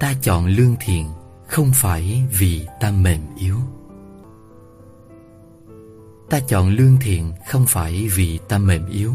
Ta 0.00 0.14
chọn 0.22 0.46
lương 0.46 0.76
thiện 0.80 1.08
không 1.46 1.70
phải 1.74 2.22
vì 2.38 2.66
ta 2.80 2.90
mềm 2.90 3.20
yếu. 3.38 3.56
Ta 6.30 6.40
chọn 6.40 6.70
lương 6.70 6.96
thiện 7.00 7.32
không 7.48 7.66
phải 7.66 8.08
vì 8.14 8.38
ta 8.48 8.58
mềm 8.58 8.86
yếu 8.90 9.12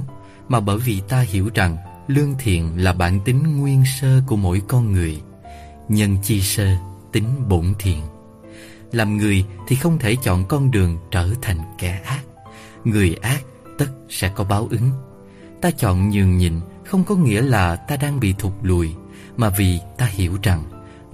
Mà 0.47 0.59
bởi 0.59 0.77
vì 0.77 1.01
ta 1.07 1.19
hiểu 1.19 1.49
rằng 1.53 1.77
lương 2.07 2.33
thiện 2.39 2.83
là 2.83 2.93
bản 2.93 3.19
tính 3.25 3.59
nguyên 3.59 3.83
sơ 3.99 4.21
của 4.27 4.35
mỗi 4.35 4.61
con 4.67 4.91
người. 4.91 5.21
Nhân 5.89 6.17
chi 6.23 6.41
sơ, 6.41 6.67
tính 7.11 7.25
bổn 7.49 7.73
thiện. 7.79 8.01
Làm 8.91 9.17
người 9.17 9.45
thì 9.67 9.75
không 9.75 9.97
thể 9.99 10.15
chọn 10.23 10.45
con 10.45 10.71
đường 10.71 10.97
trở 11.11 11.29
thành 11.41 11.59
kẻ 11.79 12.01
ác. 12.05 12.21
Người 12.83 13.15
ác 13.21 13.41
tất 13.77 13.87
sẽ 14.09 14.31
có 14.35 14.43
báo 14.43 14.67
ứng. 14.71 14.91
Ta 15.61 15.71
chọn 15.71 16.09
nhường 16.09 16.37
nhịn 16.37 16.53
không 16.85 17.03
có 17.03 17.15
nghĩa 17.15 17.41
là 17.41 17.75
ta 17.75 17.97
đang 17.97 18.19
bị 18.19 18.33
thụt 18.39 18.53
lùi 18.61 18.95
Mà 19.37 19.49
vì 19.49 19.79
ta 19.97 20.05
hiểu 20.05 20.37
rằng 20.43 20.63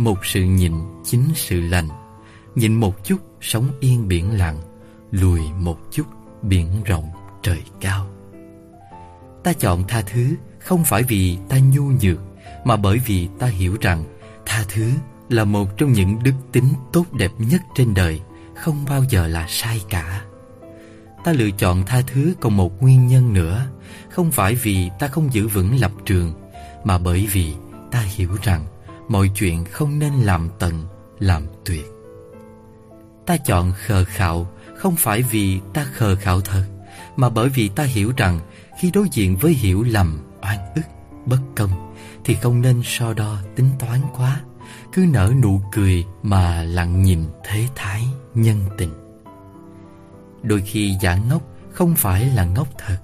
một 0.01 0.25
sự 0.25 0.43
nhịn 0.43 0.73
chính 1.03 1.23
sự 1.35 1.61
lành 1.61 1.87
Nhịn 2.55 2.73
một 2.73 3.03
chút 3.03 3.17
sống 3.41 3.67
yên 3.79 4.07
biển 4.07 4.37
lặng, 4.37 4.61
Lùi 5.11 5.41
một 5.59 5.77
chút 5.91 6.05
biển 6.41 6.67
rộng 6.85 7.09
trời 7.43 7.61
cao. 7.81 8.07
Ta 9.43 9.53
chọn 9.53 9.83
tha 9.87 10.01
thứ 10.01 10.35
không 10.59 10.83
phải 10.83 11.03
vì 11.03 11.37
ta 11.49 11.57
nhu 11.59 11.83
nhược, 11.83 12.19
Mà 12.65 12.75
bởi 12.75 12.99
vì 13.05 13.27
ta 13.39 13.47
hiểu 13.47 13.77
rằng 13.81 14.03
Tha 14.45 14.63
thứ 14.69 14.91
là 15.29 15.43
một 15.43 15.77
trong 15.77 15.93
những 15.93 16.23
đức 16.23 16.33
tính 16.51 16.69
tốt 16.93 17.05
đẹp 17.13 17.31
nhất 17.37 17.61
trên 17.75 17.93
đời, 17.93 18.21
Không 18.55 18.85
bao 18.89 19.03
giờ 19.09 19.27
là 19.27 19.45
sai 19.49 19.81
cả. 19.89 20.21
Ta 21.23 21.33
lựa 21.33 21.51
chọn 21.57 21.83
tha 21.85 22.01
thứ 22.07 22.33
còn 22.39 22.57
một 22.57 22.81
nguyên 22.81 23.07
nhân 23.07 23.33
nữa, 23.33 23.65
Không 24.09 24.31
phải 24.31 24.55
vì 24.55 24.89
ta 24.99 25.07
không 25.07 25.33
giữ 25.33 25.47
vững 25.47 25.79
lập 25.79 25.91
trường, 26.05 26.33
Mà 26.83 26.97
bởi 26.97 27.27
vì 27.31 27.53
ta 27.91 27.99
hiểu 27.99 28.29
rằng 28.43 28.65
Mọi 29.11 29.31
chuyện 29.35 29.65
không 29.65 29.99
nên 29.99 30.13
làm 30.13 30.49
tận, 30.59 30.85
làm 31.19 31.43
tuyệt. 31.65 31.85
Ta 33.25 33.37
chọn 33.37 33.73
khờ 33.77 34.03
khạo 34.05 34.47
Không 34.77 34.95
phải 34.95 35.21
vì 35.21 35.59
ta 35.73 35.85
khờ 35.93 36.15
khạo 36.15 36.41
thật 36.41 36.63
Mà 37.15 37.29
bởi 37.29 37.49
vì 37.49 37.69
ta 37.69 37.83
hiểu 37.83 38.13
rằng 38.17 38.39
Khi 38.79 38.91
đối 38.91 39.07
diện 39.11 39.37
với 39.37 39.53
hiểu 39.53 39.83
lầm, 39.83 40.19
oan 40.41 40.57
ức, 40.75 40.81
bất 41.25 41.39
công 41.55 41.93
Thì 42.25 42.33
không 42.33 42.61
nên 42.61 42.81
so 42.83 43.13
đo 43.13 43.37
tính 43.55 43.69
toán 43.79 44.01
quá 44.17 44.41
Cứ 44.93 45.05
nở 45.13 45.33
nụ 45.41 45.61
cười 45.71 46.05
mà 46.23 46.63
lặng 46.63 47.03
nhìn 47.03 47.23
thế 47.43 47.67
thái 47.75 48.03
nhân 48.33 48.57
tình. 48.77 48.93
Đôi 50.43 50.61
khi 50.61 50.97
giả 51.01 51.15
ngốc 51.15 51.41
không 51.71 51.95
phải 51.95 52.25
là 52.25 52.45
ngốc 52.45 52.67
thật 52.77 52.97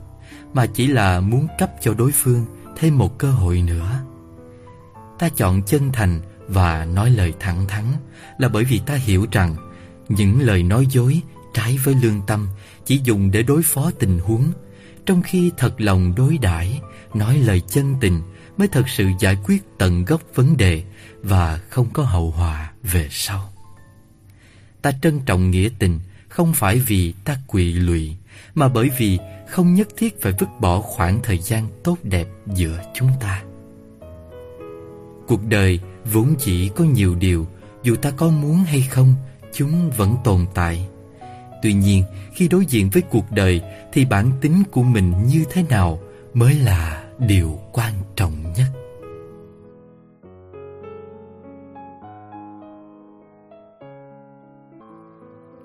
Mà 0.54 0.66
chỉ 0.66 0.88
là 0.88 1.20
muốn 1.20 1.48
cấp 1.60 1.70
cho 1.82 1.94
đối 1.94 2.12
phương 2.12 2.46
thêm 2.76 2.98
một 2.98 3.18
cơ 3.18 3.32
hội 3.32 3.62
nữa. 3.62 4.07
Ta 5.20 5.30
chọn 5.30 5.62
chân 5.64 5.92
thành 5.92 6.22
và 6.48 6.86
nói 6.86 7.10
lời 7.10 7.34
thẳng 7.40 7.68
thắn 7.68 7.84
Là 8.38 8.50
bởi 8.50 8.64
vì 8.64 8.80
ta 8.80 8.96
hiểu 8.96 9.28
rằng 9.32 9.56
Những 10.10 10.42
lời 10.42 10.64
nói 10.64 10.88
dối 10.90 11.22
trái 11.54 11.78
với 11.84 11.96
lương 12.02 12.22
tâm 12.28 12.48
Chỉ 12.86 13.02
dùng 13.04 13.32
để 13.32 13.44
đối 13.44 13.64
phó 13.64 13.92
tình 14.00 14.20
huống 14.20 14.52
Trong 15.06 15.22
khi 15.22 15.52
thật 15.58 15.82
lòng 15.82 16.16
đối 16.16 16.38
đãi, 16.38 16.82
Nói 17.14 17.38
lời 17.38 17.62
chân 17.68 17.96
tình 18.02 18.22
Mới 18.58 18.68
thật 18.68 18.90
sự 18.90 19.06
giải 19.20 19.38
quyết 19.44 19.64
tận 19.78 20.06
gốc 20.06 20.22
vấn 20.36 20.58
đề 20.58 20.84
Và 21.22 21.60
không 21.70 21.88
có 21.94 22.04
hậu 22.04 22.32
họa 22.32 22.72
về 22.84 23.08
sau 23.12 23.54
Ta 24.82 24.92
trân 25.02 25.20
trọng 25.26 25.52
nghĩa 25.52 25.70
tình 25.80 26.00
không 26.38 26.54
phải 26.54 26.80
vì 26.80 27.14
ta 27.26 27.38
quỵ 27.48 27.74
lụy, 27.74 28.16
mà 28.56 28.68
bởi 28.68 28.90
vì 28.98 29.20
không 29.48 29.74
nhất 29.74 29.88
thiết 29.98 30.22
phải 30.22 30.34
vứt 30.40 30.50
bỏ 30.60 30.82
khoảng 30.82 31.20
thời 31.24 31.38
gian 31.38 31.68
tốt 31.84 31.98
đẹp 32.04 32.28
giữa 32.56 32.80
chúng 32.96 33.10
ta. 33.20 33.44
Cuộc 35.28 35.40
đời 35.50 35.80
vốn 36.14 36.36
chỉ 36.40 36.70
có 36.70 36.84
nhiều 36.84 37.16
điều, 37.16 37.48
dù 37.84 37.96
ta 37.96 38.12
có 38.18 38.30
muốn 38.30 38.56
hay 38.56 38.82
không, 38.82 39.14
chúng 39.54 39.90
vẫn 39.98 40.16
tồn 40.24 40.46
tại. 40.54 40.88
Tuy 41.62 41.74
nhiên, 41.74 42.04
khi 42.34 42.48
đối 42.48 42.66
diện 42.66 42.90
với 42.94 43.02
cuộc 43.02 43.32
đời 43.32 43.62
thì 43.94 44.06
bản 44.06 44.32
tính 44.42 44.64
của 44.72 44.84
mình 44.84 45.14
như 45.28 45.44
thế 45.52 45.64
nào 45.70 46.00
mới 46.34 46.54
là 46.54 47.04
điều 47.20 47.60
quan 47.74 47.94
trọng 48.16 48.54
nhất. 48.58 48.68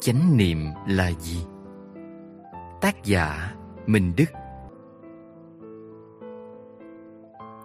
chánh 0.02 0.36
niệm 0.36 0.58
là 0.86 1.12
gì 1.20 1.44
tác 2.80 3.04
giả 3.04 3.54
minh 3.86 4.12
đức 4.16 4.24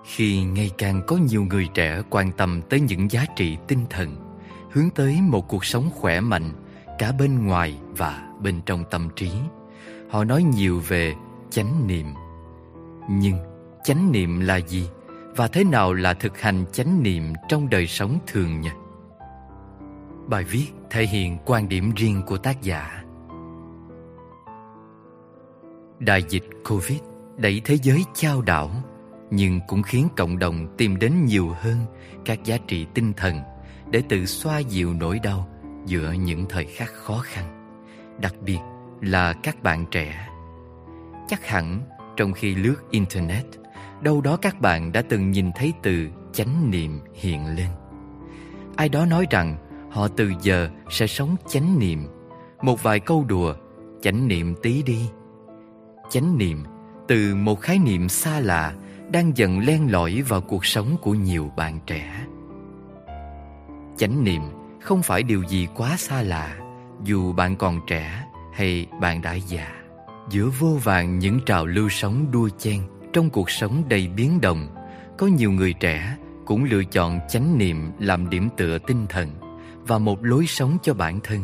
khi 0.08 0.44
ngày 0.44 0.72
càng 0.78 1.02
có 1.08 1.18
nhiều 1.18 1.44
người 1.44 1.68
trẻ 1.74 2.02
quan 2.10 2.32
tâm 2.32 2.62
tới 2.70 2.80
những 2.80 3.12
giá 3.12 3.26
trị 3.36 3.58
tinh 3.68 3.86
thần, 3.90 4.16
hướng 4.72 4.90
tới 4.90 5.20
một 5.22 5.48
cuộc 5.48 5.66
sống 5.66 5.90
khỏe 5.96 6.20
mạnh, 6.20 6.52
cả 7.00 7.12
bên 7.12 7.46
ngoài 7.46 7.78
và 7.98 8.28
bên 8.42 8.62
trong 8.66 8.84
tâm 8.92 9.10
trí. 9.16 9.32
Họ 10.10 10.24
nói 10.24 10.44
nhiều 10.44 10.82
về 10.88 11.16
chánh 11.50 11.88
niệm. 11.88 12.06
Nhưng 13.10 13.38
chánh 13.84 14.12
niệm 14.12 14.40
là 14.40 14.56
gì? 14.56 14.90
Và 15.36 15.48
thế 15.48 15.64
nào 15.64 15.94
là 15.94 16.14
thực 16.14 16.40
hành 16.40 16.66
chánh 16.72 17.04
niệm 17.04 17.34
trong 17.50 17.70
đời 17.70 17.88
sống 17.88 18.20
thường 18.28 18.62
nhật 18.62 18.74
Bài 20.28 20.44
viết 20.44 20.66
thể 20.90 21.06
hiện 21.06 21.38
quan 21.46 21.70
điểm 21.70 21.92
riêng 21.96 22.22
của 22.28 22.38
tác 22.38 22.62
giả. 22.62 23.04
Đại 26.00 26.24
dịch 26.30 26.44
Covid 26.70 27.00
đẩy 27.38 27.62
thế 27.66 27.78
giới 27.78 28.04
chao 28.14 28.42
đảo 28.42 28.72
nhưng 29.32 29.60
cũng 29.68 29.84
khiến 29.84 30.08
cộng 30.18 30.40
đồng 30.40 30.76
tìm 30.78 31.00
đến 31.00 31.26
nhiều 31.26 31.56
hơn 31.60 31.78
các 32.26 32.44
giá 32.44 32.58
trị 32.68 32.86
tinh 32.94 33.14
thần 33.14 33.40
để 33.92 34.04
tự 34.10 34.26
xoa 34.26 34.60
dịu 34.60 34.94
nỗi 34.94 35.20
đau 35.24 35.48
giữa 35.86 36.12
những 36.12 36.46
thời 36.50 36.66
khắc 36.66 36.94
khó 36.94 37.20
khăn, 37.24 37.74
đặc 38.22 38.34
biệt 38.42 38.60
là 39.02 39.34
các 39.34 39.64
bạn 39.64 39.86
trẻ. 39.92 40.28
Chắc 41.28 41.48
hẳn 41.48 41.82
trong 42.18 42.34
khi 42.34 42.56
lướt 42.56 42.76
internet, 42.92 43.46
đâu 44.02 44.22
đó 44.22 44.38
các 44.38 44.62
bạn 44.62 44.92
đã 44.92 45.02
từng 45.10 45.32
nhìn 45.32 45.52
thấy 45.56 45.74
từ 45.84 46.08
chánh 46.34 46.72
niệm 46.72 47.00
hiện 47.14 47.56
lên. 47.56 47.70
Ai 48.76 48.90
đó 48.90 49.06
nói 49.06 49.28
rằng 49.30 49.58
Họ 49.92 50.08
từ 50.08 50.32
giờ 50.42 50.70
sẽ 50.90 51.08
sống 51.08 51.36
chánh 51.48 51.80
niệm 51.80 52.08
Một 52.62 52.84
vài 52.84 53.00
câu 53.00 53.26
đùa 53.28 53.54
Chánh 54.02 54.28
niệm 54.28 54.56
tí 54.64 54.84
đi 54.84 55.10
Chánh 56.10 56.38
niệm 56.38 56.64
từ 57.08 57.36
một 57.36 57.62
khái 57.62 57.80
niệm 57.80 58.10
xa 58.10 58.40
lạ 58.40 58.74
đang 59.12 59.38
dần 59.38 59.60
len 59.60 59.92
lỏi 59.92 60.22
vào 60.28 60.42
cuộc 60.42 60.66
sống 60.66 60.98
của 61.02 61.14
nhiều 61.14 61.52
bạn 61.58 61.80
trẻ 61.88 62.26
Chánh 63.98 64.24
niệm 64.24 64.42
không 64.82 65.02
phải 65.04 65.24
điều 65.24 65.44
gì 65.44 65.68
quá 65.76 65.98
xa 65.98 66.22
lạ 66.22 66.58
Dù 67.04 67.34
bạn 67.34 67.56
còn 67.56 67.80
trẻ 67.88 68.24
hay 68.54 68.88
bạn 69.02 69.22
đã 69.22 69.34
già 69.34 69.72
Giữa 70.30 70.50
vô 70.60 70.78
vàng 70.84 71.20
những 71.20 71.40
trào 71.46 71.66
lưu 71.66 71.90
sống 71.90 72.32
đua 72.32 72.50
chen 72.58 72.82
Trong 73.14 73.30
cuộc 73.30 73.50
sống 73.52 73.84
đầy 73.90 74.08
biến 74.08 74.42
động 74.42 74.68
Có 75.18 75.28
nhiều 75.28 75.52
người 75.52 75.74
trẻ 75.74 76.18
cũng 76.46 76.64
lựa 76.64 76.84
chọn 76.84 77.20
chánh 77.30 77.58
niệm 77.58 77.92
làm 78.00 78.30
điểm 78.30 78.50
tựa 78.58 78.78
tinh 78.78 79.06
thần 79.10 79.30
và 79.88 79.98
một 79.98 80.26
lối 80.26 80.46
sống 80.48 80.78
cho 80.84 80.94
bản 80.94 81.20
thân 81.24 81.44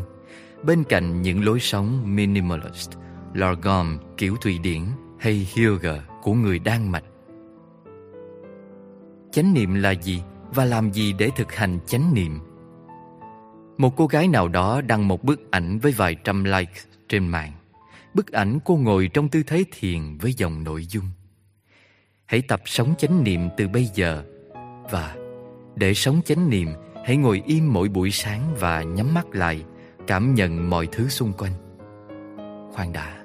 bên 0.63 0.83
cạnh 0.83 1.21
những 1.21 1.45
lối 1.45 1.59
sống 1.59 2.15
minimalist, 2.15 2.91
Lorgom 3.33 3.97
kiểu 4.17 4.35
Thụy 4.41 4.57
Điển 4.57 4.81
hay 5.19 5.47
Hyoga 5.53 5.93
của 6.21 6.33
người 6.33 6.59
Đan 6.59 6.91
Mạch. 6.91 7.03
Chánh 9.33 9.53
niệm 9.53 9.73
là 9.75 9.91
gì 9.91 10.21
và 10.53 10.65
làm 10.65 10.91
gì 10.91 11.13
để 11.13 11.29
thực 11.35 11.51
hành 11.55 11.79
chánh 11.85 12.13
niệm? 12.13 12.39
Một 13.77 13.95
cô 13.95 14.07
gái 14.07 14.27
nào 14.27 14.47
đó 14.47 14.81
đăng 14.81 15.07
một 15.07 15.23
bức 15.23 15.51
ảnh 15.51 15.79
với 15.79 15.91
vài 15.91 16.15
trăm 16.23 16.43
like 16.43 16.73
trên 17.09 17.27
mạng. 17.27 17.51
Bức 18.13 18.31
ảnh 18.31 18.59
cô 18.65 18.75
ngồi 18.75 19.09
trong 19.13 19.29
tư 19.29 19.43
thế 19.47 19.63
thiền 19.71 20.17
với 20.17 20.33
dòng 20.33 20.63
nội 20.63 20.85
dung. 20.85 21.05
Hãy 22.25 22.41
tập 22.41 22.61
sống 22.65 22.93
chánh 22.97 23.23
niệm 23.23 23.49
từ 23.57 23.67
bây 23.67 23.85
giờ 23.85 24.23
và 24.91 25.15
để 25.75 25.93
sống 25.93 26.21
chánh 26.25 26.49
niệm, 26.49 26.67
Hãy 27.05 27.17
ngồi 27.17 27.43
im 27.45 27.73
mỗi 27.73 27.89
buổi 27.89 28.11
sáng 28.11 28.55
và 28.59 28.83
nhắm 28.83 29.13
mắt 29.13 29.25
lại, 29.31 29.63
Cảm 30.07 30.35
nhận 30.35 30.69
mọi 30.69 30.87
thứ 30.91 31.09
xung 31.09 31.33
quanh 31.33 31.53
Khoan 32.73 32.93
đã, 32.93 33.23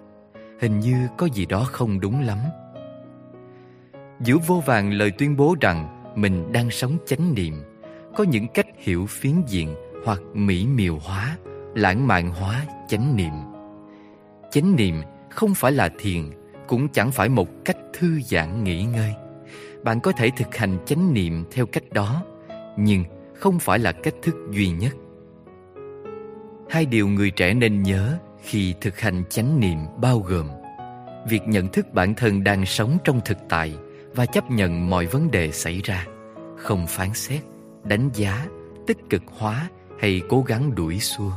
Hình 0.61 0.81
như 0.81 1.09
có 1.17 1.27
gì 1.27 1.47
đó 1.47 1.65
không 1.73 2.01
đúng 2.01 2.21
lắm 2.21 2.39
Giữa 4.21 4.37
vô 4.47 4.63
vàng 4.67 4.93
lời 4.93 5.11
tuyên 5.11 5.37
bố 5.37 5.57
rằng 5.61 5.98
mình 6.19 6.53
đang 6.53 6.71
sống 6.71 6.99
chánh 7.07 7.35
niệm, 7.35 7.55
Có 8.17 8.25
những 8.25 8.47
cách 8.55 8.67
hiểu 8.79 9.07
phiến 9.07 9.33
diện 9.47 9.75
Hoặc 10.05 10.21
mỹ 10.35 10.67
miều 10.67 10.99
hóa, 10.99 11.37
Lãng 11.75 12.07
mạn 12.07 12.31
hóa 12.31 12.67
chánh 12.89 13.17
niệm. 13.17 13.33
Chánh 14.51 14.77
niệm 14.77 15.03
không 15.31 15.55
phải 15.55 15.73
là 15.73 15.89
thiền, 15.99 16.23
Cũng 16.69 16.89
chẳng 16.89 17.11
phải 17.11 17.29
một 17.29 17.49
cách 17.65 17.77
thư 17.93 18.21
giãn 18.21 18.65
nghỉ 18.65 18.85
ngơi. 18.85 19.15
Bạn 19.83 20.01
có 20.01 20.13
thể 20.13 20.31
thực 20.37 20.57
hành 20.57 20.79
chánh 20.87 21.15
niệm 21.15 21.45
theo 21.51 21.67
cách 21.67 21.93
đó, 21.93 22.23
Nhưng 22.77 23.05
không 23.35 23.59
phải 23.59 23.79
là 23.79 23.93
cách 23.93 24.15
thức 24.23 24.35
duy 24.51 24.71
nhất. 24.71 24.93
Hai 26.71 26.87
điều 26.87 27.09
người 27.09 27.31
trẻ 27.31 27.55
nên 27.55 27.83
nhớ 27.83 28.19
khi 28.43 28.75
thực 28.81 29.01
hành 29.01 29.25
chánh 29.31 29.61
niệm 29.61 29.79
bao 30.01 30.19
gồm 30.19 30.49
việc 31.29 31.43
nhận 31.47 31.69
thức 31.69 31.95
bản 31.95 32.15
thân 32.15 32.45
đang 32.45 32.67
sống 32.67 32.99
trong 33.05 33.21
thực 33.25 33.39
tại 33.49 33.75
và 34.19 34.27
chấp 34.27 34.51
nhận 34.51 34.91
mọi 34.91 35.07
vấn 35.07 35.31
đề 35.31 35.53
xảy 35.53 35.81
ra 35.85 36.07
không 36.57 36.87
phán 36.87 37.15
xét 37.15 37.43
đánh 37.85 38.11
giá 38.15 38.47
tích 38.87 38.99
cực 39.11 39.23
hóa 39.39 39.69
hay 40.01 40.23
cố 40.29 40.43
gắng 40.43 40.75
đuổi 40.75 40.99
xua. 40.99 41.33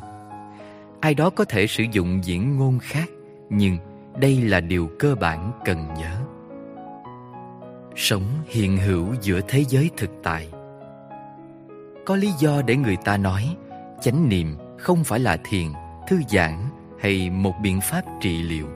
Ai 1.00 1.14
đó 1.14 1.30
có 1.30 1.46
thể 1.46 1.68
sử 1.68 1.84
dụng 1.92 2.24
diễn 2.24 2.58
ngôn 2.58 2.80
khác, 2.80 3.10
nhưng 3.50 3.78
đây 4.20 4.42
là 4.42 4.60
điều 4.60 4.90
cơ 5.00 5.16
bản 5.16 5.52
cần 5.66 5.88
nhớ. 5.98 6.22
Sống 7.96 8.24
hiện 8.46 8.78
hữu 8.78 9.08
giữa 9.22 9.42
thế 9.48 9.64
giới 9.64 9.90
thực 9.98 10.10
tại. 10.24 10.50
Có 12.06 12.16
lý 12.16 12.32
do 12.40 12.62
để 12.62 12.76
người 12.76 12.98
ta 13.06 13.18
nói 13.18 13.58
chánh 14.02 14.30
niệm 14.30 14.56
không 14.78 15.04
phải 15.04 15.20
là 15.20 15.38
thiền, 15.44 15.68
thư 16.08 16.20
giãn 16.30 16.58
hay 17.00 17.30
một 17.30 17.54
biện 17.62 17.82
pháp 17.82 18.02
trị 18.22 18.44
liệu. 18.44 18.68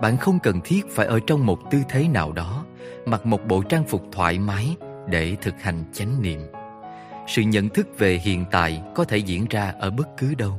Bạn 0.00 0.16
không 0.16 0.38
cần 0.38 0.60
thiết 0.64 0.86
phải 0.90 1.06
ở 1.06 1.20
trong 1.26 1.46
một 1.46 1.58
tư 1.70 1.78
thế 1.88 2.08
nào 2.08 2.32
đó, 2.32 2.61
mặc 3.06 3.26
một 3.26 3.46
bộ 3.46 3.62
trang 3.62 3.84
phục 3.84 4.02
thoải 4.12 4.38
mái 4.38 4.76
để 5.08 5.36
thực 5.42 5.54
hành 5.60 5.84
chánh 5.92 6.22
niệm. 6.22 6.40
Sự 7.26 7.42
nhận 7.42 7.68
thức 7.68 7.88
về 7.98 8.14
hiện 8.14 8.44
tại 8.50 8.82
có 8.94 9.04
thể 9.04 9.16
diễn 9.16 9.46
ra 9.50 9.74
ở 9.78 9.90
bất 9.90 10.08
cứ 10.18 10.34
đâu. 10.34 10.58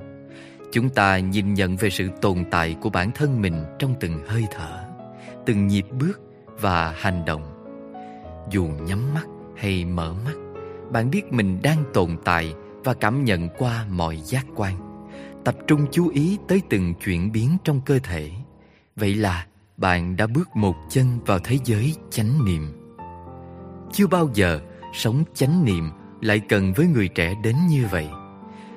Chúng 0.71 0.89
ta 0.89 1.17
nhìn 1.17 1.53
nhận 1.53 1.75
về 1.75 1.89
sự 1.89 2.09
tồn 2.21 2.43
tại 2.51 2.75
của 2.81 2.89
bản 2.89 3.11
thân 3.11 3.41
mình 3.41 3.63
trong 3.79 3.95
từng 3.99 4.19
hơi 4.27 4.43
thở, 4.51 4.83
từng 5.45 5.67
nhịp 5.67 5.85
bước 5.99 6.21
và 6.59 6.91
hành 6.97 7.25
động. 7.25 7.53
Dù 8.51 8.67
nhắm 8.87 9.13
mắt 9.13 9.25
hay 9.57 9.85
mở 9.85 10.13
mắt, 10.25 10.35
bạn 10.91 11.11
biết 11.11 11.33
mình 11.33 11.59
đang 11.63 11.83
tồn 11.93 12.17
tại 12.25 12.53
và 12.83 12.93
cảm 12.93 13.23
nhận 13.23 13.49
qua 13.57 13.85
mọi 13.89 14.17
giác 14.17 14.45
quan. 14.55 14.75
Tập 15.45 15.55
trung 15.67 15.85
chú 15.91 16.09
ý 16.09 16.37
tới 16.47 16.61
từng 16.69 16.93
chuyển 16.93 17.31
biến 17.31 17.57
trong 17.63 17.81
cơ 17.85 17.99
thể. 18.03 18.31
Vậy 18.95 19.15
là 19.15 19.45
bạn 19.83 20.15
đã 20.15 20.27
bước 20.27 20.55
một 20.55 20.75
chân 20.89 21.05
vào 21.25 21.39
thế 21.39 21.57
giới 21.65 21.95
chánh 22.09 22.45
niệm. 22.45 22.73
Chưa 23.91 24.07
bao 24.07 24.29
giờ 24.33 24.59
sống 24.93 25.23
chánh 25.33 25.65
niệm 25.65 25.89
lại 26.21 26.39
cần 26.39 26.73
với 26.73 26.85
người 26.87 27.07
trẻ 27.07 27.33
đến 27.43 27.55
như 27.69 27.85
vậy. 27.91 28.07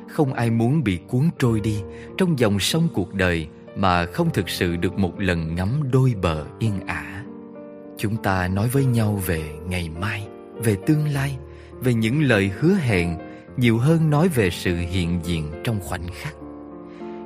Không 0.09 0.35
ai 0.35 0.51
muốn 0.51 0.85
bị 0.85 0.99
cuốn 1.09 1.31
trôi 1.39 1.61
đi 1.61 1.83
trong 2.19 2.39
dòng 2.39 2.59
sông 2.59 2.89
cuộc 2.95 3.15
đời 3.15 3.49
mà 3.77 4.07
không 4.07 4.31
thực 4.35 4.49
sự 4.49 4.77
được 4.77 4.99
một 4.99 5.21
lần 5.21 5.55
ngắm 5.55 5.83
đôi 5.93 6.15
bờ 6.23 6.45
yên 6.59 6.87
ả. 6.87 7.25
Chúng 7.99 8.17
ta 8.17 8.49
nói 8.49 8.69
với 8.69 8.85
nhau 8.85 9.23
về 9.27 9.43
ngày 9.67 9.89
mai, 10.01 10.29
về 10.57 10.77
tương 10.87 11.09
lai, 11.09 11.37
về 11.81 11.95
những 11.95 12.23
lời 12.23 12.51
hứa 12.59 12.75
hẹn 12.75 13.19
nhiều 13.57 13.79
hơn 13.79 14.11
nói 14.11 14.29
về 14.29 14.51
sự 14.51 14.77
hiện 14.77 15.21
diện 15.25 15.53
trong 15.65 15.81
khoảnh 15.81 16.07
khắc. 16.13 16.35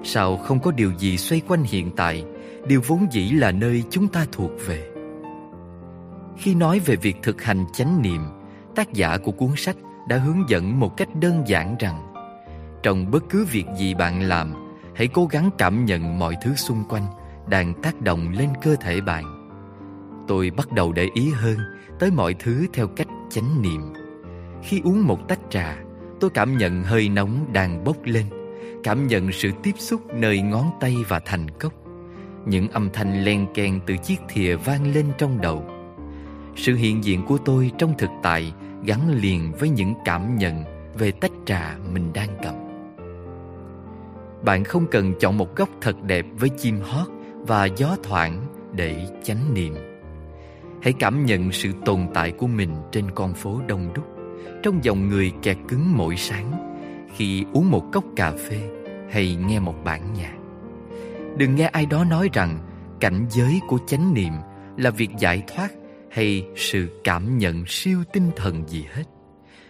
Sao 0.05 0.37
không 0.37 0.61
có 0.61 0.71
điều 0.71 0.93
gì 0.99 1.17
xoay 1.17 1.41
quanh 1.49 1.63
hiện 1.63 1.91
tại, 1.97 2.25
điều 2.67 2.81
vốn 2.87 3.07
dĩ 3.11 3.31
là 3.31 3.51
nơi 3.51 3.85
chúng 3.91 4.09
ta 4.09 4.27
thuộc 4.33 4.51
về. 4.67 4.91
Khi 6.39 6.55
nói 6.55 6.79
về 6.79 6.97
việc 6.97 7.17
thực 7.23 7.43
hành 7.43 7.65
chánh 7.73 8.03
niệm, 8.03 8.21
tác 8.75 8.93
giả 8.93 9.19
của 9.19 9.33
cuốn 9.33 9.51
sách 9.57 9.77
đã 10.09 10.17
hướng 10.17 10.49
dẫn 10.49 10.81
một 10.81 10.97
cách 10.97 11.09
đơn 11.15 11.43
giản 11.47 11.77
rằng 11.79 12.11
trong 12.83 13.11
bất 13.11 13.25
cứ 13.31 13.45
việc 13.45 13.65
gì 13.79 13.95
bạn 13.95 14.23
làm, 14.23 14.55
hãy 14.95 15.09
cố 15.09 15.27
gắng 15.27 15.51
cảm 15.59 15.85
nhận 15.85 16.19
mọi 16.19 16.37
thứ 16.43 16.55
xung 16.55 16.85
quanh 16.89 17.07
đang 17.49 17.75
tác 17.83 18.01
động 18.01 18.29
lên 18.33 18.49
cơ 18.63 18.77
thể 18.81 19.01
bạn. 19.01 19.25
Tôi 20.29 20.51
bắt 20.51 20.73
đầu 20.73 20.93
để 20.93 21.09
ý 21.15 21.31
hơn 21.31 21.59
tới 21.99 22.11
mọi 22.11 22.35
thứ 22.35 22.67
theo 22.73 22.87
cách 22.89 23.09
chánh 23.31 23.63
niệm. 23.63 23.93
Khi 24.63 24.81
uống 24.85 25.07
một 25.07 25.29
tách 25.29 25.41
trà, 25.51 25.77
tôi 26.21 26.31
cảm 26.31 26.59
nhận 26.59 26.85
hơi 26.85 27.09
nóng 27.09 27.53
đang 27.53 27.85
bốc 27.85 27.97
lên, 28.05 28.27
cảm 28.85 29.07
nhận 29.07 29.33
sự 29.33 29.51
tiếp 29.63 29.75
xúc 29.79 30.15
nơi 30.15 30.43
ngón 30.43 30.71
tay 30.81 30.97
và 31.09 31.21
thành 31.25 31.51
cốc. 31.51 31.73
Những 32.47 32.69
âm 32.69 32.89
thanh 32.93 33.25
len 33.25 33.47
keng 33.55 33.81
từ 33.87 33.97
chiếc 33.97 34.21
thìa 34.29 34.57
vang 34.57 34.95
lên 34.95 35.07
trong 35.19 35.41
đầu. 35.41 35.65
Sự 36.57 36.75
hiện 36.75 37.05
diện 37.05 37.27
của 37.27 37.39
tôi 37.39 37.71
trong 37.79 37.95
thực 37.99 38.11
tại 38.23 38.53
gắn 38.85 39.15
liền 39.15 39.53
với 39.53 39.69
những 39.69 39.95
cảm 40.05 40.39
nhận 40.39 40.65
về 40.99 41.11
tách 41.11 41.33
trà 41.47 41.77
mình 41.93 42.13
đang 42.13 42.29
cầm. 42.43 42.55
Bạn 44.45 44.65
không 44.65 44.87
cần 44.91 45.15
chọn 45.21 45.39
một 45.39 45.57
góc 45.57 45.69
thật 45.81 46.03
đẹp 46.03 46.27
với 46.39 46.49
chim 46.49 46.81
hót 46.81 47.09
và 47.35 47.65
gió 47.65 47.97
thoảng 48.03 48.47
để 48.73 49.07
chánh 49.23 49.55
niệm. 49.55 49.75
Hãy 50.83 50.93
cảm 50.93 51.27
nhận 51.27 51.53
sự 51.53 51.73
tồn 51.85 52.07
tại 52.15 52.33
của 52.33 52.47
mình 52.47 52.71
trên 52.93 53.11
con 53.11 53.35
phố 53.35 53.61
đông 53.69 53.93
đúc, 53.95 54.05
trong 54.63 54.85
dòng 54.85 55.09
người 55.09 55.33
kẹt 55.43 55.57
cứng 55.69 55.97
mỗi 55.97 56.17
sáng, 56.17 56.53
khi 57.17 57.45
uống 57.53 57.71
một 57.71 57.85
cốc 57.93 58.05
cà 58.17 58.33
phê 58.33 58.71
hay 59.11 59.37
nghe 59.37 59.61
một 59.61 59.75
bản 59.85 60.13
nhạc. 60.15 60.40
Đừng 61.37 61.55
nghe 61.55 61.67
ai 61.67 61.87
đó 61.87 62.05
nói 62.05 62.31
rằng 62.33 62.59
cảnh 63.01 63.27
giới 63.31 63.61
của 63.69 63.79
chánh 63.87 64.15
niệm 64.15 64.33
là 64.77 64.91
việc 64.91 65.11
giải 65.19 65.43
thoát 65.47 65.73
hay 66.11 66.47
sự 66.57 67.01
cảm 67.05 67.39
nhận 67.39 67.65
siêu 67.67 67.99
tinh 68.13 68.31
thần 68.37 68.69
gì 68.69 68.87
hết. 68.93 69.05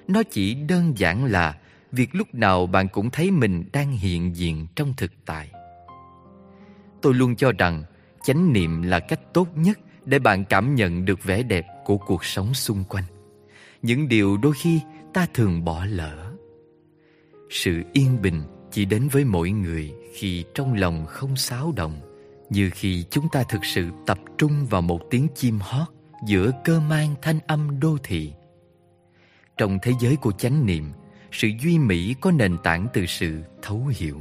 Nó 0.08 0.22
chỉ 0.30 0.54
đơn 0.54 0.98
giản 0.98 1.24
là 1.24 1.58
việc 1.92 2.14
lúc 2.14 2.34
nào 2.34 2.66
bạn 2.66 2.88
cũng 2.88 3.10
thấy 3.10 3.30
mình 3.30 3.64
đang 3.72 3.92
hiện 3.92 4.36
diện 4.36 4.66
trong 4.76 4.94
thực 4.96 5.12
tại. 5.26 5.50
Tôi 7.02 7.14
luôn 7.14 7.36
cho 7.36 7.52
rằng 7.52 7.84
chánh 8.22 8.52
niệm 8.52 8.82
là 8.82 9.00
cách 9.00 9.20
tốt 9.34 9.48
nhất 9.56 9.78
để 10.04 10.18
bạn 10.18 10.44
cảm 10.44 10.74
nhận 10.74 11.04
được 11.04 11.24
vẻ 11.24 11.42
đẹp 11.42 11.66
của 11.84 11.98
cuộc 11.98 12.24
sống 12.24 12.54
xung 12.54 12.84
quanh. 12.84 13.04
Những 13.82 14.08
điều 14.08 14.36
đôi 14.36 14.52
khi 14.62 14.80
ta 15.14 15.26
thường 15.34 15.64
bỏ 15.64 15.84
lỡ. 15.84 16.32
Sự 17.50 17.82
yên 17.92 18.22
bình 18.22 18.42
chỉ 18.72 18.84
đến 18.84 19.08
với 19.08 19.24
mỗi 19.24 19.50
người 19.50 19.92
khi 20.14 20.44
trong 20.54 20.74
lòng 20.74 21.06
không 21.06 21.36
xáo 21.36 21.72
động, 21.76 22.00
như 22.50 22.70
khi 22.74 23.04
chúng 23.10 23.28
ta 23.32 23.42
thực 23.48 23.64
sự 23.64 23.90
tập 24.06 24.18
trung 24.38 24.66
vào 24.70 24.82
một 24.82 25.00
tiếng 25.10 25.26
chim 25.34 25.58
hót 25.60 25.88
giữa 26.26 26.50
cơ 26.64 26.80
mang 26.80 27.14
thanh 27.22 27.38
âm 27.46 27.80
đô 27.80 27.96
thị. 28.02 28.32
Trong 29.56 29.78
thế 29.82 29.92
giới 30.00 30.16
của 30.16 30.32
chánh 30.32 30.66
niệm, 30.66 30.92
sự 31.32 31.48
duy 31.62 31.78
mỹ 31.78 32.14
có 32.20 32.30
nền 32.30 32.56
tảng 32.62 32.86
từ 32.92 33.06
sự 33.06 33.42
thấu 33.62 33.86
hiểu. 33.90 34.20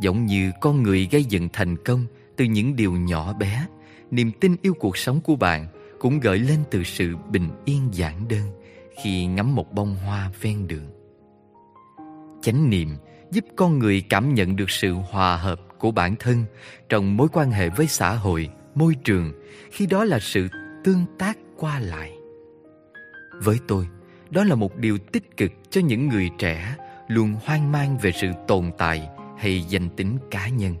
Giống 0.00 0.26
như 0.26 0.52
con 0.60 0.82
người 0.82 1.08
gây 1.10 1.24
dựng 1.24 1.48
thành 1.52 1.76
công 1.84 2.06
từ 2.36 2.44
những 2.44 2.76
điều 2.76 2.92
nhỏ 2.92 3.32
bé, 3.32 3.66
niềm 4.10 4.30
tin 4.40 4.56
yêu 4.62 4.74
cuộc 4.74 4.96
sống 4.96 5.20
của 5.20 5.36
bạn 5.36 5.66
cũng 6.00 6.20
gợi 6.20 6.38
lên 6.38 6.58
từ 6.70 6.84
sự 6.84 7.16
bình 7.30 7.48
yên 7.64 7.88
giản 7.92 8.28
đơn 8.28 8.50
khi 9.02 9.26
ngắm 9.26 9.54
một 9.54 9.72
bông 9.72 9.94
hoa 9.94 10.30
ven 10.40 10.68
đường. 10.68 10.86
Chánh 12.42 12.70
niệm 12.70 12.88
giúp 13.30 13.44
con 13.56 13.78
người 13.78 14.00
cảm 14.08 14.34
nhận 14.34 14.56
được 14.56 14.70
sự 14.70 14.92
hòa 14.92 15.36
hợp 15.36 15.60
của 15.78 15.90
bản 15.90 16.16
thân 16.18 16.44
trong 16.88 17.16
mối 17.16 17.28
quan 17.32 17.50
hệ 17.50 17.68
với 17.68 17.86
xã 17.86 18.14
hội, 18.14 18.48
môi 18.74 18.94
trường, 19.04 19.32
khi 19.70 19.86
đó 19.86 20.04
là 20.04 20.18
sự 20.18 20.48
tương 20.84 21.04
tác 21.18 21.38
qua 21.56 21.78
lại. 21.78 22.12
Với 23.42 23.58
tôi, 23.68 23.88
đó 24.30 24.44
là 24.44 24.54
một 24.54 24.76
điều 24.76 24.98
tích 24.98 25.36
cực 25.36 25.52
cho 25.70 25.80
những 25.80 26.08
người 26.08 26.30
trẻ 26.38 26.76
luôn 27.08 27.34
hoang 27.44 27.72
mang 27.72 27.98
về 27.98 28.12
sự 28.20 28.28
tồn 28.48 28.70
tại 28.78 29.08
hay 29.38 29.62
danh 29.68 29.88
tính 29.88 30.18
cá 30.30 30.48
nhân. 30.48 30.76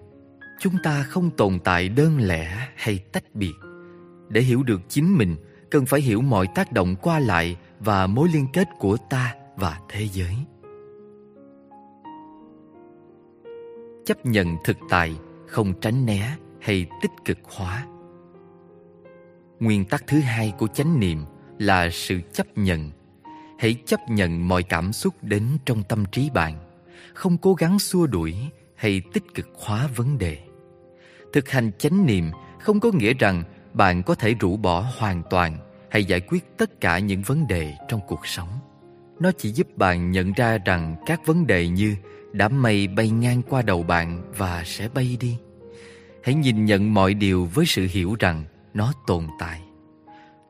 Chúng 0.60 0.74
ta 0.82 1.02
không 1.02 1.30
tồn 1.30 1.58
tại 1.64 1.88
đơn 1.88 2.18
lẻ 2.18 2.68
hay 2.76 2.98
tách 2.98 3.34
biệt. 3.34 3.54
Để 4.28 4.40
hiểu 4.40 4.62
được 4.62 4.80
chính 4.88 5.18
mình, 5.18 5.36
cần 5.70 5.86
phải 5.86 6.00
hiểu 6.00 6.20
mọi 6.20 6.46
tác 6.54 6.72
động 6.72 6.96
qua 6.96 7.18
lại 7.18 7.56
và 7.80 8.06
mối 8.06 8.28
liên 8.32 8.46
kết 8.52 8.68
của 8.78 8.96
ta 9.10 9.34
và 9.56 9.80
thế 9.88 10.08
giới. 10.12 10.34
Chấp 14.10 14.26
nhận 14.26 14.56
thực 14.64 14.76
tại, 14.88 15.16
không 15.46 15.80
tránh 15.80 16.06
né 16.06 16.36
hay 16.60 16.86
tích 17.02 17.10
cực 17.24 17.38
hóa. 17.44 17.86
Nguyên 19.60 19.84
tắc 19.84 20.04
thứ 20.06 20.20
hai 20.20 20.52
của 20.58 20.66
chánh 20.66 21.00
niệm 21.00 21.24
là 21.58 21.90
sự 21.90 22.20
chấp 22.32 22.46
nhận. 22.58 22.90
Hãy 23.58 23.76
chấp 23.86 24.00
nhận 24.08 24.48
mọi 24.48 24.62
cảm 24.62 24.92
xúc 24.92 25.14
đến 25.22 25.42
trong 25.66 25.82
tâm 25.82 26.04
trí 26.12 26.30
bạn, 26.30 26.54
không 27.14 27.38
cố 27.38 27.54
gắng 27.54 27.78
xua 27.78 28.06
đuổi 28.06 28.34
hay 28.76 29.02
tích 29.12 29.34
cực 29.34 29.48
hóa 29.54 29.88
vấn 29.96 30.18
đề. 30.18 30.38
Thực 31.32 31.48
hành 31.48 31.70
chánh 31.78 32.06
niệm 32.06 32.30
không 32.60 32.80
có 32.80 32.90
nghĩa 32.94 33.12
rằng 33.14 33.42
bạn 33.72 34.02
có 34.02 34.14
thể 34.14 34.34
rũ 34.34 34.56
bỏ 34.56 34.86
hoàn 34.98 35.22
toàn 35.30 35.58
hay 35.90 36.04
giải 36.04 36.20
quyết 36.20 36.56
tất 36.56 36.80
cả 36.80 36.98
những 36.98 37.22
vấn 37.22 37.46
đề 37.46 37.74
trong 37.88 38.00
cuộc 38.08 38.26
sống. 38.26 38.48
Nó 39.20 39.30
chỉ 39.38 39.50
giúp 39.50 39.76
bạn 39.76 40.10
nhận 40.10 40.32
ra 40.32 40.58
rằng 40.58 40.96
các 41.06 41.26
vấn 41.26 41.46
đề 41.46 41.68
như 41.68 41.96
đám 42.32 42.62
mây 42.62 42.86
bay 42.86 43.10
ngang 43.10 43.42
qua 43.48 43.62
đầu 43.62 43.82
bạn 43.82 44.32
và 44.36 44.62
sẽ 44.66 44.88
bay 44.88 45.16
đi. 45.20 45.36
Hãy 46.22 46.34
nhìn 46.34 46.64
nhận 46.64 46.94
mọi 46.94 47.14
điều 47.14 47.44
với 47.44 47.66
sự 47.66 47.86
hiểu 47.90 48.16
rằng 48.18 48.44
nó 48.74 48.92
tồn 49.06 49.26
tại. 49.38 49.60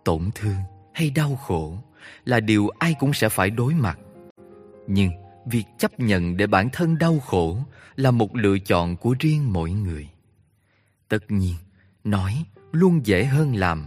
Tổn 0.05 0.31
thương 0.35 0.61
hay 0.95 1.11
đau 1.11 1.37
khổ 1.37 1.79
là 2.25 2.41
điều 2.41 2.69
ai 2.69 2.95
cũng 2.99 3.13
sẽ 3.13 3.29
phải 3.29 3.51
đối 3.51 3.75
mặt. 3.75 3.99
Nhưng 4.87 5.11
việc 5.47 5.65
chấp 5.79 6.01
nhận 6.01 6.37
để 6.37 6.47
bản 6.47 6.69
thân 6.73 6.99
đau 6.99 7.19
khổ 7.21 7.57
là 7.97 8.11
một 8.11 8.37
lựa 8.37 8.59
chọn 8.59 8.97
của 8.97 9.15
riêng 9.21 9.53
mỗi 9.53 9.71
người. 9.71 10.09
Tất 11.09 11.31
nhiên, 11.31 11.55
nói 12.05 12.45
luôn 12.73 13.07
dễ 13.07 13.25
hơn 13.25 13.55
làm. 13.55 13.87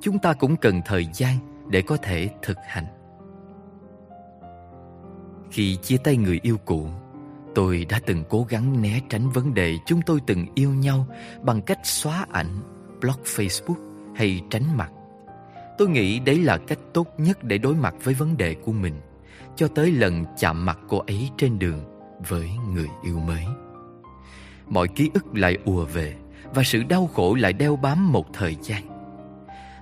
Chúng 0.00 0.18
ta 0.18 0.32
cũng 0.32 0.56
cần 0.56 0.80
thời 0.84 1.06
gian 1.14 1.36
để 1.70 1.82
có 1.82 1.96
thể 1.96 2.28
thực 2.42 2.56
hành. 2.66 2.86
Khi 5.50 5.76
chia 5.76 5.96
tay 5.96 6.16
người 6.16 6.40
yêu 6.42 6.58
cũ, 6.58 6.88
tôi 7.54 7.86
đã 7.88 8.00
từng 8.06 8.24
cố 8.28 8.46
gắng 8.48 8.82
né 8.82 9.00
tránh 9.08 9.30
vấn 9.30 9.54
đề 9.54 9.78
chúng 9.86 10.02
tôi 10.02 10.20
từng 10.26 10.46
yêu 10.54 10.70
nhau 10.70 11.06
bằng 11.42 11.62
cách 11.62 11.78
xóa 11.82 12.26
ảnh, 12.32 12.60
block 13.00 13.24
Facebook 13.24 13.90
hay 14.14 14.40
tránh 14.50 14.76
mặt. 14.76 14.92
Tôi 15.78 15.88
nghĩ 15.88 16.18
đấy 16.18 16.38
là 16.38 16.58
cách 16.58 16.78
tốt 16.94 17.08
nhất 17.18 17.44
để 17.44 17.58
đối 17.58 17.74
mặt 17.74 17.94
với 18.04 18.14
vấn 18.14 18.36
đề 18.36 18.54
của 18.54 18.72
mình, 18.72 19.00
cho 19.56 19.68
tới 19.68 19.92
lần 19.92 20.24
chạm 20.38 20.66
mặt 20.66 20.78
cô 20.88 20.98
ấy 20.98 21.30
trên 21.38 21.58
đường 21.58 21.84
với 22.28 22.50
người 22.74 22.88
yêu 23.02 23.18
mới. 23.18 23.44
Mọi 24.66 24.88
ký 24.88 25.10
ức 25.14 25.36
lại 25.36 25.58
ùa 25.64 25.84
về 25.84 26.16
và 26.54 26.62
sự 26.62 26.82
đau 26.82 27.06
khổ 27.06 27.34
lại 27.34 27.52
đeo 27.52 27.76
bám 27.76 28.12
một 28.12 28.26
thời 28.32 28.56
gian. 28.62 28.82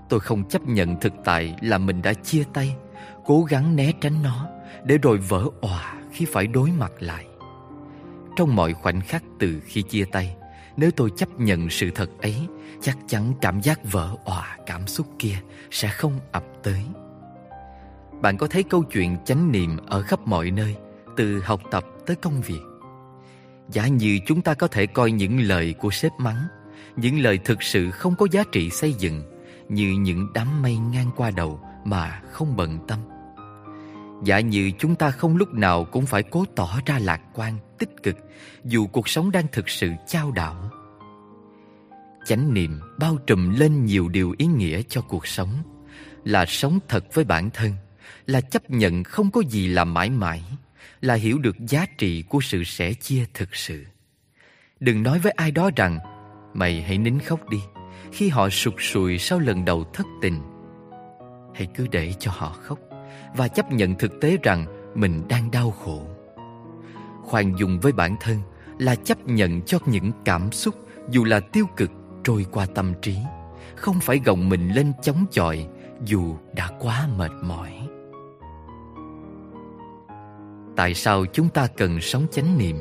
Tôi 0.08 0.20
không 0.20 0.48
chấp 0.48 0.62
nhận 0.62 1.00
thực 1.00 1.12
tại 1.24 1.56
là 1.60 1.78
mình 1.78 2.02
đã 2.02 2.14
chia 2.14 2.44
tay, 2.52 2.76
cố 3.24 3.42
gắng 3.42 3.76
né 3.76 3.92
tránh 4.00 4.22
nó 4.22 4.46
để 4.84 4.98
rồi 4.98 5.18
vỡ 5.18 5.44
òa 5.60 5.94
khi 6.12 6.24
phải 6.24 6.46
đối 6.46 6.70
mặt 6.70 6.92
lại. 7.00 7.27
Trong 8.38 8.56
mọi 8.56 8.72
khoảnh 8.72 9.00
khắc 9.00 9.22
từ 9.38 9.60
khi 9.66 9.82
chia 9.82 10.04
tay, 10.04 10.36
nếu 10.76 10.90
tôi 10.90 11.10
chấp 11.16 11.40
nhận 11.40 11.70
sự 11.70 11.90
thật 11.94 12.10
ấy, 12.22 12.46
chắc 12.80 12.98
chắn 13.08 13.32
cảm 13.40 13.60
giác 13.60 13.80
vỡ 13.92 14.16
òa 14.24 14.56
cảm 14.66 14.86
xúc 14.86 15.06
kia 15.18 15.38
sẽ 15.70 15.88
không 15.88 16.20
ập 16.32 16.44
tới. 16.62 16.82
Bạn 18.20 18.36
có 18.36 18.46
thấy 18.46 18.62
câu 18.62 18.82
chuyện 18.82 19.16
chánh 19.24 19.52
niệm 19.52 19.76
ở 19.86 20.02
khắp 20.02 20.20
mọi 20.26 20.50
nơi, 20.50 20.76
từ 21.16 21.40
học 21.40 21.60
tập 21.70 21.84
tới 22.06 22.16
công 22.16 22.40
việc. 22.40 22.60
Giả 23.68 23.86
như 23.86 24.18
chúng 24.26 24.42
ta 24.42 24.54
có 24.54 24.68
thể 24.68 24.86
coi 24.86 25.10
những 25.12 25.40
lời 25.40 25.74
của 25.78 25.90
sếp 25.90 26.12
mắng, 26.18 26.46
những 26.96 27.20
lời 27.20 27.38
thực 27.44 27.62
sự 27.62 27.90
không 27.90 28.14
có 28.16 28.26
giá 28.30 28.44
trị 28.52 28.70
xây 28.70 28.92
dựng, 28.92 29.22
như 29.68 29.88
những 29.98 30.28
đám 30.34 30.62
mây 30.62 30.76
ngang 30.76 31.10
qua 31.16 31.30
đầu 31.30 31.60
mà 31.84 32.22
không 32.30 32.56
bận 32.56 32.78
tâm. 32.88 32.98
Giả 34.24 34.40
như 34.40 34.70
chúng 34.78 34.94
ta 34.94 35.10
không 35.10 35.36
lúc 35.36 35.54
nào 35.54 35.84
cũng 35.84 36.06
phải 36.06 36.22
cố 36.22 36.44
tỏ 36.56 36.80
ra 36.86 36.98
lạc 36.98 37.20
quan, 37.34 37.58
tích 37.78 38.02
cực, 38.02 38.16
dù 38.64 38.86
cuộc 38.86 39.08
sống 39.08 39.30
đang 39.30 39.46
thực 39.52 39.68
sự 39.68 39.92
chao 40.06 40.32
đảo. 40.32 40.70
Chánh 42.26 42.54
niệm 42.54 42.80
bao 42.98 43.18
trùm 43.26 43.50
lên 43.50 43.84
nhiều 43.84 44.08
điều 44.08 44.34
ý 44.38 44.46
nghĩa 44.46 44.82
cho 44.88 45.00
cuộc 45.00 45.26
sống, 45.26 45.62
là 46.24 46.46
sống 46.46 46.78
thật 46.88 47.04
với 47.14 47.24
bản 47.24 47.50
thân, 47.50 47.72
là 48.26 48.40
chấp 48.40 48.70
nhận 48.70 49.04
không 49.04 49.30
có 49.30 49.40
gì 49.40 49.68
là 49.68 49.84
mãi 49.84 50.10
mãi, 50.10 50.42
là 51.00 51.14
hiểu 51.14 51.38
được 51.38 51.56
giá 51.58 51.86
trị 51.98 52.22
của 52.22 52.40
sự 52.40 52.64
sẻ 52.64 52.92
chia 52.92 53.24
thực 53.34 53.54
sự. 53.56 53.84
Đừng 54.80 55.02
nói 55.02 55.18
với 55.18 55.32
ai 55.32 55.50
đó 55.50 55.70
rằng 55.76 55.98
Mày 56.54 56.82
hãy 56.82 56.98
nín 56.98 57.18
khóc 57.20 57.48
đi 57.48 57.58
Khi 58.12 58.28
họ 58.28 58.48
sụt 58.48 58.74
sùi 58.78 59.18
sau 59.18 59.38
lần 59.38 59.64
đầu 59.64 59.84
thất 59.92 60.06
tình 60.22 60.40
Hãy 61.54 61.68
cứ 61.74 61.86
để 61.86 62.12
cho 62.18 62.30
họ 62.30 62.56
khóc 62.62 62.78
và 63.38 63.48
chấp 63.48 63.72
nhận 63.72 63.94
thực 63.94 64.20
tế 64.20 64.36
rằng 64.42 64.66
Mình 64.94 65.22
đang 65.28 65.50
đau 65.50 65.70
khổ. 65.70 66.02
Khoan 67.22 67.58
dung 67.58 67.80
với 67.80 67.92
bản 67.92 68.16
thân 68.20 68.36
Là 68.78 68.94
chấp 68.94 69.26
nhận 69.26 69.62
cho 69.62 69.78
những 69.86 70.10
cảm 70.24 70.52
xúc, 70.52 70.74
Dù 71.10 71.24
là 71.24 71.40
tiêu 71.40 71.66
cực, 71.76 71.90
trôi 72.24 72.46
qua 72.50 72.66
tâm 72.74 72.92
trí. 73.02 73.16
Không 73.76 74.00
phải 74.00 74.20
gồng 74.24 74.48
mình 74.48 74.68
lên 74.68 74.92
chống 75.02 75.26
chọi, 75.30 75.66
Dù 76.04 76.36
đã 76.56 76.70
quá 76.78 77.08
mệt 77.18 77.30
mỏi. 77.42 77.88
Tại 80.76 80.94
sao 80.94 81.24
chúng 81.32 81.48
ta 81.48 81.66
cần 81.76 82.00
sống 82.00 82.26
chánh 82.30 82.58
niệm? 82.58 82.76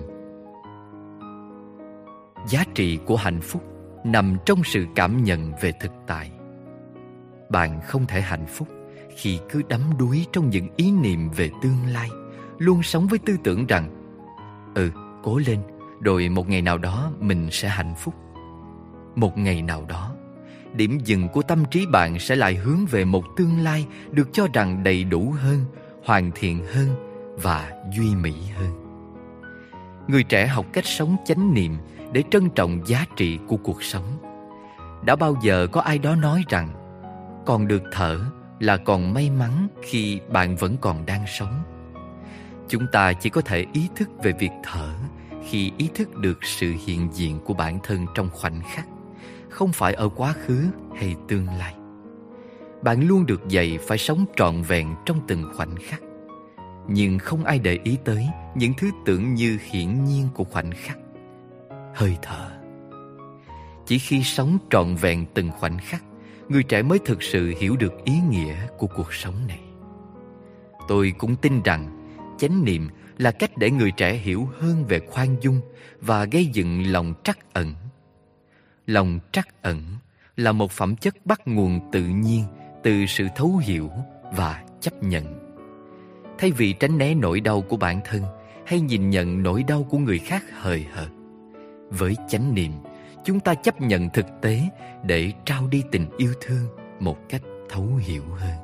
Giá 2.47 2.63
trị 2.75 2.99
của 3.05 3.15
hạnh 3.15 3.41
phúc 3.41 3.63
nằm 4.03 4.37
trong 4.45 4.63
sự 4.63 4.85
cảm 4.95 5.23
nhận 5.23 5.53
về 5.61 5.71
thực 5.79 5.91
tại. 6.07 6.31
Bạn 7.49 7.79
không 7.81 8.05
thể 8.05 8.21
hạnh 8.21 8.45
phúc 8.45 8.67
khi 9.17 9.39
cứ 9.49 9.61
đắm 9.69 9.81
đuối 9.99 10.25
trong 10.31 10.49
những 10.49 10.67
ý 10.75 10.91
niệm 10.91 11.29
về 11.29 11.49
tương 11.61 11.85
lai, 11.93 12.09
luôn 12.57 12.83
sống 12.83 13.07
với 13.07 13.19
tư 13.19 13.37
tưởng 13.43 13.65
rằng 13.65 13.89
ừ 14.75 14.91
cố 15.23 15.37
lên, 15.37 15.59
rồi 16.01 16.29
một 16.29 16.49
ngày 16.49 16.61
nào 16.61 16.77
đó 16.77 17.11
mình 17.19 17.47
sẽ 17.51 17.67
hạnh 17.67 17.93
phúc 17.97 18.13
một 19.15 19.37
ngày 19.37 19.61
nào 19.61 19.85
đó, 19.89 20.15
điểm 20.73 20.99
dừng 20.99 21.27
của 21.29 21.41
tâm 21.41 21.65
trí 21.71 21.85
bạn 21.91 22.19
sẽ 22.19 22.35
lại 22.35 22.55
hướng 22.55 22.85
về 22.85 23.05
một 23.05 23.23
tương 23.37 23.59
lai 23.59 23.87
được 24.11 24.29
cho 24.33 24.47
rằng 24.53 24.83
đầy 24.83 25.03
đủ 25.03 25.33
hơn, 25.37 25.65
hoàn 26.05 26.31
thiện 26.35 26.65
hơn 26.65 26.87
và 27.41 27.71
duy 27.97 28.15
mỹ 28.15 28.33
hơn 28.55 28.87
người 30.07 30.23
trẻ 30.23 30.47
học 30.47 30.65
cách 30.73 30.85
sống 30.85 31.15
chánh 31.25 31.53
niệm 31.53 31.77
để 32.11 32.23
trân 32.31 32.49
trọng 32.49 32.87
giá 32.87 33.05
trị 33.15 33.39
của 33.47 33.57
cuộc 33.57 33.83
sống. 33.83 34.03
Đã 35.05 35.15
bao 35.15 35.35
giờ 35.41 35.67
có 35.71 35.81
ai 35.81 35.99
đó 35.99 36.15
nói 36.15 36.43
rằng 36.49 36.69
còn 37.45 37.67
được 37.67 37.83
thở 37.91 38.19
là 38.59 38.77
còn 38.77 39.13
may 39.13 39.29
mắn 39.29 39.67
khi 39.81 40.19
bạn 40.29 40.55
vẫn 40.55 40.77
còn 40.81 41.05
đang 41.05 41.25
sống. 41.27 41.61
Chúng 42.67 42.85
ta 42.91 43.13
chỉ 43.13 43.29
có 43.29 43.41
thể 43.41 43.65
ý 43.73 43.89
thức 43.95 44.09
về 44.23 44.31
việc 44.39 44.51
thở 44.63 44.93
khi 45.49 45.71
ý 45.77 45.89
thức 45.95 46.15
được 46.15 46.43
sự 46.43 46.75
hiện 46.85 47.09
diện 47.13 47.39
của 47.45 47.53
bản 47.53 47.79
thân 47.83 48.05
trong 48.15 48.29
khoảnh 48.29 48.61
khắc, 48.75 48.85
không 49.49 49.71
phải 49.71 49.93
ở 49.93 50.09
quá 50.09 50.33
khứ 50.33 50.67
hay 50.95 51.15
tương 51.27 51.47
lai. 51.47 51.75
Bạn 52.81 53.07
luôn 53.07 53.25
được 53.25 53.47
dạy 53.47 53.79
phải 53.87 53.97
sống 53.97 54.25
trọn 54.35 54.61
vẹn 54.61 54.95
trong 55.05 55.19
từng 55.27 55.43
khoảnh 55.55 55.75
khắc. 55.75 56.01
Nhưng 56.87 57.19
không 57.19 57.43
ai 57.43 57.59
để 57.59 57.79
ý 57.83 57.97
tới 58.05 58.27
những 58.55 58.73
thứ 58.77 58.89
tưởng 59.05 59.33
như 59.33 59.57
hiển 59.71 60.03
nhiên 60.03 60.27
của 60.33 60.43
khoảnh 60.43 60.71
khắc 60.71 60.97
hơi 61.97 62.17
thở 62.21 62.49
chỉ 63.85 63.99
khi 63.99 64.23
sống 64.23 64.57
trọn 64.69 64.95
vẹn 64.95 65.25
từng 65.33 65.51
khoảnh 65.51 65.77
khắc 65.77 66.03
người 66.49 66.63
trẻ 66.63 66.81
mới 66.81 66.99
thực 67.05 67.23
sự 67.23 67.53
hiểu 67.59 67.75
được 67.75 67.93
ý 68.05 68.13
nghĩa 68.29 68.55
của 68.77 68.87
cuộc 68.87 69.13
sống 69.13 69.35
này. 69.47 69.59
Tôi 70.87 71.13
cũng 71.17 71.35
tin 71.35 71.61
rằng 71.63 72.09
chánh 72.37 72.65
niệm 72.65 72.89
là 73.17 73.31
cách 73.31 73.51
để 73.57 73.71
người 73.71 73.91
trẻ 73.91 74.13
hiểu 74.13 74.49
hơn 74.59 74.85
về 74.85 74.99
khoan 74.99 75.35
dung 75.41 75.61
và 76.01 76.25
gây 76.25 76.45
dựng 76.45 76.91
lòng 76.91 77.13
trắc 77.23 77.53
ẩn. 77.53 77.73
Lòng 78.85 79.19
trắc 79.31 79.61
ẩn 79.61 79.83
là 80.35 80.51
một 80.51 80.71
phẩm 80.71 80.95
chất 80.95 81.25
bắt 81.25 81.41
nguồn 81.47 81.79
tự 81.91 82.03
nhiên 82.03 82.43
từ 82.83 83.05
sự 83.05 83.27
thấu 83.35 83.57
hiểu 83.57 83.91
và 84.35 84.63
chấp 84.81 85.03
nhận. 85.03 85.39
Thay 86.37 86.51
vì 86.51 86.73
tránh 86.73 86.97
né 86.97 87.13
nỗi 87.13 87.39
đau 87.39 87.61
của 87.61 87.77
bản 87.77 88.01
thân 88.05 88.23
hay 88.65 88.79
nhìn 88.79 89.09
nhận 89.09 89.43
nỗi 89.43 89.63
đau 89.63 89.83
của 89.83 89.97
người 89.97 90.19
khác 90.19 90.43
hời 90.53 90.85
hợt 90.93 91.09
với 91.89 92.15
chánh 92.27 92.53
niệm, 92.53 92.71
chúng 93.27 93.39
ta 93.39 93.53
chấp 93.53 93.81
nhận 93.81 94.09
thực 94.09 94.25
tế 94.41 94.61
để 95.03 95.31
trao 95.45 95.67
đi 95.67 95.83
tình 95.91 96.05
yêu 96.17 96.33
thương 96.41 96.67
một 96.99 97.17
cách 97.29 97.41
thấu 97.69 97.87
hiểu 97.99 98.23
hơn. 98.35 98.55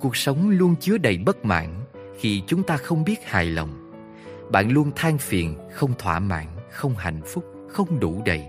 Cuộc 0.00 0.16
sống 0.16 0.50
luôn 0.50 0.74
chứa 0.80 0.98
đầy 0.98 1.18
bất 1.18 1.44
mãn 1.44 1.70
khi 2.18 2.42
chúng 2.46 2.62
ta 2.62 2.76
không 2.76 3.04
biết 3.04 3.24
hài 3.24 3.46
lòng. 3.46 3.92
Bạn 4.50 4.70
luôn 4.70 4.90
than 4.96 5.18
phiền, 5.18 5.54
không 5.72 5.94
thỏa 5.98 6.18
mãn, 6.18 6.46
không 6.70 6.94
hạnh 6.96 7.20
phúc, 7.26 7.44
không 7.68 8.00
đủ 8.00 8.22
đầy 8.24 8.44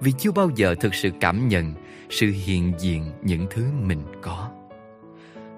vì 0.00 0.12
chưa 0.18 0.32
bao 0.32 0.50
giờ 0.56 0.74
thực 0.80 0.94
sự 0.94 1.10
cảm 1.20 1.48
nhận 1.48 1.74
sự 2.10 2.26
hiện 2.44 2.72
diện 2.78 3.12
những 3.22 3.46
thứ 3.50 3.64
mình 3.80 4.02
có. 4.22 4.50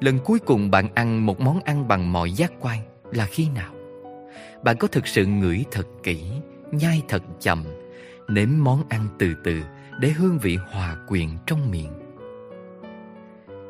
Lần 0.01 0.19
cuối 0.19 0.39
cùng 0.39 0.71
bạn 0.71 0.89
ăn 0.95 1.27
một 1.27 1.41
món 1.41 1.61
ăn 1.61 1.89
bằng 1.89 2.13
mọi 2.13 2.33
giác 2.33 2.53
quan 2.61 2.79
là 3.13 3.27
khi 3.27 3.49
nào? 3.55 3.73
bạn 4.65 4.77
có 4.77 4.89
thực 4.89 5.07
sự 5.07 5.27
ngửi 5.27 5.65
thật 5.71 5.87
kỹ, 6.03 6.23
nhai 6.73 7.03
thật 7.09 7.23
chậm, 7.41 7.65
nếm 8.35 8.49
món 8.59 8.83
ăn 8.89 9.09
từ 9.19 9.35
từ 9.45 9.63
để 10.01 10.09
hương 10.09 10.39
vị 10.39 10.59
hòa 10.71 10.97
quyện 11.09 11.29
trong 11.47 11.71
miệng. 11.71 11.93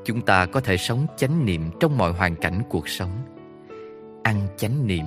Chúng 0.05 0.21
ta 0.21 0.47
có 0.47 0.61
thể 0.61 0.77
sống 0.77 1.07
chánh 1.17 1.45
niệm 1.45 1.63
trong 1.81 1.99
mọi 1.99 2.13
hoàn 2.13 2.37
cảnh 2.37 2.63
cuộc 2.71 2.89
sống. 2.89 3.11
Ăn 4.23 4.47
chánh 4.57 4.87
niệm, 4.87 5.05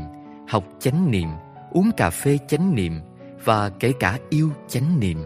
học 0.48 0.64
chánh 0.80 1.12
niệm, 1.12 1.28
uống 1.72 1.92
cà 1.98 2.10
phê 2.10 2.38
chánh 2.48 2.76
niệm 2.76 2.94
và 3.44 3.70
kể 3.70 3.94
cả 4.00 4.20
yêu 4.30 4.50
chánh 4.68 5.00
niệm. 5.00 5.18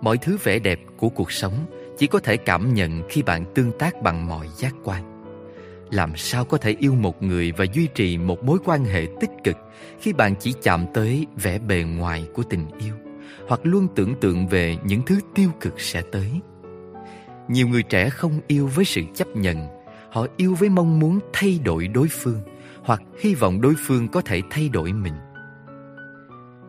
Mọi 0.00 0.18
thứ 0.18 0.38
vẻ 0.42 0.58
đẹp 0.58 0.80
của 0.96 1.08
cuộc 1.08 1.32
sống 1.32 1.54
chỉ 1.98 2.06
có 2.06 2.18
thể 2.18 2.36
cảm 2.36 2.74
nhận 2.74 3.02
khi 3.08 3.22
bạn 3.22 3.44
tương 3.54 3.72
tác 3.78 4.02
bằng 4.02 4.26
mọi 4.26 4.48
giác 4.48 4.74
quan 4.84 5.17
làm 5.90 6.16
sao 6.16 6.44
có 6.44 6.58
thể 6.58 6.76
yêu 6.78 6.94
một 6.94 7.22
người 7.22 7.52
và 7.52 7.64
duy 7.72 7.88
trì 7.94 8.18
một 8.18 8.44
mối 8.44 8.58
quan 8.64 8.84
hệ 8.84 9.06
tích 9.20 9.30
cực 9.44 9.56
khi 10.00 10.12
bạn 10.12 10.34
chỉ 10.40 10.54
chạm 10.62 10.86
tới 10.94 11.26
vẻ 11.36 11.58
bề 11.58 11.82
ngoài 11.82 12.28
của 12.34 12.42
tình 12.42 12.66
yêu 12.78 12.94
hoặc 13.48 13.60
luôn 13.62 13.88
tưởng 13.94 14.14
tượng 14.20 14.46
về 14.46 14.76
những 14.84 15.02
thứ 15.06 15.20
tiêu 15.34 15.50
cực 15.60 15.80
sẽ 15.80 16.02
tới? 16.12 16.40
Nhiều 17.48 17.68
người 17.68 17.82
trẻ 17.82 18.10
không 18.10 18.40
yêu 18.46 18.66
với 18.66 18.84
sự 18.84 19.02
chấp 19.14 19.28
nhận, 19.36 19.68
họ 20.10 20.26
yêu 20.36 20.54
với 20.54 20.68
mong 20.68 21.00
muốn 21.00 21.18
thay 21.32 21.60
đổi 21.64 21.88
đối 21.88 22.08
phương 22.08 22.40
hoặc 22.82 23.02
hy 23.20 23.34
vọng 23.34 23.60
đối 23.60 23.74
phương 23.78 24.08
có 24.08 24.20
thể 24.20 24.42
thay 24.50 24.68
đổi 24.68 24.92
mình. 24.92 25.14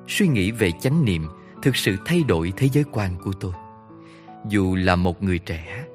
Suy 0.07 0.27
nghĩ 0.27 0.51
về 0.51 0.71
chánh 0.81 1.05
niệm 1.05 1.27
thực 1.61 1.75
sự 1.75 1.95
thay 2.05 2.23
đổi 2.23 2.53
thế 2.57 2.69
giới 2.69 2.83
quan 2.91 3.15
của 3.23 3.31
tôi. 3.39 3.53
Dù 4.49 4.75
là 4.75 4.95
một 4.95 5.23
người 5.23 5.39
trẻ, 5.39 5.85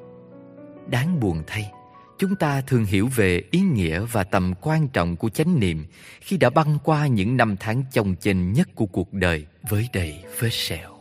đáng 0.87 1.21
buồn 1.21 1.43
thay 1.47 1.73
chúng 2.19 2.37
ta 2.37 2.61
thường 2.61 2.85
hiểu 2.85 3.09
về 3.17 3.43
ý 3.51 3.61
nghĩa 3.61 4.01
và 4.13 4.25
tầm 4.25 4.55
quan 4.61 4.89
trọng 4.89 5.17
của 5.17 5.29
chánh 5.29 5.61
niệm 5.61 5.87
khi 6.21 6.37
đã 6.37 6.51
băng 6.51 6.79
qua 6.85 7.07
những 7.07 7.37
năm 7.37 7.57
tháng 7.61 7.83
chồng 7.93 8.15
chênh 8.21 8.53
nhất 8.53 8.69
của 8.75 8.87
cuộc 8.87 9.13
đời 9.13 9.47
với 9.71 9.89
đầy 9.93 10.25
vết 10.41 10.53
sẹo. 10.53 10.95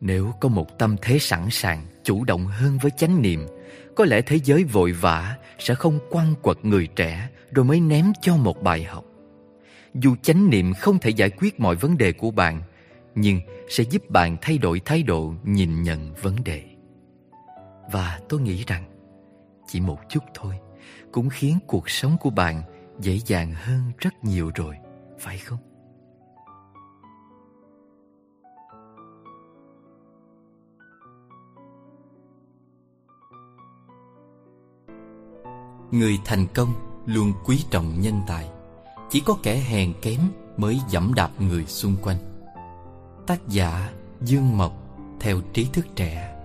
Nếu 0.00 0.32
có 0.40 0.48
một 0.48 0.78
tâm 0.78 0.96
thế 1.02 1.18
sẵn 1.18 1.50
sàng, 1.50 1.86
chủ 2.04 2.24
động 2.24 2.46
hơn 2.46 2.78
với 2.82 2.90
chánh 2.96 3.22
niệm, 3.22 3.46
có 3.96 4.04
lẽ 4.04 4.20
thế 4.20 4.38
giới 4.44 4.64
vội 4.64 4.92
vã 4.92 5.36
sẽ 5.58 5.74
không 5.74 5.98
quăng 6.10 6.34
quật 6.42 6.64
người 6.64 6.86
trẻ 6.86 7.28
rồi 7.52 7.64
mới 7.64 7.80
ném 7.80 8.12
cho 8.20 8.36
một 8.36 8.62
bài 8.62 8.84
học. 8.84 9.04
Dù 9.94 10.16
chánh 10.22 10.50
niệm 10.50 10.74
không 10.74 10.98
thể 10.98 11.10
giải 11.10 11.30
quyết 11.30 11.60
mọi 11.60 11.76
vấn 11.76 11.98
đề 11.98 12.12
của 12.12 12.30
bạn, 12.30 12.62
nhưng 13.14 13.40
sẽ 13.68 13.84
giúp 13.90 14.10
bạn 14.10 14.36
thay 14.40 14.58
đổi 14.58 14.80
thái 14.84 15.02
độ 15.02 15.34
nhìn 15.44 15.82
nhận 15.82 16.14
vấn 16.14 16.44
đề. 16.44 16.62
Và 17.92 18.20
tôi 18.28 18.40
nghĩ 18.40 18.64
rằng 18.66 18.84
chỉ 19.68 19.80
một 19.80 19.98
chút 20.08 20.24
thôi 20.34 20.54
cũng 21.12 21.28
khiến 21.30 21.58
cuộc 21.66 21.90
sống 21.90 22.16
của 22.20 22.30
bạn 22.30 22.62
dễ 23.00 23.18
dàng 23.26 23.54
hơn 23.54 23.82
rất 23.98 24.24
nhiều 24.24 24.50
rồi, 24.54 24.76
phải 25.18 25.38
không? 25.38 25.58
Người 35.90 36.18
thành 36.24 36.46
công 36.54 36.68
luôn 37.06 37.32
quý 37.44 37.64
trọng 37.70 38.00
nhân 38.00 38.20
tài 38.26 38.48
Chỉ 39.10 39.20
có 39.20 39.36
kẻ 39.42 39.56
hèn 39.56 39.92
kém 40.02 40.20
mới 40.56 40.80
dẫm 40.88 41.12
đạp 41.16 41.30
người 41.38 41.66
xung 41.66 41.96
quanh 42.02 42.16
Tác 43.26 43.48
giả 43.48 43.92
Dương 44.20 44.58
Mộc 44.58 44.72
theo 45.20 45.40
trí 45.52 45.68
thức 45.72 45.86
trẻ 45.96 46.37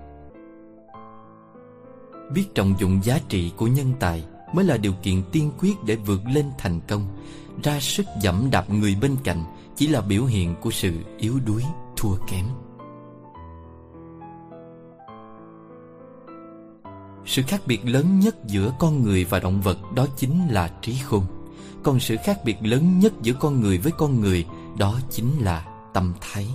Biết 2.34 2.56
trọng 2.56 2.76
dụng 2.80 3.00
giá 3.04 3.20
trị 3.30 3.52
của 3.58 3.68
nhân 3.68 3.94
tài 4.00 4.24
Mới 4.54 4.66
là 4.66 4.78
điều 4.78 4.94
kiện 5.04 5.24
tiên 5.32 5.52
quyết 5.60 5.84
để 5.86 5.96
vượt 5.96 6.22
lên 6.34 6.46
thành 6.58 6.80
công. 6.88 7.08
Ra 7.64 7.80
sức 7.80 8.06
dẫm 8.22 8.48
đạp 8.52 8.70
người 8.70 8.96
bên 9.02 9.16
cạnh 9.24 9.44
Chỉ 9.76 9.88
là 9.88 10.02
biểu 10.02 10.26
hiện 10.26 10.56
của 10.62 10.72
sự 10.72 10.94
yếu 11.18 11.40
đuối, 11.46 11.64
thua 11.98 12.16
kém. 12.28 12.46
Sự 17.26 17.42
khác 17.48 17.62
biệt 17.66 17.86
lớn 17.86 18.20
nhất 18.20 18.36
giữa 18.48 18.74
con 18.80 19.04
người 19.04 19.26
và 19.26 19.40
động 19.40 19.62
vật 19.62 19.78
đó 19.96 20.08
chính 20.18 20.48
là 20.48 20.72
trí 20.82 20.96
khôn. 21.04 21.26
Còn 21.84 22.00
sự 22.00 22.16
khác 22.24 22.40
biệt 22.46 22.58
lớn 22.62 23.00
nhất 23.00 23.14
giữa 23.22 23.34
con 23.34 23.62
người 23.62 23.78
với 23.78 23.92
con 23.92 24.22
người 24.22 24.46
đó 24.78 25.00
chính 25.10 25.40
là 25.40 25.66
tâm 25.94 26.14
thái. 26.22 26.48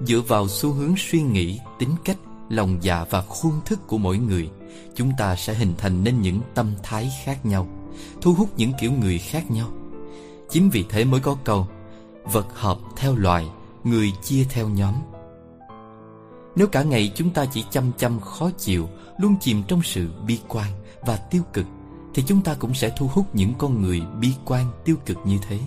Dựa 0.00 0.20
vào 0.20 0.48
xu 0.48 0.72
hướng 0.72 0.94
suy 0.96 1.22
nghĩ, 1.22 1.58
tính 1.78 1.90
cách, 2.04 2.16
lòng 2.48 2.78
dạ 2.80 3.04
và 3.10 3.22
khuôn 3.22 3.52
thức 3.64 3.86
của 3.86 3.98
mỗi 3.98 4.18
người 4.18 4.50
Chúng 4.94 5.12
ta 5.18 5.36
sẽ 5.36 5.54
hình 5.54 5.72
thành 5.78 6.04
nên 6.04 6.22
những 6.22 6.40
tâm 6.54 6.72
thái 6.82 7.12
khác 7.24 7.46
nhau 7.46 7.66
Thu 8.20 8.34
hút 8.34 8.48
những 8.56 8.72
kiểu 8.80 8.92
người 8.92 9.18
khác 9.18 9.50
nhau. 9.50 9.68
Chính 10.50 10.70
vì 10.70 10.84
thế 10.88 11.04
mới 11.04 11.20
có 11.20 11.36
câu 11.44 11.66
Vật 12.24 12.46
hợp 12.54 12.78
theo 12.96 13.16
loài, 13.16 13.46
người 13.84 14.12
chia 14.22 14.44
theo 14.50 14.68
nhóm. 14.68 14.94
Nếu 16.56 16.66
cả 16.66 16.82
ngày 16.82 17.12
chúng 17.14 17.30
ta 17.30 17.46
chỉ 17.46 17.64
chăm 17.70 17.92
chăm 17.98 18.20
khó 18.20 18.50
chịu 18.58 18.88
Luôn 19.18 19.36
chìm 19.40 19.62
trong 19.68 19.82
sự 19.82 20.08
bi 20.26 20.38
quan 20.48 20.70
và 21.06 21.16
tiêu 21.16 21.42
cực 21.52 21.66
Thì 22.14 22.22
chúng 22.26 22.40
ta 22.40 22.54
cũng 22.54 22.74
sẽ 22.74 22.92
thu 22.98 23.08
hút 23.12 23.34
những 23.34 23.52
con 23.58 23.82
người 23.82 24.02
bi 24.20 24.32
quan 24.44 24.66
tiêu 24.84 24.96
cực 25.06 25.18
như 25.24 25.38
thế. 25.48 25.58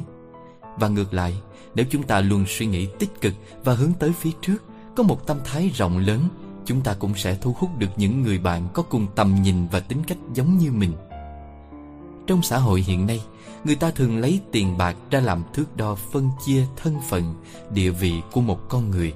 Và 0.79 0.87
ngược 0.87 1.13
lại 1.13 1.37
Nếu 1.75 1.85
chúng 1.89 2.03
ta 2.03 2.21
luôn 2.21 2.45
suy 2.47 2.65
nghĩ 2.65 2.87
tích 2.99 3.21
cực 3.21 3.33
và 3.63 3.73
hướng 3.73 3.93
tới 3.93 4.11
phía 4.19 4.31
trước 4.41 4.57
Có 4.95 5.03
một 5.03 5.27
tâm 5.27 5.37
thái 5.45 5.71
rộng 5.75 5.97
lớn 5.97 6.27
Chúng 6.67 6.81
ta 6.81 6.95
cũng 6.99 7.15
sẽ 7.15 7.37
thu 7.41 7.55
hút 7.59 7.69
được 7.77 7.89
những 7.97 8.21
người 8.21 8.39
bạn 8.39 8.67
có 8.73 8.83
cùng 8.83 9.07
tầm 9.15 9.35
nhìn 9.41 9.67
và 9.71 9.79
tính 9.79 10.03
cách 10.07 10.17
giống 10.33 10.57
như 10.57 10.71
mình. 10.71 10.93
Trong 12.27 12.43
xã 12.43 12.57
hội 12.57 12.81
hiện 12.81 13.07
nay 13.07 13.21
Người 13.67 13.75
ta 13.75 13.91
thường 13.91 14.17
lấy 14.17 14.39
tiền 14.51 14.77
bạc 14.77 14.95
ra 15.11 15.19
làm 15.19 15.43
thước 15.53 15.77
đo 15.77 15.95
phân 15.95 16.29
chia 16.45 16.65
thân 16.75 16.99
phận, 17.09 17.35
địa 17.73 17.89
vị 17.89 18.21
của 18.31 18.41
một 18.41 18.69
con 18.69 18.91
người. 18.91 19.13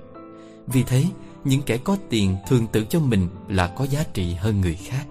Vì 0.68 0.84
thế, 0.84 1.06
những 1.44 1.62
kẻ 1.62 1.78
có 1.78 1.98
tiền 2.10 2.36
thường 2.48 2.68
tự 2.68 2.86
cho 2.90 3.00
mình 3.00 3.28
là 3.48 3.68
có 3.68 3.86
giá 3.86 4.04
trị 4.14 4.34
hơn 4.34 4.62
người 4.62 4.76
khác. 4.76 5.06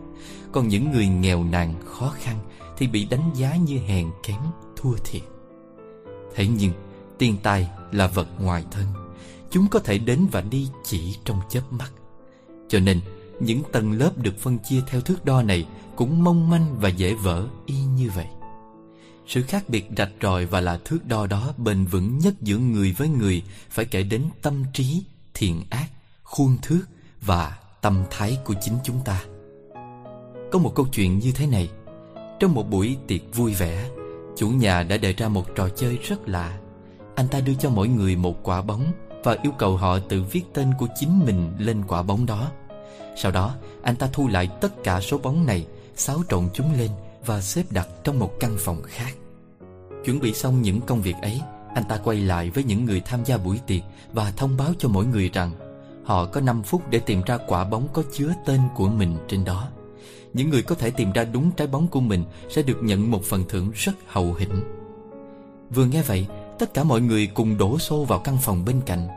Còn 0.53 0.69
những 0.69 0.93
người 0.93 1.07
nghèo 1.07 1.45
nàn, 1.45 1.75
khó 1.85 2.15
khăn 2.21 2.37
Thì 2.77 2.87
bị 2.87 3.05
đánh 3.05 3.31
giá 3.35 3.57
như 3.57 3.79
hèn 3.79 4.11
kém, 4.23 4.41
thua 4.77 4.95
thiệt. 5.05 5.23
Thế 6.35 6.47
nhưng, 6.47 6.73
tiền 7.19 7.37
tài 7.43 7.69
là 7.93 8.07
vật 8.07 8.29
ngoài 8.39 8.65
thân. 8.71 8.87
Chúng 9.51 9.69
có 9.69 9.79
thể 9.79 9.99
đến 9.99 10.27
và 10.33 10.41
đi 10.41 10.69
chỉ 10.85 11.17
trong 11.25 11.41
chớp 11.49 11.73
mắt. 11.73 11.93
Cho 12.71 12.81
nên, 12.81 13.01
những 13.41 13.63
tầng 13.73 13.93
lớp 13.93 14.19
được 14.19 14.39
phân 14.39 14.59
chia 14.59 14.81
theo 14.87 15.01
thước 15.01 15.25
đo 15.25 15.43
này 15.43 15.67
Cũng 15.97 16.25
mong 16.25 16.51
manh 16.51 16.77
và 16.81 16.89
dễ 16.89 17.15
vỡ 17.15 17.47
y 17.67 17.75
như 17.75 18.11
vậy. 18.15 18.27
Sự 19.27 19.43
khác 19.43 19.69
biệt 19.69 19.89
rạch 19.97 20.13
ròi 20.23 20.47
và 20.47 20.61
là 20.61 20.79
thước 20.85 21.07
đo 21.07 21.27
đó 21.27 21.53
bền 21.57 21.85
vững 21.85 22.19
nhất 22.19 22.35
giữa 22.41 22.59
người 22.59 22.93
với 22.93 23.09
người 23.09 23.43
phải 23.71 23.85
kể 23.85 24.03
đến 24.03 24.23
tâm 24.43 24.65
trí, 24.73 25.03
thiện 25.35 25.63
ác 25.71 25.89
khuôn 26.23 26.57
thước 26.63 26.83
và 27.21 27.59
tâm 27.81 28.05
thái 28.11 28.39
của 28.45 28.55
chính 28.61 28.75
chúng 28.85 29.01
ta. 29.05 29.25
Có 30.53 30.59
một 30.59 30.73
câu 30.75 30.87
chuyện 30.93 31.19
như 31.19 31.33
thế 31.33 31.47
này. 31.47 31.71
Trong 32.41 32.55
một 32.55 32.71
buổi 32.71 32.97
tiệc 33.07 33.21
vui 33.35 33.55
vẻ 33.55 33.91
Chủ 34.37 34.49
nhà 34.49 34.83
đã 34.83 34.97
đề 34.97 35.13
ra 35.13 35.29
một 35.29 35.47
trò 35.57 35.69
chơi 35.69 35.99
rất 36.03 36.29
lạ. 36.29 36.59
Anh 37.15 37.29
ta 37.29 37.41
đưa 37.41 37.55
cho 37.55 37.71
mỗi 37.71 37.89
người 37.89 38.17
một 38.17 38.43
quả 38.43 38.63
bóng 38.63 38.93
Và 39.25 39.37
yêu 39.43 39.53
cầu 39.59 39.77
họ 39.77 39.99
tự 39.99 40.23
viết 40.23 40.43
tên 40.55 40.73
của 40.79 40.87
chính 40.95 41.25
mình 41.27 41.53
lên 41.59 41.83
quả 41.89 42.03
bóng 42.03 42.27
đó. 42.27 42.51
Sau 43.23 43.33
đó, 43.33 43.55
anh 43.83 43.97
ta 43.97 44.09
thu 44.13 44.29
lại 44.29 44.49
tất 44.61 44.85
cả 44.85 45.01
số 45.01 45.19
bóng 45.19 45.47
này, 45.47 45.67
Xáo 45.97 46.23
trộn 46.29 46.49
chúng 46.55 46.79
lên 46.79 46.91
Và 47.27 47.41
xếp 47.41 47.63
đặt 47.71 47.89
trong 48.05 48.19
một 48.19 48.41
căn 48.41 48.57
phòng 48.59 48.83
khác. 48.83 49.15
Chuẩn 50.05 50.21
bị 50.21 50.33
xong 50.35 50.63
những 50.63 50.81
công 50.81 51.03
việc 51.03 51.15
ấy, 51.23 51.41
Anh 51.75 51.85
ta 51.89 51.97
quay 52.05 52.21
lại 52.21 52.51
với 52.51 52.65
những 52.65 52.85
người 52.85 53.01
tham 53.01 53.25
gia 53.25 53.37
buổi 53.37 53.61
tiệc 53.67 53.83
Và 54.13 54.33
thông 54.37 54.57
báo 54.57 54.73
cho 54.79 54.89
mỗi 54.89 55.07
người 55.07 55.31
rằng 55.33 55.53
Họ 56.05 56.27
có 56.27 56.41
5 56.41 56.63
phút 56.63 56.91
để 56.91 56.99
tìm 56.99 57.23
ra 57.27 57.39
quả 57.47 57.65
bóng 57.65 57.89
có 57.93 58.03
chứa 58.13 58.35
tên 58.47 58.61
của 58.77 58.89
mình 58.89 59.17
trên 59.29 59.45
đó. 59.45 59.69
Những 60.33 60.51
người 60.51 60.63
có 60.63 60.75
thể 60.75 60.91
tìm 60.91 61.13
ra 61.13 61.25
đúng 61.25 61.51
trái 61.51 61.67
bóng 61.67 61.89
của 61.89 62.01
mình 62.01 62.25
Sẽ 62.51 62.63
được 62.63 62.79
nhận 62.83 63.11
một 63.11 63.25
phần 63.25 63.45
thưởng 63.49 63.71
rất 63.75 63.93
hậu 64.07 64.35
hĩnh. 64.35 64.63
Vừa 65.71 65.85
nghe 65.85 66.03
vậy, 66.03 66.27
Tất 66.59 66.75
cả 66.75 66.85
mọi 66.85 67.01
người 67.01 67.27
cùng 67.27 67.59
đổ 67.59 67.79
xô 67.79 68.05
vào 68.05 68.19
căn 68.19 68.39
phòng 68.43 68.65
bên 68.65 68.81
cạnh. 68.87 69.09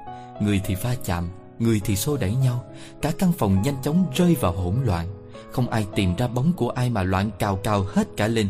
Người 0.42 0.62
thì 0.66 0.76
va 0.76 0.96
chạm 1.06 1.30
Người 1.60 1.82
thì 1.86 1.96
xô 1.96 2.18
đẩy 2.18 2.36
nhau, 2.36 2.64
Cả 3.02 3.12
căn 3.20 3.32
phòng 3.32 3.62
nhanh 3.62 3.76
chóng 3.84 4.06
rơi 4.16 4.36
vào 4.40 4.52
hỗn 4.52 4.76
loạn 4.86 5.08
Không 5.52 5.70
ai 5.70 5.88
tìm 5.96 6.16
ra 6.16 6.28
bóng 6.28 6.54
của 6.54 6.70
ai 6.70 6.90
mà 6.90 7.04
loạn 7.04 7.30
cào 7.40 7.56
cào 7.56 7.86
hết 7.94 8.08
cả 8.18 8.28
lên 8.28 8.48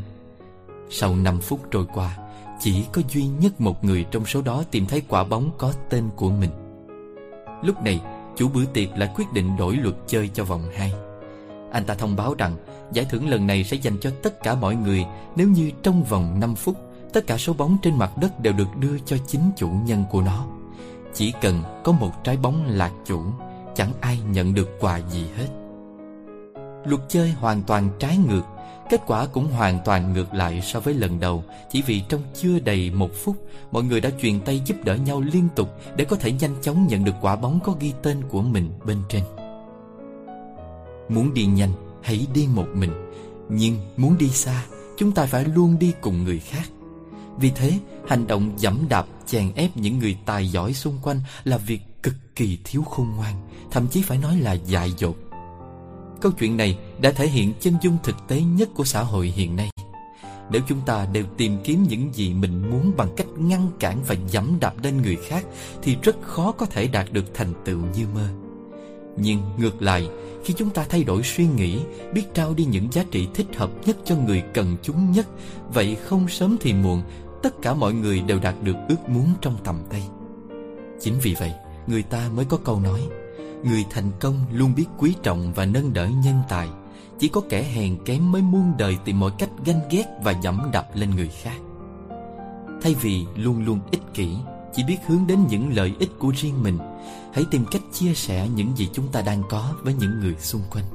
Sau 0.90 1.16
5 1.16 1.40
phút 1.40 1.60
trôi 1.72 1.86
qua, 1.94 2.18
Chỉ 2.60 2.86
có 2.92 3.02
duy 3.10 3.28
nhất 3.28 3.62
một 3.62 3.84
người 3.84 4.06
trong 4.12 4.26
số 4.26 4.42
đó 4.42 4.64
tìm 4.72 4.86
thấy 4.86 5.02
quả 5.08 5.24
bóng 5.24 5.52
có 5.58 5.74
tên 5.90 6.10
của 6.16 6.30
mình 6.30 6.50
Lúc 7.64 7.84
này, 7.84 8.02
chủ 8.36 8.50
bữa 8.50 8.66
tiệc 8.66 8.98
lại 8.98 9.10
quyết 9.16 9.34
định 9.34 9.58
đổi 9.58 9.76
luật 9.76 9.96
chơi 10.08 10.30
cho 10.34 10.44
vòng 10.44 10.64
2. 10.76 10.94
Anh 11.72 11.86
ta 11.86 11.94
thông 11.94 12.16
báo 12.16 12.36
rằng, 12.38 12.56
giải 12.92 13.06
thưởng 13.10 13.30
lần 13.30 13.48
này 13.48 13.64
sẽ 13.64 13.78
dành 13.78 13.98
cho 14.02 14.10
tất 14.24 14.44
cả 14.44 14.56
mọi 14.56 14.76
người, 14.76 15.06
nếu 15.36 15.48
như 15.48 15.72
trong 15.84 16.04
vòng 16.04 16.40
5 16.40 16.56
phút, 16.56 16.78
tất 17.14 17.28
cả 17.28 17.38
số 17.38 17.54
bóng 17.54 17.78
trên 17.82 17.98
mặt 17.98 18.18
đất 18.18 18.40
đều 18.40 18.54
được 18.54 18.78
đưa 18.80 19.00
cho 19.06 19.18
chính 19.28 19.52
chủ 19.58 19.70
nhân 19.86 20.04
của 20.12 20.22
nó. 20.22 20.46
Chỉ 21.14 21.34
cần 21.42 21.64
có 21.84 21.92
một 21.92 22.24
trái 22.24 22.38
bóng 22.38 22.66
lạc 22.68 22.92
chủ, 23.06 23.22
chẳng 23.76 23.92
ai 24.02 24.20
nhận 24.32 24.54
được 24.54 24.70
quà 24.80 25.00
gì 25.10 25.26
hết. 25.36 25.48
Luật 26.86 27.02
chơi 27.10 27.32
hoàn 27.32 27.64
toàn 27.64 27.90
trái 28.00 28.18
ngược 28.18 28.44
Kết 28.90 29.02
quả 29.08 29.26
cũng 29.26 29.48
hoàn 29.48 29.80
toàn 29.86 30.14
ngược 30.14 30.34
lại 30.34 30.62
so 30.62 30.80
với 30.80 30.94
lần 30.94 31.20
đầu. 31.20 31.44
Chỉ 31.72 31.82
vì 31.82 32.04
trong 32.10 32.22
chưa 32.34 32.60
đầy 32.60 32.92
một 32.92 33.10
phút 33.14 33.36
Mọi 33.72 33.84
người 33.84 34.02
đã 34.02 34.10
truyền 34.22 34.42
tay 34.42 34.62
giúp 34.66 34.76
đỡ 34.84 34.96
nhau 34.96 35.22
liên 35.22 35.48
tục 35.56 35.70
Để 35.96 36.06
có 36.06 36.16
thể 36.16 36.32
nhanh 36.32 36.56
chóng 36.62 36.88
nhận 36.88 37.04
được 37.04 37.16
quả 37.22 37.36
bóng 37.36 37.60
có 37.64 37.76
ghi 37.80 37.94
tên 38.02 38.22
của 38.30 38.42
mình 38.42 38.70
bên 38.86 38.98
trên. 39.10 39.24
Muốn 41.10 41.34
đi 41.34 41.46
nhanh, 41.46 41.72
hãy 42.02 42.28
đi 42.34 42.48
một 42.56 42.68
mình. 42.74 42.92
Nhưng 43.50 43.78
muốn 43.98 44.18
đi 44.18 44.30
xa, 44.30 44.66
chúng 44.98 45.12
ta 45.12 45.26
phải 45.26 45.46
luôn 45.46 45.80
đi 45.80 45.94
cùng 46.02 46.24
người 46.24 46.40
khác. 46.40 46.70
Vì 47.38 47.52
thế, 47.56 47.80
hành 48.08 48.28
động 48.28 48.52
dẫm 48.58 48.86
đạp, 48.90 49.06
chèn 49.26 49.52
ép 49.56 49.78
những 49.78 50.00
người 50.00 50.18
tài 50.26 50.48
giỏi 50.48 50.74
xung 50.74 50.98
quanh 51.02 51.20
Là 51.44 51.58
việc 51.58 51.82
cực 52.04 52.16
kỳ 52.36 52.58
thiếu 52.64 52.84
khôn 52.84 53.08
ngoan 53.16 53.50
Thậm 53.72 53.88
chí 53.88 54.02
phải 54.02 54.18
nói 54.18 54.40
là 54.40 54.54
dại 54.54 54.94
dột. 54.98 55.16
Câu 56.22 56.32
chuyện 56.32 56.58
này 56.58 56.78
đã 57.02 57.12
thể 57.12 57.28
hiện 57.28 57.54
chân 57.60 57.74
dung 57.82 57.98
thực 58.04 58.16
tế 58.28 58.42
nhất 58.42 58.70
của 58.76 58.84
xã 58.84 59.04
hội 59.04 59.28
hiện 59.28 59.56
nay. 59.56 59.70
Nếu 60.52 60.62
chúng 60.68 60.82
ta 60.86 61.08
đều 61.14 61.26
tìm 61.38 61.58
kiếm 61.64 61.84
những 61.84 62.14
gì 62.14 62.34
mình 62.34 62.72
muốn 62.72 62.92
bằng 62.98 63.10
cách 63.18 63.28
ngăn 63.38 63.68
cản 63.80 64.04
và 64.08 64.16
dẫm 64.30 64.58
đạp 64.60 64.74
lên 64.84 65.02
người 65.02 65.18
khác 65.28 65.46
Thì 65.82 65.98
rất 66.04 66.16
khó 66.22 66.52
có 66.52 66.66
thể 66.66 66.88
đạt 66.88 67.12
được 67.12 67.26
thành 67.34 67.54
tựu 67.66 67.80
như 67.96 68.08
mơ. 68.14 68.28
Nhưng 69.18 69.42
ngược 69.58 69.82
lại, 69.82 70.08
khi 70.46 70.54
chúng 70.58 70.70
ta 70.70 70.86
thay 70.90 71.04
đổi 71.04 71.24
suy 71.24 71.48
nghĩ 71.48 71.80
Biết 72.14 72.24
trao 72.34 72.54
đi 72.54 72.66
những 72.66 72.88
giá 72.92 73.04
trị 73.12 73.28
thích 73.34 73.48
hợp 73.56 73.72
nhất 73.86 73.98
cho 74.06 74.16
người 74.16 74.44
cần 74.54 74.78
chúng 74.84 75.12
nhất 75.12 75.28
Vậy 75.74 75.98
không 76.06 76.30
sớm 76.30 76.58
thì 76.62 76.74
muộn 76.74 77.02
Tất 77.44 77.62
cả 77.62 77.74
mọi 77.74 77.94
người 77.94 78.22
đều 78.22 78.40
đạt 78.40 78.56
được 78.64 78.76
ước 78.90 79.10
muốn 79.10 79.28
trong 79.42 79.58
tầm 79.64 79.76
tay. 79.90 80.04
Chính 81.02 81.14
vì 81.22 81.36
vậy, 81.40 81.54
người 81.88 82.04
ta 82.04 82.30
mới 82.36 82.46
có 82.46 82.58
câu 82.58 82.80
nói 82.80 83.02
Người 83.64 83.86
thành 83.90 84.12
công 84.20 84.36
luôn 84.52 84.76
biết 84.76 84.86
quý 84.98 85.16
trọng 85.24 85.54
và 85.54 85.66
nâng 85.66 85.94
đỡ 85.94 86.08
nhân 86.24 86.42
tài 86.50 86.68
Chỉ 87.20 87.28
có 87.28 87.42
kẻ 87.50 87.64
hèn 87.64 87.98
kém 88.06 88.32
mới 88.32 88.42
muôn 88.42 88.74
đời 88.78 88.98
tìm 89.06 89.20
mọi 89.20 89.32
cách 89.38 89.50
ganh 89.66 89.80
ghét 89.90 90.06
và 90.24 90.32
dẫm 90.32 90.70
đạp 90.74 90.88
lên 90.94 91.10
người 91.10 91.28
khác. 91.28 91.58
Thay 92.82 92.96
vì 93.02 93.26
luôn 93.36 93.66
luôn 93.66 93.80
ích 93.92 94.14
kỷ 94.14 94.36
Chỉ 94.74 94.84
biết 94.88 94.98
hướng 95.08 95.28
đến 95.28 95.40
những 95.50 95.76
lợi 95.76 95.94
ích 96.00 96.12
của 96.20 96.34
riêng 96.36 96.64
mình 96.64 96.78
Hãy 97.34 97.46
tìm 97.52 97.66
cách 97.72 97.82
chia 97.94 98.14
sẻ 98.14 98.48
những 98.56 98.78
gì 98.78 98.90
chúng 98.94 99.08
ta 99.08 99.22
đang 99.22 99.44
có 99.50 99.74
với 99.82 99.94
những 99.94 100.20
người 100.20 100.36
xung 100.40 100.62
quanh. 100.72 100.86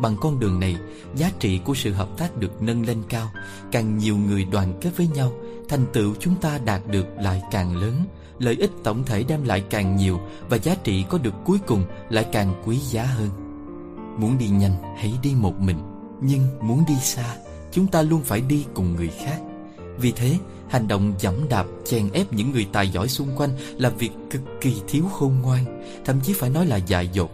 Bằng 0.00 0.16
con 0.20 0.40
đường 0.40 0.60
này, 0.60 0.76
giá 1.14 1.30
trị 1.38 1.60
của 1.64 1.74
sự 1.74 1.92
hợp 1.92 2.08
tác 2.18 2.36
được 2.36 2.62
nâng 2.62 2.86
lên 2.86 3.02
cao. 3.08 3.30
Càng 3.72 3.98
nhiều 3.98 4.16
người 4.16 4.44
đoàn 4.44 4.78
kết 4.80 4.90
với 4.96 5.08
nhau 5.14 5.32
Thành 5.70 5.86
tựu 5.92 6.14
chúng 6.20 6.34
ta 6.40 6.58
đạt 6.64 6.82
được 6.90 7.06
lại 7.16 7.42
càng 7.50 7.76
lớn. 7.76 7.94
Lợi 8.38 8.56
ích 8.60 8.70
tổng 8.84 9.04
thể 9.04 9.22
đem 9.22 9.44
lại 9.44 9.64
càng 9.70 9.96
nhiều 9.96 10.20
và 10.48 10.56
giá 10.56 10.74
trị 10.84 11.04
có 11.08 11.18
được 11.18 11.34
cuối 11.44 11.58
cùng 11.66 11.84
lại 12.08 12.26
càng 12.32 12.62
quý 12.64 12.76
giá 12.76 13.04
hơn. 13.04 13.28
Muốn 14.18 14.38
đi 14.38 14.48
nhanh 14.48 14.96
hãy 14.98 15.12
đi 15.22 15.34
một 15.34 15.60
mình, 15.60 15.78
Nhưng 16.20 16.42
muốn 16.60 16.84
đi 16.88 16.94
xa 17.02 17.36
Chúng 17.72 17.86
ta 17.86 18.02
luôn 18.02 18.22
phải 18.22 18.40
đi 18.40 18.64
cùng 18.74 18.96
người 18.96 19.10
khác. 19.24 19.40
Vì 19.98 20.12
thế 20.12 20.38
hành 20.68 20.88
động 20.88 21.12
dẫm 21.18 21.48
đạp 21.48 21.66
chèn 21.84 22.12
ép 22.12 22.32
những 22.32 22.52
người 22.52 22.66
tài 22.72 22.88
giỏi 22.88 23.08
xung 23.08 23.28
quanh 23.36 23.50
Là 23.78 23.88
việc 23.88 24.10
cực 24.30 24.42
kỳ 24.60 24.82
thiếu 24.88 25.04
khôn 25.12 25.34
ngoan 25.42 25.82
Thậm 26.04 26.20
chí 26.20 26.32
phải 26.32 26.50
nói 26.50 26.66
là 26.66 26.76
dại 26.76 27.08
dột. 27.12 27.30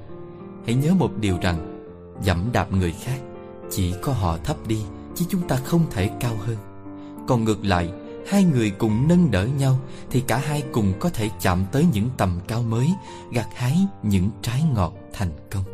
Hãy 0.67 0.75
nhớ 0.75 0.95
một 0.95 1.11
điều 1.21 1.39
rằng 1.43 1.76
Dẫm 2.23 2.49
đạp 2.53 2.73
người 2.73 2.93
khác, 2.93 3.21
Chỉ 3.71 3.95
có 4.03 4.13
họ 4.13 4.39
thấp 4.45 4.57
đi, 4.67 4.83
Chứ 5.15 5.25
chúng 5.29 5.49
ta 5.49 5.57
không 5.57 5.87
thể 5.91 6.11
cao 6.21 6.37
hơn. 6.41 6.57
Còn 7.29 7.45
ngược 7.45 7.65
lại, 7.65 7.93
Hai 8.27 8.45
người 8.45 8.71
cùng 8.71 9.09
nâng 9.09 9.31
đỡ 9.31 9.47
nhau, 9.47 9.79
Thì 10.11 10.21
cả 10.21 10.39
hai 10.39 10.63
cùng 10.73 10.93
có 11.01 11.09
thể 11.09 11.31
chạm 11.41 11.65
tới 11.73 11.87
những 11.93 12.09
tầm 12.17 12.41
cao 12.49 12.63
mới, 12.63 12.91
Gặt 13.33 13.49
hái 13.55 13.79
những 14.03 14.31
trái 14.43 14.65
ngọt 14.75 14.93
thành 15.13 15.31
công. 15.51 15.65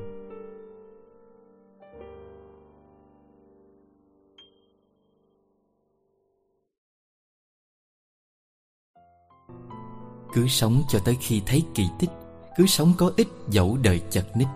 Cứ 10.34 10.48
sống 10.48 10.82
cho 10.88 10.98
tới 10.98 11.16
khi 11.20 11.42
thấy 11.46 11.62
kỳ 11.74 11.86
tích, 11.98 12.10
Cứ 12.56 12.66
sống 12.66 12.92
có 12.98 13.12
ích 13.16 13.28
dẫu 13.48 13.78
đời 13.82 14.00
chật 14.10 14.36
ních, 14.36 14.48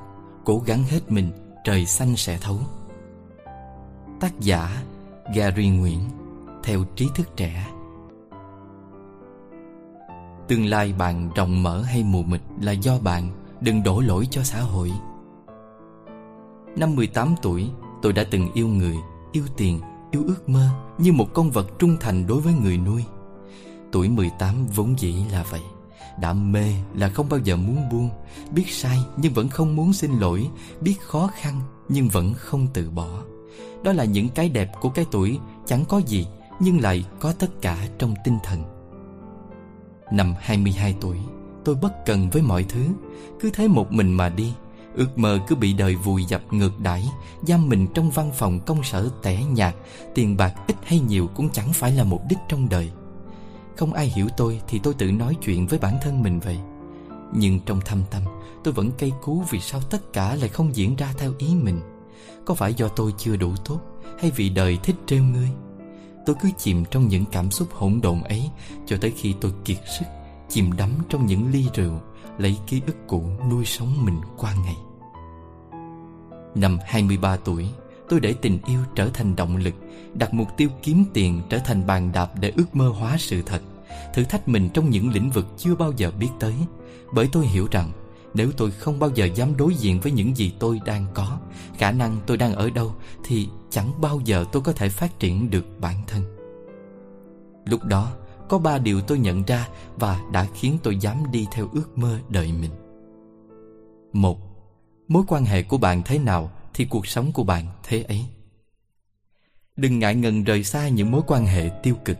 Cố 0.44 0.62
gắng 0.66 0.84
hết 0.84 1.00
mình 1.08 1.45
Trời 1.66 1.86
xanh 1.86 2.16
sẽ 2.16 2.38
thấu. 2.38 2.58
Tác 4.20 4.40
giả 4.40 4.82
Gary 5.34 5.68
Nguyễn, 5.68 6.00
Theo 6.62 6.84
trí 6.96 7.08
thức 7.14 7.36
trẻ. 7.36 7.66
Tương 10.48 10.66
lai 10.66 10.92
bạn 10.98 11.30
rộng 11.34 11.62
mở 11.62 11.82
hay 11.82 12.02
mù 12.02 12.22
mịt 12.22 12.40
là 12.60 12.72
do 12.72 12.98
bạn, 12.98 13.30
Đừng 13.60 13.82
đổ 13.82 14.00
lỗi 14.00 14.28
cho 14.30 14.42
xã 14.42 14.60
hội. 14.60 14.92
Năm 16.76 16.96
18 16.96 17.34
tuổi, 17.42 17.70
Tôi 18.02 18.12
đã 18.12 18.24
từng 18.30 18.52
yêu 18.54 18.68
người, 18.68 18.96
Yêu 19.32 19.44
tiền, 19.56 19.80
Yêu 20.10 20.22
ước 20.26 20.48
mơ 20.48 20.68
Như 20.98 21.12
một 21.12 21.28
con 21.34 21.50
vật 21.50 21.66
trung 21.78 21.96
thành 22.00 22.26
đối 22.26 22.40
với 22.40 22.54
người 22.54 22.78
nuôi. 22.78 23.04
Tuổi 23.92 24.08
18 24.08 24.66
vốn 24.66 24.98
dĩ 24.98 25.14
là 25.32 25.44
vậy. 25.50 25.62
Đam 26.20 26.52
mê 26.52 26.74
là 26.94 27.08
không 27.08 27.28
bao 27.28 27.40
giờ 27.40 27.56
muốn 27.56 27.88
buông. 27.92 28.10
Biết 28.50 28.70
sai 28.70 28.98
nhưng 29.16 29.32
vẫn 29.32 29.48
không 29.48 29.76
muốn 29.76 29.92
xin 29.92 30.18
lỗi. 30.18 30.48
Biết 30.80 31.00
khó 31.00 31.30
khăn 31.34 31.60
nhưng 31.88 32.08
vẫn 32.08 32.34
không 32.34 32.66
từ 32.72 32.90
bỏ. 32.90 33.08
Đó 33.84 33.92
là 33.92 34.04
những 34.04 34.28
cái 34.28 34.48
đẹp 34.48 34.72
của 34.80 34.88
cái 34.88 35.04
tuổi, 35.10 35.38
Chẳng 35.66 35.84
có 35.88 35.98
gì 35.98 36.26
nhưng 36.60 36.80
lại 36.80 37.04
có 37.20 37.32
tất 37.32 37.62
cả 37.62 37.88
trong 37.98 38.14
tinh 38.24 38.38
thần. 38.44 38.62
Năm 40.12 40.34
22 40.40 40.94
tuổi, 41.00 41.18
Tôi 41.64 41.74
bất 41.74 42.06
cần 42.06 42.30
với 42.30 42.42
mọi 42.42 42.64
thứ. 42.68 42.86
Cứ 43.40 43.50
thế 43.50 43.68
một 43.68 43.92
mình 43.92 44.12
mà 44.12 44.28
đi. 44.28 44.52
Ước 44.94 45.18
mơ 45.18 45.38
cứ 45.48 45.56
bị 45.56 45.72
đời 45.72 45.94
vùi 45.94 46.24
dập 46.24 46.52
ngược 46.52 46.80
đãi. 46.80 47.04
Giam 47.46 47.68
mình 47.68 47.86
trong 47.94 48.10
văn 48.10 48.30
phòng 48.34 48.60
công 48.66 48.82
sở 48.82 49.08
tẻ 49.22 49.42
nhạt. 49.44 49.74
Tiền 50.14 50.36
bạc 50.36 50.54
ít 50.66 50.76
hay 50.84 51.00
nhiều 51.00 51.28
cũng 51.34 51.48
chẳng 51.50 51.72
phải 51.72 51.92
là 51.92 52.04
mục 52.04 52.22
đích 52.28 52.38
trong 52.48 52.68
đời. 52.68 52.90
Không 53.76 53.92
ai 53.92 54.06
hiểu 54.06 54.26
tôi 54.36 54.60
thì 54.68 54.78
tôi 54.78 54.94
tự 54.94 55.12
nói 55.12 55.36
chuyện 55.44 55.66
với 55.66 55.78
bản 55.78 55.98
thân 56.02 56.22
mình 56.22 56.40
vậy. 56.40 56.58
Nhưng 57.32 57.60
trong 57.60 57.80
thâm 57.80 58.02
tâm, 58.10 58.22
tôi 58.64 58.74
vẫn 58.74 58.90
cây 58.98 59.12
cú 59.22 59.42
vì 59.50 59.60
sao 59.60 59.80
tất 59.80 60.12
cả 60.12 60.34
lại 60.34 60.48
không 60.48 60.76
diễn 60.76 60.96
ra 60.96 61.14
theo 61.18 61.32
ý 61.38 61.54
mình. 61.54 61.80
Có 62.44 62.54
phải 62.54 62.74
do 62.74 62.88
tôi 62.88 63.14
chưa 63.18 63.36
đủ 63.36 63.54
tốt 63.64 63.80
Hay 64.20 64.30
vì 64.36 64.48
đời 64.48 64.78
thích 64.82 64.96
trêu 65.06 65.24
ngươi? 65.24 65.48
Tôi 66.26 66.36
cứ 66.40 66.48
chìm 66.58 66.84
trong 66.90 67.08
những 67.08 67.24
cảm 67.32 67.50
xúc 67.50 67.68
hỗn 67.72 68.00
độn 68.02 68.22
ấy 68.22 68.50
Cho 68.86 68.96
tới 69.00 69.12
khi 69.16 69.34
tôi 69.40 69.52
kiệt 69.64 69.78
sức, 69.98 70.04
Chìm 70.48 70.72
đắm 70.76 70.90
trong 71.08 71.26
những 71.26 71.50
ly 71.50 71.66
rượu, 71.74 72.00
Lấy 72.38 72.56
ký 72.66 72.80
ức 72.86 72.96
cũ 73.06 73.22
nuôi 73.50 73.64
sống 73.64 74.04
mình 74.04 74.20
qua 74.36 74.54
ngày. 74.64 74.76
Năm 76.54 76.78
23 76.84 77.36
tuổi 77.36 77.68
Tôi 78.08 78.20
để 78.20 78.34
tình 78.42 78.58
yêu 78.66 78.80
trở 78.94 79.08
thành 79.14 79.36
động 79.36 79.56
lực, 79.56 79.74
Đặt 80.14 80.34
mục 80.34 80.48
tiêu 80.56 80.68
kiếm 80.82 81.04
tiền 81.12 81.42
trở 81.48 81.58
thành 81.58 81.86
bàn 81.86 82.10
đạp 82.12 82.30
Để 82.40 82.52
ước 82.56 82.76
mơ 82.76 82.88
hóa 82.88 83.16
sự 83.18 83.42
thật. 83.42 83.62
Thử 84.14 84.24
thách 84.24 84.48
mình 84.48 84.68
trong 84.74 84.90
những 84.90 85.10
lĩnh 85.10 85.30
vực 85.30 85.46
chưa 85.56 85.74
bao 85.74 85.92
giờ 85.96 86.10
biết 86.20 86.28
tới. 86.40 86.54
Bởi 87.12 87.28
tôi 87.32 87.46
hiểu 87.46 87.68
rằng, 87.70 87.92
Nếu 88.34 88.50
tôi 88.56 88.70
không 88.70 88.98
bao 88.98 89.10
giờ 89.14 89.24
dám 89.24 89.56
đối 89.56 89.74
diện 89.74 90.00
với 90.00 90.12
những 90.12 90.36
gì 90.36 90.52
tôi 90.58 90.80
đang 90.84 91.06
có, 91.14 91.38
Khả 91.78 91.92
năng 91.92 92.16
tôi 92.26 92.36
đang 92.36 92.54
ở 92.54 92.70
đâu 92.70 92.94
Thì 93.24 93.48
chẳng 93.70 94.00
bao 94.00 94.20
giờ 94.24 94.44
tôi 94.52 94.62
có 94.62 94.72
thể 94.72 94.88
phát 94.88 95.18
triển 95.18 95.50
được 95.50 95.64
bản 95.80 95.96
thân. 96.06 96.22
Lúc 97.64 97.84
đó, 97.84 98.12
có 98.48 98.58
ba 98.58 98.78
điều 98.78 99.00
tôi 99.00 99.18
nhận 99.18 99.42
ra 99.44 99.68
Và 99.96 100.20
đã 100.32 100.46
khiến 100.54 100.78
tôi 100.82 100.96
dám 100.96 101.30
đi 101.30 101.46
theo 101.52 101.68
ước 101.72 101.98
mơ 101.98 102.18
đời 102.28 102.52
mình. 102.60 102.70
Một, 104.12 104.38
Mối 105.08 105.22
quan 105.28 105.44
hệ 105.44 105.62
của 105.62 105.78
bạn 105.78 106.02
thế 106.04 106.18
nào? 106.18 106.50
Thì 106.76 106.84
cuộc 106.84 107.06
sống 107.06 107.32
của 107.32 107.44
bạn 107.44 107.66
thế 107.82 108.02
ấy. 108.02 108.24
Đừng 109.76 109.98
ngại 109.98 110.14
ngần 110.14 110.44
rời 110.44 110.64
xa 110.64 110.88
những 110.88 111.10
mối 111.10 111.22
quan 111.26 111.46
hệ 111.46 111.70
tiêu 111.82 111.94
cực 112.04 112.16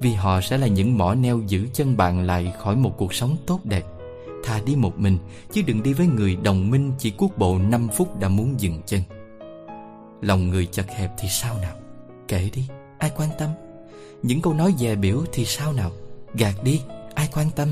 Vì 0.00 0.12
họ 0.12 0.40
sẽ 0.40 0.58
là 0.58 0.66
những 0.66 0.98
mỏ 0.98 1.14
neo 1.14 1.40
giữ 1.46 1.68
chân 1.72 1.96
bạn 1.96 2.26
lại 2.26 2.52
khỏi 2.58 2.76
một 2.76 2.94
cuộc 2.98 3.14
sống 3.14 3.36
tốt 3.46 3.60
đẹp. 3.64 3.84
Thà 4.44 4.60
đi 4.66 4.76
một 4.76 4.98
mình 4.98 5.18
Chứ 5.52 5.62
đừng 5.66 5.82
đi 5.82 5.92
với 5.92 6.06
người 6.06 6.36
đồng 6.36 6.70
minh 6.70 6.92
chỉ 6.98 7.10
cuốc 7.10 7.38
bộ 7.38 7.58
5 7.58 7.88
phút 7.88 8.20
đã 8.20 8.28
muốn 8.28 8.60
dừng 8.60 8.82
chân. 8.86 9.02
Lòng 10.20 10.48
người 10.48 10.66
chật 10.66 10.86
hẹp 10.88 11.10
thì 11.18 11.28
sao 11.28 11.58
nào? 11.58 11.76
Kể 12.28 12.50
đi, 12.52 12.68
ai 12.98 13.10
quan 13.16 13.28
tâm? 13.38 13.50
Những 14.22 14.42
câu 14.42 14.54
nói 14.54 14.74
dè 14.78 14.94
biểu 14.94 15.24
thì 15.32 15.44
sao 15.44 15.72
nào? 15.72 15.90
Gạt 16.34 16.54
đi, 16.64 16.80
ai 17.14 17.28
quan 17.34 17.50
tâm? 17.56 17.68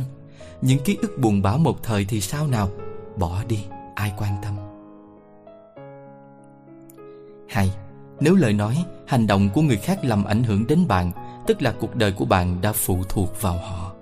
Những 0.63 0.79
ký 0.85 0.97
ức 1.03 1.19
buồn 1.21 1.43
bã 1.43 1.57
một 1.57 1.83
thời 1.83 2.05
thì 2.05 2.21
sao 2.21 2.47
nào? 2.47 2.71
Bỏ 3.17 3.45
đi, 3.49 3.65
ai 3.95 4.13
quan 4.19 4.33
tâm? 4.43 4.70
Hai, 7.51 7.71
nếu 8.21 8.35
lời 8.35 8.53
nói, 8.53 8.85
hành 9.07 9.27
động 9.27 9.49
của 9.55 9.63
người 9.63 9.77
khác 9.77 10.05
làm 10.05 10.25
ảnh 10.25 10.43
hưởng 10.43 10.67
đến 10.67 10.89
bạn 10.89 11.13
Tức 11.47 11.63
là 11.63 11.73
cuộc 11.81 11.97
đời 11.97 12.13
của 12.13 12.25
bạn 12.25 12.61
đã 12.61 12.73
phụ 12.73 13.03
thuộc 13.09 13.43
vào 13.43 13.57
họ. 13.57 13.93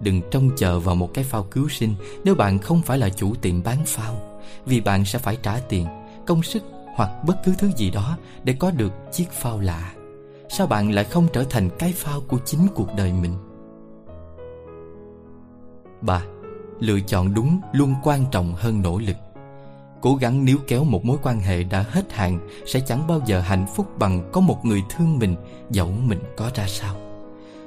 Đừng 0.00 0.20
trông 0.30 0.50
chờ 0.56 0.80
vào 0.80 0.94
một 0.94 1.14
cái 1.14 1.24
phao 1.24 1.42
cứu 1.42 1.68
sinh 1.68 1.94
Nếu 2.24 2.34
bạn 2.34 2.58
không 2.58 2.82
phải 2.82 2.98
là 2.98 3.08
chủ 3.08 3.34
tiệm 3.34 3.62
bán 3.62 3.78
phao 3.86 4.40
Vì 4.66 4.80
bạn 4.80 5.04
sẽ 5.04 5.18
phải 5.18 5.36
trả 5.42 5.58
tiền 5.58 5.86
Công 6.26 6.42
sức 6.42 6.62
hoặc 6.96 7.24
bất 7.26 7.36
cứ 7.44 7.54
thứ 7.58 7.70
gì 7.76 7.90
đó 7.90 8.16
để 8.44 8.54
có 8.58 8.70
được 8.70 8.92
chiếc 9.12 9.30
phao 9.30 9.60
lạ. 9.60 9.92
Sao 10.48 10.66
bạn 10.66 10.92
lại 10.92 11.04
không 11.04 11.28
trở 11.32 11.44
thành 11.44 11.70
cái 11.78 11.92
phao 11.92 12.20
của 12.28 12.38
chính 12.44 12.66
cuộc 12.74 12.88
đời 12.96 13.12
mình? 13.12 13.34
Ba 16.00 16.22
lựa 16.80 17.00
chọn 17.00 17.34
đúng 17.34 17.60
luôn 17.72 17.94
quan 18.02 18.24
trọng 18.30 18.54
hơn 18.54 18.82
nỗ 18.82 18.98
lực 18.98 19.16
cố 20.00 20.14
gắng 20.14 20.44
níu 20.44 20.58
kéo 20.66 20.84
một 20.84 21.04
mối 21.04 21.18
quan 21.22 21.40
hệ 21.40 21.62
đã 21.62 21.84
hết 21.88 22.12
hạn 22.12 22.48
sẽ 22.66 22.80
chẳng 22.80 23.06
bao 23.06 23.20
giờ 23.26 23.40
hạnh 23.40 23.66
phúc 23.74 23.98
bằng 23.98 24.30
có 24.32 24.40
một 24.40 24.64
người 24.64 24.82
thương 24.90 25.18
mình, 25.18 25.36
dẫu 25.70 25.90
mình 25.90 26.20
có 26.36 26.50
ra 26.54 26.66
sao. 26.66 26.96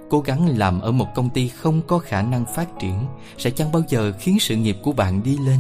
Cố 0.10 0.20
gắng 0.20 0.58
làm 0.58 0.82
ở 0.82 0.92
một 0.92 1.08
công 1.16 1.30
ty 1.30 1.48
không 1.48 1.82
có 1.88 2.00
khả 2.00 2.22
năng 2.22 2.46
phát 2.46 2.80
triển 2.80 3.06
sẽ 3.38 3.50
chẳng 3.50 3.72
bao 3.72 3.82
giờ 3.88 4.14
khiến 4.20 4.40
sự 4.40 4.56
nghiệp 4.56 4.78
của 4.84 4.92
bạn 4.92 5.24
đi 5.24 5.38
lên. 5.38 5.60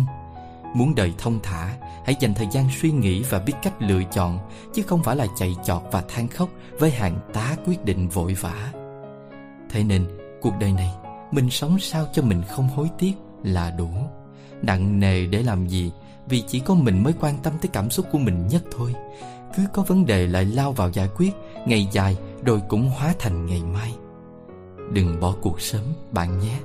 Muốn 0.75 0.95
đời 0.95 1.13
thông 1.17 1.39
thả, 1.43 1.73
hãy 2.05 2.15
dành 2.19 2.33
thời 2.33 2.47
gian 2.51 2.65
suy 2.81 2.91
nghĩ 2.91 3.23
và 3.29 3.39
biết 3.39 3.53
cách 3.61 3.73
lựa 3.79 4.03
chọn, 4.11 4.39
chứ 4.73 4.81
không 4.81 5.03
phải 5.03 5.15
là 5.15 5.27
chạy 5.37 5.55
chọt 5.65 5.81
và 5.91 6.03
than 6.07 6.27
khóc 6.27 6.49
với 6.79 6.91
hàng 6.91 7.19
tá 7.33 7.55
quyết 7.65 7.85
định 7.85 8.09
vội 8.09 8.33
vã. 8.33 8.71
Thế 9.69 9.83
nên, 9.83 10.07
cuộc 10.41 10.53
đời 10.59 10.71
này, 10.71 10.91
mình 11.31 11.49
sống 11.49 11.79
sao 11.79 12.05
cho 12.13 12.21
mình 12.21 12.41
không 12.49 12.69
hối 12.69 12.89
tiếc 12.99 13.13
là 13.43 13.71
đủ. 13.71 13.89
Nặng 14.61 14.99
nề 14.99 15.25
để 15.25 15.43
làm 15.43 15.67
gì 15.67 15.91
vì 16.29 16.43
chỉ 16.47 16.59
có 16.59 16.73
mình 16.73 17.03
mới 17.03 17.13
quan 17.19 17.37
tâm 17.43 17.53
tới 17.61 17.69
cảm 17.73 17.89
xúc 17.89 18.05
của 18.11 18.17
mình 18.17 18.47
nhất 18.47 18.63
thôi. 18.71 18.95
Cứ 19.55 19.63
có 19.73 19.83
vấn 19.83 20.05
đề 20.05 20.27
lại 20.27 20.45
lao 20.45 20.71
vào 20.71 20.89
giải 20.89 21.09
quyết 21.17 21.31
ngày 21.67 21.87
dài 21.91 22.17
rồi 22.45 22.61
cũng 22.69 22.89
hóa 22.89 23.13
thành 23.19 23.45
ngày 23.45 23.63
mai. 23.63 23.95
Đừng 24.91 25.19
bỏ 25.19 25.35
cuộc 25.41 25.61
sớm 25.61 25.83
bạn 26.11 26.39
nhé. 26.39 26.59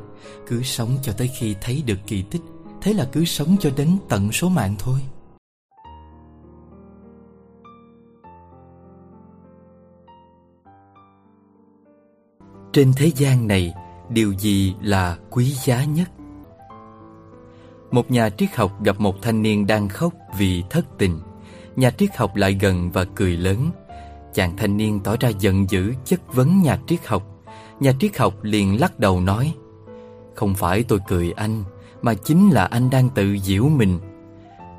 Cứ 0.46 0.62
sống 0.62 0.90
cho 1.02 1.12
tới 1.12 1.28
khi 1.28 1.56
thấy 1.60 1.82
được 1.86 1.98
kỳ 2.06 2.22
tích. 2.22 2.42
Thế 2.82 2.92
là 2.92 3.08
cứ 3.12 3.24
sống 3.24 3.56
cho 3.60 3.70
đến 3.76 3.98
tận 4.08 4.32
số 4.32 4.48
mạng 4.48 4.74
thôi. 4.78 5.00
Trên 12.72 12.92
thế 12.96 13.10
gian 13.16 13.46
này, 13.46 13.74
điều 14.08 14.32
gì 14.32 14.74
là 14.80 15.18
quý 15.30 15.44
giá 15.44 15.84
nhất? 15.84 16.10
Một 17.90 18.10
nhà 18.10 18.30
triết 18.30 18.54
học 18.54 18.82
gặp 18.84 19.00
một 19.00 19.22
thanh 19.22 19.42
niên 19.42 19.66
đang 19.66 19.88
khóc 19.88 20.12
vì 20.38 20.64
thất 20.70 20.98
tình. 20.98 21.20
Nhà 21.76 21.90
triết 21.90 22.16
học 22.16 22.36
lại 22.36 22.56
gần 22.60 22.90
và 22.90 23.04
cười 23.04 23.36
lớn. 23.36 23.70
Chàng 24.34 24.56
thanh 24.56 24.76
niên 24.76 25.00
tỏ 25.00 25.16
ra 25.20 25.28
giận 25.28 25.70
dữ 25.70 25.92
chất 26.04 26.34
vấn 26.34 26.62
nhà 26.62 26.78
triết 26.86 27.06
học. 27.06 27.22
Nhà 27.80 27.92
triết 28.00 28.18
học 28.18 28.34
liền 28.42 28.80
lắc 28.80 28.98
đầu 28.98 29.20
nói 29.20 29.54
Không 30.34 30.54
phải 30.54 30.82
tôi 30.82 30.98
cười 31.08 31.32
anh, 31.32 31.64
mà 32.02 32.14
chính 32.14 32.50
là 32.50 32.64
anh 32.64 32.90
đang 32.90 33.08
tự 33.08 33.38
giễu 33.38 33.68
mình. 33.68 33.98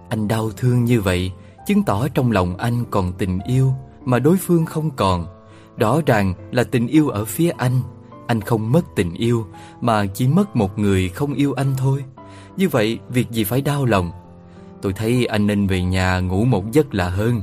Anh 0.10 0.28
đau 0.28 0.52
thương 0.58 0.86
như 0.86 1.02
vậy, 1.02 1.32
chứng 1.68 1.84
tỏ 1.84 2.08
trong 2.08 2.32
lòng 2.32 2.58
anh 2.58 2.86
còn 2.92 3.14
tình 3.14 3.40
yêu 3.40 3.74
mà 4.06 4.20
đối 4.20 4.38
phương 4.38 4.66
không 4.66 4.92
còn 4.92 5.26
Rõ 5.78 6.02
ràng 6.06 6.34
là 6.52 6.64
tình 6.64 6.88
yêu 6.88 7.10
ở 7.10 7.26
phía 7.26 7.50
anh 7.50 7.80
Anh 8.28 8.42
không 8.42 8.72
mất 8.72 8.86
tình 8.96 9.14
yêu 9.14 9.46
Mà 9.82 10.06
chỉ 10.06 10.28
mất 10.28 10.56
một 10.56 10.80
người 10.80 11.10
không 11.10 11.34
yêu 11.34 11.54
anh 11.54 11.74
thôi 11.78 12.04
như 12.60 12.70
vậy, 12.70 13.00
việc 13.10 13.32
gì 13.32 13.44
phải 13.44 13.62
đau 13.62 13.86
lòng? 13.86 14.12
Tôi 14.82 14.94
thấy 14.94 15.26
anh 15.26 15.48
nên 15.48 15.68
về 15.68 15.82
nhà 15.82 16.20
ngủ 16.20 16.46
một 16.46 16.72
giấc 16.72 16.94
là 16.94 17.10
hơn. 17.10 17.42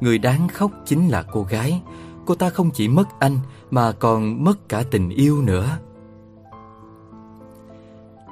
Người 0.00 0.18
đáng 0.18 0.48
khóc 0.48 0.70
chính 0.84 1.08
là 1.08 1.22
cô 1.22 1.42
gái. 1.42 1.80
Cô 2.26 2.34
ta 2.34 2.50
không 2.50 2.70
chỉ 2.70 2.88
mất 2.88 3.08
anh, 3.18 3.38
Mà 3.70 3.92
còn 3.92 4.44
mất 4.44 4.68
cả 4.68 4.82
tình 4.90 5.08
yêu 5.08 5.42
nữa. 5.42 5.78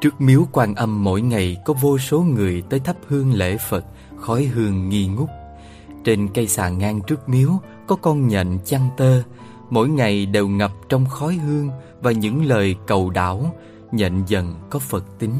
Trước 0.01 0.21
miếu 0.21 0.47
quan 0.53 0.75
âm 0.75 1.05
mỗi 1.05 1.23
ngày, 1.23 1.57
Có 1.65 1.75
vô 1.75 1.99
số 1.99 2.21
người 2.21 2.63
tới 2.71 2.81
thắp 2.81 2.97
hương 3.09 3.33
lễ 3.33 3.57
Phật, 3.57 3.85
Khói 4.17 4.45
hương 4.45 4.89
nghi 4.89 5.07
ngút. 5.07 5.29
Trên 6.05 6.29
cây 6.29 6.49
xà 6.49 6.69
ngang 6.69 7.01
trước 7.07 7.29
miếu, 7.29 7.51
Có 7.87 7.97
con 7.97 8.29
nhện 8.29 8.59
chăn 8.65 8.89
tơ. 8.97 9.23
Mỗi 9.71 9.89
ngày 9.89 10.27
đều 10.27 10.49
ngập 10.49 10.73
trong 10.89 11.07
khói 11.07 11.35
hương 11.35 11.71
Và 12.01 12.13
những 12.13 12.45
lời 12.45 12.77
cầu 12.87 13.11
đảo 13.11 13.55
Nhện 13.93 14.25
dần 14.27 14.55
có 14.71 14.79
Phật 14.79 15.05
tính. 15.19 15.35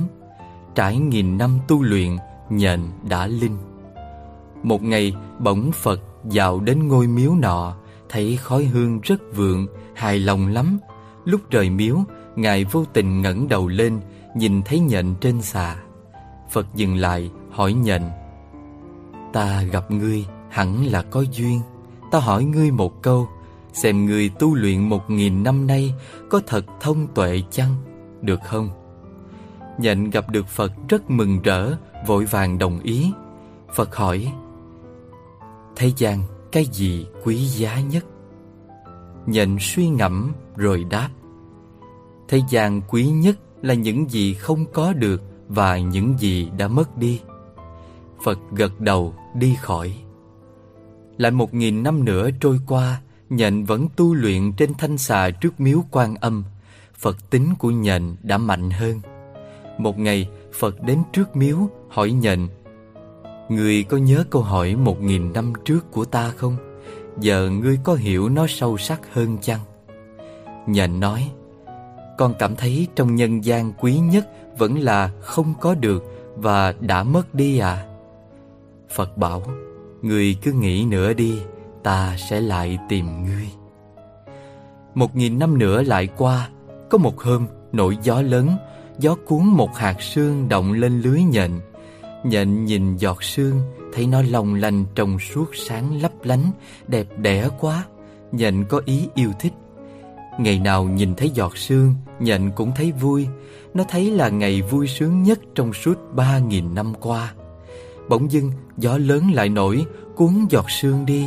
Trải 0.75 0.99
nghìn 0.99 1.39
năm 1.39 1.59
tu 1.69 1.83
luyện, 1.83 2.17
Nhện 2.51 2.81
đã 3.09 3.27
linh. 3.27 3.57
Một 4.63 4.83
ngày, 4.83 5.15
bỗng 5.39 5.73
Phật 5.73 6.01
vào 6.23 6.61
đến 6.61 6.89
ngôi 6.89 7.07
miếu 7.07 7.35
nọ, 7.35 7.75
Thấy 8.09 8.37
khói 8.37 8.65
hương 8.65 9.01
rất 9.01 9.21
vượng, 9.37 9.67
Hài 9.95 10.19
lòng 10.19 10.47
lắm. 10.49 10.79
Lúc 11.25 11.41
rời 11.51 11.71
miếu, 11.71 11.97
Ngài 12.37 12.65
vô 12.65 12.85
tình 12.93 13.23
ngẩng 13.23 13.49
đầu 13.49 13.69
lên, 13.69 14.01
Nhìn 14.35 14.63
thấy 14.63 14.81
nhện 14.81 15.15
trên 15.21 15.43
xà. 15.43 15.77
Phật 16.51 16.67
dừng 16.75 16.97
lại, 16.97 17.31
hỏi 17.51 17.73
nhện, 17.73 18.03
Ta 19.33 19.63
gặp 19.63 19.91
ngươi 19.91 20.25
hẳn 20.51 20.87
là 20.87 21.03
có 21.03 21.25
duyên. 21.33 21.61
Ta 22.11 22.19
hỏi 22.19 22.45
ngươi 22.45 22.71
một 22.71 23.03
câu, 23.03 23.29
Xem 23.73 24.07
ngươi 24.07 24.29
tu 24.29 24.55
luyện 24.55 24.89
một 24.89 25.11
nghìn 25.11 25.43
năm 25.43 25.67
nay 25.67 25.95
Có 26.31 26.41
thật 26.47 26.65
thông 26.81 27.07
tuệ 27.15 27.43
chăng? 27.51 27.75
Được 28.21 28.41
không? 28.45 28.82
Nhện 29.79 30.11
gặp 30.11 30.31
được 30.31 30.49
Phật 30.49 30.73
rất 30.89 31.11
mừng 31.11 31.43
rỡ, 31.43 31.77
Vội 32.07 32.25
vàng 32.25 32.59
đồng 32.59 32.81
ý. 32.81 33.13
Phật 33.75 33.97
hỏi, 33.97 34.33
Thế 35.77 35.93
gian 35.97 36.23
cái 36.53 36.65
gì 36.73 37.07
quý 37.25 37.37
giá 37.37 37.81
nhất? 37.81 38.05
Nhện 39.27 39.57
suy 39.61 39.89
ngẫm 39.89 40.33
rồi 40.57 40.85
đáp, 40.91 41.09
Thế 42.29 42.41
gian 42.51 42.81
quý 42.89 43.07
nhất 43.07 43.39
là 43.63 43.75
những 43.75 44.11
gì 44.11 44.35
không 44.35 44.65
có 44.73 44.93
được 44.93 45.23
Và 45.49 45.79
những 45.79 46.19
gì 46.19 46.51
đã 46.59 46.69
mất 46.69 46.97
đi. 46.97 47.21
Phật 48.25 48.39
gật 48.51 48.81
đầu 48.81 49.15
đi 49.35 49.57
khỏi. 49.61 49.95
Lại 51.17 51.31
một 51.31 51.55
nghìn 51.55 51.83
năm 51.83 52.05
nữa 52.05 52.31
trôi 52.41 52.61
qua 52.67 53.01
Nhện 53.31 53.65
vẫn 53.65 53.89
tu 53.97 54.15
luyện 54.15 54.53
trên 54.53 54.75
thanh 54.75 54.99
xà 54.99 55.31
trước 55.31 55.61
miếu 55.61 55.85
quan 55.91 56.15
âm. 56.15 56.45
Phật 56.99 57.31
tính 57.31 57.55
của 57.59 57.71
nhện 57.71 58.17
đã 58.23 58.39
mạnh 58.39 58.71
hơn. 58.71 59.01
Một 59.79 59.99
ngày, 59.99 60.29
Phật 60.53 60.83
đến 60.83 60.99
trước 61.13 61.37
miếu, 61.37 61.57
hỏi 61.89 62.11
nhện, 62.11 62.49
Người 63.49 63.83
có 63.83 63.97
nhớ 63.97 64.25
câu 64.31 64.43
hỏi 64.43 64.77
một 64.77 65.03
nghìn 65.03 65.33
năm 65.33 65.53
trước 65.65 65.93
của 65.93 66.05
ta 66.05 66.31
không? 66.37 66.57
Giờ 67.21 67.51
ngươi 67.51 67.79
có 67.85 67.95
hiểu 67.95 68.29
nó 68.29 68.47
sâu 68.49 68.79
sắc 68.79 69.15
hơn 69.15 69.39
chăng? 69.41 69.61
Nhện 70.67 71.01
nói, 71.01 71.31
Con 72.19 72.35
cảm 72.39 72.57
thấy 72.57 72.87
trong 72.95 73.15
nhân 73.15 73.45
gian 73.45 73.73
quý 73.73 73.99
nhất 73.99 74.29
Vẫn 74.59 74.79
là 74.79 75.11
không 75.21 75.55
có 75.61 75.75
được 75.75 76.05
Và 76.37 76.75
đã 76.81 77.03
mất 77.03 77.35
đi 77.35 77.59
à 77.59 77.87
Phật 78.91 79.19
bảo, 79.19 79.43
Người 80.03 80.37
cứ 80.43 80.53
nghĩ 80.53 80.85
nữa 80.85 81.13
đi, 81.13 81.41
Ta 81.83 82.17
sẽ 82.19 82.41
lại 82.41 82.79
tìm 82.89 83.25
ngươi 83.25 83.49
Một 84.95 85.17
nghìn 85.17 85.39
năm 85.39 85.59
nữa 85.59 85.83
lại 85.83 86.09
qua, 86.17 86.49
Có 86.91 86.99
một 86.99 87.21
hôm 87.21 87.47
nổi 87.73 87.99
gió 88.03 88.23
lớn 88.23 88.49
Gió 88.99 89.15
cuốn 89.27 89.45
một 89.45 89.77
hạt 89.77 90.03
sương 90.03 90.49
động 90.49 90.73
lên 90.73 91.01
lưới 91.01 91.23
nhện. 91.23 91.51
Nhện 92.25 92.65
nhìn 92.65 92.97
giọt 92.97 93.23
sương, 93.23 93.61
Thấy 93.93 94.07
nó 94.07 94.23
lòng 94.23 94.55
lành 94.55 94.85
trong 94.95 95.19
suốt 95.19 95.57
sáng 95.57 96.03
lấp 96.03 96.13
lánh, 96.23 96.51
Đẹp 96.89 97.07
đẽ 97.19 97.49
quá. 97.61 97.85
Nhện 98.33 98.65
có 98.69 98.83
ý 98.85 99.09
yêu 99.15 99.33
thích. 99.41 99.53
Ngày 100.39 100.59
nào 100.59 100.85
nhìn 100.85 101.15
thấy 101.15 101.31
giọt 101.31 101.57
sương, 101.57 101.95
Nhện 102.21 102.51
cũng 102.57 102.73
thấy 102.77 102.93
vui. 102.93 103.27
Nó 103.75 103.85
thấy 103.89 104.11
là 104.11 104.29
ngày 104.29 104.63
vui 104.63 104.87
sướng 104.87 105.23
nhất 105.23 105.41
Trong 105.55 105.73
suốt 105.73 105.99
ba 106.15 106.39
nghìn 106.39 106.75
năm 106.75 106.93
qua. 107.01 107.35
Bỗng 108.09 108.33
dưng, 108.33 108.53
gió 108.77 108.99
lớn 108.99 109.31
lại 109.33 109.49
nổi, 109.49 109.85
Cuốn 110.17 110.47
giọt 110.51 110.71
sương 110.71 111.07
đi. 111.07 111.27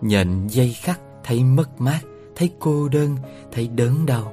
Nhện 0.00 0.46
dây 0.48 0.72
khắc, 0.72 1.00
thấy 1.24 1.44
mất 1.44 1.80
mát, 1.80 2.00
Thấy 2.36 2.50
cô 2.58 2.88
đơn, 2.88 3.16
Thấy 3.52 3.68
đớn 3.68 4.06
đau. 4.06 4.32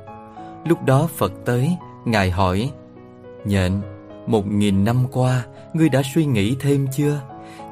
Lúc 0.66 0.86
đó 0.86 1.10
Phật 1.16 1.34
tới 1.46 1.78
Ngài 2.08 2.32
hỏi, 2.32 2.72
Nhện, 3.46 3.82
Một 4.28 4.48
nghìn 4.48 4.84
năm 4.84 5.06
qua, 5.12 5.46
Ngươi 5.74 5.90
đã 5.90 6.02
suy 6.14 6.26
nghĩ 6.26 6.56
thêm 6.60 6.88
chưa? 6.92 7.22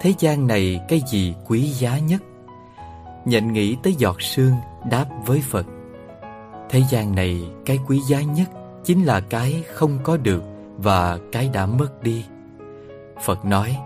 Thế 0.02 0.14
gian 0.20 0.48
này 0.48 0.80
cái 0.88 1.02
gì 1.08 1.34
quý 1.48 1.62
giá 1.62 2.00
nhất? 2.00 2.22
Nhện 3.26 3.54
nghĩ 3.54 3.76
tới 3.84 3.96
giọt 3.98 4.22
sương 4.22 4.54
Đáp 4.92 5.06
với 5.26 5.42
Phật, 5.50 5.66
Thế 6.70 6.84
gian 6.90 7.16
này 7.16 7.42
cái 7.66 7.80
quý 7.88 8.00
giá 8.00 8.22
nhất 8.22 8.50
Chính 8.84 9.04
là 9.04 9.20
cái 9.20 9.64
không 9.74 10.00
có 10.04 10.18
được 10.18 10.44
Và 10.78 11.20
cái 11.32 11.50
đã 11.54 11.66
mất 11.66 12.04
đi. 12.04 12.26
Phật 13.24 13.46
nói, 13.46 13.78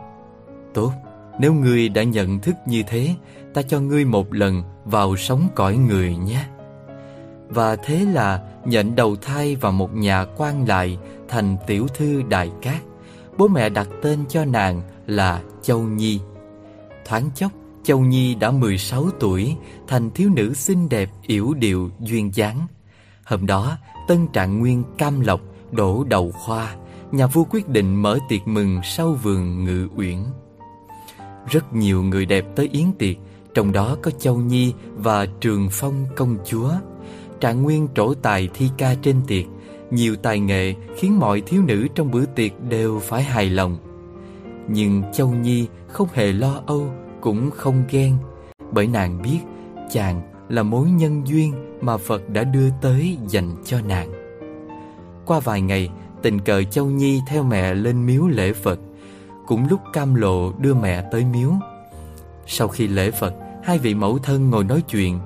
Tốt, 0.74 0.92
Nếu 1.40 1.54
ngươi 1.54 1.90
đã 1.90 2.04
nhận 2.04 2.40
thức 2.40 2.56
như 2.66 2.84
thế, 2.88 3.16
Ta 3.54 3.62
cho 3.62 3.80
ngươi 3.80 4.06
một 4.06 4.34
lần 4.34 4.64
vào 4.86 5.16
sống 5.16 5.48
cõi 5.56 5.78
người 5.78 6.16
nhé. 6.16 6.46
Và 7.50 7.76
thế 7.76 8.06
là 8.14 8.40
nhận 8.70 8.96
đầu 8.96 9.16
thai 9.16 9.56
vào 9.56 9.72
một 9.72 9.96
nhà 9.96 10.26
quan 10.38 10.68
lại 10.68 10.98
Thành 11.28 11.58
tiểu 11.68 11.88
thư 11.88 12.22
Đại 12.30 12.52
Cát. 12.62 12.82
Bố 13.38 13.48
mẹ 13.48 13.70
đặt 13.70 13.88
tên 14.02 14.20
cho 14.30 14.46
nàng 14.46 14.82
là 15.08 15.42
Châu 15.62 15.82
Nhi. 15.82 16.20
Thoáng 17.06 17.30
chốc 17.36 17.52
Châu 17.84 18.00
Nhi 18.00 18.36
đã 18.36 18.52
16 18.52 19.10
tuổi 19.20 19.56
Thành 19.88 20.12
thiếu 20.12 20.30
nữ 20.30 20.54
xinh 20.54 20.90
đẹp, 20.90 21.10
yểu 21.28 21.54
điệu, 21.54 21.90
duyên 22.00 22.32
dáng. 22.34 22.68
Hôm 23.26 23.46
đó 23.46 23.78
Tân 24.08 24.28
Trạng 24.34 24.60
Nguyên 24.60 24.84
cam 24.98 25.22
lộc 25.22 25.42
đổ 25.72 26.04
đầu 26.04 26.32
khoa. 26.32 26.76
Nhà 27.12 27.28
vua 27.28 27.44
quyết 27.50 27.70
định 27.70 28.02
mở 28.02 28.18
tiệc 28.30 28.48
mừng 28.48 28.80
sau 28.84 29.14
vườn 29.14 29.64
ngự 29.64 29.88
uyển. 29.96 30.18
Rất 31.50 31.74
nhiều 31.74 32.04
người 32.04 32.26
đẹp 32.26 32.46
tới 32.56 32.70
yến 32.72 32.92
tiệc 33.00 33.16
Trong 33.54 33.72
đó 33.72 33.98
có 34.02 34.12
Châu 34.12 34.36
Nhi 34.36 34.74
và 34.96 35.26
Trường 35.42 35.68
Phong 35.72 36.06
công 36.16 36.38
chúa. 36.46 36.72
Trạng 37.40 37.64
Nguyên 37.64 37.88
trổ 37.96 38.14
tài 38.14 38.50
thi 38.54 38.70
ca 38.78 38.96
trên 39.02 39.16
tiệc 39.28 39.46
nhiều 39.92 40.16
tài 40.16 40.40
nghệ 40.40 40.74
khiến 40.98 41.20
mọi 41.20 41.42
thiếu 41.42 41.62
nữ 41.62 41.88
trong 41.96 42.12
bữa 42.12 42.26
tiệc 42.26 42.52
đều 42.70 43.00
phải 43.00 43.24
hài 43.24 43.50
lòng. 43.50 43.78
Nhưng 44.68 45.04
Châu 45.14 45.30
Nhi 45.30 45.68
không 45.88 46.08
hề 46.14 46.32
lo 46.32 46.62
âu, 46.66 46.92
cũng 47.22 47.52
không 47.52 47.84
ghen, 47.90 48.16
bởi 48.72 48.88
nàng 48.88 49.22
biết 49.22 49.40
chàng 49.92 50.22
là 50.50 50.64
mối 50.64 50.90
nhân 50.92 51.28
duyên 51.28 51.54
mà 51.82 51.98
Phật 51.98 52.30
đã 52.30 52.44
đưa 52.44 52.70
tới 52.82 53.18
dành 53.28 53.56
cho 53.66 53.82
nàng. 53.82 54.12
Qua 55.26 55.40
vài 55.40 55.62
ngày, 55.62 55.90
tình 56.22 56.40
cờ 56.40 56.64
Châu 56.64 56.86
Nhi 56.86 57.22
theo 57.28 57.44
mẹ 57.44 57.74
lên 57.74 58.06
miếu 58.06 58.28
lễ 58.28 58.54
Phật, 58.54 58.80
cũng 59.48 59.68
lúc 59.68 59.80
Cam 59.94 60.16
Lộ 60.16 60.52
đưa 60.58 60.74
mẹ 60.74 61.04
tới 61.12 61.26
miếu. 61.26 61.52
Sau 62.48 62.68
khi 62.68 62.88
lễ 62.88 63.12
Phật, 63.12 63.34
hai 63.64 63.80
vị 63.80 63.94
mẫu 63.94 64.18
thân 64.18 64.50
ngồi 64.50 64.64
nói 64.64 64.82
chuyện, 64.90 65.20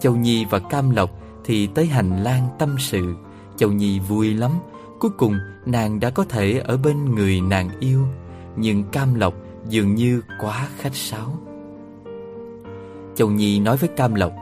Châu 0.00 0.16
Nhi 0.16 0.44
và 0.50 0.58
Cam 0.58 0.90
Lộc 0.90 1.10
thì 1.48 1.66
tới 1.66 1.86
hành 1.86 2.22
lang 2.22 2.48
tâm 2.58 2.76
sự. 2.78 3.14
Châu 3.56 3.72
Nhi 3.72 4.00
vui 4.00 4.34
lắm 4.34 4.50
Cuối 5.00 5.10
cùng, 5.18 5.38
nàng 5.66 6.00
đã 6.00 6.10
có 6.10 6.24
thể 6.24 6.62
ở 6.64 6.76
bên 6.76 7.14
người 7.14 7.40
nàng 7.40 7.70
yêu 7.80 8.06
Nhưng 8.56 8.84
Cam 8.84 9.14
Lộc 9.14 9.34
dường 9.68 9.94
như 9.94 10.22
quá 10.40 10.68
khách 10.78 10.94
sáo 10.94 11.38
Châu 13.14 13.30
Nhi 13.30 13.58
nói 13.58 13.76
với 13.76 13.88
Cam 13.88 14.14
Lộc, 14.14 14.32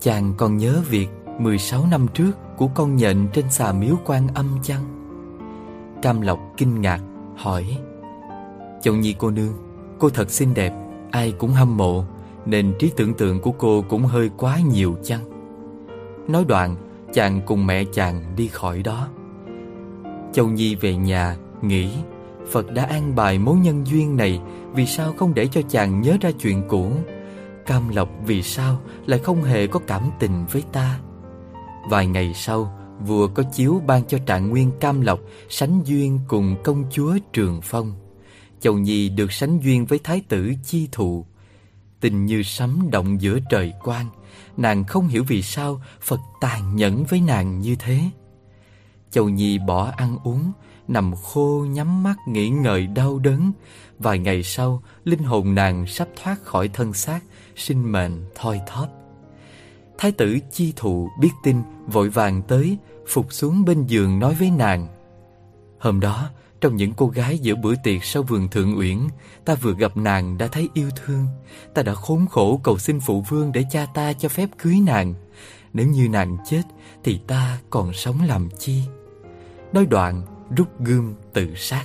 Chàng 0.00 0.34
còn 0.36 0.56
nhớ 0.56 0.82
việc 0.88 1.08
16 1.38 1.86
năm 1.90 2.06
trước 2.14 2.32
của 2.56 2.68
con 2.74 2.96
nhện 2.96 3.28
trên 3.32 3.50
xà 3.50 3.72
miếu 3.72 3.96
quan 4.04 4.28
âm 4.34 4.46
chăng? 4.62 4.82
Cam 6.02 6.20
Lộc 6.20 6.38
kinh 6.56 6.80
ngạc 6.80 7.00
hỏi, 7.36 7.78
Châu 8.82 8.94
Nhi 8.94 9.14
cô 9.18 9.30
nương, 9.30 9.52
Cô 9.98 10.08
thật 10.10 10.30
xinh 10.30 10.54
đẹp, 10.54 10.72
Ai 11.10 11.32
cũng 11.32 11.50
hâm 11.50 11.76
mộ, 11.76 12.04
Nên 12.46 12.74
trí 12.78 12.90
tưởng 12.96 13.14
tượng 13.14 13.40
của 13.40 13.52
cô 13.52 13.84
cũng 13.88 14.02
hơi 14.02 14.30
quá 14.36 14.58
nhiều 14.60 14.96
chăng 15.04 15.35
Nói 16.28 16.44
đoạn, 16.44 16.76
Chàng 17.12 17.40
cùng 17.46 17.66
mẹ 17.66 17.84
chàng 17.92 18.36
đi 18.36 18.48
khỏi 18.48 18.82
đó. 18.82 19.08
Châu 20.32 20.48
Nhi 20.48 20.74
về 20.74 20.96
nhà, 20.96 21.36
Nghĩ, 21.62 21.90
Phật 22.50 22.72
đã 22.72 22.84
an 22.84 23.14
bài 23.14 23.38
mối 23.38 23.56
nhân 23.56 23.86
duyên 23.86 24.16
này, 24.16 24.40
Vì 24.74 24.86
sao 24.86 25.12
không 25.12 25.34
để 25.34 25.46
cho 25.46 25.60
chàng 25.68 26.00
nhớ 26.00 26.16
ra 26.20 26.30
chuyện 26.40 26.62
cũ? 26.68 26.92
Cam 27.66 27.88
Lộc 27.88 28.08
vì 28.26 28.42
sao 28.42 28.80
Lại 29.06 29.18
không 29.18 29.42
hề 29.42 29.66
có 29.66 29.80
cảm 29.86 30.10
tình 30.18 30.46
với 30.52 30.62
ta? 30.72 30.98
Vài 31.90 32.06
ngày 32.06 32.34
sau, 32.34 32.78
Vua 33.00 33.28
có 33.28 33.42
chiếu 33.42 33.82
ban 33.86 34.04
cho 34.04 34.18
trạng 34.26 34.50
nguyên 34.50 34.70
Cam 34.80 35.00
Lộc 35.00 35.20
Sánh 35.48 35.80
duyên 35.84 36.20
cùng 36.28 36.56
công 36.64 36.84
chúa 36.90 37.18
Trường 37.32 37.60
Phong. 37.62 37.92
Châu 38.60 38.78
Nhi 38.78 39.08
được 39.08 39.32
sánh 39.32 39.58
duyên 39.58 39.86
với 39.86 39.98
thái 40.04 40.22
tử 40.28 40.52
Chi 40.64 40.88
Thụ. 40.92 41.26
Tình 42.00 42.26
như 42.26 42.42
sấm 42.42 42.88
động 42.90 43.20
giữa 43.20 43.38
trời 43.50 43.72
quang 43.82 44.06
Nàng 44.56 44.84
không 44.84 45.08
hiểu 45.08 45.24
vì 45.28 45.42
sao 45.42 45.80
Phật 46.00 46.20
tàn 46.40 46.76
nhẫn 46.76 47.04
với 47.04 47.20
nàng 47.20 47.60
như 47.60 47.76
thế. 47.78 48.00
Châu 49.10 49.28
Nhi 49.28 49.58
bỏ 49.58 49.92
ăn 49.96 50.18
uống, 50.24 50.52
Nằm 50.88 51.14
khô 51.14 51.66
nhắm 51.68 52.02
mắt 52.02 52.16
nghĩ 52.28 52.48
ngợi 52.48 52.86
đau 52.86 53.18
đớn. 53.18 53.52
Vài 53.98 54.18
ngày 54.18 54.42
sau, 54.42 54.82
Linh 55.04 55.22
hồn 55.22 55.54
nàng 55.54 55.86
sắp 55.86 56.08
thoát 56.22 56.42
khỏi 56.42 56.68
thân 56.68 56.92
xác, 56.92 57.20
Sinh 57.56 57.92
mệnh 57.92 58.24
thoi 58.34 58.60
thóp. 58.66 58.88
Thái 59.98 60.12
tử 60.12 60.38
chi 60.52 60.72
thụ 60.76 61.08
biết 61.20 61.30
tin, 61.42 61.62
Vội 61.86 62.08
vàng 62.08 62.42
tới, 62.42 62.78
Phục 63.08 63.32
xuống 63.32 63.64
bên 63.64 63.84
giường 63.86 64.18
nói 64.18 64.34
với 64.34 64.50
nàng. 64.50 64.86
Hôm 65.78 66.00
đó 66.00 66.30
trong 66.66 66.76
những 66.76 66.92
cô 66.96 67.08
gái 67.08 67.38
giữa 67.38 67.54
bữa 67.54 67.74
tiệc 67.82 68.04
sau 68.04 68.22
vườn 68.22 68.48
thượng 68.48 68.78
uyển 68.78 68.98
Ta 69.44 69.54
vừa 69.54 69.74
gặp 69.74 69.96
nàng 69.96 70.38
đã 70.38 70.46
thấy 70.46 70.68
yêu 70.74 70.90
thương. 70.96 71.26
Ta 71.74 71.82
đã 71.82 71.94
khốn 71.94 72.26
khổ 72.30 72.60
cầu 72.62 72.78
xin 72.78 73.00
phụ 73.00 73.20
vương 73.20 73.52
Để 73.52 73.64
cha 73.70 73.86
ta 73.94 74.12
cho 74.12 74.28
phép 74.28 74.48
cưới 74.58 74.76
nàng. 74.86 75.14
Nếu 75.72 75.86
như 75.86 76.08
nàng 76.08 76.36
chết 76.50 76.62
Thì 77.04 77.20
ta 77.26 77.58
còn 77.70 77.92
sống 77.92 78.20
làm 78.26 78.48
chi? 78.58 78.82
Nói 79.72 79.86
đoạn 79.86 80.22
rút 80.56 80.80
gươm 80.80 81.14
tự 81.32 81.54
sát. 81.56 81.84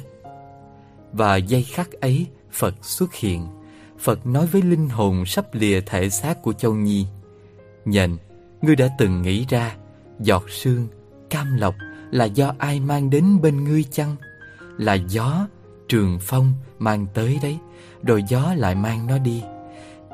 Và 1.14 1.36
giây 1.36 1.64
khắc 1.64 1.92
ấy 1.92 2.28
Phật 2.52 2.76
xuất 2.82 3.14
hiện. 3.14 3.48
Phật 4.00 4.26
nói 4.26 4.48
với 4.48 4.62
linh 4.62 4.90
hồn 4.90 5.26
sắp 5.26 5.46
lìa 5.54 5.82
thể 5.82 6.10
xác 6.10 6.42
của 6.42 6.54
Châu 6.54 6.74
Nhi. 6.74 7.06
Nhận 7.86 8.18
Ngươi 8.62 8.76
đã 8.76 8.90
từng 8.98 9.22
nghĩ 9.22 9.46
ra 9.50 9.76
Giọt 10.20 10.44
sương, 10.50 10.88
cam 11.30 11.58
lộc 11.58 11.76
Là 12.12 12.26
do 12.26 12.54
ai 12.58 12.80
mang 12.80 13.10
đến 13.10 13.42
bên 13.42 13.64
ngươi 13.64 13.84
chăng? 13.84 14.16
Là 14.82 14.94
gió, 14.94 15.48
trường 15.88 16.18
phong 16.22 16.54
mang 16.80 17.08
tới 17.14 17.40
đấy 17.42 17.58
Rồi 18.04 18.24
gió 18.28 18.54
lại 18.58 18.76
mang 18.76 19.08
nó 19.08 19.18
đi. 19.18 19.44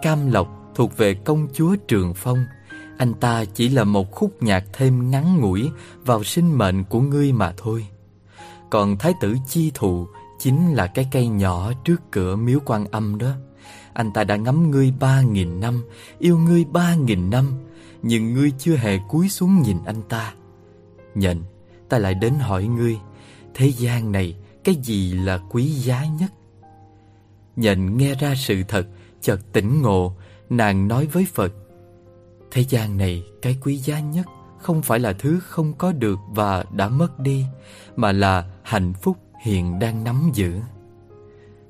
Cam 0.02 0.32
lộc 0.32 0.72
thuộc 0.76 0.98
về 0.98 1.14
công 1.14 1.48
chúa 1.54 1.76
trường 1.88 2.14
phong. 2.14 2.46
Anh 2.98 3.14
ta 3.14 3.46
chỉ 3.46 3.70
là 3.70 3.84
một 3.84 4.12
khúc 4.12 4.44
nhạc 4.44 4.64
thêm 4.74 5.12
ngắn 5.12 5.38
ngủi 5.38 5.70
Vào 6.06 6.24
sinh 6.24 6.58
mệnh 6.58 6.84
của 6.84 7.00
ngươi 7.02 7.32
mà 7.32 7.54
thôi. 7.58 7.88
Còn 8.70 8.98
thái 8.98 9.14
tử 9.22 9.36
chi 9.48 9.72
thụ 9.74 10.08
Chính 10.40 10.74
là 10.74 10.88
cái 10.88 11.08
cây 11.12 11.28
nhỏ 11.28 11.72
trước 11.84 12.02
cửa 12.12 12.36
miếu 12.36 12.60
quan 12.66 12.86
âm 12.86 13.18
đó. 13.18 13.32
Anh 13.94 14.12
ta 14.14 14.24
đã 14.24 14.36
ngắm 14.36 14.72
ngươi 14.72 14.94
ba 15.00 15.22
nghìn 15.22 15.60
năm 15.60 15.84
Yêu 16.20 16.38
ngươi 16.38 16.66
ba 16.66 16.96
nghìn 16.96 17.30
năm 17.30 17.52
Nhưng 18.02 18.34
ngươi 18.34 18.52
chưa 18.60 18.76
hề 18.76 19.00
cúi 19.10 19.30
xuống 19.30 19.62
nhìn 19.62 19.78
anh 19.86 20.02
ta. 20.10 20.34
Nhận 21.16 21.44
Ta 21.90 22.00
lại 22.00 22.14
đến 22.14 22.34
hỏi 22.34 22.68
ngươi 22.68 22.98
Thế 23.54 23.68
gian 23.68 24.12
này 24.12 24.36
cái 24.68 24.76
gì 24.76 25.14
là 25.14 25.40
quý 25.50 25.66
giá 25.66 26.06
nhất? 26.06 26.32
Nhận 27.56 27.98
nghe 27.98 28.16
ra 28.16 28.36
sự 28.36 28.64
thật, 28.68 28.88
Chợt 29.22 29.40
tỉnh 29.54 29.82
ngộ, 29.82 30.14
Nàng 30.50 30.88
nói 30.88 31.06
với 31.06 31.26
Phật, 31.34 31.54
Thế 32.52 32.64
gian 32.70 32.98
này 32.98 33.24
cái 33.42 33.58
quý 33.64 33.78
giá 33.78 34.00
nhất 34.00 34.26
Không 34.60 34.82
phải 34.82 35.00
là 35.00 35.14
thứ 35.14 35.40
không 35.40 35.74
có 35.74 35.92
được 35.92 36.20
và 36.30 36.64
đã 36.72 36.90
mất 36.90 37.20
đi, 37.20 37.46
Mà 37.96 38.12
là 38.12 38.46
hạnh 38.64 38.94
phúc 39.02 39.18
hiện 39.44 39.80
đang 39.80 40.04
nắm 40.04 40.32
giữ. 40.34 40.60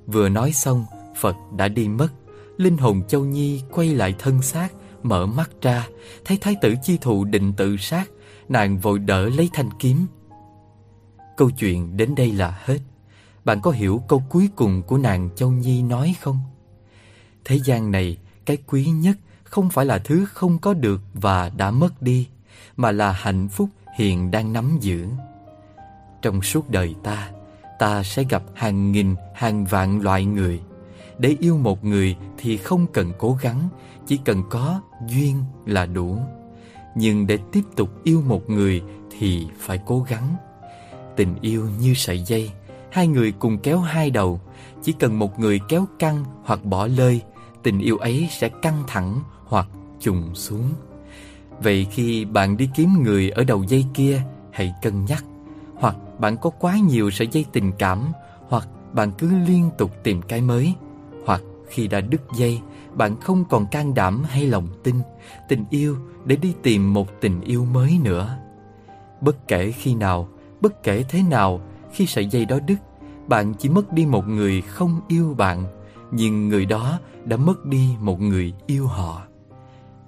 Vừa 0.05 0.29
nói 0.29 0.51
xong, 0.51 0.85
Phật 1.21 1.35
đã 1.57 1.67
đi 1.67 1.87
mất. 1.87 2.09
Linh 2.57 2.77
hồn 2.77 3.01
Châu 3.07 3.25
Nhi 3.25 3.61
quay 3.71 3.95
lại 3.95 4.15
thân 4.19 4.41
xác, 4.41 4.69
Mở 5.03 5.25
mắt 5.25 5.51
ra, 5.61 5.87
Thấy 6.25 6.37
thái 6.41 6.55
tử 6.61 6.75
chi 6.83 6.97
thụ 7.01 7.23
định 7.23 7.53
tự 7.57 7.77
sát, 7.77 8.09
Nàng 8.49 8.77
vội 8.77 8.99
đỡ 8.99 9.29
lấy 9.29 9.49
thanh 9.53 9.69
kiếm 9.79 10.05
Câu 11.37 11.49
chuyện 11.51 11.97
đến 11.97 12.15
đây 12.15 12.31
là 12.31 12.59
hết. 12.65 12.79
Bạn 13.45 13.61
có 13.61 13.71
hiểu 13.71 14.03
câu 14.07 14.23
cuối 14.29 14.49
cùng 14.55 14.81
của 14.81 14.97
nàng 14.97 15.29
Châu 15.35 15.51
Nhi 15.51 15.81
nói 15.81 16.15
không? 16.21 16.39
Thế 17.45 17.59
gian 17.63 17.91
này, 17.91 18.17
Cái 18.45 18.57
quý 18.67 18.85
nhất 18.85 19.17
Không 19.43 19.69
phải 19.69 19.85
là 19.85 19.97
thứ 19.97 20.25
không 20.25 20.59
có 20.59 20.73
được 20.73 21.01
Và 21.13 21.49
đã 21.49 21.71
mất 21.71 22.01
đi, 22.01 22.27
Mà 22.77 22.91
là 22.91 23.11
hạnh 23.11 23.47
phúc 23.47 23.69
hiện 23.97 24.31
đang 24.31 24.53
nắm 24.53 24.77
giữ. 24.81 25.07
Trong 26.21 26.41
suốt 26.41 26.69
đời 26.69 26.95
ta 27.03 27.31
Ta 27.79 28.03
sẽ 28.03 28.23
gặp 28.29 28.43
hàng 28.55 28.91
nghìn, 28.91 29.15
hàng 29.33 29.65
vạn 29.65 30.01
loại 30.01 30.25
người. 30.25 30.61
Để 31.17 31.35
yêu 31.39 31.57
một 31.57 31.85
người 31.85 32.15
Thì 32.37 32.57
không 32.57 32.87
cần 32.93 33.13
cố 33.17 33.37
gắng, 33.41 33.69
Chỉ 34.07 34.19
cần 34.25 34.43
có 34.49 34.81
duyên 35.07 35.43
là 35.65 35.85
đủ. 35.85 36.17
Nhưng 36.95 37.27
để 37.27 37.37
tiếp 37.51 37.63
tục 37.75 37.89
yêu 38.03 38.21
một 38.21 38.49
người 38.49 38.81
Thì 39.11 39.47
phải 39.59 39.79
cố 39.85 40.05
gắng. 40.09 40.35
Tình 41.17 41.35
yêu 41.41 41.69
như 41.79 41.93
sợi 41.93 42.19
dây. 42.19 42.51
Hai 42.91 43.07
người 43.07 43.31
cùng 43.31 43.57
kéo 43.57 43.79
hai 43.79 44.09
đầu. 44.09 44.41
Chỉ 44.83 44.91
cần 44.91 45.19
một 45.19 45.39
người 45.39 45.59
kéo 45.69 45.85
căng 45.99 46.23
hoặc 46.43 46.65
bỏ 46.65 46.87
lơi, 46.87 47.21
Tình 47.63 47.79
yêu 47.79 47.97
ấy 47.97 48.27
sẽ 48.31 48.49
căng 48.61 48.83
thẳng 48.87 49.19
hoặc 49.45 49.67
trùng 49.99 50.35
xuống. 50.35 50.73
Vậy 51.59 51.87
khi 51.91 52.25
bạn 52.25 52.57
đi 52.57 52.69
kiếm 52.75 53.03
người 53.03 53.29
ở 53.29 53.43
đầu 53.43 53.63
dây 53.63 53.85
kia, 53.93 54.21
Hãy 54.51 54.73
cân 54.81 55.05
nhắc. 55.05 55.23
Hoặc 55.75 55.95
bạn 56.19 56.37
có 56.37 56.49
quá 56.49 56.77
nhiều 56.77 57.09
sợi 57.11 57.27
dây 57.27 57.45
tình 57.51 57.71
cảm, 57.79 58.11
Hoặc 58.47 58.67
bạn 58.93 59.11
cứ 59.17 59.31
liên 59.47 59.69
tục 59.77 59.91
tìm 60.03 60.21
cái 60.21 60.41
mới. 60.41 60.73
Hoặc 61.25 61.41
khi 61.69 61.87
đã 61.87 62.01
đứt 62.01 62.21
dây, 62.35 62.61
Bạn 62.93 63.19
không 63.19 63.45
còn 63.49 63.65
can 63.71 63.93
đảm 63.93 64.23
hay 64.23 64.47
lòng 64.47 64.67
tin, 64.83 64.95
Tình 65.49 65.65
yêu 65.69 65.97
để 66.25 66.35
đi 66.35 66.53
tìm 66.63 66.93
một 66.93 67.21
tình 67.21 67.41
yêu 67.41 67.65
mới 67.65 67.99
nữa. 68.03 68.37
Bất 69.21 69.47
kể 69.47 69.71
khi 69.71 69.95
nào 69.95 70.29
Bất 70.61 70.83
kể 70.83 71.03
thế 71.09 71.23
nào, 71.23 71.61
Khi 71.93 72.05
sợi 72.05 72.25
dây 72.25 72.45
đó 72.45 72.59
đứt, 72.67 72.75
Bạn 73.27 73.53
chỉ 73.53 73.69
mất 73.69 73.93
đi 73.93 74.05
một 74.05 74.27
người 74.27 74.61
không 74.61 75.01
yêu 75.07 75.35
bạn, 75.37 75.65
Nhưng 76.11 76.47
người 76.47 76.65
đó 76.65 76.99
đã 77.25 77.37
mất 77.37 77.65
đi 77.65 77.89
một 77.99 78.21
người 78.21 78.53
yêu 78.67 78.87
họ. 78.87 79.21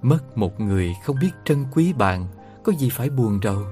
Mất 0.02 0.38
một 0.38 0.60
người 0.60 0.94
không 1.04 1.16
biết 1.20 1.30
trân 1.44 1.64
quý 1.72 1.92
bạn, 1.92 2.26
Có 2.64 2.72
gì 2.72 2.90
phải 2.90 3.10
buồn 3.10 3.40
đâu. 3.42 3.62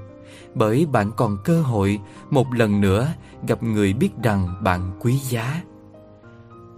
Bởi 0.55 0.87
bạn 0.87 1.11
còn 1.17 1.39
cơ 1.45 1.63
hội 1.63 2.01
Một 2.31 2.47
lần 2.55 2.81
nữa 2.81 3.09
gặp 3.49 3.63
người 3.63 3.93
biết 3.93 4.11
rằng 4.23 4.55
bạn 4.63 4.99
quý 5.01 5.19
giá. 5.19 5.63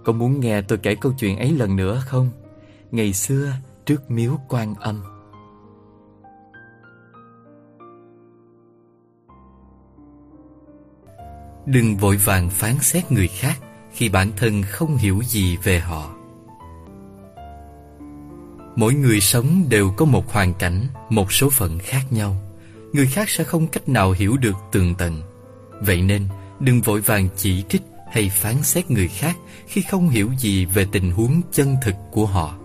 Có 0.05 0.13
muốn 0.13 0.39
nghe 0.39 0.61
tôi 0.61 0.77
kể 0.77 0.95
câu 0.95 1.11
chuyện 1.19 1.37
ấy 1.37 1.51
lần 1.51 1.75
nữa 1.75 2.01
không? 2.05 2.29
Ngày 2.91 3.13
xưa 3.13 3.51
trước 3.85 4.11
miếu 4.11 4.37
quan 4.49 4.75
âm. 4.75 5.10
Đừng 11.71 11.97
vội 11.97 12.17
vàng 12.17 12.49
phán 12.49 12.79
xét 12.79 13.11
người 13.11 13.27
khác 13.27 13.59
Khi 13.93 14.09
bản 14.09 14.31
thân 14.37 14.63
không 14.63 14.97
hiểu 14.97 15.21
gì 15.23 15.57
về 15.63 15.79
họ. 15.79 16.15
Mỗi 18.75 18.93
người 18.93 19.19
sống 19.19 19.63
đều 19.69 19.91
có 19.97 20.05
một 20.05 20.31
hoàn 20.31 20.53
cảnh, 20.53 20.87
một 21.09 21.31
số 21.31 21.49
phận 21.49 21.79
khác 21.79 22.01
nhau. 22.09 22.35
Người 22.93 23.05
khác 23.05 23.29
sẽ 23.29 23.43
không 23.43 23.67
cách 23.67 23.89
nào 23.89 24.11
hiểu 24.11 24.37
được 24.37 24.55
tường 24.71 24.95
tận. 24.97 25.21
Vậy 25.81 26.01
nên 26.01 26.27
đừng 26.59 26.81
vội 26.81 27.01
vàng 27.01 27.27
chỉ 27.35 27.63
trích 27.69 27.81
hay 28.11 28.29
phán 28.29 28.63
xét 28.63 28.91
người 28.91 29.07
khác 29.07 29.37
Khi 29.67 29.81
không 29.81 30.09
hiểu 30.09 30.29
gì 30.39 30.65
về 30.65 30.87
tình 30.91 31.11
huống 31.11 31.41
chân 31.51 31.75
thực 31.83 31.95
của 32.11 32.25
họ. 32.25 32.55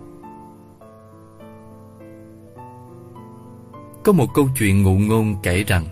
Có 4.04 4.12
một 4.12 4.34
câu 4.34 4.48
chuyện 4.58 4.82
ngụ 4.82 4.98
ngôn 4.98 5.36
kể 5.42 5.64
rằng 5.64 5.84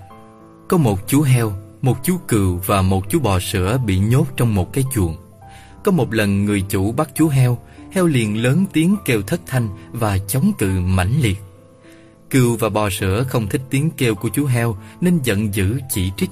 Có 0.68 0.77
một 0.77 0.98
chú 1.07 1.22
heo, 1.22 1.53
một 1.85 1.97
chú 2.03 2.16
cừu 2.29 2.61
và 2.66 2.83
một 2.83 3.11
chú 3.11 3.20
bò 3.20 3.40
sữa 3.40 3.79
bị 3.87 3.99
nhốt 3.99 4.27
trong 4.37 4.55
một 4.55 4.73
cái 4.73 4.85
chuồng 4.94 5.16
Có 5.85 5.92
một 5.92 6.14
lần 6.14 6.44
người 6.44 6.64
chủ 6.68 6.92
bắt 6.92 7.11
chú 7.14 7.29
heo 7.29 7.59
heo 7.92 8.07
liền 8.07 8.42
lớn 8.42 8.64
tiếng 8.73 8.97
kêu 9.05 9.23
thất 9.23 9.40
thanh 9.47 9.68
và 9.92 10.18
chống 10.18 10.53
cự 10.59 10.81
mãnh 10.81 11.12
liệt. 11.20 11.38
Cừu 12.31 12.57
và 12.57 12.68
bò 12.68 12.90
sữa 12.90 13.25
không 13.29 13.47
thích 13.47 13.61
tiếng 13.70 13.90
kêu 13.90 14.14
của 14.14 14.29
chú 14.29 14.47
heo 14.47 14.77
nên 15.01 15.20
giận 15.23 15.55
dữ 15.55 15.79
chỉ 15.90 16.12
trích. 16.16 16.31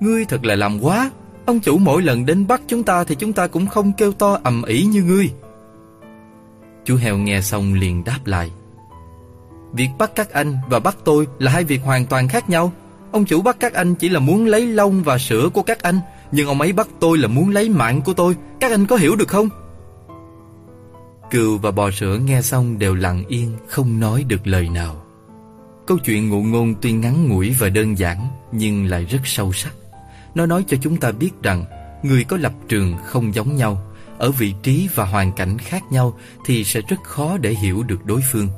Ngươi 0.00 0.24
thật 0.24 0.44
là 0.44 0.54
làm 0.54 0.84
quá, 0.84 1.10
ông 1.46 1.60
chủ 1.60 1.78
mỗi 1.78 2.02
lần 2.02 2.26
đến 2.26 2.46
bắt 2.46 2.60
chúng 2.68 2.82
ta 2.82 3.04
thì 3.04 3.14
chúng 3.14 3.32
ta 3.32 3.46
cũng 3.46 3.66
không 3.66 3.92
kêu 3.92 4.12
to 4.12 4.38
ầm 4.42 4.62
ĩ 4.62 4.82
như 4.82 5.02
ngươi. 5.02 5.30
Chú 6.84 6.96
heo 6.96 7.18
nghe 7.18 7.40
xong 7.40 7.74
liền 7.74 8.04
đáp 8.04 8.20
lại. 8.24 8.50
Việc 9.72 9.88
bắt 9.98 10.10
các 10.14 10.30
anh 10.30 10.56
và 10.68 10.80
bắt 10.80 10.96
tôi 11.04 11.26
là 11.38 11.52
hai 11.52 11.64
việc 11.64 11.82
hoàn 11.82 12.06
toàn 12.06 12.28
khác 12.28 12.50
nhau. 12.50 12.72
Ông 13.12 13.24
chủ 13.24 13.42
bắt 13.42 13.56
các 13.60 13.74
anh 13.74 13.94
chỉ 13.94 14.08
là 14.08 14.20
muốn 14.20 14.46
lấy 14.46 14.66
lông 14.66 15.02
và 15.02 15.18
sữa 15.18 15.48
của 15.54 15.62
các 15.62 15.82
anh, 15.82 16.00
nhưng 16.32 16.48
ông 16.48 16.60
ấy 16.60 16.72
bắt 16.72 16.88
tôi 17.00 17.18
là 17.18 17.28
muốn 17.28 17.50
lấy 17.50 17.68
mạng 17.68 18.02
của 18.02 18.12
tôi. 18.12 18.36
Các 18.60 18.70
anh 18.70 18.86
có 18.86 18.96
hiểu 18.96 19.16
được 19.16 19.28
không? 19.28 19.48
Cừu 21.30 21.58
và 21.58 21.70
bò 21.70 21.90
sữa 21.90 22.18
nghe 22.24 22.42
xong 22.42 22.78
đều 22.78 22.94
lặng 22.94 23.24
yên 23.28 23.56
Không 23.68 24.00
nói 24.00 24.24
được 24.28 24.46
lời 24.46 24.68
nào 24.68 25.02
Câu 25.86 25.98
chuyện 25.98 26.28
ngụ 26.28 26.42
ngôn 26.42 26.74
tuy 26.80 26.92
ngắn 26.92 27.28
ngủi 27.28 27.54
và 27.58 27.68
đơn 27.68 27.98
giản 27.98 28.28
Nhưng 28.52 28.86
lại 28.86 29.04
rất 29.04 29.20
sâu 29.24 29.52
sắc 29.52 29.74
Nó 30.34 30.46
nói 30.46 30.64
cho 30.68 30.76
chúng 30.82 30.96
ta 30.96 31.12
biết 31.12 31.30
rằng 31.42 31.64
Người 32.02 32.24
có 32.24 32.36
lập 32.36 32.52
trường 32.68 32.96
không 33.04 33.34
giống 33.34 33.56
nhau 33.56 33.82
Ở 34.18 34.30
vị 34.30 34.54
trí 34.62 34.88
và 34.94 35.04
hoàn 35.04 35.32
cảnh 35.32 35.58
khác 35.58 35.82
nhau 35.90 36.18
Thì 36.44 36.64
sẽ 36.64 36.80
rất 36.88 37.02
khó 37.02 37.38
để 37.38 37.50
hiểu 37.50 37.82
được 37.82 38.04
đối 38.04 38.20
phương 38.32 38.48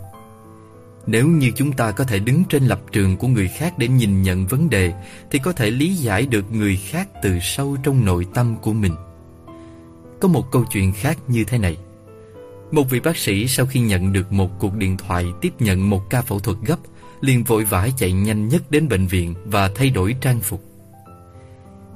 nếu 1.11 1.29
như 1.29 1.51
chúng 1.57 1.73
ta 1.73 1.91
có 1.91 2.05
thể 2.05 2.19
đứng 2.19 2.45
trên 2.49 2.67
lập 2.67 2.81
trường 2.93 3.17
của 3.17 3.29
người 3.29 3.49
khác 3.49 3.79
Để 3.79 3.89
nhìn 3.89 4.23
nhận 4.23 4.47
vấn 4.47 4.71
đề 4.71 4.93
Thì 5.31 5.39
có 5.39 5.53
thể 5.53 5.71
lý 5.71 5.95
giải 5.95 6.27
được 6.27 6.53
người 6.53 6.77
khác 6.77 7.09
từ 7.23 7.39
sâu 7.43 7.77
trong 7.83 8.05
nội 8.05 8.27
tâm 8.35 8.57
của 8.63 8.73
mình. 8.73 8.95
Có 10.21 10.29
một 10.29 10.51
câu 10.51 10.65
chuyện 10.73 10.93
khác 10.93 11.19
như 11.29 11.45
thế 11.45 11.59
này. 11.59 11.77
Một 12.71 12.91
vị 12.91 13.01
bác 13.01 13.17
sĩ 13.17 13.49
sau 13.49 13.67
khi 13.67 13.81
nhận 13.81 14.13
được 14.13 14.33
một 14.33 14.59
cuộc 14.59 14.75
điện 14.75 14.97
thoại 14.97 15.27
tiếp 15.41 15.53
nhận 15.59 15.91
một 15.91 16.11
ca 16.11 16.23
phẫu 16.23 16.39
thuật 16.39 16.57
gấp, 16.67 16.77
liền 17.21 17.45
vội 17.45 17.65
vã 17.65 17.89
chạy 17.97 18.13
nhanh 18.13 18.49
nhất 18.49 18.63
đến 18.71 18.89
bệnh 18.89 19.07
viện 19.07 19.35
và 19.45 19.71
thay 19.75 19.91
đổi 19.91 20.17
trang 20.21 20.41
phục. 20.41 20.63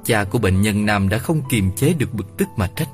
Cha 0.05 0.23
của 0.23 0.37
bệnh 0.37 0.61
nhân 0.61 0.85
nam 0.85 1.09
đã 1.09 1.17
không 1.17 1.41
kiềm 1.49 1.71
chế 1.75 1.93
được 1.93 2.13
bực 2.13 2.37
tức 2.37 2.47
mà 2.57 2.69
trách. 2.75 2.89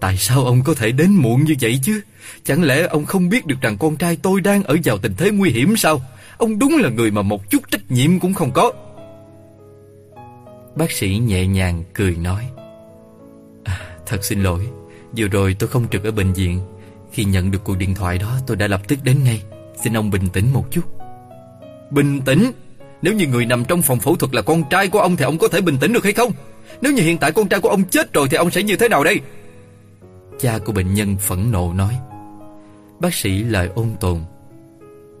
Tại 0.00 0.16
sao 0.16 0.44
ông 0.44 0.62
có 0.64 0.74
thể 0.74 0.92
đến 0.92 1.10
muộn 1.10 1.44
như 1.44 1.54
vậy 1.60 1.80
chứ? 1.82 2.00
Chẳng 2.44 2.62
lẽ 2.62 2.86
ông 2.86 3.04
không 3.04 3.28
biết 3.28 3.46
được 3.46 3.60
rằng 3.60 3.78
con 3.78 3.96
trai 3.96 4.18
tôi 4.22 4.40
đang 4.40 4.62
ở 4.62 4.76
vào 4.84 4.98
tình 4.98 5.14
thế 5.16 5.30
nguy 5.30 5.50
hiểm 5.50 5.76
sao? 5.76 6.02
Ông 6.36 6.58
đúng 6.58 6.76
là 6.76 6.88
người 6.88 7.10
mà 7.10 7.22
một 7.22 7.50
chút 7.50 7.70
trách 7.70 7.90
nhiệm 7.90 8.20
cũng 8.20 8.34
không 8.34 8.52
có. 8.52 8.72
Bác 10.76 10.90
sĩ 10.90 11.08
nhẹ 11.08 11.46
nhàng 11.46 11.84
cười 11.94 12.16
nói 12.16 12.44
à, 13.64 13.80
Thật 14.06 14.24
xin 14.24 14.42
lỗi. 14.42 14.68
Vừa 15.16 15.28
rồi 15.28 15.56
tôi 15.58 15.68
không 15.68 15.88
trực 15.88 16.04
ở 16.04 16.10
bệnh 16.10 16.32
viện. 16.32 16.60
Khi 17.12 17.24
nhận 17.24 17.50
được 17.50 17.64
cuộc 17.64 17.78
điện 17.78 17.94
thoại 17.94 18.18
đó 18.18 18.38
tôi 18.46 18.56
đã 18.56 18.66
lập 18.66 18.80
tức 18.88 18.98
đến 19.02 19.24
ngay. 19.24 19.42
Xin 19.84 19.96
ông 19.96 20.10
bình 20.10 20.28
tĩnh 20.32 20.52
một 20.52 20.66
chút. 20.70 20.84
Bình 21.90 22.20
tĩnh? 22.20 22.52
Nếu 23.02 23.14
như 23.14 23.26
người 23.26 23.46
nằm 23.46 23.64
trong 23.64 23.82
phòng 23.82 24.00
phẫu 24.00 24.16
thuật 24.16 24.34
là 24.34 24.42
con 24.42 24.64
trai 24.70 24.88
của 24.88 25.00
ông 25.00 25.16
Thì 25.16 25.24
ông 25.24 25.38
có 25.38 25.48
thể 25.48 25.60
bình 25.60 25.76
tĩnh 25.80 25.92
được 25.92 26.04
hay 26.04 26.12
không? 26.12 26.32
Nếu 26.80 26.92
như 26.92 27.02
hiện 27.02 27.18
tại 27.18 27.32
con 27.32 27.48
trai 27.48 27.60
của 27.60 27.68
ông 27.68 27.84
chết 27.84 28.12
rồi 28.12 28.28
Thì 28.30 28.36
ông 28.36 28.50
sẽ 28.50 28.62
như 28.62 28.76
thế 28.76 28.88
nào 28.88 29.04
đây? 29.04 29.20
Cha 30.40 30.58
của 30.58 30.72
bệnh 30.72 30.94
nhân 30.94 31.16
phẫn 31.16 31.52
nộ 31.52 31.72
nói, 31.72 31.98
Bác 33.00 33.14
sĩ 33.14 33.42
lời 33.42 33.68
ôn 33.74 33.88
tồn. 34.00 34.20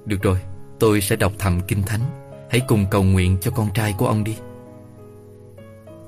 Được 0.04 0.22
rồi, 0.22 0.38
Tôi 0.78 1.00
sẽ 1.00 1.16
đọc 1.16 1.32
thầm 1.38 1.60
kinh 1.68 1.82
thánh. 1.82 2.00
Hãy 2.50 2.60
cùng 2.68 2.86
cầu 2.90 3.02
nguyện 3.02 3.36
cho 3.40 3.50
con 3.50 3.68
trai 3.74 3.94
của 3.98 4.06
ông 4.06 4.24
đi. 4.24 4.36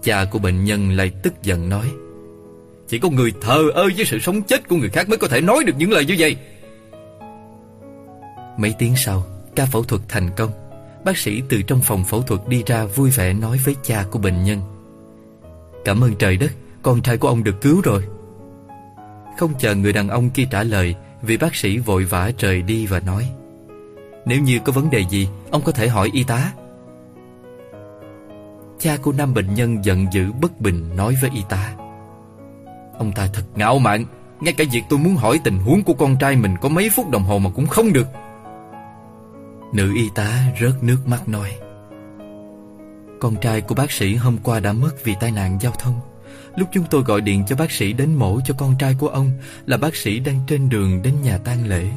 Cha 0.03 0.25
của 0.25 0.39
bệnh 0.39 0.65
nhân 0.65 0.91
lại 0.91 1.11
tức 1.23 1.43
giận 1.43 1.69
nói, 1.69 1.91
Chỉ 2.89 2.99
có 2.99 3.11
người 3.11 3.33
thờ 3.41 3.71
ơ 3.75 3.89
với 3.97 4.05
sự 4.05 4.19
sống 4.19 4.43
chết 4.43 4.69
của 4.69 4.77
người 4.77 4.89
khác 4.89 5.09
Mới 5.09 5.19
có 5.19 5.29
thể 5.29 5.41
nói 5.41 5.65
được 5.65 5.75
những 5.77 5.91
lời 5.91 6.07
như 6.07 6.17
vậy. 6.19 6.37
Mấy 8.59 8.75
tiếng 8.79 8.97
sau, 8.97 9.25
Ca 9.57 9.67
phẫu 9.67 9.83
thuật 9.83 10.03
thành 10.09 10.31
công. 10.37 10.51
Bác 11.05 11.19
sĩ 11.19 11.43
từ 11.49 11.63
trong 11.63 11.81
phòng 11.81 12.05
phẫu 12.05 12.23
thuật 12.23 12.41
đi 12.49 12.63
ra 12.67 12.85
vui 12.85 13.11
vẻ 13.11 13.33
nói 13.33 13.59
với 13.65 13.77
cha 13.83 14.05
của 14.11 14.19
bệnh 14.19 14.45
nhân, 14.45 14.61
Cảm 15.85 16.01
ơn 16.01 16.15
trời 16.15 16.37
đất, 16.37 16.53
Con 16.83 17.03
trai 17.03 17.17
của 17.17 17.29
ông 17.29 17.45
được 17.45 17.61
cứu 17.61 17.81
rồi. 17.81 18.03
Không 19.37 19.53
chờ 19.59 19.75
người 19.75 19.93
đàn 19.93 20.09
ông 20.09 20.31
kia 20.31 20.47
trả 20.51 20.63
lời, 20.63 20.95
Vị 21.23 21.37
bác 21.37 21.55
sĩ 21.55 21.79
vội 21.79 22.05
vã 22.05 22.31
trời 22.37 22.63
đi 22.63 22.87
và 22.87 23.01
nói, 23.01 23.29
Nếu 24.27 24.41
như 24.41 24.59
có 24.65 24.73
vấn 24.73 24.91
đề 24.91 25.05
gì, 25.11 25.29
Ông 25.51 25.63
có 25.63 25.73
thể 25.73 25.89
hỏi 25.89 26.11
y 26.13 26.25
tá. 26.25 26.53
Cha 28.79 28.97
của 29.03 29.13
nam 29.13 29.35
bệnh 29.35 29.55
nhân 29.55 29.85
giận 29.85 30.07
dữ 30.13 30.33
bất 30.33 30.61
bình 30.61 30.97
nói 30.97 31.17
với 31.21 31.31
y 31.35 31.43
tá, 31.49 31.73
Ông 32.99 33.13
ta 33.13 33.29
thật 33.33 33.43
ngạo 33.55 33.79
mạn, 33.79 34.05
Ngay 34.41 34.55
cả 34.55 34.65
việc 34.73 34.83
tôi 34.89 34.99
muốn 34.99 35.15
hỏi 35.15 35.41
tình 35.45 35.59
huống 35.59 35.83
của 35.83 35.95
con 35.95 36.17
trai 36.21 36.37
mình 36.37 36.55
Có 36.61 36.69
mấy 36.69 36.91
phút 36.91 37.11
đồng 37.11 37.23
hồ 37.23 37.39
mà 37.39 37.51
cũng 37.55 37.67
không 37.67 37.93
được. 37.93 38.07
Nữ 39.73 39.95
y 39.95 40.11
tá 40.15 40.45
rớt 40.61 40.83
nước 40.83 40.99
mắt 41.07 41.29
nói, 41.29 41.51
Con 43.21 43.37
trai 43.37 43.61
của 43.61 43.75
bác 43.75 43.91
sĩ 43.91 44.15
hôm 44.15 44.39
qua 44.43 44.61
đã 44.61 44.73
mất 44.73 44.91
vì 45.05 45.15
tai 45.21 45.31
nạn 45.31 45.59
giao 45.61 45.73
thông. 45.79 46.01
Lúc 46.57 46.69
chúng 46.73 46.85
tôi 46.91 47.03
gọi 47.03 47.21
điện 47.21 47.45
cho 47.47 47.57
bác 47.57 47.71
sĩ 47.71 47.93
đến 47.93 48.15
mổ 48.15 48.41
cho 48.45 48.55
con 48.59 48.75
trai 48.79 48.95
của 48.99 49.09
ông, 49.09 49.31
Là 49.67 49.77
bác 49.77 49.97
sĩ 49.97 50.19
đang 50.19 50.41
trên 50.47 50.69
đường 50.69 51.03
đến 51.03 51.15
nhà 51.23 51.39
tang 51.39 51.69
lễ. 51.69 51.91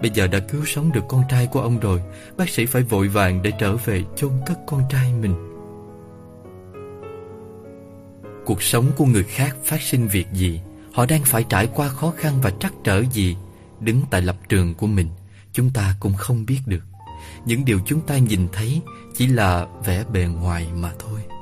Bây 0.00 0.10
giờ 0.10 0.26
đã 0.26 0.38
cứu 0.38 0.64
sống 0.66 0.92
được 0.92 1.04
con 1.08 1.22
trai 1.28 1.46
của 1.46 1.60
ông 1.60 1.80
rồi, 1.80 2.02
Bác 2.36 2.48
sĩ 2.48 2.66
phải 2.66 2.82
vội 2.82 3.08
vàng 3.08 3.42
để 3.42 3.52
trở 3.58 3.76
về 3.76 4.02
chôn 4.16 4.30
cất 4.46 4.58
con 4.66 4.82
trai 4.90 5.12
mình. 5.12 5.34
Cuộc 8.46 8.62
sống 8.62 8.90
của 8.96 9.04
người 9.04 9.24
khác 9.24 9.56
phát 9.64 9.82
sinh 9.82 10.08
việc 10.08 10.26
gì, 10.32 10.60
Họ 10.92 11.06
đang 11.06 11.24
phải 11.24 11.44
trải 11.48 11.68
qua 11.74 11.88
khó 11.88 12.12
khăn 12.16 12.34
và 12.42 12.50
trắc 12.50 12.72
trở 12.84 13.02
gì, 13.12 13.36
Đứng 13.80 14.00
tại 14.10 14.22
lập 14.22 14.36
trường 14.48 14.74
của 14.74 14.86
mình, 14.86 15.08
Chúng 15.52 15.70
ta 15.70 15.94
cũng 16.00 16.14
không 16.14 16.46
biết 16.46 16.60
được. 16.66 16.82
Những 17.46 17.64
điều 17.64 17.80
chúng 17.86 18.00
ta 18.00 18.18
nhìn 18.18 18.48
thấy 18.52 18.80
chỉ 19.16 19.26
là 19.26 19.66
vẻ 19.84 20.04
bề 20.12 20.24
ngoài 20.24 20.66
mà 20.74 20.92
thôi 20.98 21.35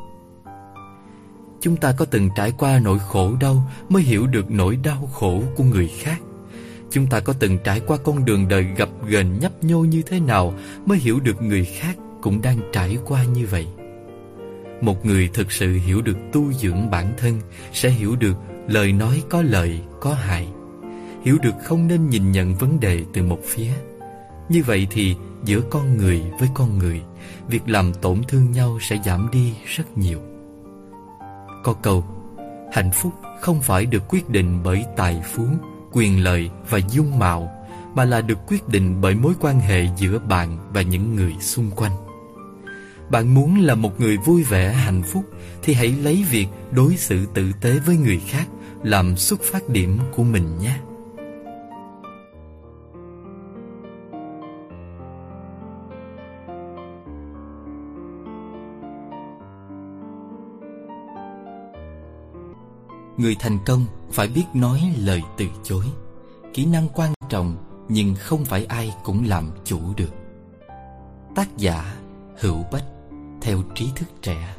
chúng 1.65 1.77
ta 1.77 1.93
có 1.93 2.05
từng 2.05 2.29
trải 2.37 2.53
qua 2.59 2.81
nỗi 2.85 2.99
khổ 2.99 3.37
đau 3.41 3.71
mới 3.89 4.03
hiểu 4.03 4.27
được 4.27 4.51
nỗi 4.51 4.77
đau 4.77 5.09
khổ 5.13 5.43
của 5.57 5.65
người 5.65 5.89
khác. 5.99 6.21
Chúng 6.91 7.07
ta 7.07 7.21
có 7.21 7.33
từng 7.33 7.59
trải 7.65 7.81
qua 7.81 7.97
con 7.97 8.25
đường 8.25 8.49
đời 8.49 8.67
gập 8.77 8.89
ghềnh 9.07 9.39
nhấp 9.39 9.65
nhô 9.65 9.79
như 9.79 10.03
thế 10.03 10.21
nào 10.21 10.55
mới 10.87 10.99
hiểu 10.99 11.21
được 11.21 11.43
người 11.43 11.65
khác 11.65 11.97
cũng 12.23 12.43
đang 12.43 12.59
trải 12.73 12.99
qua 13.05 13.25
như 13.25 13.47
vậy. 13.47 13.67
Một 14.81 15.07
người 15.07 15.29
thực 15.35 15.53
sự 15.53 15.79
hiểu 15.87 16.03
được 16.03 16.17
tu 16.33 16.53
dưỡng 16.53 16.91
bản 16.91 17.15
thân 17.19 17.41
sẽ 17.73 17.91
hiểu 17.91 18.17
được 18.17 18.37
lời 18.69 18.93
nói 18.93 19.23
có 19.31 19.43
lợi, 19.43 19.81
có 20.01 20.15
hại. 20.15 20.49
Hiểu 21.23 21.39
được 21.43 21.55
không 21.65 21.87
nên 21.87 22.11
nhìn 22.11 22.33
nhận 22.33 22.55
vấn 22.55 22.81
đề 22.81 23.05
từ 23.13 23.23
một 23.23 23.41
phía. 23.45 23.71
Như 24.49 24.63
vậy 24.63 24.87
thì 24.91 25.17
giữa 25.45 25.61
con 25.71 25.97
người 25.97 26.23
với 26.41 26.49
con 26.55 26.79
người, 26.79 27.03
việc 27.49 27.69
làm 27.69 27.93
tổn 27.95 28.23
thương 28.29 28.51
nhau 28.51 28.79
sẽ 28.81 28.99
giảm 29.05 29.29
đi 29.33 29.53
rất 29.67 29.99
nhiều 29.99 30.34
có 31.65 31.73
câu, 31.73 32.05
hạnh 32.73 32.91
phúc 32.95 33.13
không 33.41 33.61
phải 33.61 33.87
được 33.87 34.03
quyết 34.09 34.29
định 34.29 34.61
bởi 34.65 34.85
tài 34.97 35.23
phú, 35.33 35.45
quyền 35.93 36.25
lợi 36.25 36.51
và 36.71 36.79
dung 36.91 37.19
mạo, 37.19 37.51
mà 37.95 38.05
là 38.05 38.21
được 38.21 38.39
quyết 38.47 38.69
định 38.69 39.01
bởi 39.01 39.15
mối 39.15 39.33
quan 39.41 39.61
hệ 39.61 39.87
giữa 39.97 40.19
bạn 40.19 40.59
và 40.73 40.83
những 40.83 41.17
người 41.17 41.33
xung 41.41 41.71
quanh. 41.71 41.93
Bạn 43.11 43.35
muốn 43.35 43.61
là 43.61 43.75
một 43.75 44.01
người 44.01 44.17
vui 44.17 44.43
vẻ, 44.43 44.73
hạnh 44.73 45.03
phúc 45.03 45.25
thì 45.63 45.75
hãy 45.75 45.95
lấy 46.03 46.25
việc 46.31 46.47
đối 46.71 46.97
xử 46.97 47.27
tử 47.35 47.53
tế 47.61 47.79
với 47.87 47.97
người 47.97 48.21
khác 48.27 48.47
làm 48.83 49.17
xuất 49.17 49.41
phát 49.43 49.69
điểm 49.69 49.99
của 50.17 50.25
mình 50.25 50.59
nhé. 50.59 50.77
Người 63.17 63.37
thành 63.39 63.59
công 63.67 63.85
phải 64.13 64.29
biết 64.29 64.45
nói 64.55 64.95
lời 64.99 65.23
từ 65.37 65.47
chối. 65.65 65.85
Kỹ 66.55 66.67
năng 66.67 66.89
quan 66.95 67.13
trọng 67.29 67.57
nhưng 67.89 68.15
không 68.15 68.45
phải 68.45 68.65
ai 68.65 68.93
cũng 69.05 69.25
làm 69.25 69.51
chủ 69.65 69.81
được. 69.97 70.15
Tác 71.35 71.57
giả 71.57 71.97
Hữu 72.41 72.65
Bách 72.73 72.85
Theo 73.43 73.63
trí 73.75 73.89
thức 73.97 74.09
trẻ. 74.23 74.55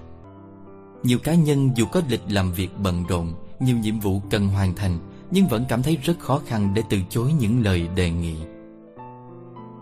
Nhiều 1.03 1.19
cá 1.19 1.33
nhân 1.33 1.71
dù 1.75 1.85
có 1.85 2.01
lịch 2.09 2.21
làm 2.29 2.51
việc 2.51 2.69
bận 2.83 3.03
rộn 3.09 3.33
Nhiều 3.59 3.77
nhiệm 3.77 3.99
vụ 3.99 4.21
cần 4.29 4.47
hoàn 4.47 4.75
thành 4.75 4.99
Nhưng 5.31 5.47
vẫn 5.47 5.65
cảm 5.69 5.83
thấy 5.83 5.97
rất 6.03 6.19
khó 6.19 6.41
khăn 6.47 6.73
để 6.73 6.83
từ 6.89 6.97
chối 7.09 7.33
những 7.33 7.63
lời 7.63 7.87
đề 7.95 8.11
nghị. 8.11 8.35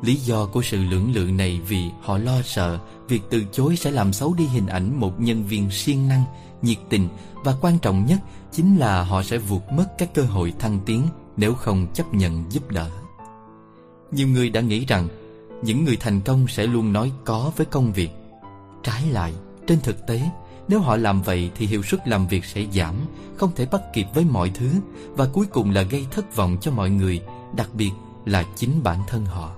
Lý 0.02 0.16
do 0.16 0.46
của 0.46 0.62
sự 0.62 0.84
lưỡng 0.84 1.14
lự 1.14 1.32
này 1.32 1.62
vì 1.68 1.90
họ 2.02 2.18
lo 2.18 2.42
sợ 2.42 2.80
Việc 3.08 3.22
từ 3.30 3.44
chối 3.52 3.76
sẽ 3.76 3.92
làm 3.92 4.14
xấu 4.14 4.34
đi 4.34 4.46
hình 4.46 4.68
ảnh 4.68 5.00
một 5.00 5.22
nhân 5.22 5.44
viên 5.44 5.72
siêng 5.72 6.08
năng, 6.08 6.24
nhiệt 6.64 6.78
tình 6.90 7.08
Và 7.44 7.56
quan 7.62 7.80
trọng 7.80 8.06
nhất 8.06 8.20
chính 8.52 8.78
là 8.78 9.04
họ 9.04 9.24
sẽ 9.24 9.38
vụt 9.38 9.62
mất 9.72 9.86
các 9.98 10.14
cơ 10.14 10.24
hội 10.24 10.54
thăng 10.60 10.80
tiến 10.86 11.08
nếu 11.38 11.54
không 11.54 11.88
chấp 11.94 12.14
nhận 12.14 12.52
giúp 12.52 12.72
đỡ. 12.72 12.90
Nhiều 14.12 14.28
người 14.28 14.50
đã 14.50 14.62
nghĩ 14.62 14.86
rằng 14.86 15.08
những 15.62 15.86
người 15.86 15.98
thành 16.00 16.22
công 16.22 16.48
sẽ 16.48 16.66
luôn 16.66 16.94
nói 16.94 17.12
có 17.26 17.52
với 17.58 17.66
công 17.66 17.94
việc. 17.94 18.10
Trái 18.84 19.04
lại, 19.12 19.34
trên 19.68 19.80
thực 19.80 20.08
tế, 20.08 20.22
nếu 20.68 20.80
họ 20.80 20.96
làm 20.96 21.22
vậy 21.22 21.52
thì 21.56 21.66
hiệu 21.66 21.84
suất 21.84 22.08
làm 22.08 22.28
việc 22.28 22.46
sẽ 22.46 22.66
giảm, 22.74 22.96
không 23.38 23.52
thể 23.56 23.66
bắt 23.66 23.82
kịp 23.94 24.08
với 24.14 24.26
mọi 24.26 24.52
thứ 24.54 24.70
và 25.08 25.28
cuối 25.34 25.46
cùng 25.46 25.72
là 25.72 25.82
gây 25.82 26.06
thất 26.12 26.36
vọng 26.36 26.58
cho 26.62 26.72
mọi 26.72 26.90
người, 26.90 27.22
đặc 27.56 27.70
biệt 27.74 27.92
là 28.26 28.46
chính 28.56 28.84
bản 28.84 29.00
thân 29.08 29.26
họ. 29.26 29.52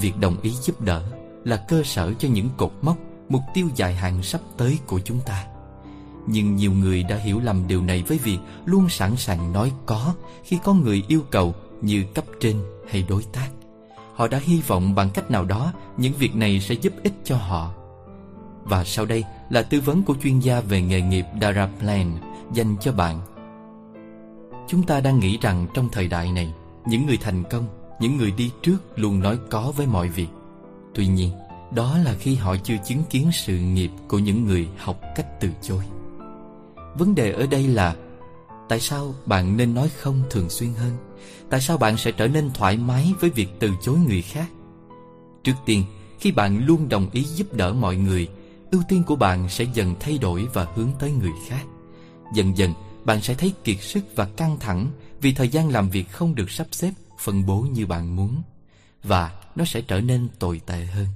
Việc 0.00 0.18
đồng 0.20 0.40
ý 0.40 0.50
giúp 0.50 0.80
đỡ 0.80 1.02
là 1.44 1.56
cơ 1.68 1.82
sở 1.82 2.12
cho 2.18 2.28
những 2.28 2.48
cột 2.56 2.72
mốc, 2.82 2.96
mục 3.28 3.42
tiêu 3.54 3.68
dài 3.76 3.94
hạn 3.94 4.22
sắp 4.22 4.40
tới 4.56 4.78
của 4.86 5.00
chúng 5.00 5.20
ta. 5.26 5.44
Nhưng 6.26 6.56
nhiều 6.56 6.72
người 6.72 7.02
đã 7.02 7.16
hiểu 7.16 7.40
lầm 7.40 7.66
điều 7.68 7.82
này 7.82 8.02
với 8.06 8.18
việc 8.18 8.38
luôn 8.64 8.88
sẵn 8.88 9.16
sàng 9.16 9.52
nói 9.52 9.72
có 9.86 10.14
khi 10.44 10.58
có 10.64 10.72
người 10.72 11.04
yêu 11.08 11.20
cầu 11.30 11.54
như 11.82 12.04
cấp 12.14 12.24
trên 12.40 12.56
hay 12.88 13.04
đối 13.08 13.22
tác. 13.22 13.48
Họ 14.14 14.28
đã 14.28 14.40
hy 14.42 14.60
vọng 14.66 14.94
bằng 14.94 15.10
cách 15.10 15.30
nào 15.30 15.44
đó 15.44 15.72
những 15.96 16.12
việc 16.12 16.36
này 16.36 16.60
sẽ 16.60 16.74
giúp 16.74 16.92
ích 17.02 17.14
cho 17.24 17.36
họ. 17.36 17.74
Và 18.64 18.84
sau 18.84 19.04
đây 19.04 19.24
là 19.50 19.62
tư 19.62 19.80
vấn 19.80 20.02
của 20.02 20.14
chuyên 20.22 20.38
gia 20.38 20.60
về 20.60 20.82
nghề 20.82 21.00
nghiệp 21.00 21.24
Dara 21.40 21.68
Plan 21.80 22.12
dành 22.52 22.76
cho 22.80 22.92
bạn. 22.92 23.20
Chúng 24.68 24.82
ta 24.82 25.00
đang 25.00 25.18
nghĩ 25.18 25.38
rằng 25.40 25.66
trong 25.74 25.88
thời 25.92 26.08
đại 26.08 26.32
này, 26.32 26.54
những 26.86 27.06
người 27.06 27.16
thành 27.16 27.44
công, 27.50 27.66
những 28.00 28.16
người 28.16 28.30
đi 28.30 28.50
trước 28.62 28.78
luôn 28.96 29.20
nói 29.20 29.38
có 29.50 29.72
với 29.76 29.86
mọi 29.86 30.08
việc. 30.08 30.28
Tuy 30.94 31.06
nhiên, 31.06 31.30
đó 31.74 31.98
là 31.98 32.14
khi 32.18 32.34
họ 32.34 32.56
chưa 32.56 32.76
chứng 32.84 33.02
kiến 33.10 33.30
sự 33.32 33.58
nghiệp 33.58 33.90
của 34.08 34.18
những 34.18 34.46
người 34.46 34.68
học 34.78 35.00
cách 35.16 35.40
từ 35.40 35.48
chối. 35.62 35.84
Vấn 36.98 37.14
đề 37.14 37.32
ở 37.32 37.46
đây 37.46 37.66
là 37.66 37.96
Tại 38.68 38.80
sao 38.80 39.14
bạn 39.26 39.56
nên 39.56 39.74
nói 39.74 39.88
không 39.88 40.22
thường 40.30 40.50
xuyên 40.50 40.72
hơn? 40.72 40.96
Tại 41.50 41.60
sao 41.60 41.78
bạn 41.78 41.96
sẽ 41.96 42.12
trở 42.12 42.28
nên 42.28 42.50
thoải 42.54 42.76
mái 42.76 43.12
với 43.20 43.30
việc 43.30 43.48
từ 43.58 43.70
chối 43.82 43.98
người 43.98 44.22
khác? 44.22 44.50
Trước 45.44 45.54
tiên, 45.66 45.84
khi 46.20 46.32
bạn 46.32 46.66
luôn 46.66 46.88
đồng 46.88 47.10
ý 47.12 47.22
giúp 47.22 47.54
đỡ 47.54 47.72
mọi 47.72 47.96
người, 47.96 48.28
ưu 48.70 48.82
tiên 48.88 49.02
của 49.06 49.16
bạn 49.16 49.48
sẽ 49.48 49.64
dần 49.74 49.94
thay 50.00 50.18
đổi 50.18 50.46
và 50.52 50.66
hướng 50.74 50.90
tới 50.98 51.12
người 51.12 51.32
khác. 51.48 51.64
Dần 52.34 52.56
dần, 52.56 52.72
bạn 53.04 53.20
sẽ 53.20 53.34
thấy 53.34 53.52
kiệt 53.64 53.80
sức 53.80 54.04
và 54.16 54.24
căng 54.24 54.58
thẳng 54.60 54.90
vì 55.20 55.34
thời 55.34 55.48
gian 55.48 55.68
làm 55.68 55.90
việc 55.90 56.10
không 56.10 56.34
được 56.34 56.50
sắp 56.50 56.66
xếp, 56.70 56.92
phân 57.20 57.46
bố 57.46 57.60
như 57.60 57.86
bạn 57.86 58.16
muốn. 58.16 58.42
Và 59.02 59.32
nó 59.56 59.64
sẽ 59.64 59.80
trở 59.80 60.00
nên 60.00 60.28
tồi 60.38 60.60
tệ 60.66 60.84
hơn. 60.84 61.06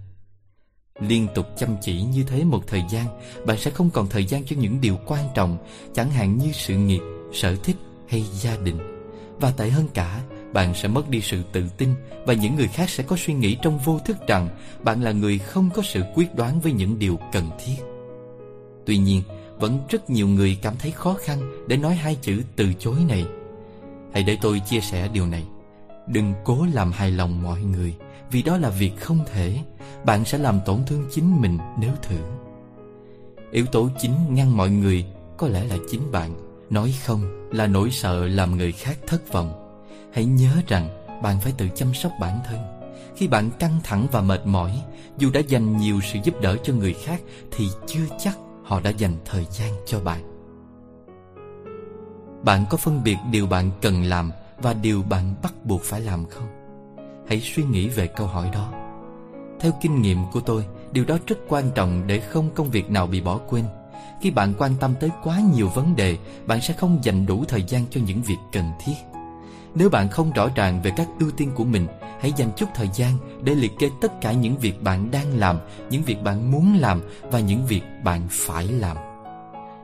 Liên 1.01 1.27
tục 1.35 1.47
chăm 1.57 1.77
chỉ 1.81 2.03
như 2.03 2.25
thế 2.25 2.45
một 2.45 2.63
thời 2.67 2.83
gian 2.91 3.07
Bạn 3.47 3.59
sẽ 3.59 3.71
không 3.71 3.91
còn 3.91 4.09
thời 4.09 4.25
gian 4.25 4.45
cho 4.45 4.57
những 4.59 4.81
điều 4.81 4.97
quan 5.07 5.25
trọng 5.35 5.59
Chẳng 5.95 6.11
hạn 6.11 6.39
như 6.39 6.53
sự 6.53 6.77
nghiệp, 6.77 7.01
sở 7.33 7.57
thích 7.57 7.77
hay 8.09 8.25
gia 8.33 8.57
đình. 8.57 8.79
Và 9.41 9.51
tệ 9.51 9.71
hơn 9.71 9.89
cả 9.95 10.21
Bạn 10.53 10.75
sẽ 10.75 10.89
mất 10.89 11.09
đi 11.09 11.21
sự 11.21 11.43
tự 11.53 11.65
tin 11.77 11.89
Và 12.27 12.35
những 12.35 12.57
người 12.57 12.69
khác 12.69 12.91
sẽ 12.91 13.03
có 13.03 13.17
suy 13.17 13.35
nghĩ 13.35 13.57
trong 13.63 13.79
vô 13.79 13.99
thức 13.99 14.17
rằng 14.27 14.49
Bạn 14.83 15.03
là 15.03 15.13
người 15.13 15.39
không 15.39 15.71
có 15.75 15.83
sự 15.83 16.03
quyết 16.15 16.35
đoán 16.35 16.61
với 16.61 16.73
những 16.73 16.99
điều 16.99 17.19
cần 17.33 17.51
thiết. 17.65 17.77
Tuy 18.87 18.99
nhiên 18.99 19.23
Vẫn 19.59 19.79
rất 19.89 20.11
nhiều 20.11 20.29
người 20.29 20.59
cảm 20.63 20.75
thấy 20.79 20.91
khó 20.91 21.17
khăn 21.25 21.65
Để 21.67 21.77
nói 21.77 21.95
hai 21.95 22.17
chữ 22.23 22.43
từ 22.57 22.67
chối 22.79 22.97
này. 23.09 23.27
Hãy 24.13 24.23
để 24.23 24.39
tôi 24.43 24.61
chia 24.61 24.81
sẻ 24.81 25.09
điều 25.13 25.27
này. 25.27 25.45
Đừng 26.07 26.35
cố 26.45 26.67
làm 26.73 26.93
hài 26.93 27.11
lòng 27.11 27.43
mọi 27.43 27.61
người 27.61 27.95
Vì 28.31 28.43
đó 28.43 28.57
là 28.57 28.71
việc 28.71 29.01
không 29.01 29.25
thể. 29.33 29.59
Bạn 30.05 30.25
sẽ 30.25 30.39
làm 30.39 30.61
tổn 30.67 30.85
thương 30.87 31.05
chính 31.11 31.41
mình 31.41 31.59
nếu 31.79 31.93
thử. 32.03 32.19
Yếu 33.51 33.67
tố 33.67 33.89
chính 33.99 34.35
ngăn 34.35 34.57
mọi 34.57 34.71
người 34.71 35.07
Có 35.37 35.49
lẽ 35.49 35.65
là 35.65 35.77
chính 35.91 36.13
bạn. 36.13 36.35
Nói 36.71 36.95
không 37.07 37.49
là 37.53 37.67
nỗi 37.67 37.91
sợ 37.91 38.27
làm 38.27 38.57
người 38.57 38.73
khác 38.73 38.99
thất 39.07 39.33
vọng. 39.33 39.81
Hãy 40.13 40.25
nhớ 40.25 40.51
rằng 40.67 40.89
Bạn 41.23 41.41
phải 41.41 41.53
tự 41.59 41.69
chăm 41.75 41.95
sóc 41.95 42.13
bản 42.21 42.41
thân. 42.47 42.59
Khi 43.17 43.29
bạn 43.29 43.51
căng 43.59 43.81
thẳng 43.85 44.07
và 44.13 44.21
mệt 44.21 44.47
mỏi, 44.47 44.83
Dù 45.19 45.31
đã 45.31 45.41
dành 45.41 45.77
nhiều 45.77 46.01
sự 46.13 46.19
giúp 46.25 46.35
đỡ 46.41 46.57
cho 46.63 46.75
người 46.75 46.95
khác, 46.95 47.21
Thì 47.51 47.69
chưa 47.87 48.07
chắc 48.19 48.39
họ 48.65 48.81
đã 48.81 48.91
dành 48.91 49.17
thời 49.25 49.47
gian 49.51 49.73
cho 49.87 50.01
bạn. 50.01 50.23
Bạn 52.43 52.65
có 52.71 52.77
phân 52.77 53.05
biệt 53.05 53.17
điều 53.31 53.47
bạn 53.47 53.71
cần 53.83 54.03
làm 54.03 54.31
và 54.59 54.73
điều 54.75 55.03
bạn 55.03 55.35
bắt 55.43 55.55
buộc 55.65 55.83
phải 55.83 56.01
làm 56.01 56.27
không? 56.27 56.49
Hãy 57.29 57.41
suy 57.41 57.65
nghĩ 57.65 57.89
về 57.89 58.07
câu 58.07 58.27
hỏi 58.27 58.51
đó. 58.53 58.88
Theo 59.61 59.73
kinh 59.81 60.03
nghiệm 60.03 60.19
của 60.33 60.41
tôi, 60.41 60.65
điều 60.93 61.05
đó 61.05 61.19
rất 61.27 61.37
quan 61.49 61.71
trọng 61.75 62.07
để 62.07 62.21
không 62.21 62.51
công 62.55 62.71
việc 62.71 62.91
nào 62.91 63.07
bị 63.07 63.21
bỏ 63.21 63.39
quên. 63.49 63.65
Khi 64.21 64.31
bạn 64.31 64.55
quan 64.59 64.75
tâm 64.81 64.95
tới 65.01 65.11
quá 65.23 65.41
nhiều 65.55 65.69
vấn 65.69 65.97
đề, 65.97 66.17
bạn 66.47 66.61
sẽ 66.61 66.75
không 66.75 66.99
dành 67.03 67.27
đủ 67.27 67.45
thời 67.49 67.63
gian 67.63 67.85
cho 67.91 68.01
những 68.07 68.23
việc 68.23 68.39
cần 68.53 68.65
thiết. 68.85 68.95
Nếu 69.75 69.91
bạn 69.91 70.09
không 70.09 70.33
rõ 70.33 70.49
ràng 70.55 70.83
về 70.83 70.91
các 70.97 71.09
ưu 71.21 71.31
tiên 71.31 71.51
của 71.55 71.65
mình, 71.65 71.87
hãy 72.21 72.33
dành 72.37 72.51
chút 72.57 72.69
thời 72.75 72.89
gian 72.95 73.13
để 73.43 73.55
liệt 73.55 73.73
kê 73.79 73.91
tất 74.01 74.21
cả 74.21 74.33
những 74.33 74.59
việc 74.59 74.83
bạn 74.83 75.11
đang 75.11 75.39
làm, 75.39 75.59
những 75.91 76.03
việc 76.03 76.23
bạn 76.23 76.51
muốn 76.53 76.77
làm 76.79 77.03
và 77.23 77.41
những 77.41 77.67
việc 77.67 77.83
bạn 78.05 78.21
phải 78.31 78.69
làm 78.69 78.97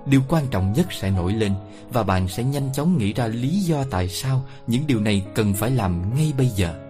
điều 0.06 0.20
quan 0.28 0.46
trọng 0.50 0.72
nhất 0.72 0.86
sẽ 0.92 1.10
nổi 1.10 1.32
lên 1.32 1.52
và 1.92 2.02
bạn 2.02 2.28
sẽ 2.28 2.44
nhanh 2.44 2.72
chóng 2.72 2.98
nghĩ 2.98 3.12
ra 3.12 3.26
lý 3.26 3.48
do 3.48 3.84
tại 3.90 4.08
sao 4.08 4.44
những 4.66 4.86
điều 4.86 5.00
này 5.00 5.26
cần 5.34 5.54
phải 5.54 5.70
làm 5.70 6.16
ngay 6.16 6.32
bây 6.38 6.46
giờ. 6.46 6.83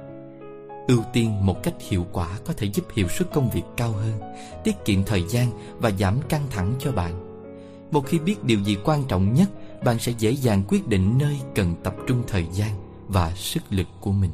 Ưu 0.86 1.02
tiên 1.12 1.46
một 1.46 1.62
cách 1.62 1.74
hiệu 1.80 2.06
quả 2.12 2.38
có 2.44 2.54
thể 2.56 2.66
giúp 2.66 2.84
hiệu 2.94 3.08
suất 3.08 3.32
công 3.32 3.50
việc 3.50 3.62
cao 3.76 3.92
hơn, 3.92 4.20
tiết 4.64 4.84
kiệm 4.84 5.04
thời 5.04 5.22
gian 5.28 5.50
và 5.78 5.90
giảm 5.90 6.22
căng 6.28 6.46
thẳng 6.50 6.74
cho 6.78 6.92
bạn. 6.92 7.20
Một 7.90 8.06
khi 8.06 8.18
biết 8.18 8.44
điều 8.44 8.60
gì 8.60 8.76
quan 8.84 9.04
trọng 9.08 9.34
nhất, 9.34 9.50
bạn 9.84 9.98
sẽ 9.98 10.12
dễ 10.18 10.30
dàng 10.30 10.62
quyết 10.68 10.88
định 10.88 11.18
nơi 11.18 11.36
cần 11.54 11.74
tập 11.82 11.94
trung 12.06 12.22
thời 12.26 12.46
gian 12.52 12.70
và 13.08 13.32
sức 13.36 13.62
lực 13.70 13.86
của 14.00 14.12
mình. 14.12 14.30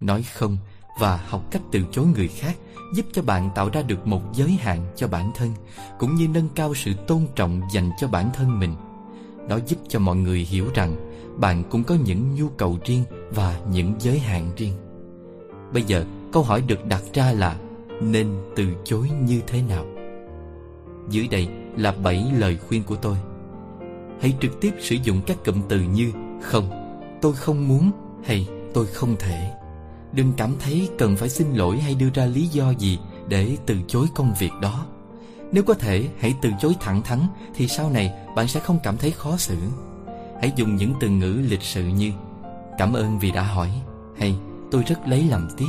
Nói 0.00 0.22
không 0.22 0.56
và 0.98 1.16
học 1.16 1.42
cách 1.50 1.62
từ 1.72 1.80
chối 1.92 2.06
người 2.06 2.28
khác 2.28 2.56
giúp 2.94 3.06
cho 3.12 3.22
bạn 3.22 3.50
tạo 3.54 3.68
ra 3.68 3.82
được 3.82 4.06
một 4.06 4.22
giới 4.34 4.50
hạn 4.50 4.86
cho 4.96 5.08
bản 5.08 5.30
thân 5.34 5.50
cũng 5.98 6.14
như 6.14 6.28
nâng 6.28 6.48
cao 6.54 6.74
sự 6.74 6.94
tôn 7.06 7.26
trọng 7.36 7.60
dành 7.72 7.90
cho 8.00 8.08
bản 8.08 8.30
thân 8.34 8.58
mình 8.58 8.74
nó 9.48 9.58
giúp 9.66 9.78
cho 9.88 9.98
mọi 9.98 10.16
người 10.16 10.38
hiểu 10.38 10.68
rằng 10.74 11.13
bạn 11.36 11.62
cũng 11.70 11.84
có 11.84 11.94
những 12.04 12.34
nhu 12.34 12.48
cầu 12.48 12.78
riêng 12.84 13.04
và 13.30 13.60
những 13.70 13.94
giới 13.98 14.18
hạn 14.18 14.50
riêng 14.56 14.74
bây 15.72 15.82
giờ 15.82 16.04
câu 16.32 16.42
hỏi 16.42 16.62
được 16.66 16.86
đặt 16.86 17.02
ra 17.12 17.32
là 17.32 17.56
nên 18.00 18.28
từ 18.56 18.64
chối 18.84 19.10
như 19.26 19.40
thế 19.46 19.62
nào 19.62 19.86
dưới 21.10 21.28
đây 21.28 21.48
là 21.76 21.92
bảy 21.92 22.32
lời 22.38 22.58
khuyên 22.68 22.82
của 22.82 22.96
tôi 22.96 23.16
hãy 24.20 24.34
trực 24.40 24.60
tiếp 24.60 24.74
sử 24.80 24.96
dụng 25.02 25.20
các 25.26 25.44
cụm 25.44 25.62
từ 25.68 25.80
như 25.80 26.12
không 26.42 26.70
tôi 27.22 27.32
không 27.32 27.68
muốn 27.68 27.90
hay 28.24 28.48
tôi 28.74 28.86
không 28.86 29.16
thể 29.18 29.54
Đừng 30.14 30.32
cảm 30.36 30.54
thấy 30.60 30.88
cần 30.98 31.16
phải 31.16 31.28
xin 31.28 31.54
lỗi 31.54 31.78
hay 31.78 31.94
đưa 31.94 32.10
ra 32.14 32.24
lý 32.24 32.46
do 32.46 32.70
gì 32.70 32.98
để 33.28 33.56
từ 33.66 33.76
chối 33.88 34.06
công 34.14 34.34
việc 34.38 34.50
đó. 34.62 34.86
Nếu 35.52 35.62
có 35.62 35.74
thể, 35.74 36.08
hãy 36.18 36.34
từ 36.42 36.50
chối 36.60 36.74
thẳng 36.80 37.02
thắn 37.02 37.18
thì 37.54 37.68
sau 37.68 37.90
này 37.90 38.12
bạn 38.36 38.48
sẽ 38.48 38.60
không 38.60 38.78
cảm 38.82 38.96
thấy 38.96 39.10
khó 39.10 39.36
xử. 39.36 39.56
Hãy 40.44 40.52
dùng 40.56 40.76
những 40.76 40.92
từ 41.00 41.08
ngữ 41.08 41.42
lịch 41.48 41.62
sự 41.62 41.84
như 41.84 42.12
Cảm 42.78 42.92
ơn 42.92 43.18
vì 43.18 43.30
đã 43.30 43.42
hỏi 43.42 43.70
hay 44.18 44.36
tôi 44.70 44.82
rất 44.86 45.08
lấy 45.08 45.24
làm 45.30 45.48
tiếc. 45.56 45.68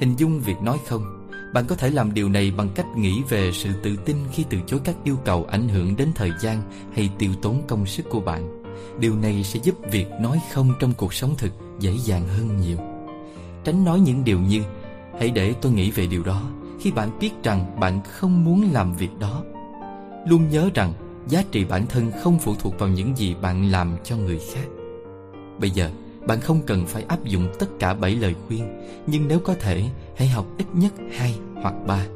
Hình 0.00 0.16
dung 0.16 0.40
việc 0.40 0.62
nói 0.62 0.78
không, 0.88 1.28
bạn 1.54 1.64
có 1.66 1.74
thể 1.74 1.90
làm 1.90 2.14
điều 2.14 2.28
này 2.28 2.52
bằng 2.56 2.68
cách 2.74 2.86
nghĩ 2.96 3.22
về 3.28 3.50
sự 3.52 3.70
tự 3.82 3.96
tin 3.96 4.16
khi 4.32 4.44
từ 4.50 4.58
chối 4.66 4.80
các 4.84 4.96
yêu 5.04 5.16
cầu 5.24 5.46
ảnh 5.50 5.68
hưởng 5.68 5.96
đến 5.96 6.08
thời 6.14 6.30
gian 6.40 6.62
hay 6.94 7.10
tiêu 7.18 7.30
tốn 7.42 7.62
công 7.68 7.86
sức 7.86 8.06
của 8.10 8.20
bạn. 8.20 8.62
Điều 9.00 9.16
này 9.16 9.44
sẽ 9.44 9.60
giúp 9.62 9.74
việc 9.90 10.06
nói 10.20 10.40
không 10.52 10.72
trong 10.80 10.92
cuộc 10.92 11.14
sống 11.14 11.34
thực 11.38 11.52
dễ 11.80 11.92
dàng 12.04 12.28
hơn 12.28 12.56
nhiều. 12.60 12.78
Tránh 13.64 13.84
nói 13.84 14.00
những 14.00 14.24
điều 14.24 14.40
như 14.40 14.62
Hãy 15.18 15.30
để 15.30 15.54
tôi 15.60 15.72
nghĩ 15.72 15.90
về 15.90 16.06
điều 16.06 16.22
đó 16.22 16.42
Khi 16.80 16.92
bạn 16.92 17.18
biết 17.20 17.30
rằng 17.42 17.80
bạn 17.80 18.00
không 18.02 18.44
muốn 18.44 18.68
làm 18.72 18.94
việc 18.94 19.18
đó 19.18 19.42
Luôn 20.26 20.48
nhớ 20.48 20.70
rằng 20.74 20.92
Giá 21.28 21.42
trị 21.50 21.64
bản 21.64 21.86
thân 21.86 22.12
không 22.20 22.38
phụ 22.38 22.54
thuộc 22.54 22.78
vào 22.78 22.88
những 22.88 23.16
gì 23.16 23.34
bạn 23.34 23.70
làm 23.70 23.96
cho 24.04 24.16
người 24.16 24.40
khác. 24.54 24.66
Bây 25.60 25.70
giờ 25.70 25.90
bạn 26.26 26.40
không 26.40 26.62
cần 26.66 26.86
phải 26.86 27.04
áp 27.08 27.24
dụng 27.24 27.48
tất 27.58 27.66
cả 27.78 27.94
bảy 27.94 28.14
lời 28.14 28.34
khuyên 28.46 28.80
Nhưng 29.06 29.28
nếu 29.28 29.40
có 29.40 29.54
thể 29.54 29.84
Hãy 30.16 30.28
học 30.28 30.46
ít 30.58 30.66
nhất 30.72 30.92
hai 31.16 31.34
hoặc 31.54 31.74
ba. 31.86 32.06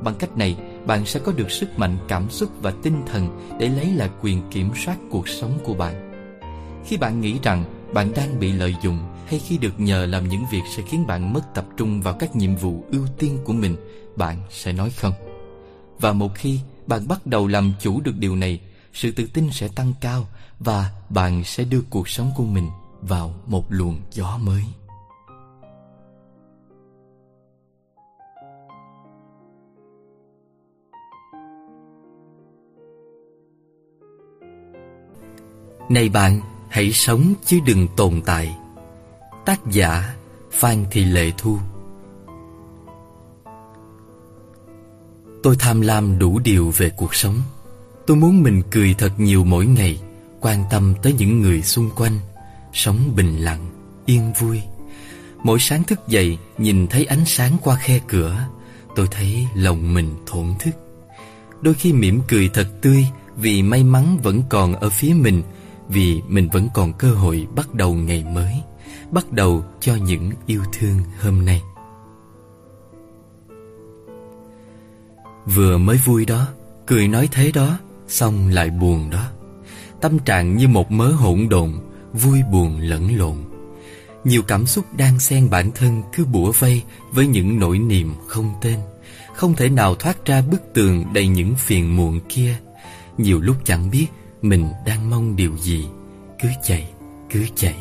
Bằng 0.00 0.14
cách 0.18 0.36
này 0.36 0.56
Bạn 0.86 1.06
sẽ 1.06 1.20
có 1.20 1.32
được 1.32 1.50
sức 1.50 1.78
mạnh 1.78 1.96
cảm 2.08 2.30
xúc 2.30 2.50
và 2.60 2.72
tinh 2.82 3.02
thần 3.06 3.40
Để 3.58 3.68
lấy 3.68 3.86
lại 3.86 4.10
quyền 4.22 4.42
kiểm 4.50 4.70
soát 4.84 4.96
cuộc 5.10 5.28
sống 5.28 5.58
của 5.64 5.74
bạn. 5.74 6.12
Khi 6.84 6.96
bạn 6.96 7.20
nghĩ 7.20 7.38
rằng 7.42 7.64
bạn 7.94 8.12
đang 8.16 8.40
bị 8.40 8.52
lợi 8.52 8.74
dụng 8.82 8.98
hay 9.26 9.38
khi 9.38 9.58
được 9.58 9.80
nhờ 9.80 10.06
làm 10.06 10.28
những 10.28 10.44
việc 10.52 10.62
sẽ 10.76 10.82
khiến 10.82 11.06
bạn 11.06 11.32
mất 11.32 11.54
tập 11.54 11.64
trung 11.76 12.00
vào 12.00 12.14
các 12.14 12.36
nhiệm 12.36 12.56
vụ 12.56 12.84
ưu 12.92 13.06
tiên 13.18 13.38
của 13.44 13.52
mình, 13.52 13.76
bạn 14.16 14.36
sẽ 14.50 14.72
nói 14.72 14.90
không. 14.90 15.12
Và 16.00 16.12
một 16.12 16.34
khi 16.34 16.58
bạn 16.86 17.08
bắt 17.08 17.26
đầu 17.26 17.46
làm 17.46 17.72
chủ 17.80 18.00
được 18.00 18.14
điều 18.18 18.36
này, 18.36 18.60
sự 18.92 19.10
tự 19.10 19.26
tin 19.26 19.50
sẽ 19.52 19.68
tăng 19.68 19.92
cao 20.00 20.26
và 20.58 20.90
bạn 21.08 21.44
sẽ 21.44 21.64
đưa 21.64 21.80
cuộc 21.90 22.08
sống 22.08 22.30
của 22.36 22.44
mình 22.44 22.70
vào 23.00 23.34
một 23.46 23.64
luồng 23.68 24.00
gió 24.10 24.38
mới. 24.38 24.64
Này 35.88 36.08
bạn, 36.08 36.40
hãy 36.68 36.92
sống 36.92 37.34
chứ 37.44 37.60
đừng 37.66 37.88
tồn 37.96 38.22
tại. 38.26 38.56
Tác 39.44 39.60
giả 39.70 40.16
Phan 40.50 40.84
Thị 40.90 41.04
Lệ 41.04 41.32
Thu 41.38 41.58
Tôi 45.42 45.56
tham 45.58 45.80
lam 45.80 46.18
đủ 46.18 46.38
điều 46.38 46.70
về 46.76 46.90
cuộc 46.90 47.14
sống. 47.14 47.42
Tôi 48.06 48.16
muốn 48.16 48.42
mình 48.42 48.62
cười 48.70 48.94
thật 48.98 49.20
nhiều 49.20 49.44
mỗi 49.44 49.66
ngày 49.66 50.00
Quan 50.40 50.64
tâm 50.70 50.94
tới 51.02 51.14
những 51.18 51.40
người 51.40 51.62
xung 51.62 51.90
quanh 51.96 52.18
Sống 52.72 53.12
bình 53.16 53.36
lặng, 53.36 53.70
yên 54.06 54.32
vui. 54.40 54.60
Mỗi 55.44 55.58
sáng 55.60 55.84
thức 55.84 56.00
dậy 56.08 56.38
Nhìn 56.58 56.86
thấy 56.86 57.04
ánh 57.04 57.24
sáng 57.26 57.52
qua 57.62 57.76
khe 57.76 58.00
cửa 58.08 58.46
Tôi 58.96 59.08
thấy 59.10 59.46
lòng 59.54 59.94
mình 59.94 60.14
thổn 60.26 60.46
thức. 60.58 60.70
Đôi 61.60 61.74
khi 61.74 61.92
mỉm 61.92 62.20
cười 62.28 62.50
thật 62.54 62.68
tươi 62.80 63.06
Vì 63.36 63.62
may 63.62 63.84
mắn 63.84 64.18
vẫn 64.22 64.42
còn 64.48 64.74
ở 64.74 64.90
phía 64.90 65.14
mình 65.14 65.42
Vì 65.88 66.22
mình 66.28 66.48
vẫn 66.52 66.68
còn 66.74 66.92
cơ 66.92 67.10
hội 67.10 67.46
bắt 67.54 67.74
đầu 67.74 67.94
ngày 67.94 68.24
mới 68.24 68.62
bắt 69.12 69.32
đầu 69.32 69.64
cho 69.80 69.94
những 69.94 70.30
yêu 70.46 70.62
thương 70.72 70.96
hôm 71.20 71.44
nay. 71.44 71.62
Vừa 75.46 75.78
mới 75.78 75.96
vui 75.96 76.24
đó, 76.24 76.48
cười 76.86 77.08
nói 77.08 77.28
thế 77.32 77.52
đó, 77.52 77.78
xong 78.08 78.48
lại 78.48 78.70
buồn 78.70 79.10
đó. 79.10 79.24
Tâm 80.00 80.18
trạng 80.18 80.56
như 80.56 80.68
một 80.68 80.90
mớ 80.90 81.10
hỗn 81.10 81.48
độn, 81.48 81.72
vui 82.12 82.38
buồn 82.52 82.80
lẫn 82.80 83.18
lộn. 83.18 83.36
Nhiều 84.24 84.42
cảm 84.42 84.66
xúc 84.66 84.84
đang 84.96 85.18
xen 85.18 85.50
bản 85.50 85.70
thân 85.74 86.02
cứ 86.12 86.24
bủa 86.24 86.52
vây 86.52 86.82
với 87.12 87.26
những 87.26 87.58
nỗi 87.58 87.78
niềm 87.78 88.14
không 88.26 88.54
tên, 88.62 88.78
không 89.34 89.54
thể 89.54 89.68
nào 89.68 89.94
thoát 89.94 90.24
ra 90.24 90.42
bức 90.42 90.62
tường 90.74 91.04
đầy 91.12 91.26
những 91.26 91.54
phiền 91.54 91.96
muộn 91.96 92.20
kia. 92.28 92.56
Nhiều 93.18 93.40
lúc 93.40 93.56
chẳng 93.64 93.90
biết 93.90 94.06
mình 94.42 94.68
đang 94.86 95.10
mong 95.10 95.36
điều 95.36 95.56
gì, 95.56 95.86
cứ 96.42 96.48
chạy, 96.64 96.90
cứ 97.30 97.44
chạy 97.56 97.76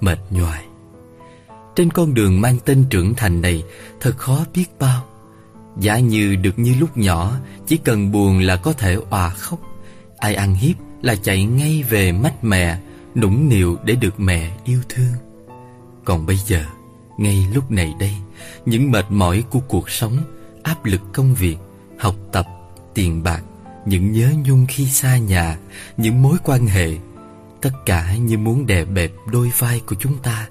mệt 0.00 0.18
nhoài. 0.30 0.64
Trên 1.76 1.90
con 1.90 2.14
đường 2.14 2.40
mang 2.40 2.58
tên 2.64 2.84
trưởng 2.90 3.14
thành 3.14 3.42
này 3.42 3.64
thật 4.00 4.18
khó 4.18 4.44
biết 4.54 4.66
bao. 4.78 5.04
Giả 5.80 5.98
như 5.98 6.36
được 6.36 6.58
như 6.58 6.74
lúc 6.78 6.96
nhỏ, 6.96 7.38
chỉ 7.66 7.76
cần 7.76 8.12
buồn 8.12 8.38
là 8.40 8.56
có 8.56 8.72
thể 8.72 8.96
òa 9.10 9.30
khóc. 9.30 9.60
Ai 10.18 10.34
ăn 10.34 10.54
hiếp 10.54 10.76
là 11.02 11.14
chạy 11.14 11.44
ngay 11.44 11.84
về 11.88 12.12
mách 12.12 12.44
mẹ, 12.44 12.78
nũng 13.14 13.48
nịu 13.48 13.78
để 13.84 13.94
được 13.94 14.20
mẹ 14.20 14.50
yêu 14.64 14.80
thương. 14.88 15.12
Còn 16.04 16.26
bây 16.26 16.36
giờ, 16.36 16.64
ngay 17.18 17.46
lúc 17.54 17.70
này 17.70 17.94
đây, 18.00 18.14
những 18.66 18.90
mệt 18.90 19.10
mỏi 19.10 19.44
của 19.50 19.60
cuộc 19.60 19.90
sống 19.90 20.18
áp 20.62 20.84
lực 20.84 21.00
công 21.12 21.34
việc, 21.34 21.56
học 21.98 22.14
tập, 22.32 22.46
tiền 22.94 23.22
bạc, 23.22 23.42
những 23.86 24.12
nhớ 24.12 24.32
nhung 24.44 24.66
khi 24.68 24.86
xa 24.86 25.16
nhà, 25.16 25.58
những 25.96 26.22
mối 26.22 26.36
quan 26.44 26.66
hệ, 26.66 26.90
tất 27.60 27.70
cả 27.86 28.16
như 28.16 28.38
muốn 28.38 28.66
đè 28.66 28.84
bẹp 28.84 29.10
đôi 29.32 29.52
vai 29.58 29.80
của 29.86 29.96
chúng 29.98 30.18
ta, 30.18 30.48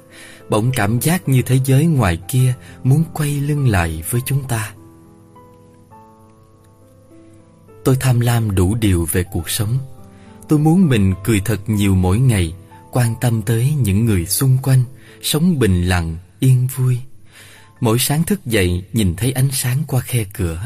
bỗng 0.50 0.72
cảm 0.76 1.00
giác 1.00 1.30
như 1.30 1.42
thế 1.42 1.60
giới 1.66 1.86
ngoài 1.86 2.20
kia 2.28 2.54
muốn 2.84 3.04
quay 3.14 3.30
lưng 3.30 3.68
lại 3.68 4.04
với 4.10 4.22
chúng 4.26 4.44
ta. 4.44 4.72
Tôi 7.84 7.98
tham 8.00 8.20
lam 8.20 8.56
đủ 8.56 8.76
điều 8.76 9.08
về 9.12 9.24
cuộc 9.32 9.50
sống. 9.50 9.78
Tôi 10.50 10.60
muốn 10.60 10.90
mình 10.90 11.14
cười 11.24 11.42
thật 11.46 11.60
nhiều 11.68 11.96
mỗi 11.96 12.20
ngày, 12.20 12.54
quan 12.92 13.14
tâm 13.22 13.42
tới 13.42 13.74
những 13.82 14.06
người 14.06 14.26
xung 14.26 14.58
quanh, 14.64 14.84
sống 15.22 15.60
bình 15.60 15.84
lặng, 15.84 16.18
yên 16.40 16.68
vui. 16.76 16.98
Mỗi 17.80 18.00
sáng 18.00 18.24
thức 18.24 18.46
dậy 18.46 18.84
nhìn 18.94 19.16
thấy 19.16 19.32
ánh 19.32 19.52
sáng 19.52 19.78
qua 19.88 20.02
khe 20.02 20.26
cửa, 20.34 20.62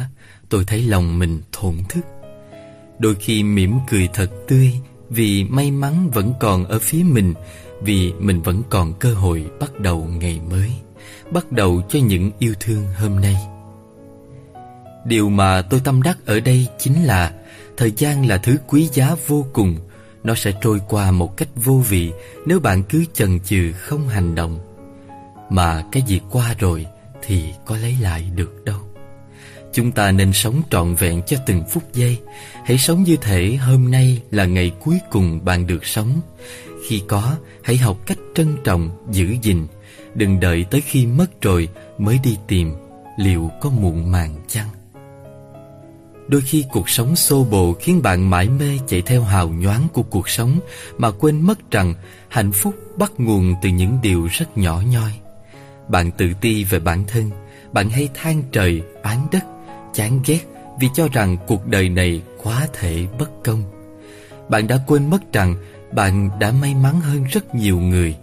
tôi 0.49 0.65
thấy 0.65 0.81
lòng 0.81 1.19
mình 1.19 1.41
thổn 1.51 1.77
thức. 1.89 2.05
Đôi 2.99 3.15
khi 3.15 3.43
mỉm 3.43 3.77
cười 3.87 4.09
thật 4.13 4.31
tươi 4.47 4.73
vì 5.09 5.43
may 5.43 5.71
mắn 5.71 6.09
vẫn 6.09 6.33
còn 6.39 6.65
ở 6.65 6.79
phía 6.79 7.03
mình, 7.03 7.33
vì 7.81 8.13
mình 8.19 8.41
vẫn 8.41 8.61
còn 8.69 8.93
cơ 8.99 9.13
hội 9.13 9.45
bắt 9.59 9.79
đầu 9.79 10.09
ngày 10.19 10.41
mới, 10.49 10.71
bắt 11.31 11.51
đầu 11.51 11.81
cho 11.89 11.99
những 11.99 12.31
yêu 12.39 12.53
thương 12.59 12.83
hôm 12.97 13.21
nay. 13.21 13.54
Điều 15.05 15.29
mà 15.29 15.61
tôi 15.61 15.81
tâm 15.83 16.01
đắc 16.01 16.17
ở 16.25 16.39
đây 16.39 16.67
chính 16.79 17.03
là 17.03 17.31
thời 17.77 17.91
gian 17.97 18.25
là 18.25 18.37
thứ 18.37 18.57
quý 18.67 18.89
giá 18.93 19.15
vô 19.27 19.45
cùng, 19.53 19.75
nó 20.23 20.35
sẽ 20.35 20.51
trôi 20.61 20.81
qua 20.89 21.11
một 21.11 21.37
cách 21.37 21.49
vô 21.55 21.83
vị 21.89 22.11
nếu 22.45 22.59
bạn 22.59 22.83
cứ 22.83 23.05
chần 23.13 23.39
chừ 23.39 23.71
không 23.71 24.07
hành 24.07 24.35
động. 24.35 24.59
Mà 25.49 25.83
cái 25.91 26.03
gì 26.07 26.19
qua 26.31 26.55
rồi 26.59 26.85
thì 27.21 27.43
có 27.65 27.77
lấy 27.77 27.95
lại 28.01 28.31
được 28.35 28.65
đâu. 28.65 28.79
Chúng 29.75 29.91
ta 29.91 30.11
nên 30.11 30.33
sống 30.33 30.61
trọn 30.69 30.95
vẹn 30.95 31.21
cho 31.27 31.37
từng 31.45 31.63
phút 31.69 31.83
giây 31.93 32.19
Hãy 32.65 32.77
sống 32.77 33.03
như 33.03 33.17
thể 33.21 33.55
hôm 33.55 33.91
nay 33.91 34.21
là 34.31 34.45
ngày 34.45 34.71
cuối 34.79 34.99
cùng 35.11 35.45
bạn 35.45 35.67
được 35.67 35.85
sống 35.85 36.21
Khi 36.87 37.01
có, 37.07 37.37
hãy 37.63 37.77
học 37.77 37.97
cách 38.05 38.17
trân 38.35 38.57
trọng, 38.63 38.89
giữ 39.11 39.35
gìn 39.41 39.67
Đừng 40.13 40.39
đợi 40.39 40.65
tới 40.71 40.81
khi 40.81 41.05
mất 41.05 41.41
rồi 41.41 41.69
mới 41.97 42.19
đi 42.23 42.37
tìm 42.47 42.73
Liệu 43.17 43.51
có 43.61 43.69
muộn 43.69 44.11
màng 44.11 44.35
chăng? 44.47 44.69
Đôi 46.27 46.41
khi 46.41 46.65
cuộc 46.71 46.89
sống 46.89 47.15
xô 47.15 47.43
bồ 47.43 47.73
khiến 47.73 48.01
bạn 48.01 48.29
mãi 48.29 48.49
mê 48.49 48.79
chạy 48.87 49.01
theo 49.01 49.23
hào 49.23 49.49
nhoáng 49.49 49.87
của 49.93 50.03
cuộc 50.03 50.29
sống 50.29 50.59
Mà 50.97 51.11
quên 51.11 51.41
mất 51.41 51.71
rằng 51.71 51.93
hạnh 52.27 52.51
phúc 52.51 52.75
bắt 52.97 53.11
nguồn 53.17 53.55
từ 53.61 53.69
những 53.69 53.97
điều 54.01 54.27
rất 54.31 54.57
nhỏ 54.57 54.81
nhoi 54.91 55.11
Bạn 55.87 56.11
tự 56.11 56.25
ti 56.41 56.63
về 56.63 56.79
bản 56.79 57.03
thân 57.07 57.31
Bạn 57.71 57.89
hay 57.89 58.09
than 58.13 58.43
trời, 58.51 58.81
oán 59.03 59.17
đất 59.31 59.45
chán 59.93 60.19
ghét 60.25 60.39
vì 60.79 60.87
cho 60.93 61.07
rằng 61.13 61.37
cuộc 61.47 61.67
đời 61.67 61.89
này 61.89 62.21
quá 62.43 62.67
thể 62.73 63.07
bất 63.19 63.29
công. 63.43 63.63
Bạn 64.49 64.67
đã 64.67 64.79
quên 64.87 65.09
mất 65.09 65.33
rằng 65.33 65.55
bạn 65.91 66.29
đã 66.39 66.51
may 66.51 66.75
mắn 66.75 67.01
hơn 67.01 67.23
rất 67.23 67.55
nhiều 67.55 67.79
người. 67.79 68.15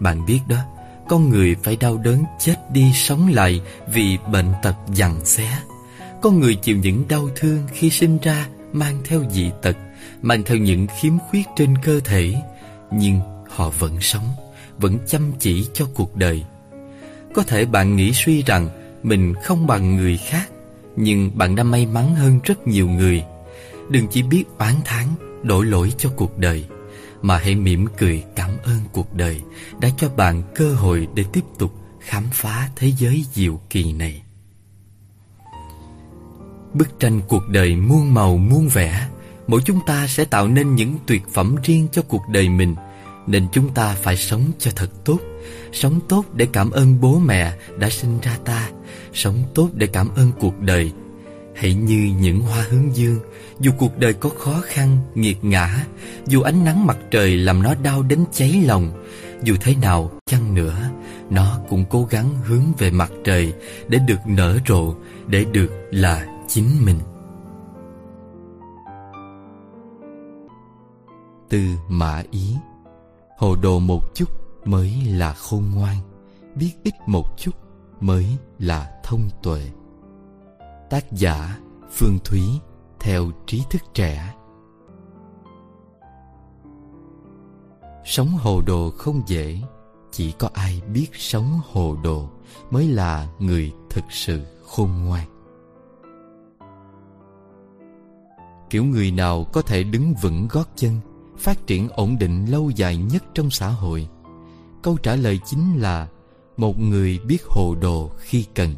Bạn 0.00 0.26
biết 0.26 0.40
đó, 0.48 0.56
con 1.08 1.28
người 1.30 1.56
phải 1.62 1.76
đau 1.76 1.96
đớn 1.96 2.24
chết 2.38 2.56
đi 2.72 2.92
sống 2.94 3.28
lại 3.32 3.60
vì 3.86 4.18
bệnh 4.32 4.52
tật 4.62 4.74
dằn 4.94 5.24
xé. 5.24 5.58
Con 6.22 6.40
người 6.40 6.54
chịu 6.54 6.76
những 6.76 7.04
đau 7.08 7.28
thương 7.36 7.58
khi 7.72 7.90
sinh 7.90 8.18
ra 8.22 8.48
mang 8.72 9.00
theo 9.04 9.22
dị 9.30 9.50
tật, 9.62 9.76
mang 10.22 10.42
theo 10.42 10.58
những 10.58 10.86
khiếm 11.00 11.12
khuyết 11.18 11.46
trên 11.56 11.74
cơ 11.82 12.00
thể, 12.00 12.34
nhưng 12.92 13.20
họ 13.48 13.70
vẫn 13.78 14.00
sống, 14.00 14.28
vẫn 14.78 14.98
chăm 15.06 15.32
chỉ 15.38 15.66
cho 15.74 15.86
cuộc 15.94 16.16
đời. 16.16 16.44
Có 17.34 17.42
thể 17.42 17.64
bạn 17.64 17.96
nghĩ 17.96 18.12
suy 18.12 18.42
rằng 18.42 18.68
mình 19.02 19.34
không 19.44 19.66
bằng 19.66 19.96
người 19.96 20.16
khác 20.16 20.48
nhưng 20.96 21.38
bạn 21.38 21.56
đã 21.56 21.62
may 21.62 21.86
mắn 21.86 22.14
hơn 22.14 22.40
rất 22.44 22.66
nhiều 22.66 22.88
người 22.88 23.24
Đừng 23.90 24.06
chỉ 24.08 24.22
biết 24.22 24.44
oán 24.58 24.74
thán 24.84 25.06
đổ 25.42 25.62
lỗi 25.62 25.92
cho 25.98 26.10
cuộc 26.16 26.38
đời 26.38 26.64
Mà 27.22 27.38
hãy 27.38 27.54
mỉm 27.54 27.86
cười 27.98 28.24
cảm 28.36 28.50
ơn 28.64 28.78
cuộc 28.92 29.14
đời 29.14 29.40
Đã 29.80 29.88
cho 29.98 30.08
bạn 30.08 30.42
cơ 30.54 30.74
hội 30.74 31.08
để 31.14 31.24
tiếp 31.32 31.44
tục 31.58 31.72
Khám 32.00 32.24
phá 32.32 32.68
thế 32.76 32.92
giới 32.98 33.24
diệu 33.32 33.60
kỳ 33.70 33.92
này 33.92 34.22
Bức 36.74 37.00
tranh 37.00 37.20
cuộc 37.28 37.48
đời 37.48 37.76
muôn 37.76 38.14
màu 38.14 38.36
muôn 38.36 38.68
vẻ. 38.68 39.08
Mỗi 39.46 39.60
chúng 39.64 39.80
ta 39.86 40.06
sẽ 40.06 40.24
tạo 40.24 40.48
nên 40.48 40.74
những 40.74 40.94
tuyệt 41.06 41.22
phẩm 41.32 41.56
riêng 41.64 41.88
cho 41.92 42.02
cuộc 42.02 42.22
đời 42.28 42.48
mình. 42.48 42.74
Nên 43.26 43.46
chúng 43.52 43.74
ta 43.74 43.96
phải 44.02 44.16
sống 44.16 44.44
cho 44.58 44.70
thật 44.76 44.90
tốt. 45.04 45.18
Sống 45.72 46.00
tốt 46.08 46.24
để 46.34 46.46
cảm 46.52 46.70
ơn 46.70 47.00
bố 47.00 47.18
mẹ 47.18 47.52
đã 47.78 47.90
sinh 47.90 48.18
ra 48.22 48.38
ta. 48.44 48.70
Sống 49.14 49.42
tốt 49.54 49.68
để 49.74 49.86
cảm 49.86 50.08
ơn 50.14 50.32
cuộc 50.40 50.60
đời. 50.60 50.92
Hãy 51.54 51.74
như 51.74 52.14
những 52.20 52.40
hoa 52.40 52.64
hướng 52.70 52.96
dương 52.96 53.18
Dù 53.60 53.72
cuộc 53.78 53.98
đời 53.98 54.12
có 54.12 54.28
khó 54.28 54.60
khăn, 54.64 54.98
nghiệt 55.14 55.44
ngã 55.44 55.84
Dù 56.26 56.40
ánh 56.40 56.64
nắng 56.64 56.86
mặt 56.86 56.96
trời 57.10 57.36
làm 57.36 57.62
nó 57.62 57.74
đau 57.82 58.02
đến 58.02 58.24
cháy 58.32 58.62
lòng 58.66 59.04
Dù 59.42 59.56
thế 59.60 59.74
nào 59.82 60.10
chăng 60.26 60.54
nữa 60.54 60.90
Nó 61.30 61.58
cũng 61.68 61.84
cố 61.90 62.04
gắng 62.10 62.28
hướng 62.44 62.64
về 62.78 62.90
mặt 62.90 63.12
trời 63.24 63.52
Để 63.88 63.98
được 64.06 64.18
nở 64.26 64.58
rộ 64.68 64.94
Để 65.26 65.44
được 65.52 65.70
là 65.90 66.26
chính 66.54 66.84
mình. 66.84 66.98
Từ 71.48 71.58
Mã 71.88 72.22
Ý, 72.30 72.56
Hồ 73.38 73.56
đồ 73.56 73.78
một 73.78 74.14
chút 74.14 74.28
mới 74.64 74.94
là 75.06 75.32
khôn 75.32 75.64
ngoan, 75.74 75.96
biết 76.54 76.72
ít 76.82 76.94
một 77.06 77.24
chút 77.36 77.50
mới 78.00 78.26
là 78.58 79.00
thông 79.04 79.28
tuệ. 79.42 79.70
Tác 80.90 81.12
giả 81.12 81.58
phương 81.90 82.18
thúy 82.24 82.40
theo 83.00 83.30
trí 83.46 83.62
thức 83.70 83.82
trẻ. 83.94 84.34
Sống 88.04 88.28
hồ 88.28 88.62
đồ 88.66 88.90
không 88.90 89.22
dễ, 89.26 89.60
chỉ 90.10 90.32
có 90.32 90.48
ai 90.52 90.82
biết 90.92 91.08
sống 91.12 91.60
hồ 91.72 91.96
đồ 92.04 92.28
mới 92.70 92.88
là 92.88 93.28
người 93.38 93.72
thực 93.90 94.04
sự 94.10 94.44
khôn 94.66 94.90
ngoan. 95.04 95.41
Kiểu 98.72 98.84
người 98.84 99.10
nào 99.10 99.44
có 99.44 99.62
thể 99.62 99.82
đứng 99.82 100.14
vững 100.14 100.48
gót 100.48 100.68
chân, 100.76 101.00
phát 101.38 101.66
triển 101.66 101.88
ổn 101.88 102.18
định 102.18 102.46
lâu 102.46 102.70
dài 102.70 102.96
nhất 102.96 103.24
trong 103.34 103.50
xã 103.50 103.68
hội? 103.68 104.08
Câu 104.82 104.96
trả 104.96 105.16
lời 105.16 105.40
chính 105.44 105.78
là, 105.78 106.08
một 106.56 106.80
người 106.80 107.18
biết 107.18 107.42
hồ 107.48 107.74
đồ 107.80 108.10
khi 108.18 108.44
cần. 108.54 108.74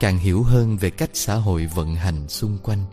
Càng 0.00 0.18
hiểu 0.18 0.42
hơn 0.42 0.76
về 0.76 0.90
cách 0.90 1.10
xã 1.12 1.34
hội 1.34 1.66
vận 1.74 1.94
hành 1.94 2.28
xung 2.28 2.58
quanh, 2.62 2.84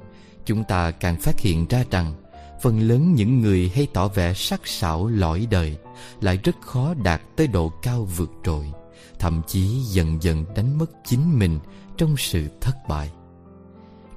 chúng 0.46 0.64
ta 0.64 0.92
càng 0.92 1.18
phát 1.20 1.40
hiện 1.40 1.66
ra 1.70 1.84
rằng, 1.92 2.14
phần 2.62 2.80
lớn 2.80 3.14
những 3.16 3.42
người 3.42 3.72
hay 3.76 3.88
tỏ 3.94 4.08
vẻ 4.08 4.34
sắc 4.34 4.68
sảo 4.68 5.08
lõi 5.08 5.48
đời 5.52 5.78
lại 6.22 6.40
rất 6.44 6.56
khó 6.62 6.94
đạt 6.94 7.22
tới 7.36 7.48
độ 7.48 7.72
cao 7.82 8.04
vượt 8.04 8.32
trội, 8.44 8.72
thậm 9.20 9.42
chí 9.48 9.68
dần 9.84 10.24
dần 10.24 10.46
đánh 10.56 10.78
mất 10.78 10.92
chính 11.06 11.40
mình 11.40 11.60
trong 11.98 12.18
sự 12.18 12.48
thất 12.62 12.76
bại 12.88 13.12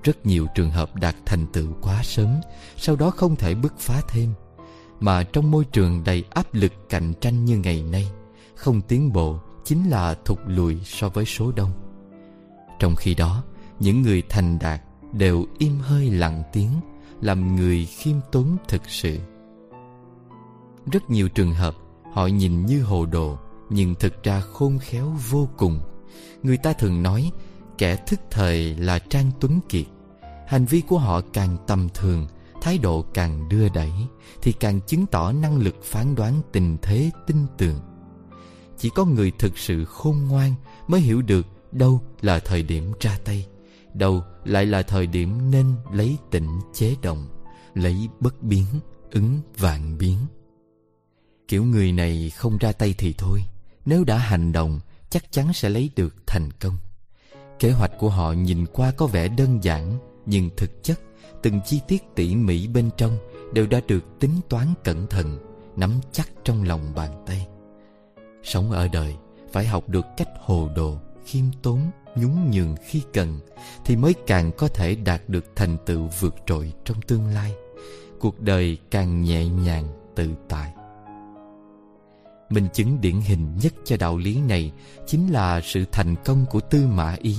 rất 0.04 0.26
nhiều 0.26 0.46
trường 0.54 0.70
hợp 0.70 0.96
đạt 0.96 1.14
thành 1.26 1.46
tựu 1.52 1.72
quá 1.82 2.00
sớm, 2.02 2.40
sau 2.76 2.96
đó 2.96 3.10
không 3.10 3.36
thể 3.36 3.54
bứt 3.54 3.78
phá 3.78 4.00
thêm. 4.08 4.32
Mà 5.00 5.22
trong 5.22 5.50
môi 5.50 5.64
trường 5.64 6.04
đầy 6.04 6.24
áp 6.30 6.54
lực 6.54 6.72
cạnh 6.88 7.12
tranh 7.20 7.44
như 7.44 7.58
ngày 7.58 7.82
nay, 7.82 8.10
không 8.54 8.80
tiến 8.80 9.12
bộ 9.12 9.40
chính 9.64 9.90
là 9.90 10.14
thụt 10.24 10.38
lùi 10.46 10.78
so 10.84 11.08
với 11.08 11.24
số 11.24 11.52
đông. 11.52 11.70
Trong 12.78 12.96
khi 12.96 13.14
đó, 13.14 13.42
những 13.80 14.02
người 14.02 14.22
thành 14.28 14.58
đạt 14.58 14.80
đều 15.12 15.46
im 15.58 15.78
hơi 15.80 16.10
lặng 16.10 16.42
tiếng, 16.52 16.70
làm 17.20 17.56
người 17.56 17.84
khiêm 17.84 18.16
tốn 18.32 18.56
thực 18.68 18.82
sự. 18.86 19.18
Rất 20.92 21.10
nhiều 21.10 21.28
trường 21.28 21.54
hợp, 21.54 21.74
họ 22.12 22.26
nhìn 22.26 22.66
như 22.66 22.82
hồ 22.82 23.06
đồ, 23.06 23.38
nhưng 23.70 23.94
thực 23.94 24.22
ra 24.22 24.40
khôn 24.40 24.78
khéo 24.78 25.12
vô 25.30 25.48
cùng. 25.56 25.80
Người 26.42 26.56
ta 26.56 26.72
thường 26.72 27.02
nói 27.02 27.32
kẻ 27.80 27.96
thức 27.96 28.20
thời 28.30 28.74
là 28.74 28.98
trang 28.98 29.30
tuấn 29.40 29.60
kiệt. 29.68 29.86
Hành 30.46 30.64
vi 30.64 30.80
của 30.80 30.98
họ 30.98 31.20
càng 31.32 31.56
tầm 31.66 31.88
thường, 31.94 32.26
thái 32.62 32.78
độ 32.78 33.02
càng 33.14 33.48
đưa 33.48 33.68
đẩy, 33.68 33.92
thì 34.42 34.52
càng 34.52 34.80
chứng 34.80 35.06
tỏ 35.06 35.32
năng 35.32 35.56
lực 35.56 35.84
phán 35.84 36.14
đoán 36.14 36.42
tình 36.52 36.76
thế, 36.82 37.10
tin 37.26 37.36
tưởng. 37.58 37.80
Chỉ 38.78 38.90
có 38.94 39.04
người 39.04 39.32
thực 39.38 39.58
sự 39.58 39.84
khôn 39.84 40.18
ngoan 40.28 40.54
mới 40.88 41.00
hiểu 41.00 41.22
được 41.22 41.46
đâu 41.72 42.00
là 42.20 42.38
thời 42.38 42.62
điểm 42.62 42.92
ra 43.00 43.18
tay, 43.24 43.46
đâu 43.94 44.22
lại 44.44 44.66
là 44.66 44.82
thời 44.82 45.06
điểm 45.06 45.50
nên 45.50 45.74
lấy 45.92 46.16
tịnh 46.30 46.60
chế 46.72 46.96
động, 47.02 47.28
lấy 47.74 48.08
bất 48.20 48.42
biến, 48.42 48.66
ứng 49.10 49.40
vạn 49.58 49.98
biến. 49.98 50.18
Kiểu 51.48 51.64
người 51.64 51.92
này 51.92 52.30
không 52.30 52.58
ra 52.58 52.72
tay 52.72 52.94
thì 52.98 53.14
thôi, 53.18 53.44
nếu 53.86 54.04
đã 54.04 54.18
hành 54.18 54.52
động, 54.52 54.80
chắc 55.10 55.32
chắn 55.32 55.52
sẽ 55.52 55.68
lấy 55.68 55.90
được 55.96 56.14
thành 56.26 56.50
công 56.60 56.76
kế 57.60 57.70
hoạch 57.70 57.98
của 57.98 58.08
họ 58.08 58.32
nhìn 58.32 58.66
qua 58.72 58.92
có 58.96 59.06
vẻ 59.06 59.28
đơn 59.28 59.58
giản 59.62 59.98
nhưng 60.26 60.50
thực 60.56 60.82
chất 60.82 61.00
từng 61.42 61.60
chi 61.66 61.80
tiết 61.88 62.02
tỉ 62.14 62.34
mỉ 62.34 62.68
bên 62.68 62.90
trong 62.96 63.18
đều 63.52 63.66
đã 63.66 63.80
được 63.86 64.04
tính 64.20 64.40
toán 64.48 64.66
cẩn 64.84 65.06
thận 65.06 65.38
nắm 65.76 66.00
chắc 66.12 66.30
trong 66.44 66.64
lòng 66.64 66.92
bàn 66.94 67.10
tay. 67.26 67.46
Sống 68.42 68.70
ở 68.70 68.88
đời 68.88 69.16
phải 69.52 69.66
học 69.66 69.88
được 69.88 70.06
cách 70.16 70.28
hồ 70.40 70.68
đồ 70.76 70.98
khiêm 71.24 71.44
tốn, 71.62 71.80
nhún 72.16 72.50
nhường 72.50 72.76
khi 72.86 73.02
cần 73.12 73.40
Thì 73.84 73.96
mới 73.96 74.14
càng 74.26 74.52
có 74.58 74.68
thể 74.68 74.94
đạt 74.94 75.28
được 75.28 75.44
thành 75.56 75.76
tựu 75.86 76.08
vượt 76.20 76.34
trội 76.46 76.72
trong 76.84 77.02
tương 77.02 77.26
lai. 77.26 77.54
Cuộc 78.20 78.40
đời 78.40 78.78
càng 78.90 79.22
nhẹ 79.22 79.46
nhàng, 79.46 79.88
tự 80.14 80.28
tại. 80.48 80.72
Minh 82.50 82.68
chứng 82.72 83.00
điển 83.00 83.20
hình 83.20 83.56
nhất 83.62 83.74
cho 83.84 83.96
đạo 83.96 84.16
lý 84.16 84.40
này 84.40 84.72
Chính 85.06 85.32
là 85.32 85.60
sự 85.60 85.84
thành 85.92 86.14
công 86.24 86.46
của 86.50 86.60
Tư 86.60 86.86
Mã 86.86 87.16
Ý, 87.22 87.36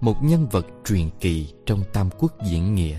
Một 0.00 0.16
nhân 0.22 0.48
vật 0.48 0.66
truyền 0.84 1.10
kỳ 1.20 1.48
trong 1.66 1.82
Tam 1.92 2.08
Quốc 2.18 2.32
diễn 2.46 2.74
nghĩa. 2.74 2.98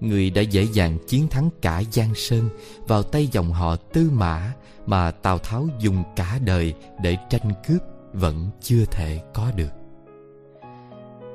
Người 0.00 0.30
đã 0.30 0.42
dễ 0.42 0.62
dàng 0.72 0.98
chiến 1.08 1.28
thắng 1.28 1.50
cả 1.62 1.82
Giang 1.92 2.14
Sơn 2.14 2.48
Vào 2.88 3.02
tay 3.02 3.28
dòng 3.32 3.52
họ 3.52 3.76
Tư 3.76 4.10
Mã 4.12 4.52
Mà 4.86 5.10
Tào 5.10 5.38
Tháo 5.38 5.68
dùng 5.80 6.04
cả 6.16 6.38
đời 6.44 6.74
để 7.02 7.16
tranh 7.30 7.52
cướp 7.68 7.82
Vẫn 8.12 8.50
chưa 8.60 8.84
thể 8.84 9.20
có 9.34 9.50
được. 9.56 9.70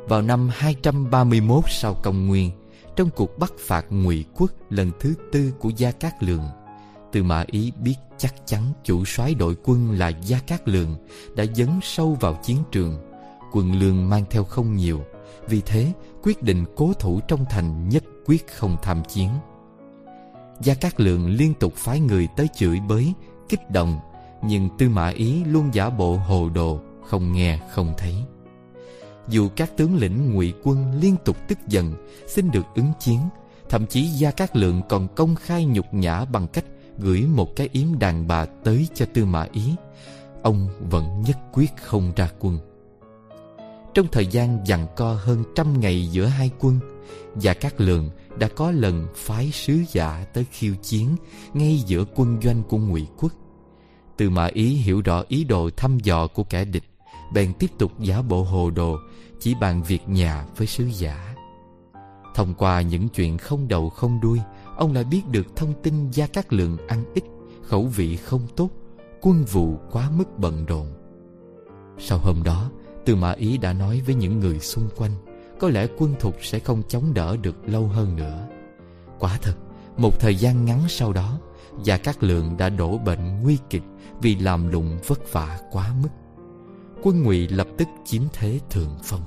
Vào 0.07 0.21
năm 0.21 0.49
231 0.53 1.63
sau 1.67 1.93
công 1.93 2.27
nguyên, 2.27 2.51
Trong 2.95 3.09
cuộc 3.15 3.39
bắt 3.39 3.53
phạt 3.59 3.85
ngụy 3.89 4.25
quốc 4.35 4.51
lần 4.69 4.91
thứ 4.99 5.13
tư 5.31 5.53
của 5.59 5.69
Gia 5.69 5.91
Cát 5.91 6.23
Lượng 6.23 6.47
Tư 7.17 7.23
Mã 7.23 7.43
Ý 7.47 7.71
biết 7.83 7.95
chắc 8.17 8.47
chắn 8.47 8.63
chủ 8.83 9.05
soái 9.05 9.35
đội 9.35 9.55
quân 9.63 9.91
là 9.91 10.07
Gia 10.07 10.39
Cát 10.39 10.67
Lượng 10.67 10.95
đã 11.35 11.45
dấn 11.55 11.69
sâu 11.83 12.17
vào 12.19 12.39
chiến 12.43 12.57
trường. 12.71 12.97
Quân 13.51 13.79
lương 13.79 14.09
mang 14.09 14.25
theo 14.29 14.43
không 14.43 14.75
nhiều, 14.75 15.01
vì 15.47 15.61
thế 15.61 15.91
quyết 16.23 16.43
định 16.43 16.65
cố 16.75 16.93
thủ 16.93 17.19
trong 17.27 17.45
thành 17.49 17.89
nhất 17.89 18.03
quyết 18.25 18.47
không 18.55 18.77
tham 18.81 19.03
chiến. 19.07 19.29
Gia 20.61 20.73
Cát 20.73 20.99
Lượng 20.99 21.27
liên 21.29 21.53
tục 21.53 21.73
phái 21.75 21.99
người 21.99 22.27
tới 22.37 22.47
chửi 22.55 22.79
bới, 22.87 23.13
kích 23.49 23.71
động, 23.71 23.99
nhưng 24.43 24.69
Tư 24.77 24.89
Mã 24.89 25.07
Ý 25.07 25.43
luôn 25.43 25.69
giả 25.73 25.89
bộ 25.89 26.17
hồ 26.17 26.49
đồ, 26.49 26.79
không 27.05 27.31
nghe 27.31 27.59
không 27.71 27.93
thấy. 27.97 28.15
Dù 29.27 29.49
các 29.55 29.77
tướng 29.77 29.95
lĩnh 29.95 30.33
ngụy 30.33 30.53
quân 30.63 30.99
liên 31.01 31.15
tục 31.25 31.37
tức 31.47 31.57
giận, 31.67 31.93
xin 32.27 32.51
được 32.51 32.65
ứng 32.75 32.91
chiến, 32.99 33.19
thậm 33.69 33.85
chí 33.85 34.03
Gia 34.03 34.31
Cát 34.31 34.55
Lượng 34.55 34.81
còn 34.89 35.07
công 35.15 35.35
khai 35.35 35.65
nhục 35.65 35.93
nhã 35.93 36.25
bằng 36.25 36.47
cách 36.47 36.65
gửi 36.99 37.21
một 37.21 37.55
cái 37.55 37.69
yếm 37.71 37.99
đàn 37.99 38.27
bà 38.27 38.45
tới 38.45 38.87
cho 38.93 39.05
Tư 39.13 39.25
Mã 39.25 39.47
Ý, 39.51 39.75
ông 40.41 40.69
vẫn 40.89 41.21
nhất 41.21 41.37
quyết 41.53 41.71
không 41.77 42.11
ra 42.15 42.29
quân. 42.39 42.59
Trong 43.93 44.07
thời 44.11 44.27
gian 44.27 44.65
giằng 44.65 44.87
co 44.95 45.13
hơn 45.13 45.43
trăm 45.55 45.79
ngày 45.79 46.07
giữa 46.11 46.25
hai 46.25 46.51
quân, 46.59 46.79
và 47.35 47.53
các 47.53 47.79
lượng 47.79 48.09
đã 48.39 48.47
có 48.55 48.71
lần 48.71 49.07
phái 49.15 49.51
sứ 49.51 49.83
giả 49.91 50.25
tới 50.33 50.45
khiêu 50.51 50.75
chiến 50.75 51.15
ngay 51.53 51.83
giữa 51.85 52.05
quân 52.15 52.39
doanh 52.43 52.63
của 52.63 52.77
Ngụy 52.77 53.07
Quốc. 53.17 53.31
Tư 54.17 54.29
Mã 54.29 54.45
Ý 54.45 54.73
hiểu 54.73 55.01
rõ 55.01 55.23
ý 55.27 55.43
đồ 55.43 55.69
thăm 55.77 55.99
dò 55.99 56.27
của 56.27 56.43
kẻ 56.43 56.65
địch, 56.65 56.83
bèn 57.33 57.53
tiếp 57.53 57.71
tục 57.77 57.91
giả 57.99 58.21
bộ 58.21 58.43
hồ 58.43 58.69
đồ, 58.69 58.97
chỉ 59.39 59.55
bàn 59.61 59.83
việc 59.83 60.09
nhà 60.09 60.45
với 60.57 60.67
sứ 60.67 60.89
giả. 60.91 61.35
Thông 62.35 62.53
qua 62.53 62.81
những 62.81 63.09
chuyện 63.09 63.37
không 63.37 63.67
đầu 63.67 63.89
không 63.89 64.21
đuôi, 64.21 64.39
ông 64.77 64.93
lại 64.93 65.03
biết 65.03 65.21
được 65.31 65.55
thông 65.55 65.73
tin 65.83 66.11
Gia 66.11 66.27
Cát 66.27 66.53
Lượng 66.53 66.77
ăn 66.87 67.03
ít, 67.13 67.23
khẩu 67.63 67.85
vị 67.85 68.17
không 68.17 68.41
tốt, 68.55 68.69
quân 69.21 69.43
vụ 69.43 69.77
quá 69.91 70.09
mức 70.17 70.39
bận 70.39 70.65
rộn. 70.65 70.87
Sau 71.97 72.17
hôm 72.17 72.43
đó, 72.43 72.69
Tư 73.05 73.15
Mã 73.15 73.31
Ý 73.31 73.57
đã 73.57 73.73
nói 73.73 74.01
với 74.05 74.15
những 74.15 74.39
người 74.39 74.59
xung 74.59 74.89
quanh, 74.95 75.11
có 75.59 75.69
lẽ 75.69 75.87
quân 75.97 76.15
thục 76.19 76.35
sẽ 76.41 76.59
không 76.59 76.83
chống 76.87 77.13
đỡ 77.13 77.37
được 77.37 77.55
lâu 77.65 77.87
hơn 77.87 78.15
nữa. 78.15 78.47
Quả 79.19 79.39
thật, 79.41 79.55
một 79.97 80.19
thời 80.19 80.35
gian 80.35 80.65
ngắn 80.65 80.79
sau 80.87 81.13
đó, 81.13 81.39
Gia 81.83 81.97
Cát 81.97 82.23
Lượng 82.23 82.57
đã 82.57 82.69
đổ 82.69 82.97
bệnh 82.97 83.41
nguy 83.43 83.57
kịch 83.69 83.83
vì 84.21 84.35
làm 84.35 84.67
lụng 84.67 84.97
vất 85.07 85.33
vả 85.33 85.59
quá 85.71 85.93
mức. 86.03 86.09
Quân 87.03 87.23
Ngụy 87.23 87.47
lập 87.47 87.67
tức 87.77 87.87
chiếm 88.05 88.21
thế 88.33 88.59
thượng 88.69 88.95
phong. 89.03 89.21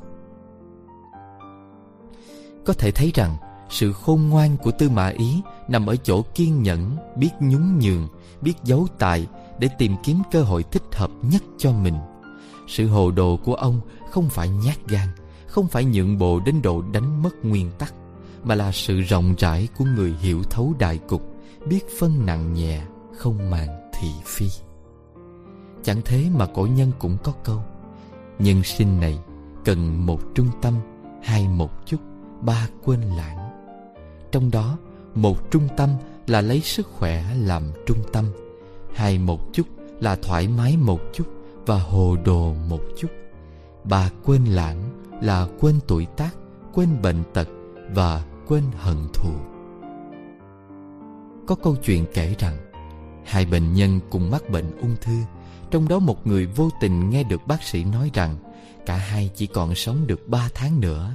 Có 2.64 2.72
thể 2.72 2.90
thấy 2.90 3.11
rằng 3.14 3.36
sự 3.71 3.93
khôn 3.93 4.29
ngoan 4.29 4.57
của 4.57 4.71
Tư 4.71 4.91
Mã 4.91 5.09
Ý 5.09 5.43
nằm 5.68 5.87
ở 5.87 5.97
chỗ 5.97 6.23
kiên 6.35 6.62
nhẫn, 6.62 6.97
biết 7.16 7.31
nhún 7.41 7.79
nhường, 7.79 8.09
biết 8.41 8.55
giấu 8.64 8.87
tài 8.99 9.27
để 9.59 9.68
tìm 9.79 9.97
kiếm 10.03 10.23
cơ 10.31 10.43
hội 10.43 10.62
thích 10.62 10.83
hợp 10.93 11.11
nhất 11.23 11.43
cho 11.59 11.73
mình. 11.73 11.95
Sự 12.68 12.87
hồ 12.87 13.11
đồ 13.11 13.39
của 13.45 13.55
ông 13.55 13.81
không 14.11 14.29
phải 14.29 14.49
nhát 14.49 14.87
gan, 14.89 15.09
không 15.47 15.68
phải 15.68 15.85
nhượng 15.85 16.18
bộ 16.18 16.41
đến 16.41 16.62
độ 16.62 16.83
đánh 16.93 17.23
mất 17.23 17.45
nguyên 17.45 17.71
tắc, 17.79 17.95
mà 18.45 18.55
là 18.55 18.73
sự 18.73 19.01
rộng 19.01 19.35
rãi 19.39 19.68
của 19.79 19.85
người 19.85 20.14
hiểu 20.21 20.43
thấu 20.43 20.75
đại 20.79 20.99
cục, 20.99 21.23
biết 21.66 21.85
phân 21.99 22.27
nặng 22.27 22.55
nhẹ, 22.55 22.83
không 23.16 23.51
màng 23.51 23.91
thị 23.93 24.09
phi. 24.25 24.47
Chẳng 25.83 26.01
thế 26.05 26.31
mà 26.37 26.47
cổ 26.47 26.66
nhân 26.66 26.93
cũng 26.99 27.16
có 27.23 27.33
câu 27.45 27.62
Nhân 28.39 28.62
sinh 28.62 29.01
này 29.01 29.18
cần 29.64 30.07
một 30.07 30.21
trung 30.35 30.49
tâm, 30.62 30.75
hai 31.23 31.49
một 31.49 31.87
chút, 31.87 32.01
ba 32.43 32.68
quên 32.85 33.01
lãng 33.01 33.39
trong 34.33 34.51
đó, 34.51 34.78
một 35.14 35.51
trung 35.51 35.68
tâm 35.76 35.91
là 36.26 36.41
lấy 36.41 36.61
sức 36.61 36.87
khỏe 36.87 37.24
làm 37.35 37.62
trung 37.87 37.99
tâm. 38.12 38.24
Hai 38.95 39.18
một 39.18 39.53
chút 39.53 39.66
là 40.01 40.16
thoải 40.16 40.49
mái 40.49 40.76
một 40.76 41.01
chút 41.12 41.26
và 41.66 41.78
hồ 41.83 42.16
đồ 42.24 42.55
một 42.68 42.81
chút. 42.99 43.09
Ba 43.85 44.11
quên 44.24 44.45
lãng 44.45 44.83
là 45.22 45.47
quên 45.61 45.81
tuổi 45.87 46.07
tác, 46.16 46.31
quên 46.74 47.03
bệnh 47.03 47.22
tật 47.35 47.49
và 47.95 48.24
quên 48.49 48.62
hận 48.76 48.97
thù. 49.14 49.33
Có 51.47 51.55
câu 51.55 51.76
chuyện 51.76 52.07
kể 52.14 52.35
rằng, 52.39 52.57
hai 53.24 53.47
bệnh 53.47 53.74
nhân 53.74 54.01
cùng 54.11 54.31
mắc 54.31 54.51
bệnh 54.51 54.76
ung 54.81 54.97
thư, 55.01 55.12
trong 55.70 55.89
đó 55.89 55.99
một 55.99 56.26
người 56.26 56.47
vô 56.47 56.70
tình 56.81 57.11
nghe 57.11 57.22
được 57.22 57.47
bác 57.47 57.62
sĩ 57.62 57.85
nói 57.85 58.11
rằng 58.14 58.37
cả 58.87 58.97
hai 58.97 59.31
chỉ 59.37 59.47
còn 59.47 59.74
sống 59.74 60.07
được 60.07 60.28
ba 60.28 60.49
tháng 60.55 60.81
nữa. 60.81 61.14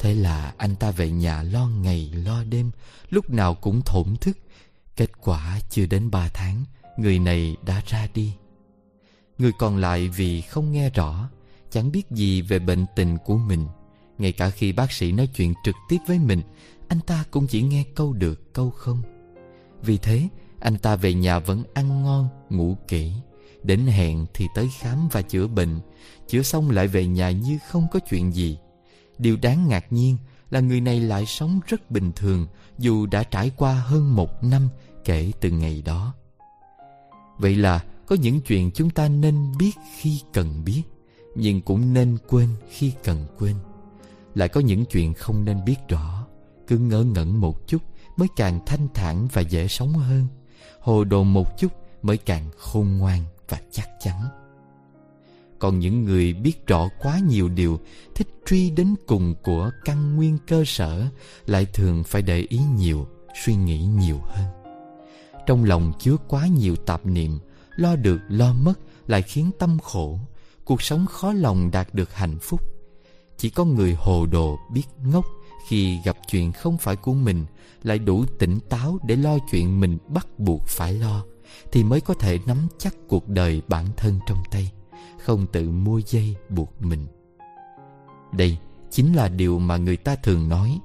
Thế 0.00 0.14
là 0.14 0.54
anh 0.56 0.76
ta 0.76 0.90
về 0.90 1.10
nhà 1.10 1.42
lo 1.42 1.66
ngày 1.66 2.12
lo 2.14 2.44
đêm 2.44 2.70
Lúc 3.10 3.30
nào 3.30 3.54
cũng 3.54 3.82
thổn 3.82 4.16
thức. 4.20 4.38
Kết 4.96 5.10
quả 5.20 5.60
chưa 5.70 5.86
đến 5.86 6.10
ba 6.10 6.28
tháng 6.34 6.64
Người 6.96 7.18
này 7.18 7.56
đã 7.66 7.82
ra 7.86 8.08
đi. 8.14 8.32
Người 9.38 9.52
còn 9.58 9.76
lại 9.76 10.08
vì 10.08 10.40
không 10.40 10.72
nghe 10.72 10.90
rõ 10.90 11.30
Chẳng 11.70 11.92
biết 11.92 12.10
gì 12.10 12.42
về 12.42 12.58
bệnh 12.58 12.86
tình 12.96 13.18
của 13.24 13.36
mình. 13.36 13.66
Ngay 14.18 14.32
cả 14.32 14.50
khi 14.50 14.72
bác 14.72 14.92
sĩ 14.92 15.12
nói 15.12 15.26
chuyện 15.26 15.54
trực 15.64 15.74
tiếp 15.88 15.98
với 16.06 16.18
mình 16.18 16.42
Anh 16.88 17.00
ta 17.00 17.24
cũng 17.30 17.46
chỉ 17.46 17.62
nghe 17.62 17.84
câu 17.94 18.12
được 18.12 18.54
câu 18.54 18.70
không. 18.70 19.02
Vì 19.82 19.98
thế 19.98 20.28
anh 20.60 20.78
ta 20.78 20.96
về 20.96 21.14
nhà 21.14 21.38
vẫn 21.38 21.64
ăn 21.74 22.02
ngon, 22.02 22.28
ngủ 22.50 22.76
kỹ. 22.88 23.12
Đến 23.62 23.86
hẹn 23.86 24.26
thì 24.34 24.46
tới 24.54 24.68
khám 24.78 25.08
và 25.12 25.22
chữa 25.22 25.46
bệnh. 25.46 25.80
Chữa 26.28 26.42
xong 26.42 26.70
lại 26.70 26.88
về 26.88 27.06
nhà 27.06 27.30
như 27.30 27.58
không 27.68 27.86
có 27.92 28.00
chuyện 28.10 28.34
gì. 28.34 28.58
Điều 29.20 29.36
đáng 29.36 29.68
ngạc 29.68 29.92
nhiên 29.92 30.16
là 30.50 30.60
người 30.60 30.80
này 30.80 31.00
lại 31.00 31.26
sống 31.26 31.60
rất 31.66 31.90
bình 31.90 32.12
thường 32.16 32.46
dù 32.78 33.06
đã 33.06 33.22
trải 33.22 33.50
qua 33.56 33.74
hơn 33.74 34.16
một 34.16 34.44
năm 34.44 34.68
kể 35.04 35.32
từ 35.40 35.50
ngày 35.50 35.82
đó. 35.84 36.14
Vậy 37.38 37.56
là 37.56 37.84
có 38.06 38.16
những 38.16 38.40
chuyện 38.40 38.70
chúng 38.74 38.90
ta 38.90 39.08
nên 39.08 39.52
biết 39.58 39.72
khi 39.96 40.20
cần 40.32 40.64
biết, 40.64 40.82
nhưng 41.34 41.60
cũng 41.60 41.94
nên 41.94 42.16
quên 42.28 42.48
khi 42.70 42.92
cần 43.04 43.26
quên. 43.38 43.56
Lại 44.34 44.48
có 44.48 44.60
những 44.60 44.84
chuyện 44.84 45.14
không 45.14 45.44
nên 45.44 45.64
biết 45.64 45.76
rõ, 45.88 46.26
cứ 46.66 46.78
ngỡ 46.78 47.02
ngẩn 47.04 47.40
một 47.40 47.66
chút 47.66 47.82
mới 48.16 48.28
càng 48.36 48.60
thanh 48.66 48.88
thản 48.94 49.28
và 49.32 49.42
dễ 49.42 49.68
sống 49.68 49.92
hơn. 49.92 50.26
Hồ 50.80 51.04
đồ 51.04 51.24
một 51.24 51.58
chút 51.58 51.72
mới 52.02 52.16
càng 52.16 52.50
khôn 52.56 52.98
ngoan 52.98 53.24
và 53.48 53.60
chắc 53.70 53.88
chắn. 54.00 54.39
Còn 55.60 55.78
những 55.78 56.04
người 56.04 56.32
biết 56.32 56.66
rõ 56.66 56.88
quá 56.98 57.18
nhiều 57.28 57.48
điều, 57.48 57.80
Thích 58.14 58.28
truy 58.46 58.70
đến 58.70 58.94
cùng 59.06 59.34
của 59.42 59.70
căn 59.84 60.16
nguyên 60.16 60.38
cơ 60.46 60.64
sở, 60.66 61.06
Lại 61.46 61.66
thường 61.72 62.04
phải 62.04 62.22
để 62.22 62.46
ý 62.48 62.60
nhiều, 62.76 63.06
Suy 63.44 63.54
nghĩ 63.54 63.78
nhiều 63.78 64.20
hơn. 64.24 64.46
Trong 65.46 65.64
lòng 65.64 65.92
chứa 65.98 66.16
quá 66.28 66.46
nhiều 66.46 66.76
tạp 66.76 67.06
niệm, 67.06 67.38
Lo 67.76 67.96
được 67.96 68.18
lo 68.28 68.52
mất 68.52 68.74
Lại 69.06 69.22
khiến 69.22 69.50
tâm 69.58 69.78
khổ. 69.78 70.18
Cuộc 70.64 70.82
sống 70.82 71.06
khó 71.06 71.32
lòng 71.32 71.70
đạt 71.70 71.94
được 71.94 72.14
hạnh 72.14 72.38
phúc. 72.42 72.60
Chỉ 73.36 73.50
có 73.50 73.64
người 73.64 73.94
hồ 73.94 74.26
đồ 74.26 74.58
biết 74.72 74.84
ngốc 75.04 75.26
Khi 75.68 75.98
gặp 76.04 76.16
chuyện 76.30 76.52
không 76.52 76.78
phải 76.78 76.96
của 76.96 77.14
mình, 77.14 77.46
Lại 77.82 77.98
đủ 77.98 78.24
tỉnh 78.38 78.60
táo 78.68 78.98
để 79.02 79.16
lo 79.16 79.38
chuyện 79.50 79.80
mình 79.80 79.98
bắt 80.08 80.26
buộc 80.38 80.62
phải 80.66 80.92
lo, 80.92 81.24
Thì 81.72 81.84
mới 81.84 82.00
có 82.00 82.14
thể 82.14 82.38
nắm 82.46 82.68
chắc 82.78 82.94
cuộc 83.08 83.28
đời 83.28 83.62
bản 83.68 83.86
thân 83.96 84.18
trong 84.26 84.38
tay 84.50 84.70
không 85.24 85.46
tự 85.46 85.70
mua 85.70 86.00
dây 86.06 86.36
buộc 86.48 86.82
mình. 86.82 87.06
Đây 88.32 88.58
chính 88.90 89.14
là 89.14 89.28
điều 89.28 89.58
mà 89.58 89.76
người 89.76 89.96
ta 89.96 90.16
thường 90.16 90.48
nói, 90.48 90.78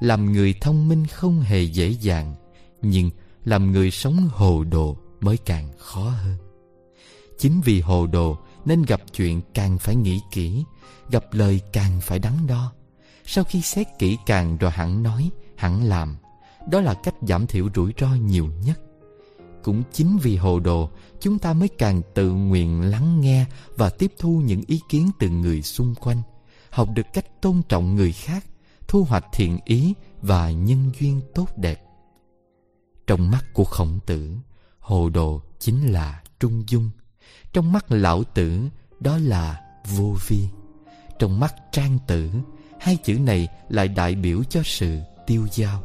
làm 0.00 0.32
người 0.32 0.54
thông 0.60 0.88
minh 0.88 1.06
không 1.06 1.40
hề 1.40 1.62
dễ 1.62 1.88
dàng, 1.88 2.34
nhưng 2.82 3.10
làm 3.44 3.72
người 3.72 3.90
sống 3.90 4.28
hồ 4.32 4.64
đồ 4.64 4.96
mới 5.20 5.36
càng 5.36 5.72
khó 5.78 6.02
hơn. 6.02 6.36
Chính 7.38 7.60
vì 7.60 7.80
hồ 7.80 8.06
đồ 8.06 8.38
nên 8.64 8.82
gặp 8.82 9.00
chuyện 9.14 9.40
càng 9.54 9.78
phải 9.78 9.96
nghĩ 9.96 10.20
kỹ, 10.30 10.64
gặp 11.10 11.24
lời 11.32 11.60
càng 11.72 12.00
phải 12.00 12.18
đắn 12.18 12.46
đo. 12.46 12.72
Sau 13.24 13.44
khi 13.44 13.62
xét 13.62 13.86
kỹ 13.98 14.18
càng 14.26 14.56
rồi 14.56 14.70
hẳn 14.70 15.02
nói, 15.02 15.30
hẳn 15.56 15.84
làm, 15.84 16.16
đó 16.70 16.80
là 16.80 16.94
cách 16.94 17.14
giảm 17.22 17.46
thiểu 17.46 17.68
rủi 17.74 17.92
ro 18.00 18.14
nhiều 18.14 18.48
nhất. 18.64 18.80
Cũng 19.62 19.82
chính 19.92 20.18
vì 20.18 20.36
hồ 20.36 20.60
đồ, 20.60 20.90
Chúng 21.20 21.38
ta 21.38 21.52
mới 21.52 21.68
càng 21.68 22.02
tự 22.14 22.30
nguyện 22.30 22.80
lắng 22.80 23.20
nghe 23.20 23.46
Và 23.76 23.90
tiếp 23.90 24.12
thu 24.18 24.42
những 24.44 24.62
ý 24.66 24.80
kiến 24.88 25.10
từ 25.18 25.28
người 25.28 25.62
xung 25.62 25.94
quanh, 25.94 26.22
Học 26.70 26.88
được 26.94 27.06
cách 27.12 27.42
tôn 27.42 27.62
trọng 27.68 27.94
người 27.94 28.12
khác, 28.12 28.46
Thu 28.88 29.04
hoạch 29.04 29.24
thiện 29.32 29.58
ý 29.64 29.94
Và 30.22 30.50
nhân 30.50 30.90
duyên 31.00 31.20
tốt 31.34 31.48
đẹp. 31.56 31.82
Trong 33.06 33.30
mắt 33.30 33.44
của 33.54 33.64
khổng 33.64 33.98
tử, 34.06 34.36
Hồ 34.78 35.08
đồ 35.08 35.42
chính 35.58 35.92
là 35.92 36.22
trung 36.40 36.64
dung. 36.68 36.90
Trong 37.52 37.72
mắt 37.72 37.92
lão 37.92 38.24
tử, 38.24 38.68
Đó 39.00 39.18
là 39.18 39.60
vô 39.96 40.16
vi. 40.28 40.48
Trong 41.18 41.40
mắt 41.40 41.54
trang 41.72 41.98
tử, 42.06 42.30
Hai 42.80 42.96
chữ 42.96 43.18
này 43.18 43.48
lại 43.68 43.88
đại 43.88 44.14
biểu 44.14 44.44
cho 44.44 44.60
sự 44.64 44.98
tiêu 45.26 45.46
dao 45.52 45.82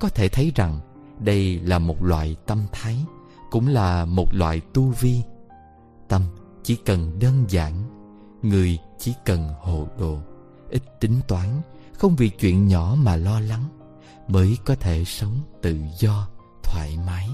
Có 0.00 0.08
thể 0.08 0.28
thấy 0.28 0.52
rằng 0.54 0.80
đây 1.20 1.60
là 1.60 1.78
một 1.78 2.02
loại 2.02 2.36
tâm 2.46 2.58
thái 2.72 2.96
Cũng 3.50 3.68
là 3.68 4.04
một 4.04 4.34
loại 4.34 4.60
tu 4.60 4.82
vi. 5.00 5.22
Tâm 6.08 6.22
chỉ 6.62 6.76
cần 6.76 7.18
đơn 7.18 7.44
giản 7.48 7.74
Người 8.42 8.78
chỉ 8.98 9.14
cần 9.24 9.48
hồ 9.60 9.88
đồ 9.98 10.18
Ít 10.70 10.82
tính 11.00 11.20
toán 11.28 11.60
Không 11.92 12.16
vì 12.16 12.28
chuyện 12.28 12.68
nhỏ 12.68 12.96
mà 12.98 13.16
lo 13.16 13.40
lắng 13.40 13.64
Mới 14.28 14.58
có 14.64 14.74
thể 14.74 15.04
sống 15.04 15.40
tự 15.62 15.76
do, 15.98 16.28
thoải 16.62 16.98
mái. 17.06 17.30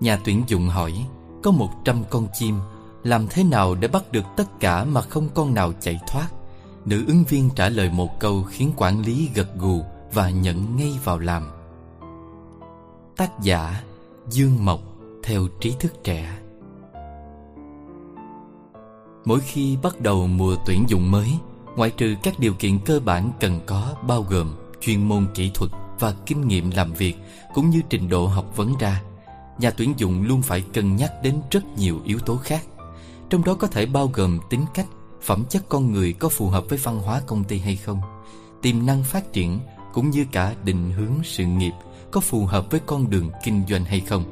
Nhà 0.00 0.18
tuyển 0.24 0.44
dụng 0.46 0.68
hỏi 0.68 1.06
Có 1.42 1.50
một 1.50 1.70
trăm 1.84 2.04
con 2.10 2.26
chim 2.32 2.58
Làm 3.02 3.26
thế 3.30 3.44
nào 3.44 3.74
để 3.74 3.88
bắt 3.88 4.12
được 4.12 4.24
tất 4.36 4.60
cả 4.60 4.84
Mà 4.84 5.00
không 5.00 5.28
con 5.34 5.54
nào 5.54 5.72
chạy 5.80 6.00
thoát? 6.06 6.28
Nữ 6.84 7.04
ứng 7.06 7.24
viên 7.28 7.50
trả 7.56 7.68
lời 7.68 7.90
một 7.90 8.20
câu 8.20 8.42
Khiến 8.42 8.72
quản 8.76 9.02
lý 9.02 9.30
gật 9.34 9.56
gù 9.58 9.82
Và 10.12 10.30
nhận 10.30 10.76
ngay 10.76 10.92
vào 11.04 11.18
làm. 11.18 11.42
Tác 13.16 13.40
giả 13.42 13.82
Dương 14.30 14.64
Mộc, 14.64 14.80
Theo 15.22 15.46
trí 15.60 15.74
thức 15.80 16.04
trẻ. 16.04 16.38
Mỗi 19.24 19.40
khi 19.40 19.76
bắt 19.82 20.00
đầu 20.00 20.26
mùa 20.26 20.56
tuyển 20.66 20.84
dụng 20.88 21.10
mới, 21.10 21.28
Ngoại 21.76 21.90
trừ 21.90 22.14
các 22.22 22.38
điều 22.38 22.54
kiện 22.54 22.78
cơ 22.78 23.00
bản 23.00 23.30
cần 23.40 23.60
có 23.66 23.94
Bao 24.08 24.22
gồm 24.22 24.54
chuyên 24.80 25.08
môn 25.08 25.26
kỹ 25.34 25.50
thuật 25.54 25.70
Và 26.00 26.14
kinh 26.26 26.48
nghiệm 26.48 26.70
làm 26.70 26.92
việc 26.92 27.16
Cũng 27.54 27.70
như 27.70 27.80
trình 27.88 28.08
độ 28.08 28.26
học 28.26 28.56
vấn 28.56 28.74
ra, 28.80 29.02
Nhà 29.58 29.70
tuyển 29.70 29.94
dụng 29.96 30.22
luôn 30.22 30.42
phải 30.42 30.60
cân 30.60 30.96
nhắc 30.96 31.12
đến 31.22 31.40
rất 31.50 31.64
nhiều 31.78 32.00
yếu 32.04 32.18
tố 32.18 32.36
khác, 32.36 32.64
Trong 33.30 33.44
đó 33.44 33.54
có 33.54 33.66
thể 33.66 33.86
bao 33.86 34.10
gồm 34.14 34.40
tính 34.50 34.64
cách 34.74 34.86
Phẩm 35.22 35.44
chất 35.48 35.68
con 35.68 35.92
người 35.92 36.12
có 36.12 36.28
phù 36.28 36.48
hợp 36.48 36.64
với 36.68 36.78
văn 36.78 36.98
hóa 36.98 37.22
công 37.26 37.44
ty 37.44 37.58
hay 37.58 37.76
không 37.76 38.00
Tiềm 38.62 38.86
năng 38.86 39.02
phát 39.02 39.32
triển 39.32 39.60
Cũng 39.92 40.10
như 40.10 40.26
cả 40.32 40.54
định 40.64 40.92
hướng 40.92 41.12
sự 41.24 41.44
nghiệp 41.44 41.72
Có 42.10 42.20
phù 42.20 42.46
hợp 42.46 42.70
với 42.70 42.80
con 42.86 43.10
đường 43.10 43.30
kinh 43.44 43.62
doanh 43.68 43.84
hay 43.84 44.00
không 44.00 44.24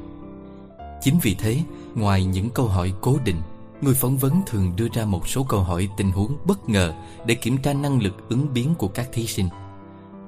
Chính 1.01 1.19
vì 1.21 1.35
thế 1.35 1.61
Ngoài 1.95 2.25
những 2.25 2.49
câu 2.49 2.67
hỏi 2.67 2.93
cố 3.01 3.17
định 3.25 3.41
Người 3.81 3.93
phỏng 3.93 4.17
vấn 4.17 4.41
thường 4.47 4.73
đưa 4.75 4.87
ra 4.93 5.05
một 5.05 5.27
số 5.27 5.43
câu 5.43 5.59
hỏi 5.59 5.89
tình 5.97 6.11
huống 6.11 6.37
bất 6.45 6.69
ngờ 6.69 6.93
Để 7.25 7.35
kiểm 7.35 7.57
tra 7.57 7.73
năng 7.73 8.01
lực 8.01 8.29
ứng 8.29 8.53
biến 8.53 8.75
của 8.75 8.87
các 8.87 9.09
thí 9.13 9.27
sinh 9.27 9.49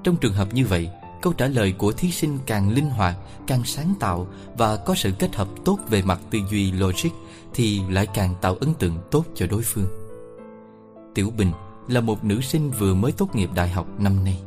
Trong 0.03 0.15
trường 0.15 0.33
hợp 0.33 0.53
như 0.53 0.65
vậy 0.65 0.89
câu 1.23 1.33
trả 1.33 1.47
lời 1.47 1.73
của 1.77 1.91
thí 1.91 2.11
sinh 2.11 2.39
càng 2.45 2.69
linh 2.69 2.89
hoạt, 2.89 3.15
càng 3.47 3.63
sáng 3.65 3.93
tạo 3.99 4.27
và 4.57 4.75
có 4.75 4.95
sự 4.95 5.11
kết 5.19 5.35
hợp 5.35 5.47
tốt 5.65 5.79
về 5.89 6.01
mặt 6.01 6.19
tư 6.29 6.39
duy 6.51 6.71
logic 6.71 7.09
thì 7.53 7.81
lại 7.89 8.07
càng 8.13 8.35
tạo 8.41 8.55
ấn 8.55 8.73
tượng 8.73 8.97
tốt 9.11 9.25
cho 9.35 9.47
đối 9.47 9.61
phương. 9.61 10.02
Tiểu 11.13 11.31
Bình 11.37 11.51
là 11.87 12.01
một 12.01 12.23
nữ 12.23 12.41
sinh 12.41 12.71
vừa 12.71 12.93
mới 12.93 13.11
tốt 13.11 13.35
nghiệp 13.35 13.49
đại 13.55 13.69
học 13.69 13.87
năm 13.99 14.23
nay. 14.23 14.41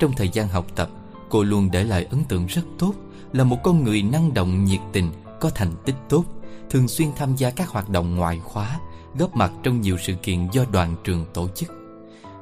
Trong 0.00 0.12
thời 0.16 0.28
gian 0.28 0.48
học 0.48 0.66
tập, 0.76 0.88
cô 1.28 1.42
luôn 1.42 1.68
để 1.72 1.84
lại 1.84 2.06
ấn 2.10 2.24
tượng 2.24 2.46
rất 2.46 2.62
tốt, 2.78 2.92
là 3.32 3.44
một 3.44 3.58
con 3.64 3.84
người 3.84 4.02
năng 4.02 4.34
động 4.34 4.64
nhiệt 4.64 4.80
tình, 4.92 5.10
có 5.40 5.50
thành 5.50 5.72
tích 5.84 5.96
tốt, 6.08 6.24
thường 6.70 6.88
xuyên 6.88 7.08
tham 7.16 7.36
gia 7.36 7.50
các 7.50 7.68
hoạt 7.68 7.88
động 7.88 8.16
ngoại 8.16 8.40
khóa, 8.40 8.80
góp 9.18 9.36
mặt 9.36 9.52
trong 9.62 9.80
nhiều 9.80 9.96
sự 10.02 10.14
kiện 10.14 10.48
do 10.52 10.64
đoàn 10.72 10.96
trường 11.04 11.26
tổ 11.34 11.48
chức. 11.48 11.72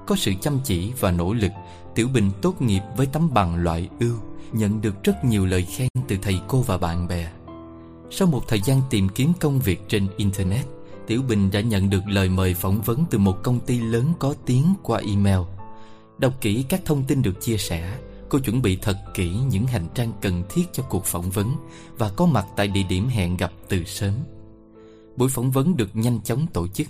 Có 0.06 0.16
sự 0.16 0.32
chăm 0.40 0.58
chỉ 0.64 0.92
và 1.00 1.10
nỗ 1.10 1.32
lực 1.32 1.52
Tiểu 1.94 2.08
Bình 2.08 2.30
tốt 2.42 2.62
nghiệp 2.62 2.82
với 2.96 3.06
tấm 3.06 3.34
bằng 3.34 3.56
loại 3.56 3.88
ưu 4.00 4.14
Nhận 4.52 4.80
được 4.80 5.04
rất 5.04 5.24
nhiều 5.24 5.46
lời 5.46 5.62
khen 5.62 5.88
từ 6.08 6.16
thầy 6.22 6.40
cô 6.48 6.60
và 6.60 6.78
bạn 6.78 7.08
bè 7.08 7.30
Sau 8.10 8.28
một 8.28 8.48
thời 8.48 8.60
gian 8.60 8.80
tìm 8.90 9.08
kiếm 9.08 9.32
công 9.40 9.58
việc 9.58 9.88
trên 9.88 10.08
Internet 10.16 10.66
Tiểu 11.06 11.22
Bình 11.28 11.50
đã 11.50 11.60
nhận 11.60 11.90
được 11.90 12.02
lời 12.06 12.28
mời 12.28 12.54
phỏng 12.54 12.80
vấn 12.82 13.04
từ 13.10 13.18
một 13.18 13.42
công 13.42 13.60
ty 13.60 13.80
lớn 13.80 14.12
có 14.18 14.34
tiếng 14.46 14.74
qua 14.82 15.00
email. 15.06 15.40
Đọc 16.18 16.32
kỹ 16.40 16.64
các 16.68 16.80
thông 16.84 17.04
tin 17.04 17.22
được 17.22 17.40
chia 17.40 17.56
sẻ, 17.56 17.98
Cô 18.28 18.38
chuẩn 18.38 18.62
bị 18.62 18.76
thật 18.76 18.96
kỹ 19.14 19.30
những 19.50 19.66
hành 19.66 19.86
trang 19.94 20.12
cần 20.20 20.42
thiết 20.48 20.62
cho 20.72 20.82
cuộc 20.82 21.04
phỏng 21.04 21.30
vấn 21.30 21.54
Và 21.98 22.10
có 22.16 22.26
mặt 22.26 22.46
tại 22.56 22.68
địa 22.68 22.82
điểm 22.82 23.08
hẹn 23.08 23.36
gặp 23.36 23.52
từ 23.68 23.84
sớm. 23.84 24.14
Buổi 25.16 25.28
phỏng 25.28 25.50
vấn 25.50 25.76
được 25.76 25.96
nhanh 25.96 26.20
chóng 26.20 26.46
tổ 26.46 26.68
chức. 26.68 26.86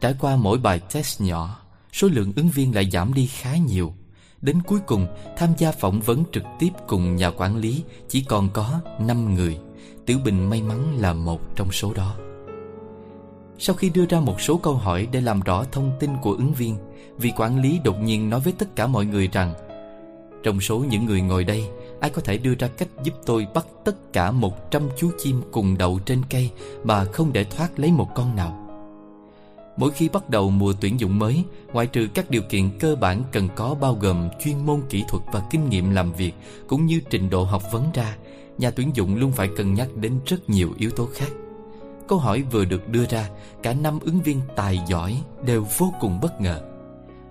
Trải 0.00 0.14
qua 0.20 0.36
mỗi 0.36 0.58
bài 0.58 0.80
test 0.92 1.20
nhỏ, 1.20 1.60
Số 1.92 2.08
lượng 2.08 2.32
ứng 2.36 2.48
viên 2.48 2.74
lại 2.74 2.90
giảm 2.92 3.14
đi 3.14 3.26
khá 3.26 3.56
nhiều. 3.56 3.94
Đến 4.40 4.62
cuối 4.62 4.80
cùng, 4.86 5.06
tham 5.36 5.50
gia 5.58 5.72
phỏng 5.72 6.00
vấn 6.00 6.24
trực 6.32 6.42
tiếp 6.58 6.70
cùng 6.86 7.16
nhà 7.16 7.30
quản 7.30 7.56
lý 7.56 7.84
Chỉ 8.08 8.24
còn 8.28 8.48
có 8.52 8.80
5 9.00 9.34
người. 9.34 9.58
Tiểu 10.06 10.18
Bình 10.24 10.50
may 10.50 10.62
mắn 10.62 10.98
là 10.98 11.12
một 11.12 11.56
trong 11.56 11.72
số 11.72 11.94
đó. 11.94 12.23
Sau 13.58 13.76
khi 13.76 13.90
đưa 13.90 14.06
ra 14.06 14.20
một 14.20 14.40
số 14.40 14.56
câu 14.56 14.74
hỏi 14.74 15.08
để 15.12 15.20
làm 15.20 15.40
rõ 15.40 15.64
thông 15.72 15.92
tin 16.00 16.10
của 16.22 16.32
ứng 16.32 16.52
viên 16.52 16.76
Vị 17.18 17.32
quản 17.36 17.62
lý 17.62 17.80
đột 17.84 18.00
nhiên 18.02 18.30
nói 18.30 18.40
với 18.40 18.52
tất 18.58 18.76
cả 18.76 18.86
mọi 18.86 19.06
người 19.06 19.28
rằng 19.32 19.54
Trong 20.42 20.60
số 20.60 20.78
những 20.78 21.06
người 21.06 21.20
ngồi 21.20 21.44
đây 21.44 21.64
Ai 22.00 22.10
có 22.10 22.22
thể 22.22 22.38
đưa 22.38 22.54
ra 22.54 22.68
cách 22.68 22.88
giúp 23.02 23.14
tôi 23.26 23.46
bắt 23.54 23.66
tất 23.84 24.12
cả 24.12 24.30
100 24.30 24.82
chú 24.96 25.10
chim 25.22 25.42
cùng 25.52 25.78
đậu 25.78 25.98
trên 26.06 26.22
cây 26.30 26.50
Mà 26.84 27.04
không 27.04 27.32
để 27.32 27.44
thoát 27.44 27.78
lấy 27.78 27.92
một 27.92 28.08
con 28.14 28.36
nào 28.36 28.60
Mỗi 29.76 29.90
khi 29.90 30.08
bắt 30.08 30.30
đầu 30.30 30.50
mùa 30.50 30.72
tuyển 30.80 31.00
dụng 31.00 31.18
mới, 31.18 31.44
ngoại 31.72 31.86
trừ 31.86 32.08
các 32.14 32.30
điều 32.30 32.42
kiện 32.42 32.70
cơ 32.80 32.96
bản 32.96 33.22
cần 33.32 33.48
có 33.56 33.74
bao 33.80 33.94
gồm 34.00 34.28
chuyên 34.44 34.66
môn 34.66 34.80
kỹ 34.90 35.04
thuật 35.08 35.22
và 35.32 35.42
kinh 35.50 35.70
nghiệm 35.70 35.90
làm 35.90 36.12
việc 36.12 36.32
cũng 36.66 36.86
như 36.86 37.00
trình 37.10 37.30
độ 37.30 37.44
học 37.44 37.62
vấn 37.72 37.84
ra, 37.94 38.16
nhà 38.58 38.70
tuyển 38.70 38.90
dụng 38.94 39.16
luôn 39.16 39.32
phải 39.32 39.48
cân 39.56 39.74
nhắc 39.74 39.88
đến 39.96 40.12
rất 40.26 40.50
nhiều 40.50 40.70
yếu 40.78 40.90
tố 40.90 41.08
khác. 41.14 41.28
Câu 42.08 42.18
hỏi 42.18 42.42
vừa 42.50 42.64
được 42.64 42.88
đưa 42.88 43.06
ra, 43.06 43.28
cả 43.62 43.74
năm 43.74 43.98
ứng 44.00 44.20
viên 44.20 44.40
tài 44.56 44.80
giỏi 44.86 45.22
đều 45.46 45.66
vô 45.78 45.92
cùng 46.00 46.20
bất 46.22 46.40
ngờ. 46.40 46.60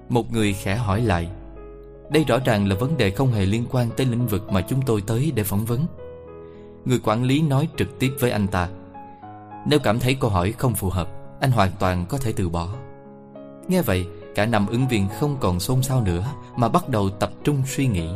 Một 0.10 0.32
người 0.32 0.54
khẽ 0.54 0.76
hỏi 0.76 1.02
lại, 1.02 1.30
đây 2.10 2.24
rõ 2.24 2.40
ràng 2.46 2.68
là 2.68 2.76
vấn 2.76 2.98
đề 2.98 3.12
không 3.12 3.32
hề 3.32 3.46
liên 3.46 3.66
quan 3.72 3.90
tới 3.98 4.06
lĩnh 4.06 4.28
vực 4.28 4.50
mà 4.52 4.62
chúng 4.62 4.82
tôi 4.82 5.02
tới 5.08 5.32
để 5.36 5.44
phỏng 5.44 5.66
vấn. 5.66 5.86
Người 6.86 7.00
quản 7.04 7.24
lý 7.24 7.42
nói 7.42 7.68
trực 7.78 8.00
tiếp 8.00 8.12
với 8.20 8.32
anh 8.32 8.48
ta, 8.48 8.70
nếu 9.66 9.80
cảm 9.80 10.00
thấy 10.00 10.16
câu 10.16 10.30
hỏi 10.30 10.52
không 10.52 10.74
phù 10.74 10.90
hợp, 10.90 11.10
anh 11.44 11.52
hoàn 11.52 11.72
toàn 11.80 12.06
có 12.10 12.18
thể 12.18 12.34
từ 12.36 12.50
bỏ 12.50 12.68
Nghe 13.68 13.82
vậy 13.82 14.08
Cả 14.36 14.46
năm 14.46 14.68
ứng 14.68 14.88
viên 14.88 15.08
không 15.20 15.38
còn 15.40 15.60
xôn 15.60 15.84
xao 15.84 16.02
nữa 16.02 16.26
Mà 16.56 16.70
bắt 16.70 16.90
đầu 16.90 17.10
tập 17.10 17.32
trung 17.44 17.64
suy 17.68 17.88
nghĩ 17.88 18.10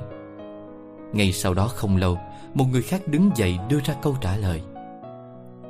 Ngay 1.14 1.32
sau 1.32 1.54
đó 1.54 1.68
không 1.68 1.98
lâu 1.98 2.18
Một 2.54 2.66
người 2.72 2.82
khác 2.82 3.02
đứng 3.08 3.32
dậy 3.36 3.58
đưa 3.70 3.80
ra 3.80 3.96
câu 4.02 4.16
trả 4.22 4.38
lời 4.38 4.62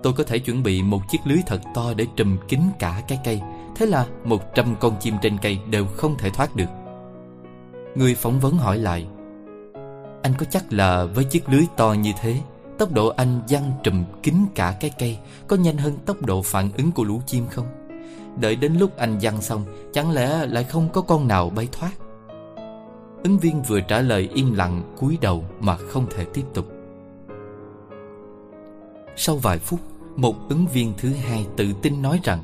Tôi 0.04 0.14
có 0.14 0.24
thể 0.24 0.40
chuẩn 0.40 0.64
bị 0.64 0.84
một 0.84 1.02
chiếc 1.10 1.18
lưới 1.26 1.38
thật 1.48 1.62
to 1.74 1.94
Để 1.94 2.06
trùm 2.16 2.38
kín 2.48 2.60
cả 2.80 3.02
cái 3.08 3.20
cây. 3.24 3.42
Thế 3.76 3.86
là 3.86 4.06
một 4.26 4.56
trăm 4.56 4.76
con 4.80 4.96
chim 5.00 5.16
trên 5.22 5.38
cây 5.38 5.60
Đều 5.70 5.86
không 5.86 6.18
thể 6.18 6.30
thoát 6.30 6.56
được. 6.56 6.70
Người 7.96 8.16
phỏng 8.16 8.40
vấn 8.40 8.58
hỏi 8.58 8.78
lại, 8.78 9.08
Anh 10.24 10.34
có 10.38 10.46
chắc 10.50 10.74
là 10.74 11.06
với 11.06 11.24
chiếc 11.24 11.50
lưới 11.50 11.64
to 11.78 11.94
như 11.94 12.12
thế, 12.22 12.42
Tốc 12.78 12.92
độ 12.92 13.08
anh 13.08 13.42
văng 13.50 13.72
trùm 13.84 14.04
kín 14.24 14.36
cả 14.56 14.76
cái 14.80 14.92
cây 15.00 15.18
Có 15.48 15.56
nhanh 15.56 15.78
hơn 15.78 15.98
tốc 16.06 16.22
độ 16.22 16.42
phản 16.42 16.72
ứng 16.78 16.92
của 16.92 17.04
lũ 17.04 17.22
chim 17.26 17.48
không? 17.52 17.66
Đợi 18.40 18.56
đến 18.56 18.74
lúc 18.74 18.98
anh 18.98 19.18
văng 19.22 19.42
xong, 19.42 19.66
Chẳng 19.94 20.12
lẽ 20.12 20.46
lại 20.46 20.64
không 20.64 20.90
có 20.90 21.02
con 21.02 21.28
nào 21.28 21.50
bay 21.50 21.68
thoát? 21.72 21.92
Ứng 23.24 23.40
viên 23.40 23.62
vừa 23.62 23.80
trả 23.80 24.02
lời 24.02 24.30
im 24.34 24.54
lặng, 24.54 24.96
cúi 24.98 25.18
đầu 25.22 25.44
mà 25.60 25.78
không 25.78 26.06
thể 26.16 26.26
tiếp 26.34 26.44
tục. 26.54 26.77
Sau 29.18 29.36
vài 29.36 29.60
phút, 29.60 29.80
Một 30.16 30.50
ứng 30.50 30.68
viên 30.68 30.94
thứ 30.98 31.10
hai 31.10 31.46
tự 31.56 31.74
tin 31.82 32.02
nói 32.02 32.20
rằng, 32.24 32.44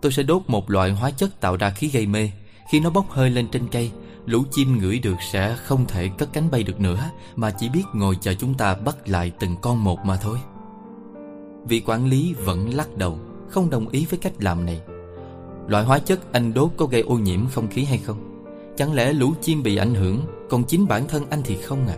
Tôi 0.00 0.12
sẽ 0.12 0.22
đốt 0.22 0.42
một 0.46 0.70
loại 0.70 0.90
hóa 0.90 1.10
chất 1.10 1.40
tạo 1.40 1.56
ra 1.56 1.70
khí 1.70 1.88
gây 1.88 2.06
mê. 2.06 2.30
Khi 2.70 2.80
nó 2.80 2.90
bốc 2.90 3.10
hơi 3.10 3.30
lên 3.30 3.48
trên 3.48 3.68
cây, 3.68 3.90
Lũ 4.26 4.42
chim 4.50 4.78
ngửi 4.78 4.98
được 4.98 5.16
sẽ 5.32 5.56
không 5.56 5.86
thể 5.86 6.08
cất 6.18 6.32
cánh 6.32 6.50
bay 6.50 6.62
được 6.62 6.80
nữa, 6.80 7.10
Mà 7.36 7.50
chỉ 7.50 7.68
biết 7.68 7.82
ngồi 7.94 8.16
chờ 8.20 8.34
chúng 8.34 8.54
ta 8.54 8.74
bắt 8.74 9.08
lại 9.08 9.32
từng 9.38 9.56
con 9.62 9.84
một 9.84 9.98
mà 10.04 10.16
thôi. 10.16 10.38
Vị 11.68 11.80
quản 11.86 12.06
lý 12.06 12.34
vẫn 12.34 12.74
lắc 12.74 12.96
đầu, 12.96 13.18
Không 13.48 13.70
đồng 13.70 13.88
ý 13.88 14.06
với 14.10 14.18
cách 14.18 14.32
làm 14.38 14.66
này. 14.66 14.80
Loại 15.68 15.84
hóa 15.84 15.98
chất 15.98 16.32
anh 16.32 16.54
đốt 16.54 16.70
có 16.76 16.86
gây 16.86 17.00
ô 17.00 17.14
nhiễm 17.14 17.46
không 17.46 17.68
khí 17.68 17.84
hay 17.84 17.98
không? 17.98 18.44
Chẳng 18.76 18.92
lẽ 18.92 19.12
lũ 19.12 19.32
chim 19.42 19.62
bị 19.62 19.76
ảnh 19.76 19.94
hưởng, 19.94 20.22
Còn 20.50 20.64
chính 20.64 20.86
bản 20.86 21.08
thân 21.08 21.30
anh 21.30 21.42
thì 21.44 21.56
không 21.56 21.88
à? 21.88 21.96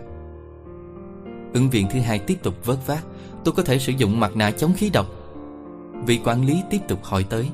Ứng 1.53 1.69
viên 1.69 1.89
thứ 1.89 1.99
hai 1.99 2.19
tiếp 2.19 2.37
tục 2.43 2.55
vớt 2.65 2.87
vát 2.87 3.03
Tôi 3.43 3.53
có 3.53 3.63
thể 3.63 3.79
sử 3.79 3.93
dụng 3.97 4.19
mặt 4.19 4.35
nạ 4.35 4.51
chống 4.51 4.73
khí 4.73 4.89
độc. 4.89 5.07
Vị 6.05 6.19
quản 6.23 6.45
lý 6.45 6.61
tiếp 6.69 6.79
tục 6.87 7.03
hỏi 7.03 7.23
tới. 7.23 7.49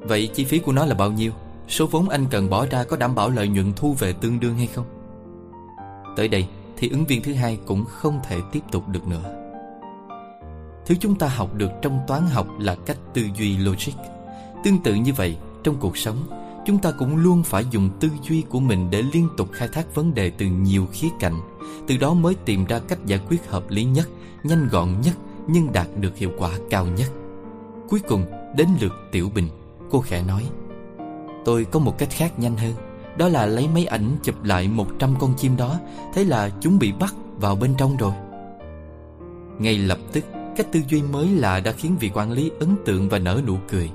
Vậy 0.00 0.30
chi 0.34 0.44
phí 0.44 0.58
của 0.58 0.72
nó 0.72 0.86
là 0.86 0.94
bao 0.94 1.12
nhiêu? 1.12 1.32
Số 1.68 1.86
vốn 1.86 2.08
anh 2.08 2.26
cần 2.30 2.50
bỏ 2.50 2.66
ra 2.66 2.84
có 2.84 2.96
đảm 2.96 3.14
bảo 3.14 3.30
lợi 3.30 3.48
nhuận 3.48 3.72
thu 3.76 3.92
về 3.92 4.12
tương 4.12 4.40
đương 4.40 4.56
hay 4.56 4.66
không? 4.66 4.84
Tới 6.16 6.28
đây 6.28 6.48
thì 6.76 6.88
ứng 6.88 7.04
viên 7.04 7.22
thứ 7.22 7.34
hai 7.34 7.58
cũng 7.66 7.84
không 7.84 8.20
thể 8.28 8.38
tiếp 8.52 8.60
tục 8.72 8.88
được 8.88 9.06
nữa. 9.08 9.42
Thứ 10.86 10.94
chúng 11.00 11.14
ta 11.14 11.26
học 11.26 11.54
được 11.54 11.70
trong 11.82 12.00
toán 12.06 12.22
học 12.26 12.46
là 12.58 12.74
cách 12.74 12.98
tư 13.14 13.22
duy 13.38 13.56
logic. 13.56 13.92
Tương 14.64 14.82
tự 14.82 14.94
như 14.94 15.12
vậy, 15.12 15.36
trong 15.64 15.76
cuộc 15.80 15.96
sống 15.96 16.16
Chúng 16.66 16.78
ta 16.78 16.90
cũng 16.90 17.16
luôn 17.16 17.42
phải 17.42 17.64
dùng 17.70 17.90
tư 18.00 18.08
duy 18.22 18.44
của 18.48 18.60
mình 18.60 18.90
để 18.90 19.02
liên 19.12 19.28
tục 19.36 19.48
khai 19.52 19.68
thác 19.68 19.94
vấn 19.94 20.14
đề 20.14 20.30
từ 20.30 20.46
nhiều 20.46 20.86
khía 20.92 21.08
cạnh. 21.20 21.40
Từ 21.86 21.96
đó 21.96 22.14
mới 22.14 22.34
tìm 22.34 22.64
ra 22.64 22.78
cách 22.78 23.06
giải 23.06 23.20
quyết 23.28 23.46
hợp 23.50 23.70
lý 23.70 23.84
nhất, 23.84 24.08
nhanh 24.42 24.68
gọn 24.68 25.00
nhất 25.00 25.14
Nhưng 25.48 25.72
đạt 25.72 25.86
được 26.00 26.16
hiệu 26.16 26.30
quả 26.38 26.50
cao 26.70 26.86
nhất. 26.86 27.10
Cuối 27.88 28.00
cùng, 28.08 28.24
đến 28.56 28.68
lượt 28.80 28.92
Tiểu 29.12 29.30
Bình. 29.34 29.48
Cô 29.90 30.00
khẽ 30.00 30.22
nói 30.22 30.48
Tôi 31.44 31.64
có 31.64 31.78
một 31.78 31.98
cách 31.98 32.08
khác 32.10 32.38
nhanh 32.38 32.56
hơn 32.56 32.72
Đó 33.18 33.28
là 33.28 33.46
lấy 33.46 33.68
máy 33.68 33.86
ảnh 33.86 34.16
chụp 34.22 34.44
lại 34.44 34.68
100 34.68 35.14
con 35.18 35.34
chim 35.36 35.56
đó 35.56 35.78
Thế 36.14 36.24
là 36.24 36.50
chúng 36.60 36.78
bị 36.78 36.92
bắt 36.92 37.14
vào 37.40 37.56
bên 37.56 37.74
trong 37.78 37.96
rồi. 37.96 38.12
Ngay 39.58 39.78
lập 39.78 39.98
tức 40.12 40.24
Cách 40.56 40.66
tư 40.72 40.80
duy 40.88 41.02
mới 41.02 41.28
lạ 41.28 41.60
đã 41.60 41.72
khiến 41.72 41.96
vị 42.00 42.10
quản 42.14 42.32
lý 42.32 42.50
ấn 42.60 42.76
tượng 42.84 43.08
và 43.08 43.18
nở 43.18 43.40
nụ 43.46 43.56
cười. 43.68 43.90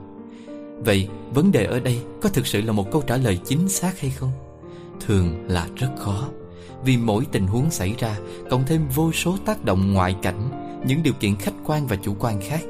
Vậy 0.85 1.07
vấn 1.33 1.51
đề 1.51 1.65
ở 1.65 1.79
đây 1.79 2.01
có 2.21 2.29
thực 2.29 2.47
sự 2.47 2.61
là 2.61 2.71
một 2.71 2.91
câu 2.91 3.01
trả 3.01 3.17
lời 3.17 3.39
chính 3.45 3.69
xác 3.69 3.99
hay 3.99 4.11
không? 4.11 4.31
Thường 4.99 5.45
là 5.47 5.67
rất 5.75 5.89
khó. 5.97 6.27
Vì 6.83 6.97
mỗi 6.97 7.25
tình 7.31 7.47
huống 7.47 7.71
xảy 7.71 7.95
ra, 7.97 8.17
Cộng 8.49 8.65
thêm 8.65 8.87
vô 8.95 9.11
số 9.11 9.37
tác 9.45 9.65
động 9.65 9.93
ngoại 9.93 10.15
cảnh, 10.21 10.49
Những 10.85 11.03
điều 11.03 11.13
kiện 11.13 11.35
khách 11.35 11.53
quan 11.65 11.87
và 11.87 11.95
chủ 11.95 12.15
quan 12.19 12.41
khác, 12.41 12.61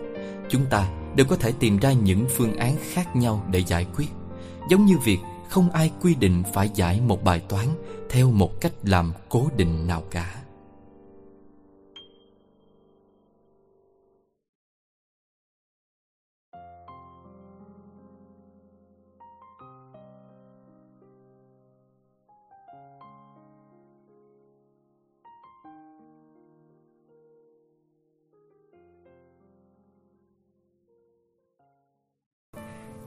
Chúng 0.49 0.66
ta 0.66 0.89
đều 1.16 1.26
có 1.26 1.36
thể 1.36 1.51
tìm 1.59 1.78
ra 1.78 1.91
những 1.91 2.26
phương 2.30 2.55
án 2.55 2.76
khác 2.93 3.16
nhau 3.16 3.45
để 3.51 3.59
giải 3.59 3.86
quyết. 3.95 4.07
Giống 4.70 4.86
như 4.86 4.97
việc 4.97 5.20
không 5.49 5.70
ai 5.70 5.91
quy 6.01 6.16
định 6.16 6.43
phải 6.53 6.70
giải 6.76 7.01
một 7.01 7.24
bài 7.24 7.41
toán 7.49 7.66
Theo 8.09 8.32
một 8.32 8.62
cách 8.62 8.72
làm 8.84 9.14
cố 9.30 9.49
định 9.57 9.88
nào 9.88 10.03
cả. 10.12 10.40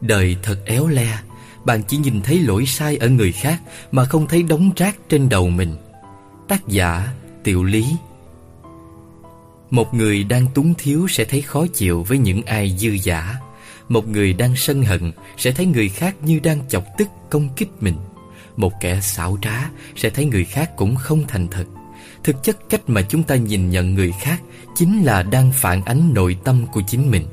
Đời 0.06 0.36
thật 0.42 0.64
éo 0.64 0.86
le, 0.86 1.18
Bạn 1.64 1.82
chỉ 1.82 1.96
nhìn 1.96 2.20
thấy 2.22 2.38
lỗi 2.38 2.66
sai 2.66 2.96
ở 2.96 3.08
người 3.08 3.32
khác 3.32 3.60
Mà 3.92 4.04
không 4.04 4.26
thấy 4.26 4.42
đống 4.42 4.70
rác 4.76 4.96
trên 5.08 5.28
đầu 5.28 5.48
mình. 5.48 5.76
Tác 6.48 6.68
giả 6.68 7.08
Tiểu 7.42 7.64
Lý. 7.64 7.86
Một 9.70 9.94
người 9.94 10.24
đang 10.24 10.46
túng 10.54 10.74
thiếu 10.78 11.06
sẽ 11.08 11.24
thấy 11.24 11.42
khó 11.42 11.66
chịu 11.74 12.02
với 12.02 12.18
những 12.18 12.42
ai 12.42 12.76
dư 12.78 12.90
giả. 13.02 13.34
Một 13.88 14.08
người 14.08 14.32
đang 14.32 14.56
sân 14.56 14.82
hận 14.82 15.12
sẽ 15.36 15.50
thấy 15.50 15.66
người 15.66 15.88
khác 15.88 16.16
như 16.22 16.40
đang 16.42 16.68
chọc 16.68 16.84
tức 16.98 17.08
công 17.30 17.48
kích 17.56 17.68
mình. 17.80 17.96
Một 18.56 18.72
kẻ 18.80 19.00
xảo 19.00 19.38
trá 19.42 19.70
sẽ 19.96 20.10
thấy 20.10 20.24
người 20.24 20.44
khác 20.44 20.70
cũng 20.76 20.96
không 20.96 21.24
thành 21.28 21.48
thật. 21.48 21.64
Thực 22.24 22.42
chất 22.42 22.68
cách 22.68 22.80
mà 22.86 23.02
chúng 23.02 23.22
ta 23.22 23.36
nhìn 23.36 23.70
nhận 23.70 23.94
người 23.94 24.12
khác 24.20 24.40
Chính 24.76 25.02
là 25.02 25.22
đang 25.22 25.52
phản 25.52 25.84
ánh 25.84 26.14
nội 26.14 26.36
tâm 26.44 26.66
của 26.72 26.82
chính 26.86 27.10
mình. 27.10 27.26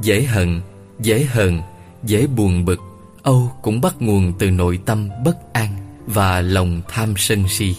Dễ 0.00 0.22
hận, 0.22 0.60
dễ 1.00 1.24
hờn, 1.24 1.60
dễ 2.02 2.26
buồn 2.26 2.64
bực 2.64 2.80
Âu 3.22 3.52
cũng 3.62 3.80
bắt 3.80 3.94
nguồn 4.00 4.32
từ 4.38 4.50
nội 4.50 4.78
tâm 4.86 5.08
bất 5.24 5.52
an 5.52 5.68
Và 6.06 6.40
lòng 6.40 6.82
tham 6.88 7.14
sân 7.16 7.48
si. 7.48 7.76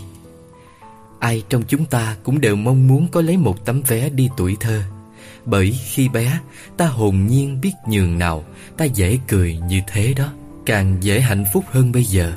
Ai 1.19 1.43
trong 1.49 1.63
chúng 1.67 1.85
ta 1.85 2.15
cũng 2.23 2.41
đều 2.41 2.55
mong 2.55 2.87
muốn 2.87 3.07
có 3.07 3.21
lấy 3.21 3.37
một 3.37 3.65
tấm 3.65 3.81
vé 3.87 4.09
đi 4.09 4.29
tuổi 4.37 4.57
thơ. 4.59 4.81
Bởi 5.45 5.79
khi 5.85 6.09
bé 6.09 6.39
ta 6.77 6.85
hồn 6.85 7.27
nhiên 7.27 7.61
biết 7.61 7.71
nhường 7.87 8.19
nào 8.19 8.43
Ta 8.77 8.85
dễ 8.85 9.19
cười 9.27 9.59
như 9.69 9.81
thế 9.87 10.13
đó 10.13 10.33
Càng 10.65 10.97
dễ 11.01 11.19
hạnh 11.19 11.43
phúc 11.53 11.63
hơn 11.71 11.91
bây 11.91 12.03
giờ. 12.03 12.33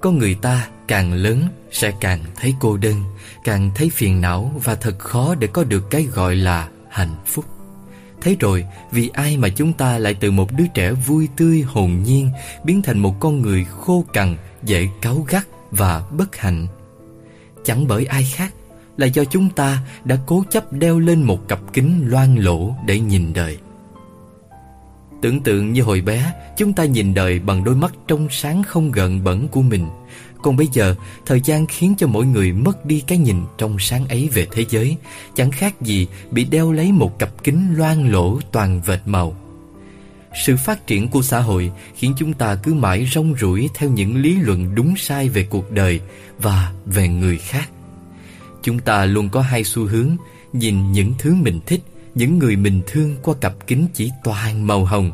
Có 0.00 0.10
người 0.10 0.34
ta 0.34 0.68
càng 0.88 1.12
lớn 1.12 1.42
sẽ 1.70 1.92
càng 2.00 2.20
thấy 2.36 2.54
cô 2.60 2.76
đơn 2.76 3.02
Càng 3.44 3.70
thấy 3.74 3.90
phiền 3.90 4.20
não 4.20 4.52
và 4.64 4.74
thật 4.74 4.98
khó 4.98 5.34
để 5.34 5.46
có 5.46 5.64
được 5.64 5.90
cái 5.90 6.02
gọi 6.02 6.36
là 6.36 6.68
hạnh 6.90 7.14
phúc. 7.26 7.44
Thế 8.20 8.36
rồi 8.40 8.64
vì 8.90 9.10
ai 9.12 9.36
mà 9.36 9.48
chúng 9.48 9.72
ta 9.72 9.98
lại 9.98 10.14
từ 10.14 10.30
một 10.30 10.52
đứa 10.56 10.66
trẻ 10.74 10.92
vui 10.92 11.28
tươi 11.36 11.62
hồn 11.62 12.02
nhiên 12.04 12.30
Biến 12.64 12.82
thành 12.82 12.98
một 12.98 13.20
con 13.20 13.42
người 13.42 13.64
khô 13.64 14.04
cằn, 14.12 14.36
dễ 14.62 14.88
cáu 15.02 15.24
gắt 15.28 15.46
và 15.70 16.02
bất 16.10 16.36
hạnh? 16.36 16.66
Chẳng 17.64 17.88
bởi 17.88 18.04
ai 18.04 18.24
khác 18.34 18.54
Là 18.96 19.06
do 19.06 19.24
chúng 19.24 19.50
ta 19.50 19.78
đã 20.04 20.18
cố 20.26 20.44
chấp 20.50 20.72
đeo 20.72 20.98
lên 20.98 21.22
một 21.22 21.48
cặp 21.48 21.60
kính 21.72 22.04
loang 22.06 22.38
lỗ 22.38 22.74
để 22.86 23.00
nhìn 23.00 23.32
đời. 23.32 23.58
Tưởng 25.22 25.40
tượng 25.40 25.72
như 25.72 25.82
hồi 25.82 26.00
bé 26.00 26.32
Chúng 26.56 26.72
ta 26.72 26.84
nhìn 26.84 27.14
đời 27.14 27.38
bằng 27.38 27.64
đôi 27.64 27.74
mắt 27.74 27.92
trong 28.08 28.28
sáng 28.30 28.62
không 28.62 28.92
gợn 28.92 29.24
bẩn 29.24 29.48
của 29.48 29.62
mình 29.62 29.86
còn 30.42 30.56
bây 30.56 30.68
giờ, 30.72 30.94
thời 31.26 31.40
gian 31.44 31.66
khiến 31.66 31.94
cho 31.98 32.06
mỗi 32.06 32.26
người 32.26 32.52
mất 32.52 32.86
đi 32.86 33.02
cái 33.06 33.18
nhìn 33.18 33.36
trong 33.58 33.76
sáng 33.78 34.08
ấy 34.08 34.28
về 34.34 34.46
thế 34.52 34.64
giới, 34.70 34.96
chẳng 35.34 35.50
khác 35.50 35.80
gì 35.80 36.06
bị 36.30 36.44
đeo 36.44 36.72
lấy 36.72 36.92
một 36.92 37.18
cặp 37.18 37.44
kính 37.44 37.74
loang 37.76 38.12
lỗ 38.12 38.40
toàn 38.52 38.80
vệt 38.80 39.00
màu. 39.06 39.36
Sự 40.44 40.56
phát 40.56 40.86
triển 40.86 41.08
của 41.08 41.22
xã 41.22 41.40
hội 41.40 41.72
khiến 41.94 42.14
chúng 42.18 42.32
ta 42.32 42.54
cứ 42.54 42.74
mãi 42.74 43.08
rong 43.12 43.34
ruổi 43.40 43.68
theo 43.74 43.90
những 43.90 44.16
lý 44.16 44.36
luận 44.36 44.74
đúng 44.74 44.96
sai 44.96 45.28
về 45.28 45.46
cuộc 45.50 45.70
đời 45.70 46.00
và 46.38 46.72
về 46.86 47.08
người 47.08 47.38
khác. 47.38 47.70
Chúng 48.62 48.78
ta 48.78 49.04
luôn 49.04 49.28
có 49.28 49.40
hai 49.40 49.64
xu 49.64 49.86
hướng, 49.86 50.16
nhìn 50.52 50.92
những 50.92 51.14
thứ 51.18 51.34
mình 51.34 51.60
thích, 51.66 51.80
những 52.14 52.38
người 52.38 52.56
mình 52.56 52.82
thương 52.86 53.16
qua 53.22 53.34
cặp 53.40 53.66
kính 53.66 53.86
chỉ 53.94 54.10
toàn 54.24 54.66
màu 54.66 54.84
hồng 54.84 55.12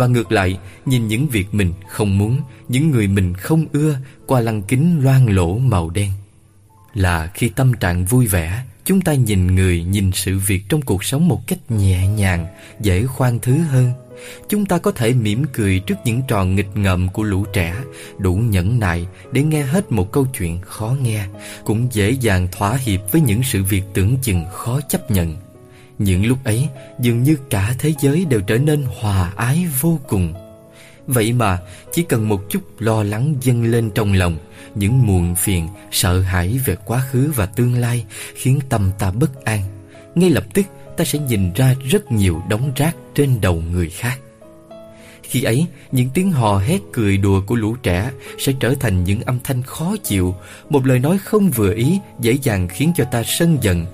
và 0.00 0.06
ngược 0.06 0.32
lại, 0.32 0.58
nhìn 0.86 1.08
những 1.08 1.28
việc 1.28 1.54
mình 1.54 1.72
không 1.88 2.18
muốn, 2.18 2.40
những 2.68 2.90
người 2.90 3.08
mình 3.08 3.34
không 3.34 3.66
ưa 3.72 3.96
qua 4.26 4.40
lăng 4.40 4.62
kính 4.62 5.00
loang 5.02 5.30
lỗ 5.30 5.58
màu 5.58 5.90
đen. 5.90 6.10
Là 6.94 7.26
khi 7.34 7.48
tâm 7.48 7.74
trạng 7.74 8.04
vui 8.04 8.26
vẻ, 8.26 8.64
chúng 8.84 9.00
ta 9.00 9.14
nhìn 9.14 9.54
người, 9.54 9.84
nhìn 9.84 10.10
sự 10.12 10.38
việc 10.38 10.62
trong 10.68 10.82
cuộc 10.82 11.04
sống 11.04 11.28
một 11.28 11.46
cách 11.46 11.58
nhẹ 11.70 12.06
nhàng, 12.06 12.46
dễ 12.80 13.06
khoan 13.06 13.38
thứ 13.38 13.58
hơn. 13.58 13.92
Chúng 14.48 14.66
ta 14.66 14.78
có 14.78 14.92
thể 14.92 15.12
mỉm 15.12 15.44
cười 15.52 15.78
trước 15.78 15.96
những 16.04 16.22
trò 16.28 16.44
nghịch 16.44 16.76
ngợm 16.76 17.08
của 17.08 17.22
lũ 17.22 17.44
trẻ, 17.52 17.74
đủ 18.18 18.34
nhẫn 18.34 18.78
nại 18.80 19.06
để 19.32 19.42
nghe 19.42 19.62
hết 19.62 19.92
một 19.92 20.12
câu 20.12 20.26
chuyện 20.38 20.60
khó 20.60 20.96
nghe, 21.02 21.24
cũng 21.64 21.88
dễ 21.92 22.10
dàng 22.10 22.48
thỏa 22.52 22.76
hiệp 22.76 23.00
với 23.12 23.20
những 23.20 23.42
sự 23.42 23.64
việc 23.64 23.82
tưởng 23.94 24.16
chừng 24.22 24.44
khó 24.52 24.80
chấp 24.88 25.10
nhận. 25.10 25.49
Những 26.00 26.26
lúc 26.26 26.44
ấy 26.44 26.68
dường 27.00 27.22
như 27.22 27.36
cả 27.50 27.74
thế 27.78 27.94
giới 28.00 28.24
đều 28.24 28.40
trở 28.40 28.58
nên 28.58 28.84
hòa 29.00 29.32
ái 29.36 29.66
vô 29.80 29.98
cùng. 30.08 30.34
Vậy 31.06 31.32
mà 31.32 31.58
chỉ 31.92 32.02
cần 32.02 32.28
một 32.28 32.50
chút 32.50 32.60
lo 32.78 33.02
lắng 33.02 33.34
dâng 33.40 33.62
lên 33.64 33.90
trong 33.94 34.12
lòng 34.12 34.38
Những 34.74 35.06
muộn 35.06 35.34
phiền, 35.34 35.68
sợ 35.90 36.20
hãi 36.20 36.60
về 36.64 36.76
quá 36.84 37.02
khứ 37.10 37.32
và 37.36 37.46
tương 37.46 37.74
lai 37.74 38.04
Khiến 38.34 38.58
tâm 38.68 38.90
ta 38.98 39.10
bất 39.10 39.44
an. 39.44 39.62
Ngay 40.14 40.30
lập 40.30 40.44
tức 40.54 40.66
ta 40.96 41.04
sẽ 41.04 41.18
nhìn 41.18 41.52
ra 41.52 41.74
rất 41.90 42.12
nhiều 42.12 42.42
đống 42.48 42.72
rác 42.76 42.96
trên 43.14 43.40
đầu 43.40 43.62
người 43.72 43.90
khác. 43.90 44.20
Khi 45.22 45.42
ấy, 45.42 45.66
những 45.92 46.08
tiếng 46.14 46.32
hò 46.32 46.58
hét 46.58 46.80
cười 46.92 47.16
đùa 47.16 47.40
của 47.46 47.54
lũ 47.54 47.76
trẻ 47.82 48.10
sẽ 48.38 48.52
trở 48.60 48.74
thành 48.80 49.04
những 49.04 49.20
âm 49.20 49.38
thanh 49.44 49.62
khó 49.62 49.96
chịu, 50.04 50.34
một 50.70 50.86
lời 50.86 50.98
nói 50.98 51.18
không 51.18 51.50
vừa 51.50 51.74
ý 51.74 51.98
dễ 52.20 52.38
dàng 52.42 52.68
khiến 52.68 52.92
cho 52.96 53.04
ta 53.04 53.22
sân 53.26 53.58
giận 53.60 53.86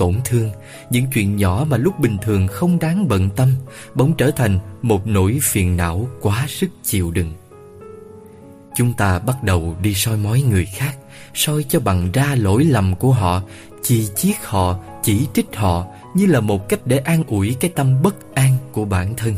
tổn 0.00 0.14
thương. 0.24 0.50
Những 0.90 1.06
chuyện 1.14 1.36
nhỏ 1.36 1.66
mà 1.68 1.76
lúc 1.76 2.00
bình 2.00 2.16
thường 2.22 2.48
không 2.48 2.78
đáng 2.78 3.08
bận 3.08 3.30
tâm 3.36 3.54
Bỗng 3.94 4.12
trở 4.16 4.30
thành 4.30 4.58
một 4.82 5.06
nỗi 5.06 5.38
phiền 5.42 5.76
não 5.76 6.08
quá 6.20 6.46
sức 6.48 6.70
chịu 6.84 7.10
đựng. 7.10 7.32
Chúng 8.76 8.92
ta 8.92 9.18
bắt 9.18 9.42
đầu 9.42 9.76
đi 9.82 9.94
soi 9.94 10.16
mói 10.16 10.42
người 10.42 10.64
khác 10.64 10.96
soi 11.34 11.64
cho 11.68 11.80
bằng 11.80 12.12
ra 12.12 12.34
lỗi 12.38 12.64
lầm 12.64 12.94
của 12.94 13.12
họ 13.12 13.42
Chỉ 13.82 14.08
chiết 14.16 14.36
họ, 14.44 14.78
chỉ 15.02 15.26
trích 15.34 15.56
họ 15.56 15.86
Như 16.14 16.26
là 16.26 16.40
một 16.40 16.68
cách 16.68 16.80
để 16.84 16.98
an 16.98 17.24
ủi 17.26 17.56
cái 17.60 17.70
tâm 17.74 18.02
bất 18.02 18.34
an 18.34 18.56
của 18.72 18.84
bản 18.84 19.14
thân. 19.16 19.34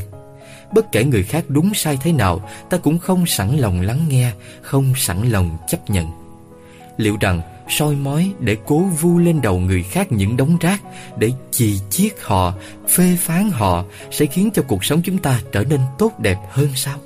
Bất 0.74 0.92
kể 0.92 1.04
người 1.04 1.22
khác 1.22 1.44
đúng 1.48 1.74
sai 1.74 1.98
thế 2.02 2.12
nào 2.12 2.48
Ta 2.70 2.78
cũng 2.78 2.98
không 2.98 3.26
sẵn 3.26 3.58
lòng 3.58 3.80
lắng 3.80 4.00
nghe 4.08 4.32
Không 4.62 4.92
sẵn 4.96 5.30
lòng 5.30 5.58
chấp 5.68 5.90
nhận. 5.90 6.06
Liệu 6.96 7.16
rằng 7.20 7.40
soi 7.78 7.94
mói 7.94 8.32
để 8.40 8.56
cố 8.66 8.78
vu 8.78 9.18
lên 9.18 9.40
đầu 9.40 9.58
người 9.58 9.82
khác 9.82 10.12
những 10.12 10.36
đống 10.36 10.56
rác 10.60 10.82
để 11.18 11.32
chì 11.50 11.78
chiết 11.90 12.12
họ, 12.20 12.54
phê 12.88 13.16
phán 13.20 13.50
họ 13.50 13.84
sẽ 14.10 14.26
khiến 14.26 14.50
cho 14.54 14.62
cuộc 14.62 14.84
sống 14.84 15.02
chúng 15.04 15.18
ta 15.18 15.40
trở 15.52 15.64
nên 15.64 15.80
tốt 15.98 16.12
đẹp 16.18 16.38
hơn 16.50 16.68
sao? 16.74 16.98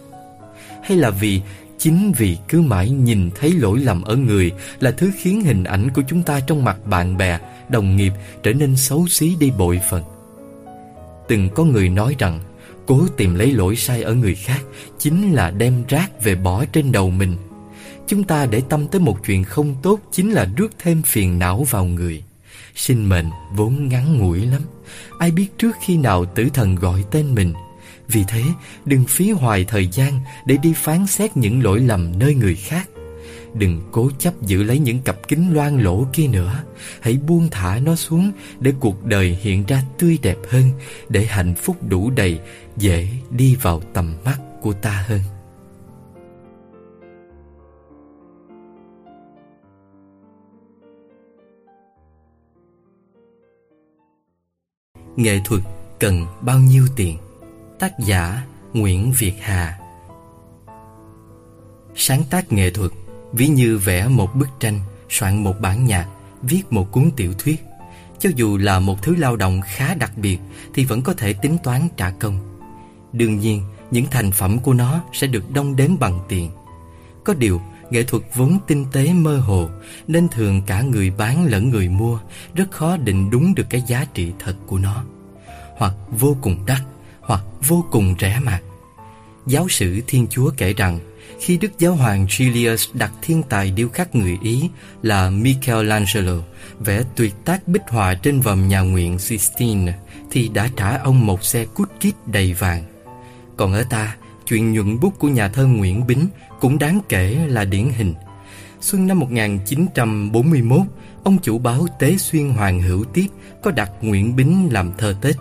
Hay 0.83 0.97
là 0.97 1.11
vì 1.11 1.41
chính 1.79 2.13
vì 2.17 2.37
cứ 2.49 2.61
mãi 2.61 2.91
nhìn 2.91 3.31
thấy 3.41 3.53
lỗi 3.53 3.79
lầm 3.79 4.03
ở 4.03 4.17
người 4.17 4.53
là 4.81 4.91
thứ 4.91 5.11
khiến 5.19 5.41
hình 5.41 5.65
ảnh 5.65 5.91
của 5.95 6.03
chúng 6.09 6.23
ta 6.23 6.41
trong 6.41 6.65
mặt 6.65 6.87
bạn 6.87 7.17
bè, 7.17 7.39
đồng 7.69 7.97
nghiệp 7.97 8.13
trở 8.43 8.53
nên 8.53 8.77
xấu 8.77 9.07
xí 9.07 9.37
đi 9.41 9.51
bội 9.59 9.81
phần? 9.91 10.03
Từng 11.29 11.49
có 11.55 11.65
người 11.65 11.89
nói 11.89 12.17
rằng 12.19 12.41
cố 12.87 13.07
tìm 13.17 13.35
lấy 13.35 13.53
lỗi 13.53 13.77
sai 13.77 14.03
ở 14.03 14.15
người 14.15 14.35
khác 14.35 14.61
chính 14.99 15.33
là 15.33 15.51
đem 15.51 15.85
rác 15.89 16.23
về 16.23 16.35
bỏ 16.35 16.65
trên 16.73 16.93
đầu 16.93 17.11
mình 17.11 17.37
Chúng 18.07 18.25
ta 18.25 18.47
để 18.47 18.63
tâm 18.69 18.89
tới 18.89 19.01
một 19.01 19.19
chuyện 19.27 19.45
không 19.45 19.75
tốt 19.83 20.01
Chính 20.13 20.33
là 20.33 20.47
rước 20.57 20.73
thêm 20.79 21.03
phiền 21.03 21.39
não 21.39 21.65
vào 21.71 21.85
người. 21.85 22.23
Sinh 22.75 23.09
mệnh 23.09 23.27
vốn 23.55 23.89
ngắn 23.89 24.19
ngủi 24.19 24.47
lắm. 24.47 24.63
Ai 25.19 25.31
biết 25.31 25.59
trước 25.59 25.77
khi 25.85 25.97
nào 25.97 26.25
tử 26.25 26.49
thần 26.55 26.75
gọi 26.75 27.05
tên 27.11 27.35
mình. 27.35 27.53
Vì 28.09 28.25
thế, 28.29 28.43
đừng 28.85 29.05
phí 29.05 29.31
hoài 29.31 29.65
thời 29.65 29.89
gian 29.93 30.21
Để 30.47 30.57
đi 30.63 30.73
phán 30.77 31.07
xét 31.07 31.37
những 31.37 31.63
lỗi 31.63 31.81
lầm 31.81 32.19
nơi 32.19 32.35
người 32.35 32.55
khác. 32.55 32.89
Đừng 33.55 33.83
cố 33.93 34.11
chấp 34.19 34.43
giữ 34.43 34.63
lấy 34.63 34.79
những 34.79 34.99
cặp 34.99 35.17
kính 35.29 35.55
loang 35.55 35.83
lỗ 35.83 36.07
kia 36.13 36.27
nữa. 36.27 36.63
Hãy 37.01 37.19
buông 37.27 37.49
thả 37.51 37.79
nó 37.79 37.97
xuống 37.97 38.33
Để 38.61 38.73
cuộc 38.81 39.05
đời 39.05 39.39
hiện 39.43 39.65
ra 39.67 39.83
tươi 39.99 40.19
đẹp 40.23 40.37
hơn, 40.51 40.71
Để 41.09 41.25
hạnh 41.25 41.55
phúc 41.55 41.77
đủ 41.89 42.11
đầy, 42.11 42.41
Dễ 42.77 43.09
đi 43.31 43.55
vào 43.55 43.83
tầm 43.95 44.15
mắt 44.25 44.39
của 44.63 44.73
ta 44.73 45.05
hơn. 45.09 45.21
Nghệ 55.17 55.41
thuật 55.45 55.63
cần 56.01 56.27
bao 56.41 56.59
nhiêu 56.59 56.87
tiền? 56.97 57.17
Tác 57.79 57.99
giả 57.99 58.43
Nguyễn 58.73 59.13
Việt 59.19 59.35
Hà 59.41 59.79
Sáng 61.95 62.23
tác 62.31 62.53
nghệ 62.53 62.71
thuật 62.71 62.91
ví 63.33 63.49
như 63.49 63.79
vẽ 63.79 64.09
một 64.09 64.35
bức 64.35 64.49
tranh, 64.61 64.81
soạn 65.11 65.45
một 65.45 65.55
bản 65.61 65.85
nhạc, 65.85 66.09
viết 66.43 66.63
một 66.71 66.93
cuốn 66.93 67.11
tiểu 67.17 67.35
thuyết. 67.39 67.65
Cho 68.19 68.31
dù 68.37 68.57
là 68.57 68.81
một 68.81 69.03
thứ 69.03 69.17
lao 69.17 69.37
động 69.37 69.61
khá 69.65 69.95
đặc 69.95 70.13
biệt 70.17 70.39
thì 70.75 70.85
vẫn 70.85 71.03
có 71.03 71.13
thể 71.13 71.33
tính 71.33 71.57
toán 71.63 71.89
trả 71.97 72.11
công. 72.11 72.39
Đương 73.13 73.39
nhiên, 73.39 73.63
những 73.91 74.07
thành 74.11 74.31
phẩm 74.31 74.59
của 74.59 74.75
nó 74.75 75.01
sẽ 75.13 75.27
được 75.27 75.51
đong 75.51 75.77
đếm 75.77 75.99
bằng 75.99 76.21
tiền. 76.29 76.51
Có 77.25 77.35
điều, 77.35 77.61
nghệ 77.91 78.03
thuật 78.03 78.23
vốn 78.35 78.59
tinh 78.67 78.87
tế 78.93 79.13
mơ 79.13 79.39
hồ 79.39 79.69
nên 80.07 80.29
thường 80.29 80.63
cả 80.67 80.83
người 80.83 81.11
bán 81.11 81.45
lẫn 81.45 81.71
người 81.71 81.89
mua 81.89 82.19
rất 82.55 82.71
khó 82.71 82.97
định 82.97 83.31
đúng 83.31 83.55
được 83.55 83.67
cái 83.71 83.83
giá 83.87 84.07
trị 84.15 84.33
thật 84.39 84.55
của 84.67 84.79
nó. 84.79 85.05
Hoặc 85.77 85.95
vô 86.11 86.37
cùng 86.41 86.67
đắt, 86.67 86.81
hoặc 87.21 87.45
vô 87.69 87.85
cùng 87.91 88.15
rẻ 88.21 88.41
mạt. 88.43 88.63
Giáo 89.47 89.69
sử 89.69 90.01
Thiên 90.07 90.27
Chúa 90.31 90.51
kể 90.57 90.73
rằng 90.73 90.99
khi 91.41 91.57
Đức 91.57 91.79
Giáo 91.79 91.95
hoàng 91.95 92.27
Julius 92.27 92.89
đặt 92.93 93.13
thiên 93.23 93.43
tài 93.43 93.71
điêu 93.71 93.89
khắc 93.89 94.15
người 94.15 94.39
Ý 94.43 94.71
là 95.03 95.31
Michelangelo 95.31 96.43
vẽ 96.79 97.03
tuyệt 97.17 97.35
tác 97.45 97.69
bích 97.69 97.83
họa 97.89 98.15
trên 98.15 98.41
vòm 98.41 98.69
nhà 98.69 98.81
nguyện 98.81 99.19
Sistine 99.19 99.95
thì 100.31 100.49
đã 100.49 100.69
trả 100.77 100.99
ông 100.99 101.27
một 101.27 101.45
xe 101.45 101.65
cút 101.65 101.91
kít 102.01 102.15
đầy 102.27 102.53
vàng. 102.53 102.85
Còn 103.57 103.73
ở 103.73 103.85
ta, 103.91 104.17
chuyện 104.47 104.73
nhuận 104.73 105.01
bút 105.01 105.19
của 105.19 105.29
nhà 105.29 105.49
thơ 105.49 105.67
Nguyễn 105.67 106.07
Bính 106.07 106.27
cũng 106.61 106.79
đáng 106.79 107.01
kể 107.09 107.47
là 107.49 107.65
điển 107.65 107.89
hình. 107.97 108.15
Xuân 108.81 109.07
năm 109.07 109.19
1941, 109.19 110.81
ông 111.25 111.39
chủ 111.43 111.59
báo 111.59 111.87
Tế 111.99 112.17
Xuyên 112.17 112.51
Hoàng 112.51 112.83
Hữu 112.83 113.05
Tiếp 113.05 113.27
có 113.63 113.71
đặt 113.71 113.91
Nguyễn 114.01 114.37
Bính 114.37 114.69
làm 114.73 114.93
thơ 114.99 115.15
Tết. 115.21 115.37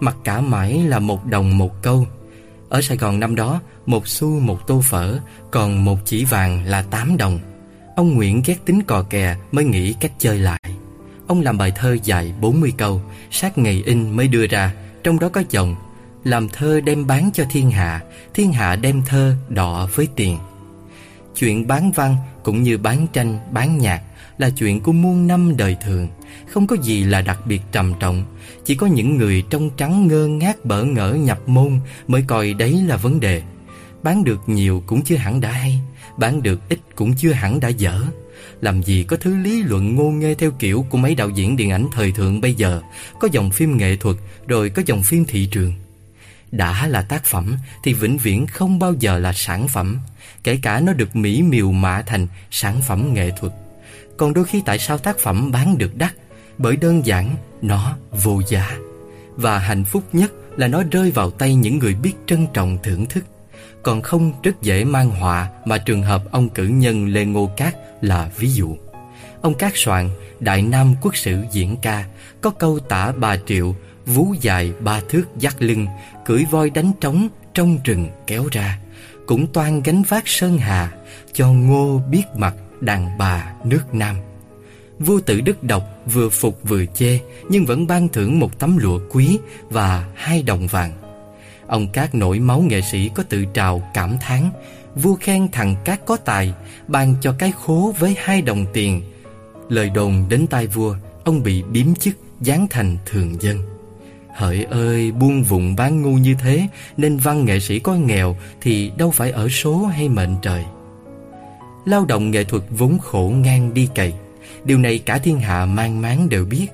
Mặc 0.00 0.16
cả 0.24 0.40
mãi 0.40 0.82
là 0.84 0.98
một 0.98 1.26
đồng 1.26 1.58
một 1.58 1.82
câu. 1.82 2.06
Ở 2.68 2.80
Sài 2.82 2.96
Gòn 2.96 3.20
năm 3.20 3.34
đó, 3.34 3.60
một 3.86 4.08
xu 4.08 4.40
một 4.40 4.66
tô 4.66 4.80
phở, 4.84 5.18
còn 5.50 5.84
một 5.84 5.98
chỉ 6.04 6.24
vàng 6.24 6.64
là 6.64 6.82
8 6.82 7.16
đồng. 7.16 7.38
Ông 7.96 8.14
Nguyễn 8.14 8.42
ghét 8.46 8.56
tính 8.64 8.82
cò 8.82 9.02
kè 9.02 9.36
mới 9.52 9.64
nghĩ 9.64 9.92
cách 9.92 10.12
chơi 10.18 10.38
lại. 10.38 10.60
Ông 11.26 11.40
làm 11.40 11.58
bài 11.58 11.72
thơ 11.76 11.96
dài 12.04 12.34
40 12.40 12.72
câu, 12.76 13.02
sát 13.30 13.58
ngày 13.58 13.82
in 13.86 14.10
mới 14.10 14.28
đưa 14.28 14.46
ra, 14.46 14.72
trong 15.04 15.18
đó 15.18 15.28
có 15.28 15.42
dòng 15.50 15.76
làm 16.24 16.48
thơ 16.48 16.80
đem 16.80 17.06
bán 17.06 17.30
cho 17.34 17.44
thiên 17.50 17.70
hạ, 17.70 18.02
thiên 18.34 18.52
hạ 18.52 18.76
đem 18.76 19.02
thơ 19.06 19.34
đọ 19.48 19.88
với 19.94 20.08
tiền. 20.16 20.38
Chuyện 21.38 21.66
bán 21.66 21.92
văn 21.92 22.16
cũng 22.42 22.62
như 22.62 22.78
bán 22.78 23.06
tranh, 23.12 23.38
bán 23.52 23.78
nhạc 23.78 24.02
là 24.38 24.50
chuyện 24.50 24.80
của 24.80 24.92
muôn 24.92 25.26
năm 25.26 25.56
đời 25.56 25.76
thường, 25.84 26.08
không 26.48 26.66
có 26.66 26.76
gì 26.82 27.04
là 27.04 27.20
đặc 27.20 27.38
biệt 27.46 27.60
trầm 27.72 27.94
trọng, 28.00 28.24
chỉ 28.64 28.74
có 28.74 28.86
những 28.86 29.16
người 29.16 29.44
trong 29.50 29.70
trắng 29.76 30.06
ngơ 30.06 30.26
ngác 30.26 30.64
bỡ 30.64 30.84
ngỡ 30.84 31.12
nhập 31.12 31.48
môn 31.48 31.80
mới 32.06 32.22
coi 32.26 32.54
đấy 32.54 32.82
là 32.86 32.96
vấn 32.96 33.20
đề. 33.20 33.42
Bán 34.02 34.24
được 34.24 34.40
nhiều 34.46 34.82
cũng 34.86 35.02
chưa 35.02 35.16
hẳn 35.16 35.40
đã 35.40 35.52
hay 35.52 35.80
Bán 36.16 36.42
được 36.42 36.68
ít 36.68 36.78
cũng 36.94 37.14
chưa 37.16 37.32
hẳn 37.32 37.60
đã 37.60 37.68
dở 37.68 38.02
Làm 38.60 38.82
gì 38.82 39.04
có 39.04 39.16
thứ 39.16 39.36
lý 39.36 39.62
luận 39.62 39.94
ngô 39.94 40.10
nghê 40.10 40.34
theo 40.34 40.50
kiểu 40.58 40.86
của 40.90 40.98
mấy 40.98 41.14
đạo 41.14 41.28
diễn 41.28 41.56
điện 41.56 41.70
ảnh 41.70 41.86
thời 41.92 42.12
thượng 42.12 42.40
bây 42.40 42.54
giờ 42.54 42.82
Có 43.20 43.28
dòng 43.32 43.50
phim 43.50 43.76
nghệ 43.76 43.96
thuật 43.96 44.16
rồi 44.46 44.70
có 44.70 44.82
dòng 44.86 45.02
phim 45.02 45.24
thị 45.24 45.48
trường 45.50 45.72
đã 46.52 46.86
là 46.86 47.02
tác 47.02 47.24
phẩm 47.24 47.56
thì 47.84 47.92
vĩnh 47.92 48.18
viễn 48.18 48.46
không 48.46 48.78
bao 48.78 48.94
giờ 49.00 49.18
là 49.18 49.32
sản 49.32 49.68
phẩm, 49.68 49.98
Kể 50.44 50.58
cả 50.62 50.80
nó 50.80 50.92
được 50.92 51.16
mỹ 51.16 51.42
miều 51.42 51.72
mạ 51.72 52.02
thành 52.02 52.26
sản 52.50 52.80
phẩm 52.86 53.14
nghệ 53.14 53.30
thuật. 53.40 53.52
Còn 54.16 54.34
đôi 54.34 54.44
khi 54.44 54.62
tại 54.66 54.78
sao 54.78 54.98
tác 54.98 55.18
phẩm 55.18 55.52
bán 55.52 55.78
được 55.78 55.96
đắt? 55.96 56.14
Bởi 56.58 56.76
đơn 56.76 57.06
giản, 57.06 57.36
nó 57.62 57.96
vô 58.10 58.40
giá. 58.48 58.78
Và 59.36 59.58
hạnh 59.58 59.84
phúc 59.84 60.02
nhất 60.12 60.32
là 60.56 60.68
nó 60.68 60.82
rơi 60.90 61.10
vào 61.10 61.30
tay 61.30 61.54
những 61.54 61.78
người 61.78 61.94
biết 61.94 62.12
trân 62.26 62.46
trọng 62.54 62.78
thưởng 62.82 63.06
thức. 63.06 63.24
Còn 63.82 64.02
không 64.02 64.32
rất 64.42 64.62
dễ 64.62 64.84
mang 64.84 65.10
họa 65.10 65.48
mà 65.64 65.78
trường 65.78 66.02
hợp 66.02 66.22
ông 66.30 66.48
cử 66.48 66.64
nhân 66.64 67.08
Lê 67.08 67.24
Ngô 67.24 67.50
Cát 67.56 67.76
là 68.00 68.30
ví 68.36 68.50
dụ. 68.50 68.76
Ông 69.42 69.54
Cát 69.54 69.72
soạn, 69.74 70.10
Đại 70.40 70.62
Nam 70.62 70.94
Quốc 71.00 71.16
sử 71.16 71.44
diễn 71.52 71.76
ca, 71.82 72.04
có 72.40 72.50
câu 72.50 72.78
tả 72.78 73.12
bà 73.12 73.36
Triệu, 73.46 73.74
vú 74.06 74.34
dài 74.40 74.72
ba 74.80 75.00
thước 75.08 75.24
dắt 75.38 75.56
lưng 75.58 75.86
cưỡi 76.28 76.44
voi 76.50 76.70
đánh 76.70 76.92
trống 77.00 77.28
trong 77.54 77.78
rừng 77.84 78.08
kéo 78.26 78.48
ra, 78.52 78.78
cũng 79.26 79.46
toan 79.52 79.82
gánh 79.82 80.02
vác 80.02 80.28
sơn 80.28 80.58
hà 80.58 80.92
cho 81.32 81.48
ngô 81.48 82.02
biết 82.10 82.22
mặt 82.36 82.54
đàn 82.80 83.18
bà 83.18 83.52
nước 83.64 83.82
Nam. 83.92 84.16
Vua 84.98 85.20
tử 85.20 85.40
Đức 85.40 85.62
độc 85.62 85.82
vừa 86.06 86.28
phục 86.28 86.60
vừa 86.62 86.84
chê, 86.86 87.20
nhưng 87.48 87.66
vẫn 87.66 87.86
ban 87.86 88.08
thưởng 88.08 88.38
một 88.38 88.58
tấm 88.58 88.76
lụa 88.76 89.00
quý 89.10 89.38
và 89.70 90.08
hai 90.14 90.42
đồng 90.42 90.66
vàng. 90.66 90.92
Ông 91.66 91.88
Cát 91.88 92.14
nổi 92.14 92.38
máu 92.38 92.60
nghệ 92.60 92.80
sĩ 92.92 93.10
có 93.14 93.22
tự 93.22 93.44
trào 93.44 93.90
cảm 93.94 94.16
thán, 94.20 94.50
Vua 94.94 95.14
khen 95.14 95.48
thằng 95.52 95.76
Cát 95.84 96.06
có 96.06 96.16
tài, 96.16 96.54
Ban 96.88 97.14
cho 97.20 97.34
cái 97.38 97.52
khố 97.52 97.94
với 97.98 98.16
hai 98.18 98.42
đồng 98.42 98.66
tiền 98.72 99.02
Lời 99.68 99.90
đồn 99.90 100.24
đến 100.28 100.46
tai 100.46 100.66
vua, 100.66 100.96
Ông 101.24 101.42
bị 101.42 101.62
biếm 101.62 101.94
chức, 101.94 102.14
giáng 102.40 102.66
thành 102.70 102.96
thường 103.06 103.42
dân 103.42 103.77
Hỡi 104.38 104.64
ơi, 104.70 105.12
buông 105.12 105.42
vùng 105.42 105.76
bán 105.76 106.02
ngu 106.02 106.10
như 106.10 106.34
thế, 106.38 106.68
Nên 106.96 107.16
văn 107.16 107.44
nghệ 107.44 107.60
sĩ 107.60 107.78
có 107.78 107.94
nghèo 107.94 108.36
Thì 108.60 108.92
đâu 108.96 109.10
phải 109.10 109.30
ở 109.30 109.48
số 109.48 109.86
hay 109.86 110.08
mệnh 110.08 110.36
trời. 110.42 110.64
Lao 111.84 112.04
động 112.04 112.30
nghệ 112.30 112.44
thuật 112.44 112.62
vốn 112.70 112.98
khổ 112.98 113.32
ngang 113.36 113.74
đi 113.74 113.88
cày. 113.94 114.12
Điều 114.64 114.78
này 114.78 114.98
cả 114.98 115.18
thiên 115.18 115.40
hạ 115.40 115.66
mang 115.66 116.00
máng 116.00 116.28
đều 116.28 116.44
biết. 116.44 116.66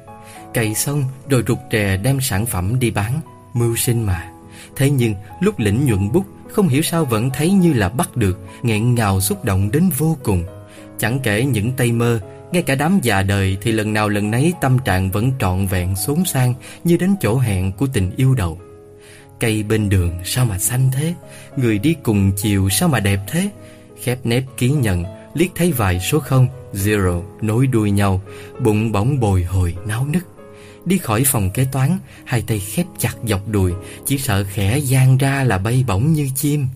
Cày 0.54 0.74
xong 0.74 1.04
rồi 1.28 1.44
rụt 1.48 1.58
rè 1.72 1.96
đem 1.96 2.20
sản 2.20 2.46
phẩm 2.46 2.78
đi 2.78 2.90
bán, 2.90 3.20
Mưu 3.54 3.76
sinh 3.76 4.02
mà. 4.02 4.30
Thế 4.76 4.90
nhưng, 4.90 5.14
lúc 5.40 5.58
lĩnh 5.58 5.86
nhuận 5.86 6.12
bút, 6.12 6.24
Không 6.48 6.68
hiểu 6.68 6.82
sao 6.82 7.04
vẫn 7.04 7.30
thấy 7.30 7.52
như 7.52 7.72
là 7.72 7.88
bắt 7.88 8.16
được, 8.16 8.38
nghẹn 8.62 8.94
ngào 8.94 9.20
xúc 9.20 9.44
động 9.44 9.70
đến 9.70 9.90
vô 9.98 10.16
cùng. 10.22 10.44
Chẳng 10.98 11.18
kể 11.22 11.44
những 11.44 11.72
tay 11.72 11.92
mơ 11.92 12.20
ngay 12.54 12.62
cả 12.62 12.74
đám 12.74 13.00
già 13.02 13.22
đời 13.22 13.56
Thì 13.60 13.72
lần 13.72 13.92
nào 13.92 14.08
lần 14.08 14.30
nấy 14.30 14.52
tâm 14.60 14.78
trạng 14.84 15.10
vẫn 15.10 15.32
trọn 15.38 15.66
vẹn 15.66 15.96
xốn 15.96 16.24
sang 16.24 16.54
Như 16.84 16.96
đến 16.96 17.14
chỗ 17.20 17.38
hẹn 17.38 17.72
của 17.72 17.86
tình 17.92 18.10
yêu 18.16 18.34
đầu. 18.34 18.58
Cây 19.40 19.62
bên 19.62 19.88
đường 19.88 20.18
sao 20.24 20.44
mà 20.44 20.58
xanh 20.58 20.90
thế? 20.92 21.14
Người 21.56 21.78
đi 21.78 21.94
cùng 22.02 22.32
chiều 22.36 22.68
sao 22.68 22.88
mà 22.88 23.00
đẹp 23.00 23.20
thế? 23.26 23.50
Khép 24.02 24.18
nép 24.26 24.44
ký 24.56 24.70
nhận, 24.70 25.04
Liếc 25.34 25.48
thấy 25.54 25.72
vài 25.72 26.00
số 26.00 26.20
không, 26.20 26.48
Zero, 26.72 27.22
nối 27.42 27.66
đuôi 27.66 27.90
nhau, 27.90 28.22
Bụng 28.60 28.92
bỗng 28.92 29.20
bồi 29.20 29.42
hồi 29.42 29.76
náo 29.86 30.06
nức. 30.06 30.26
Đi 30.84 30.98
khỏi 30.98 31.22
phòng 31.26 31.50
kế 31.50 31.66
toán, 31.72 31.98
Hai 32.24 32.42
tay 32.46 32.58
khép 32.58 32.86
chặt 32.98 33.14
dọc 33.24 33.48
đùi, 33.48 33.72
Chỉ 34.06 34.18
sợ 34.18 34.44
khẽ 34.44 34.78
gian 34.78 35.18
ra 35.18 35.44
là 35.44 35.58
bay 35.58 35.84
bổng 35.86 36.12
như 36.12 36.28
chim. 36.34 36.66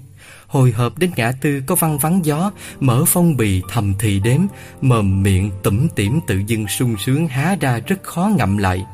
Hồi 0.49 0.73
hộp 0.73 0.99
đến 0.99 1.11
ngã 1.16 1.33
tư 1.41 1.62
có 1.66 1.75
văng 1.75 1.99
vắng 1.99 2.25
gió 2.25 2.53
Mở 2.81 3.05
phong 3.07 3.37
bì 3.37 3.62
thầm 3.69 3.95
thì 3.99 4.20
đếm 4.20 4.41
Mồm 4.81 5.23
miệng 5.23 5.51
tủm 5.62 5.89
tỉm 5.89 6.20
tự 6.27 6.43
dưng 6.47 6.66
sung 6.69 6.97
sướng 6.99 7.29
há 7.29 7.57
ra 7.61 7.81
rất 7.87 8.03
khó 8.03 8.31
ngậm 8.37 8.59
lại 8.59 8.87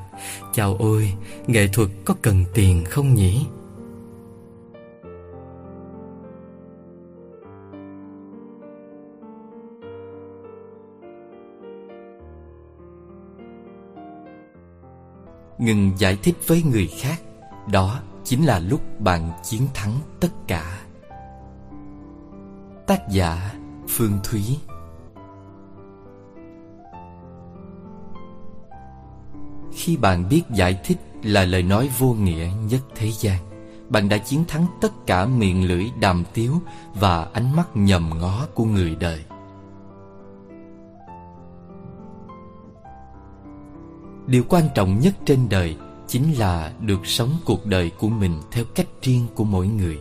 Chào 0.55 0.76
ôi, 0.78 1.12
nghệ 1.47 1.68
thuật 1.68 1.89
có 2.05 2.14
cần 2.22 2.44
tiền 2.55 2.85
không 2.85 3.14
nhỉ? 3.14 3.47
ngừng 15.59 15.93
giải 15.98 16.18
thích 16.22 16.35
với 16.47 16.62
người 16.62 16.90
khác 17.01 17.22
đó 17.72 18.01
chính 18.24 18.44
là 18.44 18.59
lúc 18.59 19.01
bạn 19.01 19.31
chiến 19.43 19.62
thắng 19.74 19.93
tất 20.20 20.28
cả 20.48 20.84
Tác 22.86 23.09
giả 23.09 23.55
Phương 23.89 24.19
Thúy. 24.24 24.59
Khi 29.73 29.97
bạn 29.97 30.28
biết 30.28 30.43
giải 30.51 30.81
thích 30.85 30.98
là 31.23 31.44
lời 31.44 31.62
nói 31.62 31.90
vô 31.98 32.12
nghĩa 32.12 32.48
nhất 32.70 32.81
thế 32.94 33.11
gian, 33.11 33.39
Bạn 33.89 34.09
đã 34.09 34.19
chiến 34.19 34.44
thắng 34.48 34.66
tất 34.81 34.93
cả 35.06 35.27
miệng 35.27 35.69
lưỡi 35.69 35.85
đàm 36.01 36.24
tiếu 36.35 36.52
Và 36.94 37.24
ánh 37.32 37.56
mắt 37.56 37.69
nhầm 37.74 38.11
ngó 38.20 38.47
của 38.55 38.65
người 38.65 38.97
đời. 39.01 39.24
Điều 44.27 44.44
quan 44.48 44.65
trọng 44.74 44.98
nhất 44.98 45.15
trên 45.24 45.48
đời 45.48 45.77
Chính 46.06 46.39
là 46.39 46.73
được 46.81 47.06
sống 47.06 47.31
cuộc 47.44 47.66
đời 47.66 47.90
của 47.98 48.09
mình 48.09 48.40
theo 48.51 48.65
cách 48.74 48.86
riêng 49.02 49.27
của 49.35 49.44
mỗi 49.44 49.66
người. 49.66 49.98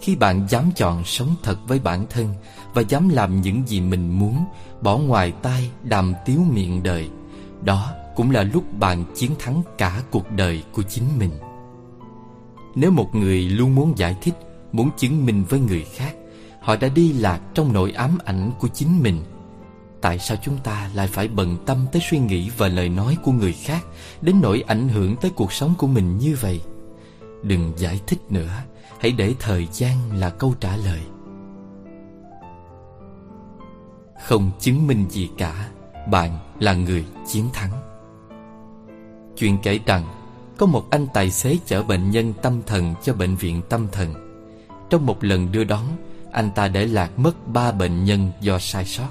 Khi 0.00 0.16
bạn 0.16 0.46
dám 0.48 0.70
chọn 0.76 1.04
sống 1.04 1.34
thật 1.42 1.58
với 1.68 1.78
bản 1.78 2.06
thân 2.10 2.34
Và 2.74 2.82
dám 2.82 3.08
làm 3.08 3.40
những 3.40 3.62
gì 3.66 3.80
mình 3.80 4.18
muốn, 4.18 4.44
Bỏ 4.82 4.98
ngoài 4.98 5.32
tai 5.42 5.70
đàm 5.82 6.14
tiếu 6.24 6.40
miệng 6.52 6.82
đời, 6.82 7.10
Đó 7.62 7.92
cũng 8.16 8.30
là 8.30 8.42
lúc 8.42 8.64
bạn 8.78 9.04
chiến 9.14 9.30
thắng 9.38 9.62
cả 9.78 10.02
cuộc 10.10 10.30
đời 10.30 10.62
của 10.72 10.82
chính 10.82 11.04
mình. 11.18 11.30
Nếu 12.74 12.90
một 12.90 13.14
người 13.14 13.42
luôn 13.42 13.74
muốn 13.74 13.98
giải 13.98 14.16
thích, 14.22 14.34
Muốn 14.72 14.90
chứng 14.96 15.26
minh 15.26 15.44
với 15.48 15.60
người 15.60 15.84
khác, 15.94 16.14
Họ 16.60 16.76
đã 16.76 16.88
đi 16.88 17.12
lạc 17.12 17.40
trong 17.54 17.72
nỗi 17.72 17.92
ám 17.92 18.18
ảnh 18.24 18.50
của 18.60 18.68
chính 18.68 19.02
mình. 19.02 19.22
Tại 20.00 20.18
sao 20.18 20.36
chúng 20.42 20.58
ta 20.58 20.90
lại 20.94 21.06
phải 21.06 21.28
bận 21.28 21.56
tâm 21.66 21.86
tới 21.92 22.02
suy 22.10 22.18
nghĩ 22.18 22.50
và 22.56 22.68
lời 22.68 22.88
nói 22.88 23.16
của 23.22 23.32
người 23.32 23.52
khác 23.52 23.84
Đến 24.20 24.36
nỗi 24.42 24.64
ảnh 24.66 24.88
hưởng 24.88 25.16
tới 25.16 25.30
cuộc 25.30 25.52
sống 25.52 25.74
của 25.78 25.86
mình 25.86 26.18
như 26.18 26.36
vậy? 26.40 26.60
Đừng 27.42 27.72
giải 27.76 28.00
thích 28.06 28.20
nữa. 28.30 28.50
Hãy 29.00 29.12
để 29.12 29.34
thời 29.40 29.68
gian 29.72 29.96
là 30.12 30.30
câu 30.30 30.54
trả 30.60 30.76
lời. 30.76 31.00
Không 34.24 34.50
chứng 34.60 34.86
minh 34.86 35.06
gì 35.10 35.30
cả, 35.38 35.68
Bạn 36.10 36.38
là 36.60 36.74
người 36.74 37.04
chiến 37.26 37.44
thắng. 37.52 37.70
Chuyện 39.36 39.58
kể 39.62 39.80
rằng, 39.86 40.04
Có 40.56 40.66
một 40.66 40.90
anh 40.90 41.06
tài 41.14 41.30
xế 41.30 41.56
chở 41.66 41.82
bệnh 41.82 42.10
nhân 42.10 42.32
tâm 42.42 42.62
thần 42.66 42.94
cho 43.02 43.14
bệnh 43.14 43.36
viện 43.36 43.62
tâm 43.68 43.86
thần. 43.92 44.14
Trong 44.90 45.06
một 45.06 45.24
lần 45.24 45.52
đưa 45.52 45.64
đón, 45.64 45.84
Anh 46.32 46.50
ta 46.54 46.68
để 46.68 46.86
lạc 46.86 47.18
mất 47.18 47.48
ba 47.48 47.72
bệnh 47.72 48.04
nhân 48.04 48.30
do 48.40 48.58
sai 48.58 48.84
sót. 48.84 49.08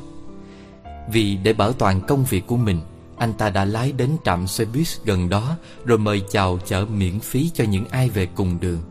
Vì 1.11 1.35
để 1.35 1.53
bảo 1.53 1.73
toàn 1.73 2.01
công 2.01 2.23
việc 2.23 2.47
của 2.47 2.57
mình, 2.57 2.81
Anh 3.17 3.33
ta 3.33 3.49
đã 3.49 3.65
lái 3.65 3.91
đến 3.91 4.09
trạm 4.23 4.47
xe 4.47 4.65
buýt 4.65 4.87
gần 5.05 5.29
đó 5.29 5.55
Rồi 5.85 5.97
mời 5.97 6.21
chào 6.29 6.59
chở 6.65 6.85
miễn 6.85 7.19
phí 7.19 7.51
cho 7.53 7.63
những 7.63 7.85
ai 7.85 8.09
về 8.09 8.25
cùng 8.25 8.59
đường. 8.59 8.81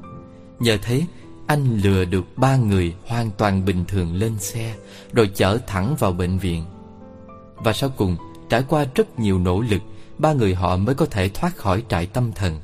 Nhờ 0.58 0.76
thế, 0.82 1.02
anh 1.46 1.78
lừa 1.78 2.04
được 2.04 2.24
ba 2.36 2.56
người 2.56 2.94
hoàn 3.06 3.30
toàn 3.30 3.64
bình 3.64 3.84
thường 3.88 4.14
lên 4.14 4.38
xe, 4.38 4.74
Rồi 5.12 5.30
chở 5.34 5.58
thẳng 5.66 5.96
vào 5.98 6.12
bệnh 6.12 6.38
viện. 6.38 6.64
Và 7.56 7.72
sau 7.72 7.90
cùng, 7.96 8.16
trải 8.48 8.64
qua 8.68 8.86
rất 8.94 9.18
nhiều 9.18 9.38
nỗ 9.38 9.60
lực, 9.60 9.82
Ba 10.18 10.32
người 10.32 10.54
họ 10.54 10.76
mới 10.76 10.94
có 10.94 11.06
thể 11.06 11.28
thoát 11.28 11.56
khỏi 11.56 11.82
trại 11.88 12.06
tâm 12.06 12.32
thần. 12.32 12.60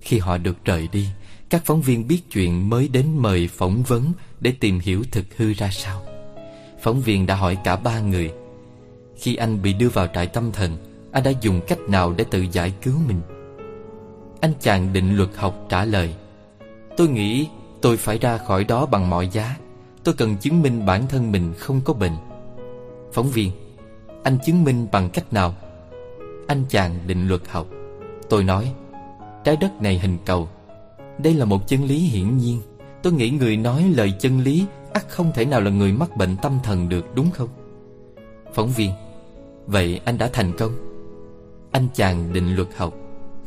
Khi 0.00 0.18
họ 0.18 0.38
được 0.38 0.64
rời 0.64 0.88
đi, 0.92 1.08
Các 1.50 1.62
phóng 1.64 1.82
viên 1.82 2.08
biết 2.08 2.20
chuyện 2.30 2.70
mới 2.70 2.88
đến 2.88 3.06
mời 3.18 3.48
phỏng 3.48 3.82
vấn 3.82 4.12
Để 4.40 4.52
tìm 4.60 4.78
hiểu 4.78 5.02
thực 5.12 5.36
hư 5.36 5.52
ra 5.52 5.70
sao. 5.72 6.02
Phóng 6.82 7.00
viên 7.00 7.26
đã 7.26 7.34
hỏi 7.34 7.56
cả 7.64 7.76
ba 7.76 8.00
người, 8.00 8.32
khi 9.18 9.36
anh 9.36 9.62
bị 9.62 9.72
đưa 9.72 9.88
vào 9.88 10.06
trại 10.14 10.26
tâm 10.26 10.52
thần, 10.52 10.76
Anh 11.12 11.22
đã 11.22 11.32
dùng 11.40 11.60
cách 11.68 11.78
nào 11.88 12.14
để 12.16 12.24
tự 12.30 12.46
giải 12.52 12.72
cứu 12.82 12.94
mình? 13.08 13.20
Anh 14.40 14.52
chàng 14.60 14.92
định 14.92 15.16
luật 15.16 15.30
học 15.36 15.66
trả 15.68 15.84
lời 15.84 16.14
Tôi 16.96 17.08
nghĩ 17.08 17.48
tôi 17.80 17.96
phải 17.96 18.18
ra 18.18 18.38
khỏi 18.38 18.64
đó 18.64 18.86
bằng 18.86 19.10
mọi 19.10 19.28
giá. 19.28 19.56
Tôi 20.04 20.14
cần 20.14 20.36
chứng 20.36 20.62
minh 20.62 20.86
bản 20.86 21.06
thân 21.08 21.32
mình 21.32 21.54
không 21.58 21.80
có 21.84 21.92
bệnh. 21.92 22.16
Phóng 23.12 23.28
viên, 23.28 23.50
Anh 24.22 24.38
chứng 24.46 24.64
minh 24.64 24.86
bằng 24.92 25.10
cách 25.10 25.32
nào? 25.32 25.54
Anh 26.46 26.64
chàng 26.68 26.98
định 27.06 27.28
luật 27.28 27.40
học. 27.48 27.66
Tôi 28.28 28.44
nói, 28.44 28.74
Trái 29.44 29.56
đất 29.56 29.82
này 29.82 29.98
hình 29.98 30.18
cầu. 30.24 30.48
Đây 31.18 31.34
là 31.34 31.44
một 31.44 31.68
chân 31.68 31.84
lý 31.84 31.98
hiển 31.98 32.38
nhiên. 32.38 32.62
Tôi 33.02 33.12
nghĩ 33.12 33.30
người 33.30 33.56
nói 33.56 33.92
lời 33.96 34.12
chân 34.18 34.40
lý 34.40 34.66
ắt 34.92 35.08
không 35.08 35.32
thể 35.34 35.44
nào 35.44 35.60
là 35.60 35.70
người 35.70 35.92
mắc 35.92 36.16
bệnh 36.16 36.36
tâm 36.42 36.58
thần 36.62 36.88
được, 36.88 37.14
đúng 37.14 37.30
không? 37.30 37.48
Phóng 38.54 38.70
viên, 38.70 38.90
Vậy 39.66 40.00
anh 40.04 40.18
đã 40.18 40.30
thành 40.32 40.52
công. 40.58 40.72
Anh 41.70 41.88
chàng 41.94 42.32
định 42.32 42.56
luật 42.56 42.68
học. 42.76 42.94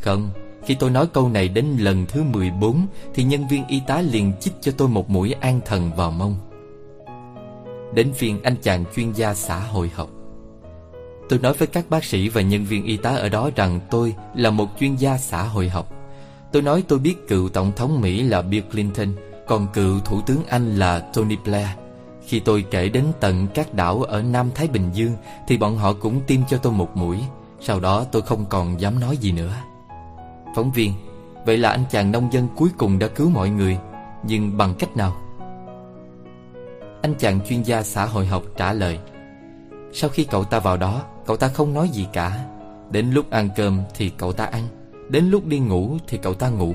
Không. 0.01 0.29
Khi 0.69 0.75
tôi 0.75 0.89
nói 0.89 1.07
câu 1.07 1.29
này 1.29 1.47
đến 1.47 1.65
lần 1.79 2.05
thứ 2.05 2.23
14 2.23 2.87
Thì 3.13 3.23
nhân 3.23 3.47
viên 3.47 3.67
y 3.67 3.81
tá 3.87 4.01
liền 4.01 4.33
chích 4.39 4.53
cho 4.61 4.71
tôi 4.77 4.87
một 4.87 5.09
mũi 5.09 5.35
an 5.39 5.59
thần 5.65 5.91
vào 5.95 6.11
mông. 6.11 6.35
Đến 7.93 8.13
phiên 8.13 8.43
anh 8.43 8.55
chàng 8.61 8.85
chuyên 8.95 9.11
gia 9.11 9.33
xã 9.33 9.59
hội 9.59 9.91
học. 9.95 10.09
Tôi 11.29 11.39
nói 11.39 11.53
với 11.53 11.67
các 11.67 11.89
bác 11.89 12.03
sĩ 12.03 12.29
và 12.29 12.41
nhân 12.41 12.65
viên 12.65 12.85
y 12.85 12.97
tá 12.97 13.09
ở 13.09 13.29
đó 13.29 13.49
rằng 13.55 13.79
tôi 13.91 14.15
là 14.35 14.49
một 14.49 14.69
chuyên 14.79 14.95
gia 14.95 15.17
xã 15.17 15.43
hội 15.43 15.69
học. 15.69 15.93
Tôi 16.51 16.61
nói 16.61 16.83
tôi 16.87 16.99
biết 16.99 17.27
cựu 17.27 17.49
Tổng 17.49 17.71
thống 17.75 18.01
Mỹ 18.01 18.23
là 18.23 18.41
Bill 18.41 18.65
Clinton, 18.71 19.13
Còn 19.47 19.67
cựu 19.73 19.99
Thủ 19.99 20.21
tướng 20.21 20.45
Anh 20.49 20.75
là 20.75 20.99
Tony 20.99 21.35
Blair. 21.35 21.69
Khi 22.27 22.39
tôi 22.39 22.65
kể 22.71 22.89
đến 22.89 23.03
tận 23.19 23.47
các 23.53 23.73
đảo 23.73 24.03
ở 24.03 24.21
Nam 24.21 24.49
Thái 24.55 24.67
Bình 24.67 24.89
Dương, 24.93 25.15
Thì 25.47 25.57
bọn 25.57 25.77
họ 25.77 25.93
cũng 25.93 26.21
tiêm 26.27 26.39
cho 26.49 26.57
tôi 26.57 26.73
một 26.73 26.97
mũi. 26.97 27.17
Sau 27.61 27.79
đó 27.79 28.05
tôi 28.11 28.21
không 28.21 28.45
còn 28.49 28.81
dám 28.81 28.99
nói 28.99 29.17
gì 29.17 29.31
nữa. 29.31 29.53
Phóng 30.59 30.71
viên. 30.71 30.93
Vậy 31.45 31.57
là 31.57 31.69
anh 31.69 31.83
chàng 31.89 32.11
nông 32.11 32.33
dân 32.33 32.47
cuối 32.55 32.69
cùng 32.77 32.99
đã 32.99 33.07
cứu 33.07 33.29
mọi 33.29 33.49
người, 33.49 33.77
Nhưng 34.23 34.57
bằng 34.57 34.73
cách 34.79 34.97
nào? 34.97 35.15
Anh 37.01 37.13
chàng 37.19 37.39
chuyên 37.49 37.61
gia 37.61 37.83
xã 37.83 38.05
hội 38.05 38.25
học 38.25 38.43
trả 38.57 38.73
lời, 38.73 38.99
Sau 39.93 40.09
khi 40.09 40.23
cậu 40.23 40.43
ta 40.43 40.59
vào 40.59 40.77
đó, 40.77 41.03
Cậu 41.25 41.37
ta 41.37 41.47
không 41.47 41.73
nói 41.73 41.89
gì 41.89 42.07
cả. 42.13 42.45
Đến 42.91 43.11
lúc 43.11 43.31
ăn 43.31 43.49
cơm 43.55 43.81
thì 43.95 44.09
cậu 44.09 44.33
ta 44.33 44.45
ăn, 44.45 44.67
Đến 45.09 45.25
lúc 45.29 45.45
đi 45.45 45.59
ngủ 45.59 45.97
thì 46.07 46.17
cậu 46.17 46.33
ta 46.33 46.49
ngủ. 46.49 46.73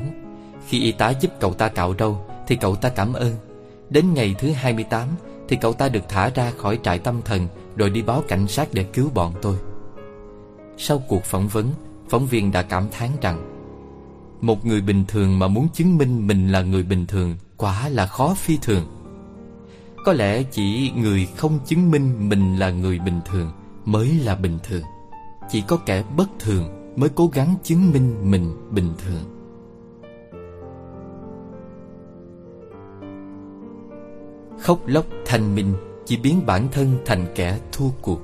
Khi 0.69 0.81
y 0.81 0.93
tá 0.93 1.11
giúp 1.21 1.33
cậu 1.41 1.55
ta 1.55 1.69
cạo 1.69 1.95
râu 1.99 2.19
Thì 2.47 2.57
cậu 2.57 2.77
ta 2.77 2.89
cảm 2.89 3.13
ơn. 3.13 3.35
Đến 3.91 4.15
ngày 4.15 4.35
thứ 4.39 4.51
28 4.51 5.09
thì 5.49 5.57
cậu 5.57 5.73
ta 5.73 5.89
được 5.89 6.09
thả 6.09 6.31
ra 6.31 6.51
khỏi 6.51 6.79
trại 6.83 6.99
tâm 6.99 7.21
thần 7.25 7.49
Rồi 7.77 7.91
đi 7.91 8.03
báo 8.03 8.23
cảnh 8.29 8.47
sát 8.49 8.69
để 8.73 8.85
cứu 8.85 9.11
bọn 9.15 9.33
tôi. 9.43 9.57
Sau 10.79 11.03
cuộc 11.09 11.25
phỏng 11.25 11.49
vấn, 11.49 11.71
Phóng 12.09 12.27
viên 12.27 12.53
đã 12.53 12.63
cảm 12.63 12.89
thán 12.93 13.11
rằng 13.21 13.54
một 14.45 14.67
người 14.67 14.81
bình 14.81 15.05
thường 15.09 15.39
mà 15.39 15.49
muốn 15.49 15.69
chứng 15.73 15.99
minh 15.99 16.27
mình 16.27 16.53
là 16.53 16.63
người 16.63 16.83
bình 16.83 17.07
thường 17.07 17.37
Quả 17.57 17.89
là 17.89 18.07
khó 18.07 18.35
phi 18.35 18.59
thường. 18.63 18.85
Có 20.05 20.13
lẽ 20.13 20.43
chỉ 20.43 20.93
người 20.97 21.29
không 21.37 21.59
chứng 21.67 21.91
minh 21.91 22.29
mình 22.29 22.57
là 22.57 22.71
người 22.71 22.99
bình 22.99 23.21
thường 23.25 23.51
Mới 23.85 24.09
là 24.25 24.35
bình 24.37 24.59
thường. 24.63 24.83
Chỉ 25.51 25.63
có 25.69 25.77
kẻ 25.77 26.05
bất 26.17 26.29
thường 26.39 26.95
mới 26.97 27.09
cố 27.15 27.31
gắng 27.35 27.55
chứng 27.63 27.93
minh 27.93 28.31
mình 28.31 28.57
bình 28.71 28.95
thường. 28.99 29.25
Khóc 34.61 34.79
lóc 34.87 35.05
thanh 35.27 35.55
minh 35.55 35.75
chỉ 36.07 36.17
biến 36.17 36.47
bản 36.47 36.69
thân 36.73 36.99
thành 37.07 37.27
kẻ 37.35 37.59
thua 37.73 37.89
cuộc. 38.03 38.21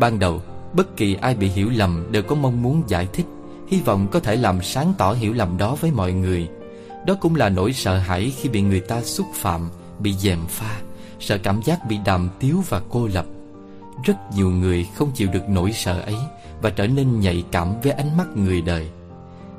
Ban 0.00 0.18
đầu, 0.18 0.40
bất 0.72 0.96
kỳ 0.96 1.14
ai 1.14 1.34
bị 1.34 1.48
hiểu 1.48 1.70
lầm 1.74 2.06
đều 2.10 2.22
có 2.22 2.34
mong 2.34 2.62
muốn 2.62 2.82
giải 2.86 3.08
thích 3.12 3.26
hy 3.70 3.80
vọng 3.80 4.08
có 4.10 4.20
thể 4.20 4.36
làm 4.36 4.62
sáng 4.62 4.94
tỏ 4.98 5.12
hiểu 5.12 5.32
lầm 5.32 5.58
đó 5.58 5.76
với 5.80 5.90
mọi 5.90 6.12
người. 6.12 6.48
Đó 7.06 7.14
cũng 7.20 7.36
là 7.36 7.48
nỗi 7.48 7.72
sợ 7.72 7.98
hãi 7.98 8.32
khi 8.36 8.48
bị 8.48 8.60
người 8.60 8.80
ta 8.80 9.02
xúc 9.02 9.26
phạm, 9.34 9.70
bị 9.98 10.14
dèm 10.14 10.38
pha, 10.48 10.80
sợ 11.20 11.38
cảm 11.38 11.60
giác 11.64 11.88
bị 11.88 11.98
đàm 12.04 12.28
tiếu 12.40 12.62
và 12.68 12.80
cô 12.90 13.08
lập. 13.14 13.26
Rất 14.04 14.16
nhiều 14.36 14.50
người 14.50 14.86
không 14.94 15.10
chịu 15.14 15.28
được 15.32 15.48
nỗi 15.48 15.72
sợ 15.72 16.00
ấy 16.00 16.16
và 16.62 16.70
trở 16.70 16.86
nên 16.86 17.20
nhạy 17.20 17.44
cảm 17.52 17.80
với 17.82 17.92
ánh 17.92 18.16
mắt 18.16 18.26
người 18.34 18.62
đời. 18.62 18.88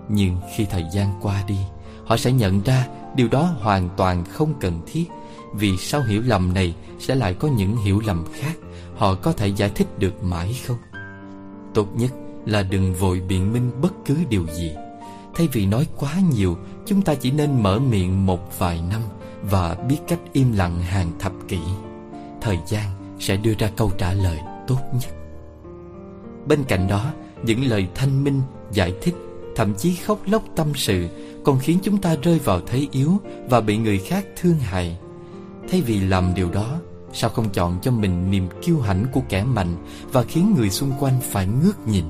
Nhưng 0.09 0.37
khi 0.55 0.65
thời 0.65 0.85
gian 0.93 1.19
qua 1.21 1.43
đi, 1.47 1.57
họ 2.05 2.17
sẽ 2.17 2.31
nhận 2.31 2.61
ra 2.61 2.87
điều 3.15 3.27
đó 3.27 3.41
hoàn 3.59 3.89
toàn 3.97 4.23
không 4.25 4.53
cần 4.59 4.81
thiết, 4.91 5.05
vì 5.53 5.77
sau 5.77 6.01
hiểu 6.01 6.21
lầm 6.25 6.53
này 6.53 6.75
sẽ 6.99 7.15
lại 7.15 7.33
có 7.33 7.47
những 7.47 7.77
hiểu 7.77 8.01
lầm 8.05 8.25
khác 8.33 8.53
Họ 9.01 9.15
có 9.15 9.31
thể 9.33 9.47
giải 9.47 9.69
thích 9.75 9.99
được 9.99 10.23
mãi 10.23 10.55
không? 10.67 10.77
Tốt 11.73 11.87
nhất 11.95 12.11
là 12.45 12.63
đừng 12.63 12.93
vội 12.93 13.21
biện 13.27 13.53
minh 13.53 13.71
bất 13.81 13.93
cứ 14.05 14.17
điều 14.29 14.45
gì. 14.47 14.71
Thay 15.35 15.47
vì 15.51 15.65
nói 15.65 15.87
quá 15.97 16.15
nhiều 16.35 16.57
Chúng 16.85 17.01
ta 17.01 17.15
chỉ 17.15 17.31
nên 17.31 17.63
mở 17.63 17.79
miệng 17.79 18.25
một 18.25 18.59
vài 18.59 18.81
năm 18.89 19.01
Và 19.41 19.75
biết 19.75 19.97
cách 20.07 20.19
im 20.33 20.53
lặng 20.53 20.81
hàng 20.81 21.11
thập 21.19 21.31
kỷ. 21.47 21.59
Thời 22.41 22.57
gian 22.67 22.89
sẽ 23.19 23.37
đưa 23.37 23.53
ra 23.59 23.71
câu 23.77 23.91
trả 23.97 24.13
lời 24.13 24.39
tốt 24.67 24.79
nhất. 24.93 25.13
Bên 26.47 26.63
cạnh 26.63 26.87
đó 26.87 27.11
Những 27.43 27.63
lời 27.65 27.87
thanh 27.95 28.23
minh, 28.23 28.41
giải 28.71 28.93
thích 29.01 29.15
Thậm 29.55 29.73
chí 29.73 29.95
khóc 29.95 30.19
lóc 30.25 30.43
tâm 30.55 30.67
sự 30.75 31.07
Còn 31.43 31.59
khiến 31.59 31.79
chúng 31.83 31.97
ta 31.97 32.15
rơi 32.21 32.39
vào 32.39 32.61
thế 32.67 32.87
yếu 32.91 33.17
Và 33.49 33.61
bị 33.61 33.77
người 33.77 33.97
khác 33.97 34.25
thương 34.41 34.59
hại. 34.59 34.97
Thay 35.69 35.81
vì 35.81 35.99
làm 35.99 36.33
điều 36.35 36.49
đó 36.51 36.79
Sao 37.13 37.29
không 37.29 37.49
chọn 37.49 37.79
cho 37.81 37.91
mình 37.91 38.31
niềm 38.31 38.47
kiêu 38.61 38.79
hãnh 38.79 39.05
của 39.13 39.21
kẻ 39.29 39.43
mạnh 39.43 39.75
Và 40.11 40.23
khiến 40.23 40.55
người 40.57 40.69
xung 40.69 40.91
quanh 40.99 41.19
phải 41.21 41.47
ngước 41.47 41.87
nhìn? 41.87 42.05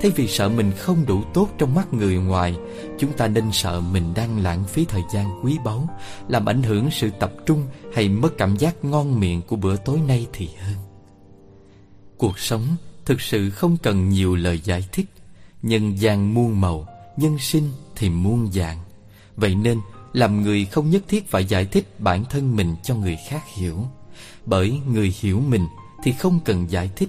Thay 0.00 0.10
vì 0.10 0.28
sợ 0.28 0.48
mình 0.48 0.72
không 0.78 1.06
đủ 1.06 1.22
tốt 1.34 1.48
trong 1.58 1.74
mắt 1.74 1.94
người 1.94 2.16
ngoài 2.16 2.56
Chúng 2.98 3.12
ta 3.12 3.28
nên 3.28 3.52
sợ 3.52 3.80
mình 3.80 4.14
đang 4.14 4.42
lãng 4.42 4.64
phí 4.64 4.84
thời 4.84 5.02
gian 5.12 5.26
quý 5.42 5.58
báu 5.64 5.88
Làm 6.28 6.46
ảnh 6.46 6.62
hưởng 6.62 6.90
sự 6.90 7.10
tập 7.20 7.32
trung 7.46 7.66
hay 7.94 8.08
mất 8.08 8.38
cảm 8.38 8.56
giác 8.56 8.84
ngon 8.84 9.20
miệng 9.20 9.42
của 9.42 9.56
bữa 9.56 9.76
tối 9.76 10.00
nay 10.08 10.26
thì 10.32 10.48
hơn. 10.60 10.76
Cuộc 12.16 12.38
sống 12.38 12.66
thực 13.04 13.20
sự 13.20 13.50
không 13.50 13.76
cần 13.82 14.08
nhiều 14.08 14.36
lời 14.36 14.60
giải 14.64 14.88
thích. 14.92 15.06
Nhân 15.62 16.00
gian 16.00 16.34
muôn 16.34 16.60
màu, 16.60 16.86
nhân 17.16 17.38
sinh 17.38 17.70
thì 17.96 18.10
muôn 18.10 18.52
dạng. 18.52 18.78
Vậy 19.36 19.54
nên 19.54 19.80
làm 20.12 20.42
người 20.42 20.64
không 20.64 20.90
nhất 20.90 21.02
thiết 21.08 21.30
phải 21.30 21.44
giải 21.44 21.66
thích 21.66 22.00
bản 22.00 22.24
thân 22.30 22.56
mình 22.56 22.76
cho 22.82 22.94
người 22.94 23.18
khác 23.28 23.42
hiểu. 23.54 23.86
Bởi 24.46 24.80
người 24.88 25.14
hiểu 25.20 25.40
mình 25.40 25.66
thì 26.02 26.12
không 26.12 26.40
cần 26.44 26.70
giải 26.70 26.90
thích 26.96 27.08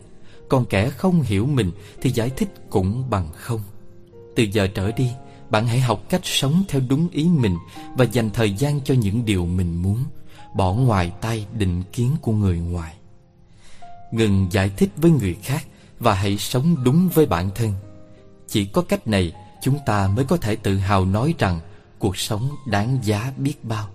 còn 0.50 0.66
kẻ 0.66 0.90
không 0.90 1.22
hiểu 1.22 1.46
mình 1.46 1.72
Thì 2.02 2.10
giải 2.10 2.30
thích 2.30 2.54
cũng 2.70 3.10
bằng 3.10 3.30
không. 3.36 3.62
Từ 4.36 4.44
giờ 4.44 4.68
trở 4.68 4.92
đi, 4.92 5.12
Bạn 5.50 5.68
hãy 5.68 5.80
học 5.80 6.04
cách 6.10 6.22
sống 6.24 6.64
theo 6.68 6.82
đúng 6.90 7.10
ý 7.12 7.24
mình 7.24 7.58
Và 7.96 8.06
dành 8.06 8.30
thời 8.30 8.54
gian 8.54 8.82
cho 8.82 8.94
những 8.94 9.26
điều 9.26 9.46
mình 9.46 9.82
muốn, 9.82 10.04
Bỏ 10.56 10.74
ngoài 10.74 11.12
tay 11.22 11.46
định 11.54 11.84
kiến 11.94 12.16
của 12.22 12.32
người 12.32 12.58
ngoài. 12.58 12.94
Ngừng 14.12 14.48
giải 14.52 14.72
thích 14.78 14.90
với 14.98 15.12
người 15.12 15.36
khác 15.44 15.66
Và 16.00 16.14
hãy 16.14 16.38
sống 16.38 16.84
đúng 16.84 17.10
với 17.14 17.26
bản 17.26 17.50
thân. 17.56 17.74
Chỉ 18.48 18.66
có 18.66 18.82
cách 18.82 19.08
này, 19.08 19.34
Chúng 19.62 19.80
ta 19.86 20.08
mới 20.08 20.26
có 20.26 20.38
thể 20.38 20.56
tự 20.56 20.78
hào 20.78 21.06
nói 21.06 21.34
rằng 21.40 21.60
Cuộc 22.00 22.18
sống 22.18 22.50
đáng 22.68 23.00
giá 23.04 23.34
biết 23.38 23.64
bao. 23.64 23.88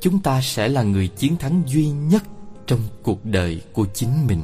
Chúng 0.00 0.20
ta 0.20 0.40
sẽ 0.40 0.68
là 0.68 0.82
người 0.82 1.08
chiến 1.08 1.36
thắng 1.36 1.62
duy 1.66 1.88
nhất 1.88 2.22
Trong 2.66 2.80
cuộc 3.02 3.24
đời 3.24 3.60
của 3.72 3.86
chính 3.94 4.26
mình. 4.26 4.42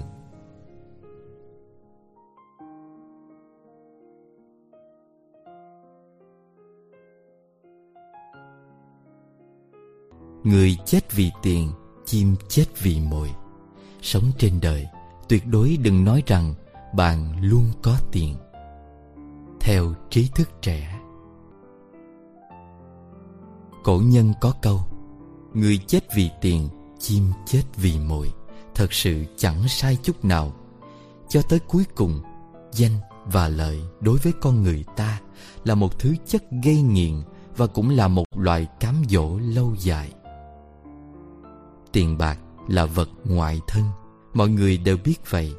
Người 10.45 10.77
chết 10.87 11.13
vì 11.13 11.31
tiền, 11.43 11.73
Chim 12.05 12.37
chết 12.49 12.65
vì 12.83 13.01
mồi. 13.01 13.31
Sống 14.03 14.25
trên 14.39 14.61
đời, 14.61 14.87
Tuyệt 15.29 15.47
đối 15.47 15.77
đừng 15.77 16.05
nói 16.05 16.23
rằng 16.27 16.55
Bạn 16.95 17.41
luôn 17.41 17.65
có 17.83 17.97
tiền. 18.13 18.37
Theo 19.61 19.95
trí 20.11 20.29
thức 20.35 20.49
trẻ. 20.63 21.01
Cổ 23.85 24.03
nhân 24.05 24.33
có 24.41 24.53
câu, 24.63 24.81
Người 25.55 25.79
chết 25.79 26.15
vì 26.15 26.31
tiền, 26.41 26.69
Chim 26.99 27.25
chết 27.47 27.63
vì 27.77 27.99
mồi. 27.99 28.33
Thật 28.75 28.93
sự 28.93 29.25
chẳng 29.37 29.69
sai 29.69 29.99
chút 30.03 30.25
nào. 30.25 30.53
Cho 31.29 31.43
tới 31.43 31.59
cuối 31.59 31.85
cùng, 31.95 32.21
Danh 32.73 32.99
và 33.25 33.49
lợi 33.49 33.81
đối 34.01 34.19
với 34.19 34.33
con 34.41 34.63
người 34.63 34.85
ta 34.97 35.21
Là 35.65 35.75
một 35.75 35.99
thứ 35.99 36.15
chất 36.27 36.45
gây 36.65 36.83
nghiện 36.83 37.23
Và 37.57 37.67
cũng 37.67 37.91
là 37.91 38.09
một 38.09 38.25
loại 38.37 38.67
cám 38.81 39.03
dỗ 39.09 39.39
lâu 39.39 39.75
dài. 39.79 40.13
Tiền 41.95 42.19
bạc 42.19 42.39
là 42.69 42.85
vật 42.85 43.09
ngoại 43.25 43.61
thân. 43.67 43.85
Mọi 44.35 44.49
người 44.49 44.77
đều 44.77 44.97
biết 45.05 45.31
vậy 45.31 45.53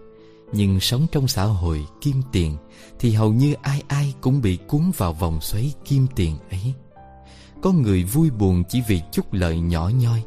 Nhưng 0.51 0.79
sống 0.79 1.07
trong 1.11 1.27
xã 1.27 1.43
hội 1.43 1.85
kim 2.01 2.21
tiền 2.31 2.57
Thì 2.99 3.11
hầu 3.11 3.33
như 3.33 3.53
ai 3.61 3.83
ai 3.87 4.13
cũng 4.21 4.41
bị 4.41 4.57
cuốn 4.67 4.91
vào 4.97 5.13
vòng 5.13 5.41
xoáy 5.41 5.73
kim 5.85 6.07
tiền 6.15 6.37
ấy. 6.51 6.73
Có 7.61 7.71
người 7.71 8.03
vui 8.03 8.29
buồn 8.29 8.63
chỉ 8.69 8.81
vì 8.87 9.01
chút 9.11 9.33
lợi 9.33 9.59
nhỏ 9.59 9.89
nhoi 9.89 10.23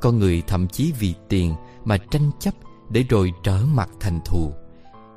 Có 0.00 0.12
người 0.12 0.42
thậm 0.46 0.68
chí 0.68 0.92
vì 0.98 1.14
tiền 1.28 1.54
mà 1.84 1.98
tranh 2.10 2.30
chấp 2.40 2.54
Để 2.90 3.04
rồi 3.08 3.32
trở 3.42 3.64
mặt 3.74 3.88
thành 4.00 4.20
thù. 4.24 4.52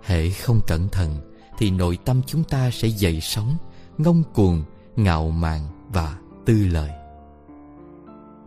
Hệ 0.04 0.30
không 0.30 0.60
cẩn 0.68 0.90
thận 0.90 1.34
Thì 1.58 1.72
nội 1.72 1.98
tâm 2.06 2.22
chúng 2.28 2.44
ta 2.44 2.72
sẽ 2.72 2.88
dậy 2.88 3.20
sóng 3.22 3.58
Ngông 3.98 4.24
cuồng, 4.34 4.64
ngạo 4.96 5.30
mạn 5.30 5.68
và 5.90 6.18
tư 6.46 6.68
lợi. 6.72 7.03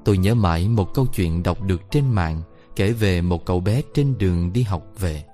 Tôi 0.07 0.19
nhớ 0.19 0.35
mãi 0.35 0.69
một 0.69 0.95
câu 0.95 1.07
chuyện 1.07 1.43
đọc 1.43 1.63
được 1.63 1.91
trên 1.91 2.09
mạng 2.09 2.43
Kể 2.77 2.93
về 2.93 3.21
một 3.21 3.45
cậu 3.45 3.61
bé 3.61 3.83
trên 3.95 4.19
đường 4.19 4.53
đi 4.53 4.63
học 4.63 4.83
về. 4.99 5.25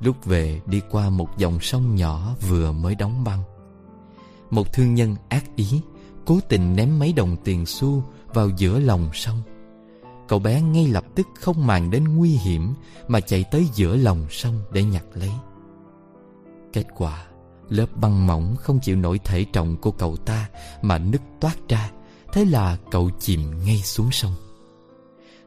Lúc 0.00 0.24
về 0.24 0.60
đi 0.66 0.80
qua 0.90 1.10
một 1.10 1.38
dòng 1.38 1.60
sông 1.60 1.94
nhỏ 1.94 2.34
vừa 2.48 2.72
mới 2.72 2.94
đóng 2.94 3.24
băng. 3.24 3.42
Một 4.50 4.72
thương 4.72 4.94
nhân 4.94 5.16
ác 5.28 5.56
ý 5.56 5.80
Cố 6.26 6.38
tình 6.48 6.76
ném 6.76 6.98
mấy 6.98 7.12
đồng 7.12 7.36
tiền 7.44 7.66
xu 7.66 8.02
vào 8.34 8.48
giữa 8.48 8.78
lòng 8.78 9.10
sông. 9.12 9.42
Cậu 10.28 10.38
bé 10.38 10.62
ngay 10.62 10.86
lập 10.86 11.04
tức 11.14 11.26
không 11.34 11.66
màng 11.66 11.90
đến 11.90 12.16
nguy 12.16 12.30
hiểm 12.30 12.74
Mà 13.08 13.20
chạy 13.20 13.44
tới 13.50 13.66
giữa 13.74 13.96
lòng 13.96 14.26
sông 14.30 14.62
để 14.72 14.84
nhặt 14.84 15.04
lấy. 15.14 15.30
Kết 16.72 16.86
quả, 16.96 17.26
Lớp 17.68 17.86
băng 17.96 18.26
mỏng 18.26 18.56
không 18.56 18.80
chịu 18.80 18.96
nổi 18.96 19.20
thể 19.24 19.44
trọng 19.44 19.76
của 19.76 19.90
cậu 19.90 20.16
ta 20.16 20.48
Mà 20.82 20.98
nứt 20.98 21.20
toát 21.40 21.56
ra. 21.68 21.90
Thế 22.32 22.44
là 22.44 22.76
cậu 22.90 23.10
chìm 23.20 23.64
ngay 23.64 23.78
xuống 23.78 24.10
sông. 24.10 24.34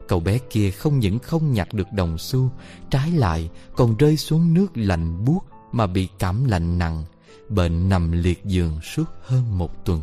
Cậu 0.08 0.20
bé 0.20 0.38
kia 0.38 0.70
không 0.70 0.98
những 0.98 1.18
không 1.18 1.52
nhặt 1.52 1.72
được 1.72 1.92
đồng 1.92 2.18
xu, 2.18 2.50
Trái 2.90 3.10
lại 3.10 3.50
còn 3.76 3.96
rơi 3.96 4.16
xuống 4.16 4.54
nước 4.54 4.76
lạnh 4.76 5.24
buốt 5.24 5.40
Mà 5.72 5.86
bị 5.86 6.08
cảm 6.18 6.44
lạnh 6.44 6.78
nặng, 6.78 7.04
Bệnh 7.48 7.88
nằm 7.88 8.12
liệt 8.12 8.44
giường 8.44 8.80
suốt 8.80 9.04
hơn 9.22 9.58
một 9.58 9.84
tuần. 9.84 10.02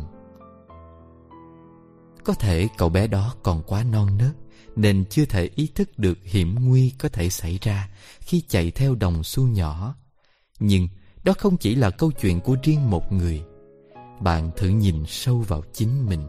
Có 2.24 2.34
thể 2.34 2.68
cậu 2.78 2.88
bé 2.88 3.06
đó 3.06 3.34
còn 3.42 3.62
quá 3.62 3.84
non 3.84 4.18
nớt, 4.18 4.32
Nên 4.76 5.04
chưa 5.10 5.24
thể 5.24 5.50
ý 5.54 5.68
thức 5.74 5.98
được 5.98 6.18
hiểm 6.22 6.56
nguy 6.60 6.92
có 6.98 7.08
thể 7.08 7.30
xảy 7.30 7.58
ra 7.62 7.88
Khi 8.20 8.42
chạy 8.48 8.70
theo 8.70 8.94
đồng 8.94 9.24
xu 9.24 9.42
nhỏ. 9.42 9.94
Nhưng 10.58 10.88
đó 11.24 11.32
không 11.38 11.56
chỉ 11.56 11.74
là 11.74 11.90
câu 11.90 12.12
chuyện 12.12 12.40
của 12.40 12.56
riêng 12.62 12.90
một 12.90 13.12
người. 13.12 13.42
Bạn 14.20 14.50
thử 14.56 14.68
nhìn 14.68 15.04
sâu 15.06 15.38
vào 15.38 15.62
chính 15.72 16.06
mình 16.08 16.26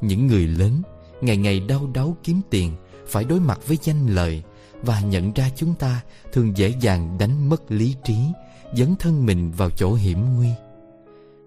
những 0.00 0.26
người 0.26 0.46
lớn, 0.46 0.82
ngày 1.20 1.36
ngày 1.36 1.60
đau 1.60 1.90
đáu 1.94 2.16
kiếm 2.22 2.40
tiền, 2.50 2.72
phải 3.06 3.24
đối 3.24 3.40
mặt 3.40 3.60
với 3.66 3.78
danh 3.82 4.06
lợi 4.06 4.42
và 4.82 5.00
nhận 5.00 5.32
ra 5.32 5.50
chúng 5.56 5.74
ta 5.74 6.02
thường 6.32 6.56
dễ 6.56 6.74
dàng 6.80 7.18
đánh 7.18 7.48
mất 7.48 7.72
lý 7.72 7.94
trí, 8.04 8.16
dấn 8.74 8.96
thân 8.96 9.26
mình 9.26 9.52
vào 9.56 9.70
chỗ 9.70 9.94
hiểm 9.94 10.36
nguy. 10.36 10.48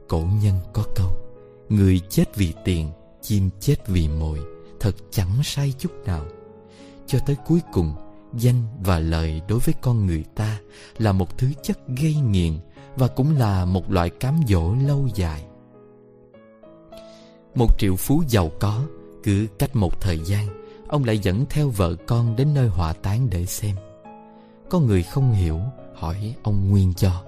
Cổ 0.07 0.27
nhân 0.43 0.55
có 0.73 0.84
câu, 0.95 1.09
người 1.69 1.99
chết 2.09 2.35
vì 2.35 2.53
tiền, 2.65 2.89
chim 3.21 3.49
chết 3.59 3.88
vì 3.88 4.07
mồi, 4.07 4.39
thật 4.80 4.95
chẳng 5.11 5.43
sai 5.43 5.73
chút 5.77 5.91
nào. 6.05 6.26
Cho 7.07 7.19
tới 7.26 7.35
cuối 7.47 7.59
cùng, 7.73 7.93
danh 8.34 8.63
và 8.84 8.99
lợi 8.99 9.41
đối 9.47 9.59
với 9.59 9.76
con 9.81 10.05
người 10.05 10.23
ta 10.35 10.59
là 10.97 11.11
một 11.11 11.38
thứ 11.38 11.47
chất 11.63 11.80
gây 11.88 12.15
nghiện 12.15 12.53
và 12.95 13.07
cũng 13.07 13.38
là 13.38 13.65
một 13.65 13.91
loại 13.91 14.09
cám 14.09 14.39
dỗ 14.47 14.73
lâu 14.88 15.07
dài 15.15 15.43
một 17.55 17.80
triệu 17.80 17.95
phú 17.95 18.23
giàu 18.27 18.51
có 18.59 18.81
Cứ 19.23 19.47
cách 19.59 19.76
một 19.76 20.01
thời 20.01 20.19
gian 20.19 20.47
Ông 20.88 21.03
lại 21.03 21.17
dẫn 21.17 21.45
theo 21.49 21.69
vợ 21.69 21.95
con 22.07 22.35
đến 22.35 22.53
nơi 22.53 22.67
hỏa 22.67 22.93
táng 22.93 23.30
để 23.30 23.45
xem. 23.45 23.76
Có 24.69 24.80
người 24.80 25.03
không 25.03 25.31
hiểu 25.31 25.59
Hỏi 25.95 26.35
ông 26.43 26.69
nguyên 26.69 26.93
cho. 26.93 27.23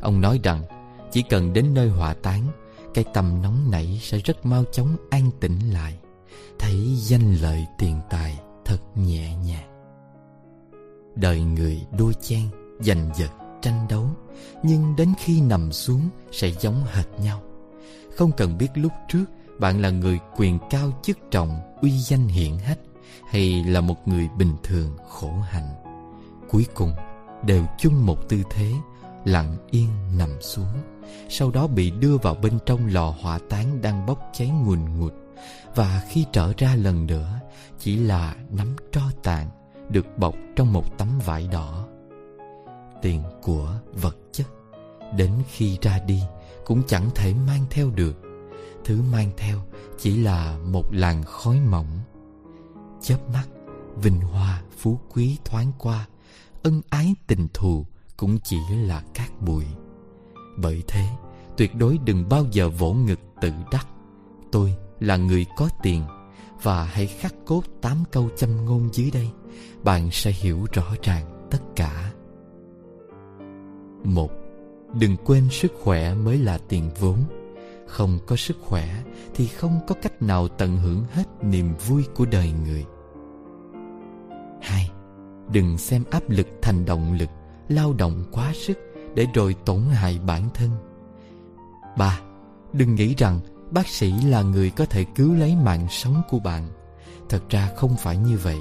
Ông 0.00 0.20
nói 0.20 0.40
rằng 0.42 0.62
Chỉ 1.10 1.22
cần 1.22 1.52
đến 1.52 1.74
nơi 1.74 1.88
hỏa 1.88 2.14
táng 2.14 2.42
Cái 2.94 3.04
tâm 3.14 3.42
nóng 3.42 3.70
nảy 3.70 4.00
sẽ 4.02 4.18
rất 4.18 4.46
mau 4.46 4.64
chóng 4.72 4.96
an 5.10 5.30
tĩnh 5.40 5.58
lại. 5.72 5.98
Thấy 6.58 6.94
danh 6.96 7.34
lợi 7.34 7.66
tiền 7.78 8.00
tài 8.10 8.40
Thật 8.64 8.78
nhẹ 8.94 9.36
nhàng. 9.36 9.68
Đời 11.14 11.40
người 11.40 11.82
đua 11.98 12.12
chen 12.12 12.48
Giành 12.80 13.10
giật, 13.16 13.30
tranh 13.62 13.86
đấu 13.88 14.06
Nhưng 14.62 14.96
đến 14.96 15.12
khi 15.18 15.40
nằm 15.40 15.72
xuống 15.72 16.08
Sẽ 16.32 16.50
giống 16.60 16.84
hệt 16.92 17.06
nhau. 17.20 17.42
Không 18.16 18.32
cần 18.32 18.58
biết 18.58 18.68
lúc 18.74 18.92
trước 19.08 19.24
bạn 19.58 19.82
là 19.82 19.90
người 19.90 20.18
quyền 20.36 20.58
cao 20.70 20.90
chức 21.02 21.18
trọng, 21.30 21.60
uy 21.82 21.90
danh 21.90 22.26
hiển 22.26 22.58
hách 22.58 22.78
hay 23.30 23.64
là 23.64 23.80
một 23.80 24.08
người 24.08 24.28
bình 24.38 24.52
thường 24.62 24.96
khổ 25.08 25.32
hạnh? 25.48 25.68
Cuối 26.50 26.66
cùng, 26.74 26.92
đều 27.46 27.64
chung 27.78 28.06
một 28.06 28.28
tư 28.28 28.42
thế, 28.50 28.72
lặng 29.24 29.56
yên 29.70 29.88
nằm 30.18 30.30
xuống, 30.40 30.82
sau 31.28 31.50
đó 31.50 31.66
bị 31.66 31.90
đưa 31.90 32.16
vào 32.16 32.34
bên 32.34 32.58
trong 32.66 32.86
lò 32.86 33.14
hỏa 33.20 33.38
táng 33.50 33.82
đang 33.82 34.06
bốc 34.06 34.30
cháy 34.32 34.48
ngùn 34.48 34.98
ngụt. 34.98 35.12
Và 35.74 36.02
khi 36.08 36.26
trở 36.32 36.52
ra 36.58 36.74
lần 36.74 37.06
nữa, 37.06 37.40
chỉ 37.78 37.96
là 37.96 38.34
nắm 38.50 38.76
tro 38.92 39.02
tàn 39.22 39.50
được 39.90 40.06
bọc 40.18 40.34
trong 40.56 40.72
một 40.72 40.98
tấm 40.98 41.08
vải 41.24 41.48
đỏ. 41.52 41.86
Tiền 43.02 43.22
của 43.42 43.74
vật 43.92 44.16
chất, 44.32 44.46
đến 45.16 45.30
khi 45.48 45.78
ra 45.82 45.98
đi, 46.06 46.22
cũng 46.66 46.82
chẳng 46.86 47.10
thể 47.14 47.34
mang 47.46 47.64
theo 47.70 47.90
được 47.90 48.27
thứ 48.88 49.02
mang 49.12 49.30
theo 49.36 49.58
chỉ 49.98 50.16
là 50.16 50.58
một 50.58 50.94
làn 50.94 51.22
khói 51.24 51.60
mỏng. 51.60 51.86
Chớp 53.02 53.18
mắt, 53.32 53.48
vinh 54.02 54.20
hoa 54.20 54.62
phú 54.78 54.98
quý 55.12 55.38
thoáng 55.44 55.72
qua, 55.78 56.06
ân 56.62 56.80
ái 56.90 57.14
tình 57.26 57.48
thù 57.54 57.86
cũng 58.16 58.38
chỉ 58.44 58.56
là 58.70 59.02
cát 59.14 59.40
bụi. 59.40 59.64
Bởi 60.56 60.82
thế, 60.88 61.08
tuyệt 61.56 61.74
đối 61.74 61.98
đừng 61.98 62.28
bao 62.28 62.44
giờ 62.52 62.68
vỗ 62.68 62.92
ngực 62.92 63.20
tự 63.40 63.52
đắc. 63.72 63.86
Tôi 64.52 64.76
là 65.00 65.16
người 65.16 65.46
có 65.56 65.68
tiền, 65.82 66.02
và 66.62 66.84
hãy 66.84 67.06
khắc 67.06 67.34
cốt 67.46 67.62
tám 67.80 67.96
câu 68.12 68.28
châm 68.36 68.64
ngôn 68.64 68.88
dưới 68.92 69.10
đây, 69.10 69.30
bạn 69.82 70.08
sẽ 70.12 70.32
hiểu 70.32 70.66
rõ 70.72 70.94
ràng 71.02 71.48
tất 71.50 71.60
cả. 71.76 72.12
Một, 74.04 74.30
đừng 74.94 75.16
quên 75.24 75.48
sức 75.50 75.72
khỏe 75.82 76.14
mới 76.14 76.38
là 76.38 76.58
tiền 76.68 76.90
vốn 77.00 77.18
không 77.88 78.18
có 78.26 78.36
sức 78.36 78.56
khỏe 78.60 79.02
thì 79.34 79.46
không 79.46 79.80
có 79.86 79.94
cách 80.02 80.22
nào 80.22 80.48
tận 80.48 80.76
hưởng 80.76 81.04
hết 81.12 81.24
niềm 81.42 81.74
vui 81.86 82.04
của 82.14 82.26
đời 82.26 82.52
người. 82.64 82.84
Hai, 84.62 84.90
đừng 85.52 85.78
xem 85.78 86.04
áp 86.10 86.30
lực 86.30 86.46
thành 86.62 86.84
động 86.84 87.12
lực, 87.12 87.28
lao 87.68 87.92
động 87.92 88.24
quá 88.32 88.52
sức 88.54 88.78
để 89.14 89.26
rồi 89.34 89.54
tổn 89.64 89.80
hại 89.80 90.20
bản 90.26 90.48
thân. 90.54 90.70
Ba, 91.96 92.20
đừng 92.72 92.94
nghĩ 92.94 93.14
rằng 93.14 93.40
bác 93.70 93.88
sĩ 93.88 94.12
là 94.12 94.42
người 94.42 94.70
có 94.70 94.84
thể 94.84 95.04
cứu 95.04 95.34
lấy 95.34 95.56
mạng 95.56 95.86
sống 95.90 96.22
của 96.28 96.38
bạn. 96.38 96.68
Thật 97.28 97.42
ra 97.50 97.70
không 97.76 97.96
phải 97.96 98.16
như 98.16 98.38
vậy. 98.42 98.58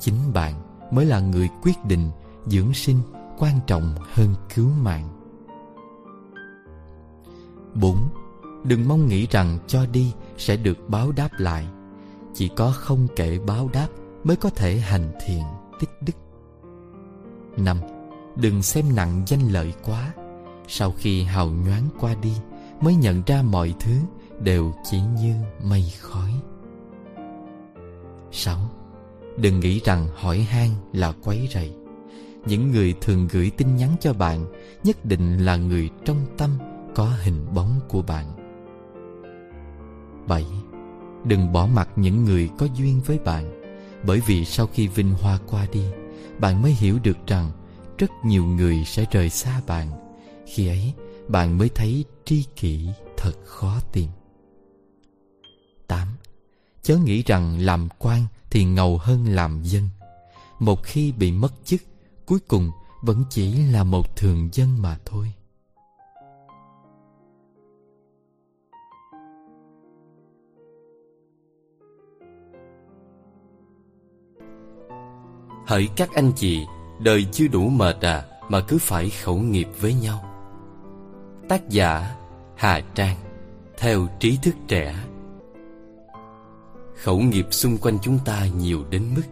Chính 0.00 0.32
bạn 0.34 0.54
mới 0.92 1.04
là 1.06 1.20
người 1.20 1.48
quyết 1.62 1.84
định 1.84 2.10
dưỡng 2.46 2.74
sinh 2.74 2.98
quan 3.38 3.54
trọng 3.66 3.94
hơn 4.12 4.34
cứu 4.54 4.68
mạng. 4.82 5.08
4. 7.74 8.08
Đừng 8.68 8.88
mong 8.88 9.08
nghĩ 9.08 9.26
rằng 9.30 9.58
cho 9.66 9.86
đi 9.86 10.12
sẽ 10.38 10.56
được 10.56 10.88
báo 10.88 11.12
đáp 11.12 11.28
lại. 11.38 11.66
Chỉ 12.34 12.50
có 12.56 12.72
không 12.76 13.06
kể 13.16 13.38
báo 13.46 13.70
đáp 13.72 13.88
mới 14.24 14.36
có 14.36 14.50
thể 14.50 14.76
hành 14.76 15.12
thiện 15.26 15.42
tích 15.80 15.90
đức. 16.06 16.12
Năm, 17.56 17.80
Đừng 18.36 18.62
xem 18.62 18.96
nặng 18.96 19.22
danh 19.26 19.48
lợi 19.48 19.72
quá. 19.84 20.12
Sau 20.68 20.92
khi 20.98 21.22
hào 21.22 21.48
nhoáng 21.48 21.88
qua 22.00 22.14
đi, 22.14 22.32
Mới 22.80 22.94
nhận 22.94 23.22
ra 23.26 23.42
mọi 23.42 23.74
thứ 23.80 23.92
đều 24.40 24.72
chỉ 24.84 25.00
như 25.00 25.34
mây 25.62 25.84
khói. 26.00 26.32
6. 28.32 28.58
Đừng 29.36 29.60
nghĩ 29.60 29.80
rằng 29.84 30.08
hỏi 30.14 30.38
han 30.38 30.68
là 30.92 31.12
quấy 31.24 31.48
rầy. 31.54 31.72
Những 32.46 32.70
người 32.70 32.94
thường 33.00 33.28
gửi 33.30 33.50
tin 33.56 33.76
nhắn 33.76 33.96
cho 34.00 34.12
bạn 34.12 34.46
Nhất 34.84 35.04
định 35.04 35.38
là 35.44 35.56
người 35.56 35.90
trong 36.04 36.16
tâm 36.36 36.50
có 36.94 37.12
hình 37.22 37.46
bóng 37.54 37.80
của 37.88 38.02
bạn. 38.02 38.45
7. 40.26 40.46
Đừng 41.24 41.52
bỏ 41.52 41.66
mặt 41.66 41.88
những 41.96 42.24
người 42.24 42.50
có 42.58 42.66
duyên 42.76 43.00
với 43.06 43.18
bạn, 43.18 43.62
Bởi 44.06 44.20
vì 44.26 44.44
sau 44.44 44.66
khi 44.66 44.86
vinh 44.86 45.12
hoa 45.12 45.38
qua 45.46 45.66
đi, 45.72 45.84
Bạn 46.38 46.62
mới 46.62 46.72
hiểu 46.72 46.98
được 47.02 47.26
rằng 47.26 47.50
Rất 47.98 48.10
nhiều 48.24 48.44
người 48.44 48.84
sẽ 48.86 49.04
rời 49.10 49.30
xa 49.30 49.60
bạn 49.66 49.90
Khi 50.46 50.68
ấy, 50.68 50.92
bạn 51.28 51.58
mới 51.58 51.68
thấy 51.68 52.04
tri 52.24 52.44
kỷ 52.56 52.88
thật 53.16 53.32
khó 53.44 53.80
tìm 53.92 54.08
8. 55.86 56.08
Chớ 56.82 56.96
nghĩ 56.96 57.22
rằng 57.22 57.58
làm 57.58 57.88
quan 57.98 58.26
thì 58.50 58.64
ngầu 58.64 58.98
hơn 58.98 59.24
làm 59.24 59.62
dân 59.62 59.88
Một 60.58 60.82
khi 60.82 61.12
bị 61.12 61.32
mất 61.32 61.52
chức, 61.64 61.80
Cuối 62.26 62.38
cùng 62.48 62.70
vẫn 63.02 63.24
chỉ 63.30 63.52
là 63.52 63.84
một 63.84 64.16
thường 64.16 64.48
dân 64.52 64.82
mà 64.82 64.98
thôi 65.04 65.32
Hỡi 75.66 75.88
các 75.96 76.14
anh 76.14 76.32
chị, 76.36 76.66
Đời 76.98 77.26
chưa 77.32 77.48
đủ 77.48 77.68
mệt 77.68 78.00
à 78.00 78.24
Mà 78.48 78.60
cứ 78.60 78.78
phải 78.80 79.10
khẩu 79.10 79.36
nghiệp 79.36 79.68
với 79.80 79.94
nhau. 79.94 80.24
Tác 81.48 81.68
giả 81.68 82.16
Hà 82.54 82.80
Trang, 82.94 83.16
Theo 83.78 84.06
trí 84.20 84.38
thức 84.42 84.54
trẻ. 84.68 84.94
Khẩu 86.94 87.18
nghiệp 87.18 87.46
xung 87.50 87.78
quanh 87.78 87.98
chúng 88.02 88.18
ta 88.24 88.46
nhiều 88.58 88.84
đến 88.90 89.14
mức 89.14 89.22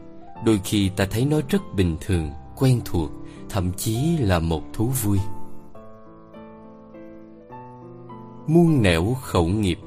Đôi 0.44 0.60
khi 0.64 0.88
ta 0.88 1.06
thấy 1.10 1.24
nó 1.24 1.36
rất 1.48 1.62
bình 1.74 1.96
thường, 2.00 2.30
Quen 2.56 2.80
thuộc, 2.84 3.10
Thậm 3.48 3.72
chí 3.72 4.16
là 4.18 4.38
một 4.38 4.62
thú 4.72 4.86
vui. 4.86 5.18
Muôn 8.46 8.82
nẻo 8.82 9.14
khẩu 9.22 9.46
nghiệp. 9.46 9.78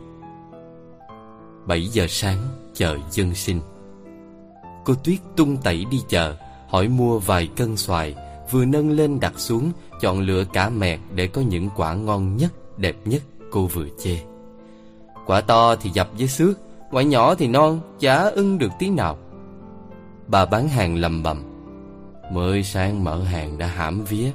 7 1.66 1.88
giờ 1.88 2.06
sáng, 2.10 2.38
chợ 2.74 2.98
dân 3.12 3.36
sinh. 3.36 3.62
Cô 4.88 4.96
Tuyết 5.04 5.20
tung 5.36 5.58
tẩy 5.58 5.86
đi 5.92 6.02
chợ, 6.10 6.36
Hỏi 6.70 6.88
mua 6.88 7.20
vài 7.20 7.48
cân 7.56 7.78
xoài, 7.78 8.16
Vừa 8.52 8.66
nâng 8.66 8.92
lên 8.92 9.20
đặt 9.20 9.40
xuống, 9.40 9.72
Chọn 10.02 10.20
lựa 10.20 10.44
cả 10.54 10.70
mẹt 10.70 11.00
để 11.16 11.28
có 11.28 11.42
những 11.42 11.70
quả 11.76 11.94
ngon 11.94 12.38
nhất, 12.38 12.54
Đẹp 12.78 12.96
nhất 13.06 13.22
cô 13.52 13.66
vừa 13.66 13.86
chê. 14.04 14.18
Quả 15.26 15.42
to 15.42 15.76
thì 15.76 15.90
dập 15.90 16.10
với 16.18 16.28
xước, 16.28 16.60
Quả 16.92 17.04
nhỏ 17.04 17.36
thì 17.36 17.48
non, 17.48 17.80
Chả 18.00 18.24
ưng 18.24 18.58
được 18.58 18.72
tí 18.80 18.90
nào. 18.90 19.18
Bà 20.28 20.46
bán 20.46 20.70
hàng 20.70 20.96
lầm 20.96 21.24
bầm, 21.24 21.44
Mới 22.32 22.64
sáng 22.64 23.04
mở 23.04 23.24
hàng 23.24 23.58
đã 23.58 23.68
hãm 23.68 24.04
vía, 24.04 24.32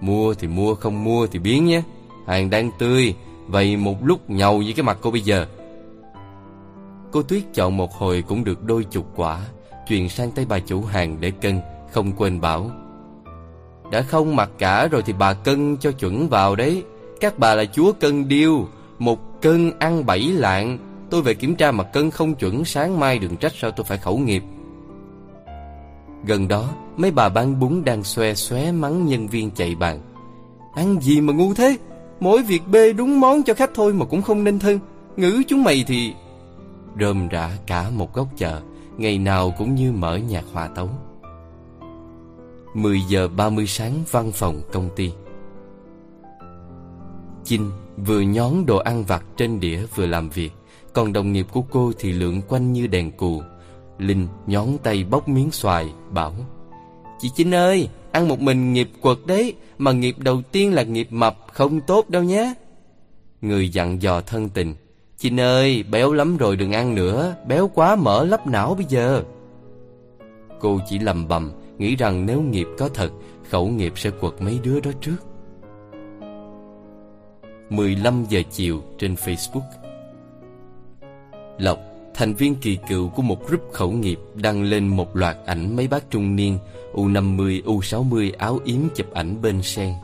Mua 0.00 0.34
thì 0.34 0.48
mua, 0.48 0.74
không 0.74 1.04
mua 1.04 1.26
thì 1.26 1.38
biến 1.38 1.66
nhé, 1.66 1.82
Hàng 2.26 2.50
đang 2.50 2.70
tươi, 2.78 3.14
Vậy 3.46 3.76
một 3.76 3.96
lúc 4.04 4.30
nhầu 4.30 4.58
với 4.58 4.72
cái 4.76 4.82
mặt 4.82 4.98
cô 5.02 5.10
bây 5.10 5.20
giờ. 5.20 5.46
Cô 7.12 7.22
Tuyết 7.22 7.42
chọn 7.54 7.76
một 7.76 7.92
hồi 7.92 8.24
cũng 8.28 8.44
được 8.44 8.64
đôi 8.64 8.84
chục 8.84 9.06
quả. 9.16 9.40
Chuyển 9.88 10.08
sang 10.08 10.30
tay 10.30 10.46
bà 10.48 10.58
chủ 10.58 10.82
hàng 10.82 11.16
để 11.20 11.30
cân, 11.30 11.60
Không 11.92 12.12
quên 12.12 12.40
bảo. 12.40 12.70
Đã 13.90 14.02
không 14.02 14.36
mặc 14.36 14.50
cả 14.58 14.88
rồi 14.88 15.02
thì 15.06 15.12
bà 15.12 15.34
cân 15.34 15.76
cho 15.76 15.92
chuẩn 15.92 16.28
vào 16.28 16.56
đấy. 16.56 16.84
Các 17.20 17.38
bà 17.38 17.54
là 17.54 17.64
chúa 17.64 17.92
cân 17.92 18.28
điêu, 18.28 18.68
Một 18.98 19.42
cân 19.42 19.78
ăn 19.78 20.06
bảy 20.06 20.20
lạng. 20.20 20.78
Tôi 21.10 21.22
về 21.22 21.34
kiểm 21.34 21.54
tra 21.54 21.70
mà 21.70 21.84
cân 21.84 22.10
không 22.10 22.34
chuẩn, 22.34 22.64
Sáng 22.64 23.00
mai 23.00 23.18
đừng 23.18 23.36
trách 23.36 23.52
sao 23.56 23.70
tôi 23.70 23.84
phải 23.84 23.98
khẩu 23.98 24.18
nghiệp. 24.18 24.42
Gần 26.24 26.48
đó, 26.48 26.68
Mấy 26.96 27.10
bà 27.10 27.28
bán 27.28 27.60
bún 27.60 27.82
đang 27.84 28.04
xoe 28.04 28.34
xóe 28.34 28.72
mắng 28.72 29.06
nhân 29.06 29.28
viên 29.28 29.50
chạy 29.50 29.74
bàn. 29.74 30.00
Ăn 30.74 31.00
gì 31.00 31.20
mà 31.20 31.32
ngu 31.32 31.54
thế? 31.54 31.76
Mỗi 32.20 32.42
việc 32.42 32.62
bê 32.68 32.92
đúng 32.92 33.20
món 33.20 33.42
cho 33.42 33.54
khách 33.54 33.70
thôi 33.74 33.92
mà 33.92 34.04
cũng 34.04 34.22
không 34.22 34.44
nên 34.44 34.58
thân. 34.58 34.78
Ngữ 35.16 35.42
chúng 35.48 35.64
mày 35.64 35.84
thì 35.86 36.12
Rơm 37.00 37.28
rã 37.28 37.50
cả 37.66 37.90
một 37.90 38.14
góc 38.14 38.28
chợ. 38.36 38.60
Ngày 38.98 39.18
nào 39.18 39.54
cũng 39.58 39.74
như 39.74 39.92
mở 39.92 40.16
nhạc 40.16 40.44
hòa 40.52 40.68
tấu. 40.68 40.88
10 42.74 43.00
giờ 43.08 43.28
30 43.28 43.66
sáng 43.66 44.04
văn 44.10 44.32
phòng 44.32 44.62
công 44.72 44.88
ty. 44.96 45.12
Chinh 47.44 47.70
vừa 47.96 48.20
nhón 48.20 48.66
đồ 48.66 48.76
ăn 48.76 49.04
vặt 49.04 49.24
trên 49.36 49.60
đĩa 49.60 49.82
vừa 49.94 50.06
làm 50.06 50.30
việc, 50.30 50.52
Còn 50.92 51.12
đồng 51.12 51.32
nghiệp 51.32 51.46
của 51.52 51.62
cô 51.62 51.92
thì 51.98 52.12
lượn 52.12 52.42
quanh 52.48 52.72
như 52.72 52.86
đèn 52.86 53.12
cù. 53.12 53.42
Linh 53.98 54.28
nhón 54.46 54.68
tay 54.82 55.04
bóc 55.04 55.28
miếng 55.28 55.50
xoài, 55.50 55.92
Bảo, 56.10 56.34
Chị 57.18 57.30
Chinh 57.36 57.54
ơi, 57.54 57.88
Ăn 58.12 58.28
một 58.28 58.40
mình 58.40 58.72
nghiệp 58.72 58.90
quật 59.00 59.18
đấy, 59.26 59.54
Mà 59.78 59.92
nghiệp 59.92 60.16
đầu 60.18 60.42
tiên 60.52 60.72
là 60.72 60.82
nghiệp 60.82 61.08
mập 61.10 61.36
Không 61.52 61.80
tốt 61.80 62.10
đâu 62.10 62.22
nhé. 62.22 62.54
Người 63.40 63.68
dặn 63.68 64.02
dò 64.02 64.20
thân 64.20 64.48
tình. 64.48 64.74
Chinh 65.18 65.40
ơi 65.40 65.84
béo 65.90 66.12
lắm 66.12 66.36
rồi 66.36 66.56
đừng 66.56 66.72
ăn 66.72 66.94
nữa 66.94 67.34
Béo 67.46 67.68
quá 67.74 67.96
mỡ 67.96 68.24
lấp 68.24 68.46
não 68.46 68.74
bây 68.74 68.84
giờ. 68.88 69.22
Cô 70.60 70.80
chỉ 70.88 70.98
lầm 70.98 71.28
bầm 71.28 71.52
Nghĩ 71.78 71.96
rằng 71.96 72.26
nếu 72.26 72.42
nghiệp 72.42 72.66
có 72.78 72.88
thật 72.88 73.10
Khẩu 73.50 73.68
nghiệp 73.68 73.92
sẽ 73.96 74.10
quật 74.10 74.32
mấy 74.40 74.58
đứa 74.62 74.80
đó 74.80 74.90
trước. 75.00 75.16
15 77.70 78.24
giờ 78.28 78.42
chiều 78.50 78.82
trên 78.98 79.14
Facebook. 79.14 79.60
Lộc 81.58 81.78
thành 82.14 82.34
viên 82.34 82.54
kỳ 82.54 82.78
cựu 82.88 83.08
của 83.08 83.22
một 83.22 83.48
group 83.48 83.72
khẩu 83.72 83.90
nghiệp 83.90 84.18
đăng 84.34 84.62
lên 84.62 84.88
một 84.88 85.16
loạt 85.16 85.36
ảnh 85.46 85.76
mấy 85.76 85.88
bác 85.88 86.10
trung 86.10 86.36
niên 86.36 86.58
U50, 86.94 87.62
U60 87.62 88.32
áo 88.38 88.58
yếm 88.64 88.80
chụp 88.94 89.12
ảnh 89.14 89.42
bên 89.42 89.62
sen. 89.62 89.94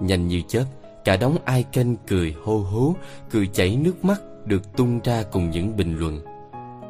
Nhanh 0.00 0.28
như 0.28 0.42
chớp, 0.48 0.64
cả 1.04 1.16
đống 1.16 1.36
kênh 1.72 1.96
cười 1.96 2.34
hô 2.44 2.58
hố, 2.58 2.94
cười 3.30 3.46
chảy 3.46 3.76
nước 3.76 4.04
mắt 4.04 4.22
được 4.48 4.76
tung 4.76 5.00
ra 5.04 5.22
cùng 5.32 5.50
những 5.50 5.76
bình 5.76 5.98
luận. 5.98 6.20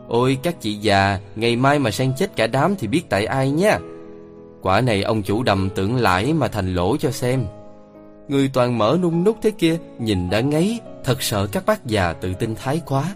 Ôi 0.08 0.38
các 0.42 0.60
chị 0.60 0.74
già, 0.74 1.18
ngày 1.36 1.56
mai 1.56 1.78
mà 1.78 1.90
sang 1.90 2.12
chết 2.16 2.36
cả 2.36 2.46
đám 2.46 2.74
thì 2.78 2.88
biết 2.88 3.02
tại 3.08 3.26
ai 3.26 3.50
nhé 3.50 3.78
Quả 4.62 4.80
này 4.80 5.02
ông 5.02 5.22
chủ 5.22 5.42
đầm 5.42 5.70
tưởng 5.74 5.96
lãi 5.96 6.32
mà 6.32 6.48
thành 6.48 6.74
lỗ 6.74 6.96
cho 6.96 7.10
xem. 7.10 7.46
Người 8.28 8.50
toàn 8.52 8.78
mở 8.78 8.98
nung 9.02 9.24
nút 9.24 9.36
thế 9.42 9.50
kia, 9.50 9.78
nhìn 9.98 10.30
đã 10.30 10.40
ngấy, 10.40 10.80
thật 11.04 11.22
sợ 11.22 11.46
các 11.46 11.66
bác 11.66 11.86
già 11.86 12.12
tự 12.12 12.34
tin 12.34 12.54
thái 12.54 12.80
quá. 12.86 13.14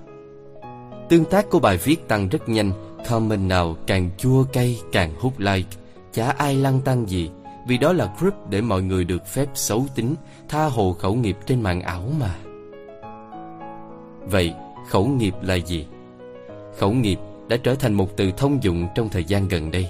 Tương 1.08 1.24
tác 1.24 1.50
của 1.50 1.58
bài 1.58 1.76
viết 1.76 2.08
tăng 2.08 2.28
rất 2.28 2.48
nhanh 2.48 2.72
Comment 3.08 3.48
nào 3.48 3.76
càng 3.86 4.10
chua 4.18 4.44
cay 4.44 4.80
càng 4.92 5.14
hút 5.20 5.38
like 5.38 5.68
Chả 6.12 6.30
ai 6.30 6.56
lăng 6.56 6.80
tăng 6.80 7.08
gì 7.08 7.30
Vì 7.66 7.78
đó 7.78 7.92
là 7.92 8.14
group 8.18 8.34
để 8.50 8.60
mọi 8.60 8.82
người 8.82 9.04
được 9.04 9.26
phép 9.26 9.46
xấu 9.54 9.86
tính 9.94 10.14
Tha 10.48 10.64
hồ 10.64 10.92
khẩu 10.92 11.14
nghiệp 11.14 11.36
trên 11.46 11.62
mạng 11.62 11.80
ảo 11.80 12.02
mà 12.20 12.34
Vậy 14.26 14.54
khẩu 14.88 15.06
nghiệp 15.06 15.34
là 15.42 15.54
gì? 15.54 15.86
Khẩu 16.78 16.92
nghiệp 16.92 17.18
đã 17.48 17.56
trở 17.56 17.74
thành 17.74 17.94
một 17.94 18.16
từ 18.16 18.30
thông 18.36 18.62
dụng 18.62 18.88
trong 18.94 19.08
thời 19.08 19.24
gian 19.24 19.48
gần 19.48 19.70
đây 19.70 19.88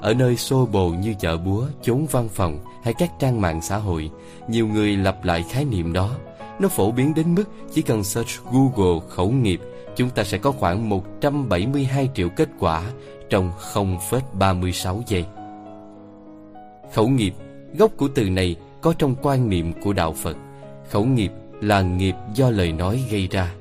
Ở 0.00 0.14
nơi 0.14 0.36
xô 0.36 0.66
bồ 0.72 0.88
như 0.88 1.14
chợ 1.20 1.36
búa, 1.36 1.66
chốn 1.82 2.06
văn 2.10 2.28
phòng 2.28 2.58
hay 2.82 2.94
các 2.94 3.10
trang 3.18 3.40
mạng 3.40 3.60
xã 3.62 3.76
hội 3.76 4.10
Nhiều 4.48 4.66
người 4.66 4.96
lặp 4.96 5.24
lại 5.24 5.44
khái 5.50 5.64
niệm 5.64 5.92
đó 5.92 6.10
Nó 6.58 6.68
phổ 6.68 6.90
biến 6.90 7.14
đến 7.14 7.34
mức 7.34 7.44
chỉ 7.72 7.82
cần 7.82 8.04
search 8.04 8.30
Google 8.52 9.00
khẩu 9.08 9.30
nghiệp 9.30 9.60
chúng 9.96 10.10
ta 10.10 10.24
sẽ 10.24 10.38
có 10.38 10.52
khoảng 10.52 10.88
172 10.88 12.10
triệu 12.14 12.28
kết 12.28 12.48
quả 12.58 12.82
trong 13.30 13.52
0,36 13.74 15.02
giây. 15.06 15.24
Khẩu 16.92 17.08
nghiệp, 17.08 17.34
gốc 17.78 17.90
của 17.96 18.08
từ 18.14 18.30
này 18.30 18.56
có 18.80 18.94
trong 18.98 19.14
quan 19.22 19.48
niệm 19.48 19.72
của 19.82 19.92
đạo 19.92 20.12
Phật. 20.12 20.36
Khẩu 20.90 21.04
nghiệp 21.04 21.32
là 21.60 21.82
nghiệp 21.82 22.14
do 22.34 22.50
lời 22.50 22.72
nói 22.72 23.04
gây 23.10 23.28
ra. 23.30 23.54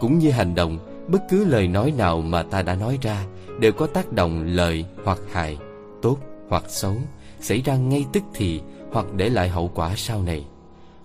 Cũng 0.00 0.18
như 0.18 0.30
hành 0.30 0.54
động, 0.54 0.78
bất 1.08 1.22
cứ 1.30 1.44
lời 1.44 1.68
nói 1.68 1.92
nào 1.96 2.20
mà 2.20 2.42
ta 2.42 2.62
đã 2.62 2.74
nói 2.74 2.98
ra 3.02 3.26
đều 3.60 3.72
có 3.72 3.86
tác 3.86 4.12
động 4.12 4.44
lợi 4.46 4.84
hoặc 5.04 5.18
hại, 5.32 5.58
tốt 6.02 6.18
hoặc 6.48 6.64
xấu, 6.68 6.96
xảy 7.40 7.60
ra 7.60 7.76
ngay 7.76 8.06
tức 8.12 8.22
thì 8.34 8.60
hoặc 8.92 9.06
để 9.16 9.28
lại 9.28 9.48
hậu 9.48 9.70
quả 9.74 9.94
sau 9.96 10.22
này. 10.22 10.46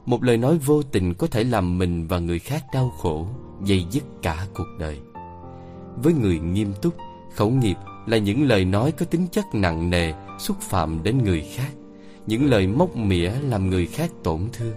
Một 0.05 0.23
lời 0.23 0.37
nói 0.37 0.57
vô 0.57 0.83
tình 0.83 1.13
có 1.13 1.27
thể 1.27 1.43
làm 1.43 1.77
mình 1.77 2.07
và 2.07 2.19
người 2.19 2.39
khác 2.39 2.63
đau 2.73 2.89
khổ, 2.97 3.27
dây 3.63 3.85
dứt 3.91 4.03
cả 4.21 4.45
cuộc 4.53 4.67
đời. 4.79 4.99
Với 6.03 6.13
người 6.13 6.39
nghiêm 6.39 6.73
túc, 6.81 6.93
khẩu 7.35 7.49
nghiệp 7.49 7.75
là 8.07 8.17
những 8.17 8.47
lời 8.47 8.65
nói 8.65 8.91
có 8.91 9.05
tính 9.05 9.27
chất 9.31 9.45
nặng 9.53 9.89
nề, 9.89 10.13
xúc 10.39 10.57
phạm 10.61 11.03
đến 11.03 11.23
người 11.23 11.41
khác. 11.55 11.71
những 12.27 12.49
lời 12.49 12.67
móc 12.67 12.95
mỉa 12.95 13.31
làm 13.49 13.69
người 13.69 13.85
khác 13.85 14.11
tổn 14.23 14.39
thương. 14.53 14.75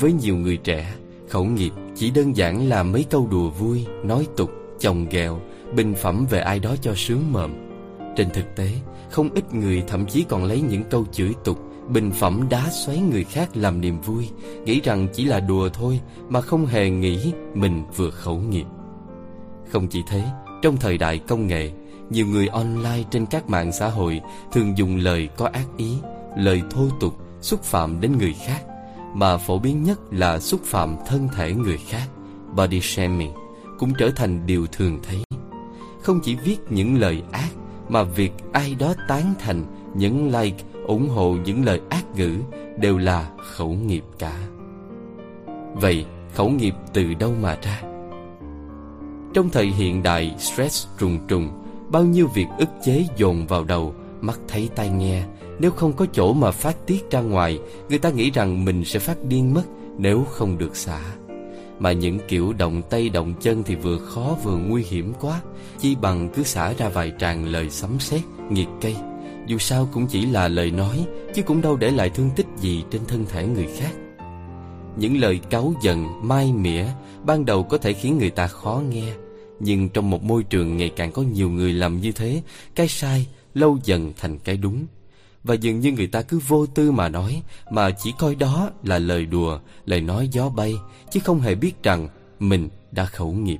Với 0.00 0.12
nhiều 0.12 0.36
người 0.36 0.56
trẻ, 0.56 0.94
khẩu 1.28 1.44
nghiệp 1.44 1.72
chỉ 1.94 2.10
đơn 2.10 2.36
giản 2.36 2.68
là 2.68 2.82
mấy 2.82 3.04
câu 3.10 3.28
đùa 3.30 3.50
vui, 3.50 3.86
nói 4.04 4.26
tục, 4.36 4.50
chồng 4.80 5.06
ghẹo, 5.10 5.40
bình 5.74 5.94
phẩm 5.94 6.26
về 6.30 6.40
ai 6.40 6.58
đó 6.58 6.76
cho 6.80 6.92
sướng 6.96 7.32
mồm. 7.32 7.50
Trên 8.16 8.30
thực 8.30 8.56
tế, 8.56 8.68
không 9.10 9.30
ít 9.34 9.54
người 9.54 9.82
thậm 9.86 10.06
chí 10.06 10.24
còn 10.28 10.44
lấy 10.44 10.60
những 10.60 10.82
câu 10.90 11.04
chửi 11.12 11.32
tục, 11.44 11.58
bình 11.88 12.10
phẩm 12.10 12.46
đá 12.50 12.70
xoáy 12.70 12.98
người 12.98 13.24
khác 13.24 13.56
làm 13.56 13.80
niềm 13.80 14.00
vui, 14.00 14.28
nghĩ 14.64 14.80
rằng 14.80 15.08
chỉ 15.12 15.24
là 15.24 15.40
đùa 15.40 15.68
thôi 15.68 16.00
mà 16.28 16.40
không 16.40 16.66
hề 16.66 16.90
nghĩ 16.90 17.32
mình 17.54 17.82
vừa 17.96 18.10
khẩu 18.10 18.38
nghiệp. 18.38 18.66
Không 19.72 19.88
chỉ 19.88 20.02
thế, 20.08 20.24
trong 20.62 20.76
thời 20.76 20.98
đại 20.98 21.18
công 21.18 21.46
nghệ, 21.46 21.70
nhiều 22.10 22.26
người 22.26 22.46
online 22.46 23.02
trên 23.10 23.26
các 23.26 23.48
mạng 23.48 23.72
xã 23.72 23.88
hội 23.88 24.20
thường 24.52 24.78
dùng 24.78 24.96
lời 24.96 25.28
có 25.36 25.46
ác 25.46 25.66
ý, 25.76 25.96
lời 26.36 26.62
thô 26.70 26.88
tục, 27.00 27.14
xúc 27.40 27.62
phạm 27.62 28.00
đến 28.00 28.18
người 28.18 28.34
khác, 28.46 28.62
mà 29.16 29.36
phổ 29.36 29.58
biến 29.58 29.82
nhất 29.82 30.00
là 30.10 30.40
xúc 30.40 30.60
phạm 30.64 30.96
thân 31.06 31.28
thể 31.36 31.54
người 31.54 31.78
khác, 31.78 32.08
body 32.56 32.80
shaming, 32.80 33.32
cũng 33.78 33.92
trở 33.98 34.10
thành 34.16 34.46
điều 34.46 34.66
thường 34.66 34.98
thấy. 35.02 35.22
Không 36.02 36.20
chỉ 36.22 36.34
viết 36.34 36.58
những 36.70 37.00
lời 37.00 37.22
ác, 37.32 37.48
mà 37.88 38.02
việc 38.02 38.32
ai 38.52 38.76
đó 38.78 38.94
tán 39.08 39.34
thành, 39.38 39.64
những 39.94 40.36
like, 40.38 40.64
ủng 40.86 41.08
hộ 41.08 41.36
những 41.44 41.64
lời 41.64 41.80
ác 41.88 42.04
ngữ 42.16 42.36
đều 42.78 42.98
là 42.98 43.30
khẩu 43.38 43.68
nghiệp 43.68 44.04
cả. 44.18 44.48
Vậy, 45.74 46.06
khẩu 46.34 46.50
nghiệp 46.50 46.74
từ 46.92 47.14
đâu 47.14 47.32
mà 47.40 47.58
ra? 47.62 47.82
Trong 49.34 49.50
thời 49.50 49.66
hiện 49.66 50.02
đại 50.02 50.34
stress 50.38 50.86
trùng 50.98 51.18
trùng, 51.28 51.50
bao 51.90 52.02
nhiêu 52.02 52.28
việc 52.34 52.46
ức 52.58 52.68
chế 52.84 53.06
dồn 53.16 53.46
vào 53.46 53.64
đầu, 53.64 53.94
mắt 54.20 54.40
thấy 54.48 54.68
tai 54.74 54.88
nghe, 54.88 55.24
nếu 55.58 55.70
không 55.70 55.92
có 55.92 56.06
chỗ 56.12 56.32
mà 56.32 56.50
phát 56.50 56.86
tiết 56.86 57.10
ra 57.10 57.20
ngoài, 57.20 57.58
người 57.88 57.98
ta 57.98 58.10
nghĩ 58.10 58.30
rằng 58.30 58.64
mình 58.64 58.84
sẽ 58.84 58.98
phát 58.98 59.24
điên 59.24 59.54
mất 59.54 59.64
nếu 59.98 60.24
không 60.24 60.58
được 60.58 60.76
xả. 60.76 61.00
Mà 61.78 61.92
những 61.92 62.18
kiểu 62.28 62.52
động 62.52 62.82
tay 62.90 63.08
động 63.08 63.34
chân 63.40 63.62
thì 63.62 63.74
vừa 63.74 63.98
khó 63.98 64.36
vừa 64.44 64.56
nguy 64.56 64.82
hiểm 64.82 65.12
quá, 65.20 65.40
chi 65.78 65.96
bằng 66.02 66.28
cứ 66.34 66.42
xả 66.42 66.72
ra 66.72 66.88
vài 66.88 67.12
tràng 67.18 67.44
lời 67.44 67.70
sấm 67.70 68.00
sét, 68.00 68.20
nghiệt 68.50 68.68
cây. 68.80 68.96
Dù 69.46 69.58
sao 69.58 69.88
cũng 69.92 70.06
chỉ 70.06 70.26
là 70.26 70.48
lời 70.48 70.70
nói, 70.70 71.06
chứ 71.34 71.42
cũng 71.42 71.60
đâu 71.60 71.76
để 71.76 71.90
lại 71.90 72.10
thương 72.10 72.30
tích 72.36 72.46
gì 72.56 72.84
trên 72.90 73.00
thân 73.08 73.24
thể 73.28 73.46
người 73.46 73.66
khác. 73.76 73.92
Những 74.96 75.16
lời 75.16 75.40
cáu 75.50 75.74
giận, 75.82 76.28
mai 76.28 76.52
mỉa 76.52 76.84
ban 77.24 77.44
đầu 77.44 77.62
có 77.62 77.78
thể 77.78 77.92
khiến 77.92 78.18
người 78.18 78.30
ta 78.30 78.46
khó 78.46 78.82
nghe, 78.90 79.12
nhưng 79.60 79.88
trong 79.88 80.10
một 80.10 80.22
môi 80.22 80.42
trường 80.42 80.76
ngày 80.76 80.90
càng 80.96 81.12
có 81.12 81.22
nhiều 81.22 81.50
người 81.50 81.72
làm 81.72 82.00
như 82.00 82.12
thế, 82.12 82.42
cái 82.74 82.88
sai 82.88 83.26
lâu 83.54 83.78
dần 83.84 84.12
thành 84.16 84.38
cái 84.38 84.56
đúng. 84.56 84.86
Và 85.46 85.54
dường 85.54 85.80
như 85.80 85.92
người 85.92 86.06
ta 86.06 86.22
cứ 86.22 86.40
vô 86.48 86.66
tư 86.66 86.90
mà 86.90 87.08
nói, 87.08 87.42
mà 87.70 87.90
chỉ 87.90 88.12
coi 88.18 88.34
đó 88.34 88.70
là 88.82 88.98
lời 88.98 89.26
đùa, 89.26 89.58
lời 89.84 90.00
nói 90.00 90.28
gió 90.32 90.48
bay, 90.48 90.74
chứ 91.10 91.20
không 91.20 91.40
hề 91.40 91.54
biết 91.54 91.82
rằng 91.82 92.08
mình 92.40 92.68
đã 92.92 93.04
khẩu 93.04 93.32
nghiệp. 93.32 93.58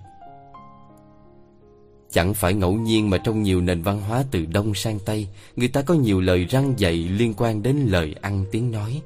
Chẳng 2.11 2.35
phải 2.35 2.55
ngẫu 2.55 2.73
nhiên 2.73 3.11
mà 3.11 3.19
trong 3.19 3.43
nhiều 3.43 3.61
nền 3.61 3.83
văn 3.83 4.01
hóa 4.01 4.25
từ 4.31 4.47
Đông 4.47 4.75
sang 4.75 4.99
Tây, 4.99 5.29
người 5.57 5.69
ta 5.69 5.83
có 5.83 5.95
nhiều 5.95 6.21
lời 6.21 6.45
răng 6.45 6.75
dạy 6.77 6.95
liên 6.95 7.35
quan 7.37 7.63
đến 7.63 7.77
lời 7.77 8.15
ăn 8.23 8.45
tiếng 8.53 8.71
nói. 8.71 9.03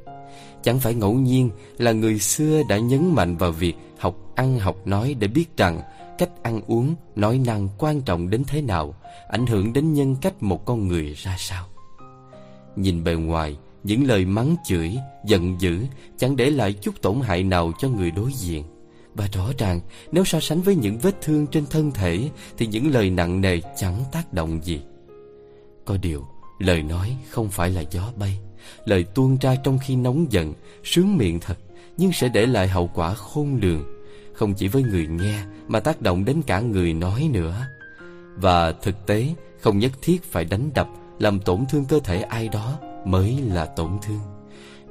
Chẳng 0.62 0.78
phải 0.78 0.94
ngẫu 0.94 1.14
nhiên 1.14 1.50
là 1.78 1.92
người 1.92 2.18
xưa 2.18 2.62
đã 2.68 2.78
nhấn 2.78 3.14
mạnh 3.14 3.36
vào 3.36 3.52
việc 3.52 3.74
học 3.98 4.16
ăn 4.34 4.58
học 4.58 4.86
nói 4.86 5.14
để 5.18 5.28
biết 5.28 5.56
rằng 5.56 5.80
cách 6.18 6.30
ăn 6.42 6.60
uống, 6.66 6.94
nói 7.16 7.38
năng 7.38 7.68
quan 7.78 8.00
trọng 8.00 8.30
đến 8.30 8.44
thế 8.46 8.62
nào, 8.62 8.94
ảnh 9.28 9.46
hưởng 9.46 9.72
đến 9.72 9.92
nhân 9.92 10.16
cách 10.20 10.42
một 10.42 10.64
con 10.64 10.88
người 10.88 11.14
ra 11.14 11.36
sao. 11.38 11.69
Nhìn 12.76 13.04
bề 13.04 13.14
ngoài, 13.14 13.56
những 13.84 14.06
lời 14.06 14.24
mắng 14.24 14.56
chửi, 14.66 14.96
giận 15.26 15.60
dữ 15.60 15.78
chẳng 16.18 16.36
để 16.36 16.50
lại 16.50 16.72
chút 16.72 17.02
tổn 17.02 17.20
hại 17.20 17.42
nào 17.42 17.72
cho 17.78 17.88
người 17.88 18.10
đối 18.10 18.32
diện. 18.32 18.64
Và 19.14 19.28
rõ 19.32 19.50
ràng, 19.58 19.80
nếu 20.12 20.24
so 20.24 20.40
sánh 20.40 20.60
với 20.60 20.74
những 20.74 20.98
vết 20.98 21.20
thương 21.22 21.46
trên 21.46 21.66
thân 21.66 21.90
thể 21.90 22.30
thì 22.58 22.66
những 22.66 22.90
lời 22.90 23.10
nặng 23.10 23.40
nề 23.40 23.60
chẳng 23.76 24.04
tác 24.12 24.32
động 24.32 24.60
gì. 24.64 24.82
Có 25.84 25.96
điều, 25.96 26.26
lời 26.58 26.82
nói 26.82 27.16
không 27.30 27.48
phải 27.48 27.70
là 27.70 27.84
gió 27.90 28.12
bay. 28.16 28.38
Lời 28.84 29.04
tuôn 29.14 29.36
ra 29.40 29.56
trong 29.56 29.78
khi 29.78 29.96
nóng 29.96 30.32
giận, 30.32 30.54
sướng 30.84 31.16
miệng 31.16 31.40
thật, 31.40 31.58
nhưng 31.96 32.12
sẽ 32.12 32.28
để 32.28 32.46
lại 32.46 32.68
hậu 32.68 32.90
quả 32.94 33.14
khôn 33.14 33.58
lường 33.62 34.00
không 34.40 34.54
chỉ 34.54 34.68
với 34.68 34.82
người 34.82 35.06
nghe 35.06 35.44
mà 35.68 35.80
tác 35.80 36.02
động 36.02 36.24
đến 36.24 36.42
cả 36.46 36.60
người 36.60 36.92
nói 36.92 37.30
nữa. 37.32 37.66
Và 38.36 38.72
thực 38.72 39.06
tế 39.06 39.34
không 39.60 39.78
nhất 39.78 39.92
thiết 40.02 40.22
phải 40.24 40.44
đánh 40.44 40.70
đập 40.74 40.88
làm 41.20 41.40
tổn 41.40 41.64
thương 41.68 41.84
cơ 41.84 42.00
thể 42.04 42.22
ai 42.22 42.48
đó 42.48 42.78
mới 43.04 43.38
là 43.46 43.66
tổn 43.66 43.90
thương. 44.02 44.20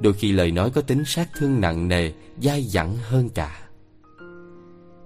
Đôi 0.00 0.12
khi 0.12 0.32
lời 0.32 0.50
nói 0.50 0.70
có 0.70 0.80
tính 0.80 1.02
sát 1.06 1.28
thương 1.38 1.60
nặng 1.60 1.88
nề, 1.88 2.12
dai 2.42 2.62
dẳng 2.62 2.96
hơn 3.02 3.28
cả. 3.28 3.60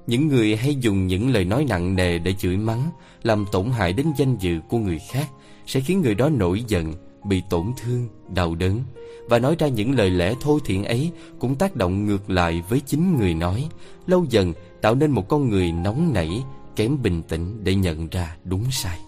Những 0.07 0.29
người 0.29 0.57
hay 0.57 0.75
dùng 0.75 1.07
những 1.07 1.33
lời 1.33 1.45
nói 1.45 1.67
nặng 1.69 1.97
nề 1.97 2.19
để 2.19 2.33
chửi 2.33 2.57
mắng, 2.57 2.91
làm 3.23 3.45
tổn 3.53 3.71
hại 3.71 3.93
đến 3.93 4.07
danh 4.17 4.37
dự 4.37 4.61
của 4.69 4.79
người 4.79 5.01
khác 5.11 5.29
sẽ 5.67 5.81
khiến 5.81 6.01
người 6.01 6.15
đó 6.15 6.29
nổi 6.29 6.65
giận, 6.69 6.95
bị 7.25 7.43
tổn 7.51 7.67
thương, 7.83 8.09
đau 8.35 8.55
đớn 8.55 8.81
và 9.29 9.39
nói 9.39 9.57
ra 9.59 9.69
những 9.69 9.95
lời 9.95 10.11
lẽ 10.11 10.35
thô 10.41 10.59
thiện 10.59 10.85
ấy 10.85 11.11
cũng 11.39 11.55
tác 11.55 11.77
động 11.77 12.07
ngược 12.07 12.31
lại 12.31 12.63
với 12.69 12.81
chính 12.81 13.17
người 13.19 13.35
nói, 13.35 13.69
lâu 14.07 14.27
dần 14.31 14.53
tạo 14.81 14.95
nên 14.95 15.11
một 15.11 15.29
con 15.29 15.49
người 15.49 15.73
nóng 15.73 16.13
nảy, 16.15 16.43
kém 16.77 17.03
bình 17.03 17.23
tĩnh 17.23 17.65
để 17.65 17.75
nhận 17.75 18.09
ra 18.09 18.37
đúng 18.45 18.65
sai. 18.71 18.99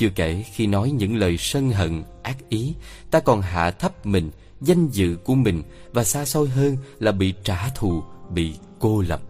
Chưa 0.00 0.08
kể 0.14 0.44
khi 0.52 0.66
nói 0.66 0.90
những 0.90 1.16
lời 1.16 1.36
sân 1.38 1.70
hận, 1.70 2.02
ác 2.22 2.36
ý, 2.48 2.74
ta 3.10 3.20
còn 3.20 3.42
hạ 3.42 3.70
thấp 3.70 4.06
mình, 4.06 4.30
danh 4.60 4.88
dự 4.88 5.16
của 5.24 5.34
mình 5.34 5.62
và 5.92 6.04
xa 6.04 6.24
xôi 6.24 6.48
hơn 6.48 6.76
là 6.98 7.12
bị 7.12 7.34
trả 7.44 7.68
thù, 7.68 8.02
bị 8.30 8.54
cô 8.78 9.00
lập. 9.00 9.20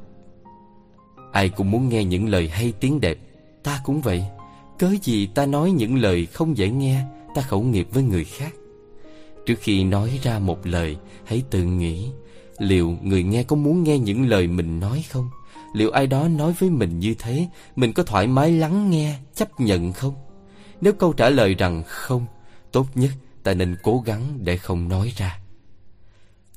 Ai 1.33 1.49
cũng 1.49 1.71
muốn 1.71 1.89
nghe 1.89 2.05
những 2.05 2.29
lời 2.29 2.49
hay 2.49 2.73
tiếng 2.81 3.01
đẹp, 3.01 3.19
ta 3.63 3.81
cũng 3.85 4.01
vậy. 4.01 4.25
Cớ 4.79 4.91
gì 5.03 5.27
ta 5.27 5.47
nói 5.47 5.71
những 5.71 5.97
lời 5.97 6.27
không 6.27 6.57
dễ 6.57 6.71
nghe, 6.71 7.03
ta 7.35 7.43
khẩu 7.43 7.63
nghiệp 7.63 7.89
với 7.93 8.03
người 8.03 8.25
khác. 8.25 8.55
Trước 9.47 9.57
khi 9.61 9.85
nói 9.85 10.21
ra 10.23 10.39
một 10.39 10.67
lời, 10.67 10.97
hãy 11.25 11.43
tự 11.51 11.63
nghĩ 11.63 12.11
liệu 12.59 12.97
người 13.03 13.23
nghe 13.23 13.43
có 13.43 13.57
muốn 13.57 13.83
nghe 13.83 13.99
những 13.99 14.29
lời 14.29 14.47
mình 14.47 14.81
nói 14.81 15.05
không? 15.11 15.31
Liệu 15.75 15.91
ai 15.91 16.07
đó 16.07 16.29
nói 16.29 16.53
với 16.59 16.71
mình 16.71 16.99
như 16.99 17.15
thế, 17.19 17.47
mình 17.77 17.93
có 17.93 18.03
thoải 18.03 18.27
mái 18.27 18.53
lắng 18.53 18.91
nghe, 18.91 19.15
chấp 19.35 19.61
nhận 19.61 19.93
không? 19.93 20.15
Nếu 20.81 20.93
câu 20.93 21.13
trả 21.13 21.29
lời 21.29 21.55
rằng 21.55 21.83
không, 21.87 22.27
tốt 22.73 22.87
nhất 22.95 23.11
ta 23.43 23.55
nên 23.55 23.77
cố 23.83 24.03
gắng 24.07 24.39
để 24.39 24.57
không 24.57 24.89
nói 24.89 25.13
ra. 25.17 25.39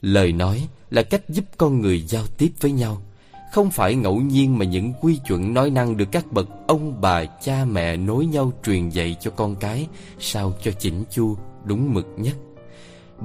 Lời 0.01 0.31
nói 0.31 0.67
là 0.89 1.03
cách 1.03 1.29
giúp 1.29 1.45
con 1.57 1.81
người 1.81 2.01
giao 2.01 2.27
tiếp 2.37 2.51
với 2.59 2.71
nhau. 2.71 3.01
Không 3.51 3.71
phải 3.71 3.95
ngẫu 3.95 4.15
nhiên 4.15 4.57
mà 4.57 4.65
những 4.65 4.93
quy 5.01 5.19
chuẩn 5.27 5.53
nói 5.53 5.69
năng 5.69 5.97
được 5.97 6.07
các 6.11 6.31
bậc 6.31 6.47
ông 6.67 7.01
bà 7.01 7.25
cha 7.25 7.65
mẹ 7.65 7.97
nối 7.97 8.25
nhau 8.25 8.51
truyền 8.65 8.89
dạy 8.89 9.15
cho 9.21 9.31
con 9.31 9.55
cái 9.55 9.87
sao 10.19 10.53
cho 10.63 10.71
chỉnh 10.71 11.03
chu, 11.11 11.37
đúng 11.65 11.93
mực 11.93 12.07
nhất 12.17 12.35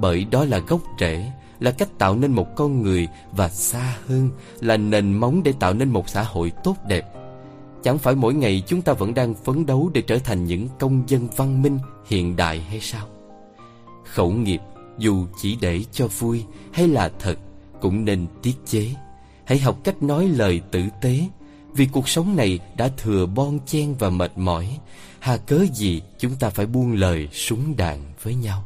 bởi 0.01 0.25
đó 0.31 0.45
là 0.45 0.59
gốc 0.59 0.81
rễ, 0.99 1.31
là 1.59 1.71
cách 1.71 1.89
tạo 1.97 2.15
nên 2.15 2.31
một 2.31 2.55
con 2.55 2.81
người 2.81 3.07
và 3.31 3.49
xa 3.49 3.95
hơn 4.07 4.29
là 4.59 4.77
nền 4.77 5.13
móng 5.13 5.43
để 5.43 5.53
tạo 5.59 5.73
nên 5.73 5.89
một 5.89 6.09
xã 6.09 6.23
hội 6.23 6.51
tốt 6.63 6.75
đẹp. 6.87 7.18
Chẳng 7.83 7.97
phải 7.97 8.15
mỗi 8.15 8.33
ngày 8.33 8.63
chúng 8.67 8.81
ta 8.81 8.93
vẫn 8.93 9.13
đang 9.13 9.33
phấn 9.33 9.65
đấu 9.65 9.91
để 9.93 10.01
trở 10.01 10.17
thành 10.17 10.45
những 10.45 10.67
công 10.79 11.03
dân 11.07 11.27
văn 11.35 11.61
minh, 11.61 11.79
hiện 12.05 12.35
đại 12.35 12.61
hay 12.61 12.79
sao? 12.79 13.07
Khẩu 14.05 14.31
nghiệp, 14.31 14.61
dù 14.97 15.25
chỉ 15.41 15.57
để 15.61 15.83
cho 15.91 16.07
vui 16.07 16.45
hay 16.71 16.87
là 16.87 17.11
thật, 17.19 17.35
cũng 17.81 18.05
nên 18.05 18.27
tiết 18.41 18.53
chế. 18.65 18.95
Hãy 19.45 19.59
học 19.59 19.77
cách 19.83 20.03
nói 20.03 20.27
lời 20.27 20.61
tử 20.71 20.83
tế, 21.01 21.27
vì 21.73 21.87
cuộc 21.91 22.09
sống 22.09 22.35
này 22.35 22.59
đã 22.77 22.87
thừa 22.97 23.25
bon 23.25 23.59
chen 23.65 23.95
và 23.99 24.09
mệt 24.09 24.37
mỏi. 24.37 24.79
Hà 25.19 25.37
cớ 25.37 25.65
gì 25.73 26.01
chúng 26.17 26.35
ta 26.35 26.49
phải 26.49 26.65
buông 26.65 26.93
lời 26.93 27.29
súng 27.31 27.77
đạn 27.77 27.99
với 28.23 28.35
nhau? 28.35 28.63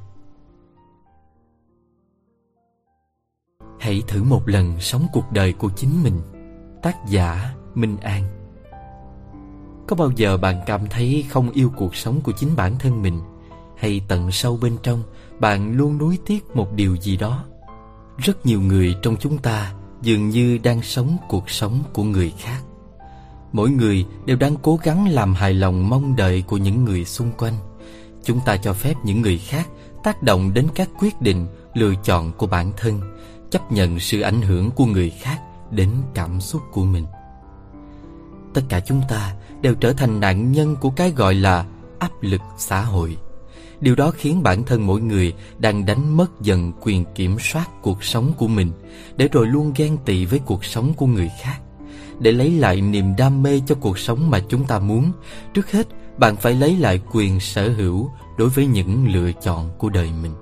Hãy 3.80 4.02
thử 4.08 4.24
một 4.24 4.50
lần 4.50 4.80
sống 4.80 5.08
cuộc 5.14 5.32
đời 5.32 5.54
của 5.54 5.70
chính 5.76 6.04
mình 6.04 6.22
Tác 6.82 6.96
giả 7.10 7.54
Minh 7.76 7.98
An 7.98 8.43
có 9.88 9.96
bao 9.96 10.12
giờ 10.16 10.38
bạn 10.38 10.62
cảm 10.66 10.82
thấy 10.90 11.26
không 11.30 11.50
yêu 11.52 11.72
cuộc 11.78 11.96
sống 11.96 12.22
của 12.22 12.32
chính 12.32 12.56
bản 12.56 12.80
thân 12.80 13.02
mình? 13.02 13.22
Hay 13.78 14.02
tận 14.08 14.32
sâu 14.32 14.58
bên 14.62 14.78
trong 14.84 15.04
Bạn 15.40 15.78
luôn 15.78 15.98
nuối 15.98 16.18
tiếc 16.26 16.56
một 16.56 16.74
điều 16.76 16.96
gì 16.96 17.18
đó? 17.18 17.44
Rất 18.18 18.46
nhiều 18.46 18.62
người 18.62 18.96
trong 19.02 19.16
chúng 19.20 19.38
ta 19.38 19.74
Dường 20.04 20.30
như 20.30 20.58
đang 20.64 20.82
sống 20.82 21.18
cuộc 21.28 21.50
sống 21.50 21.84
của 21.94 22.04
người 22.04 22.34
khác. 22.40 22.62
Mỗi 23.52 23.70
người 23.70 24.06
đều 24.26 24.38
đang 24.38 24.56
cố 24.56 24.80
gắng 24.84 25.08
làm 25.08 25.34
hài 25.34 25.54
lòng 25.54 25.90
mong 25.90 26.16
đợi 26.16 26.44
của 26.48 26.58
những 26.58 26.86
người 26.86 27.06
xung 27.06 27.32
quanh. 27.32 27.54
Chúng 28.24 28.40
ta 28.46 28.58
cho 28.58 28.74
phép 28.74 28.94
những 29.04 29.22
người 29.22 29.38
khác 29.38 29.70
tác 30.04 30.24
động 30.24 30.54
đến 30.54 30.68
các 30.76 30.90
quyết 31.00 31.22
định, 31.22 31.48
lựa 31.74 31.94
chọn 32.04 32.32
của 32.32 32.48
bản 32.48 32.72
thân 32.78 33.02
chấp 33.52 33.72
nhận 33.72 34.00
sự 34.00 34.22
ảnh 34.22 34.42
hưởng 34.42 34.72
của 34.72 34.86
người 34.86 35.10
khác 35.10 35.42
đến 35.72 35.90
cảm 36.14 36.42
xúc 36.42 36.62
của 36.72 36.86
mình. 36.86 37.06
Tất 38.54 38.62
cả 38.70 38.80
chúng 38.80 39.02
ta 39.10 39.36
đều 39.64 39.76
trở 39.76 39.94
thành 39.94 40.20
nạn 40.20 40.52
nhân 40.52 40.76
của 40.82 40.90
cái 40.90 41.12
gọi 41.12 41.34
là 41.34 41.66
áp 42.00 42.12
lực 42.22 42.42
xã 42.58 42.82
hội 42.82 43.18
Điều 43.84 43.96
đó 43.96 44.12
khiến 44.12 44.44
bản 44.44 44.64
thân 44.64 44.88
mỗi 44.88 45.02
người 45.02 45.34
đang 45.60 45.86
đánh 45.86 46.18
mất 46.18 46.42
dần 46.42 46.72
quyền 46.82 47.06
kiểm 47.16 47.38
soát 47.40 47.70
cuộc 47.82 48.04
sống 48.04 48.34
của 48.38 48.48
mình 48.48 48.72
để 49.18 49.28
rồi 49.28 49.48
luôn 49.48 49.74
ghen 49.76 49.98
tị 50.06 50.26
với 50.26 50.40
cuộc 50.40 50.66
sống 50.66 50.94
của 50.94 51.06
người 51.06 51.32
khác. 51.42 51.60
Để 52.20 52.32
lấy 52.32 52.52
lại 52.52 52.82
niềm 52.82 53.14
đam 53.18 53.44
mê 53.44 53.62
cho 53.68 53.76
cuộc 53.76 54.00
sống 54.00 54.30
mà 54.30 54.40
chúng 54.50 54.66
ta 54.66 54.80
muốn, 54.80 55.12
trước 55.54 55.72
hết 55.72 55.88
bạn 56.18 56.36
phải 56.36 56.54
lấy 56.54 56.78
lại 56.78 57.02
quyền 57.12 57.40
sở 57.40 57.70
hữu 57.70 58.10
đối 58.38 58.50
với 58.50 58.66
những 58.66 59.08
lựa 59.08 59.32
chọn 59.32 59.70
của 59.78 59.90
đời 59.90 60.10
mình. 60.22 60.34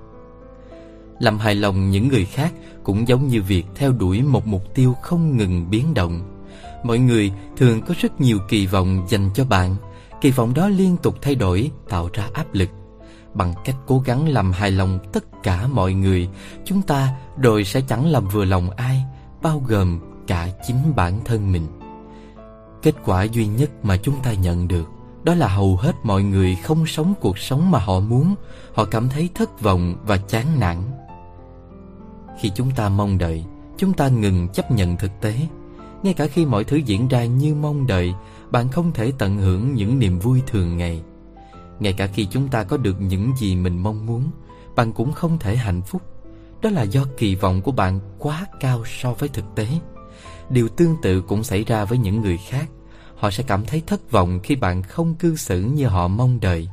Làm 1.18 1.38
hài 1.38 1.54
lòng 1.54 1.90
những 1.90 2.08
người 2.08 2.24
khác 2.24 2.52
cũng 2.82 3.08
giống 3.08 3.28
như 3.28 3.42
việc 3.42 3.64
theo 3.74 3.92
đuổi 3.92 4.22
một 4.22 4.46
mục 4.46 4.74
tiêu 4.74 4.94
không 5.02 5.36
ngừng 5.36 5.70
biến 5.70 5.94
động. 5.94 6.31
Mọi 6.82 6.98
người 6.98 7.32
thường 7.56 7.80
có 7.82 7.94
rất 8.00 8.20
nhiều 8.20 8.38
kỳ 8.48 8.66
vọng 8.66 9.06
dành 9.08 9.30
cho 9.34 9.44
bạn. 9.44 9.76
Kỳ 10.20 10.30
vọng 10.30 10.54
đó 10.54 10.68
liên 10.68 10.96
tục 10.96 11.14
thay 11.22 11.34
đổi, 11.34 11.70
tạo 11.88 12.08
ra 12.12 12.28
áp 12.32 12.54
lực. 12.54 12.68
Bằng 13.34 13.54
cách 13.64 13.76
cố 13.86 13.98
gắng 13.98 14.28
làm 14.28 14.52
hài 14.52 14.70
lòng 14.70 14.98
tất 15.12 15.42
cả 15.42 15.66
mọi 15.66 15.92
người, 15.92 16.28
chúng 16.64 16.82
ta 16.82 17.14
rồi 17.38 17.64
sẽ 17.64 17.80
chẳng 17.88 18.06
làm 18.06 18.28
vừa 18.28 18.44
lòng 18.44 18.70
ai, 18.70 19.04
bao 19.42 19.62
gồm 19.68 20.00
cả 20.26 20.48
chính 20.66 20.96
bản 20.96 21.20
thân 21.24 21.52
mình. 21.52 21.66
Kết 22.82 22.94
quả 23.04 23.22
duy 23.22 23.46
nhất 23.46 23.70
mà 23.82 23.96
chúng 23.96 24.22
ta 24.22 24.32
nhận 24.32 24.68
được 24.68 24.88
đó 25.24 25.34
là 25.34 25.48
hầu 25.48 25.76
hết 25.76 25.96
mọi 26.02 26.22
người 26.22 26.56
không 26.62 26.86
sống 26.86 27.14
cuộc 27.20 27.38
sống 27.38 27.70
mà 27.70 27.78
họ 27.78 28.00
muốn, 28.00 28.34
họ 28.74 28.84
cảm 28.84 29.08
thấy 29.08 29.28
thất 29.34 29.60
vọng 29.60 29.94
và 30.06 30.16
chán 30.16 30.60
nản. 30.60 30.78
Khi 32.40 32.50
chúng 32.54 32.70
ta 32.70 32.88
mong 32.88 33.18
đợi, 33.18 33.44
chúng 33.76 33.92
ta 33.92 34.08
ngừng 34.08 34.48
chấp 34.48 34.70
nhận 34.70 34.96
thực 34.96 35.10
tế. 35.20 35.34
Ngay 36.02 36.14
cả 36.14 36.26
khi 36.26 36.46
mọi 36.46 36.64
thứ 36.64 36.76
diễn 36.76 37.08
ra 37.08 37.24
như 37.24 37.54
mong 37.54 37.86
đợi, 37.86 38.14
bạn 38.50 38.68
không 38.68 38.92
thể 38.92 39.12
tận 39.18 39.38
hưởng 39.38 39.74
những 39.74 39.98
niềm 39.98 40.18
vui 40.18 40.42
thường 40.46 40.76
ngày. 40.76 41.02
Ngay 41.80 41.92
cả 41.92 42.06
khi 42.06 42.26
chúng 42.30 42.48
ta 42.48 42.64
có 42.64 42.76
được 42.76 43.00
những 43.00 43.32
gì 43.36 43.56
mình 43.56 43.78
mong 43.82 44.06
muốn, 44.06 44.30
bạn 44.76 44.92
cũng 44.92 45.12
không 45.12 45.38
thể 45.38 45.56
hạnh 45.56 45.82
phúc. 45.82 46.02
Đó 46.62 46.70
là 46.70 46.82
do 46.82 47.04
kỳ 47.16 47.34
vọng 47.34 47.62
của 47.62 47.72
bạn 47.72 48.00
quá 48.18 48.46
cao 48.60 48.84
so 48.86 49.12
với 49.12 49.28
thực 49.28 49.44
tế. 49.54 49.66
Điều 50.50 50.68
tương 50.68 50.96
tự 51.02 51.20
cũng 51.20 51.44
xảy 51.44 51.64
ra 51.64 51.84
với 51.84 51.98
những 51.98 52.20
người 52.20 52.38
khác. 52.48 52.70
Họ 53.16 53.30
sẽ 53.30 53.44
cảm 53.46 53.64
thấy 53.64 53.82
thất 53.86 54.10
vọng 54.10 54.40
khi 54.42 54.56
bạn 54.56 54.82
không 54.82 55.14
cư 55.14 55.36
xử 55.36 55.60
như 55.60 55.86
họ 55.86 56.08
mong 56.08 56.40
đợi. 56.40 56.68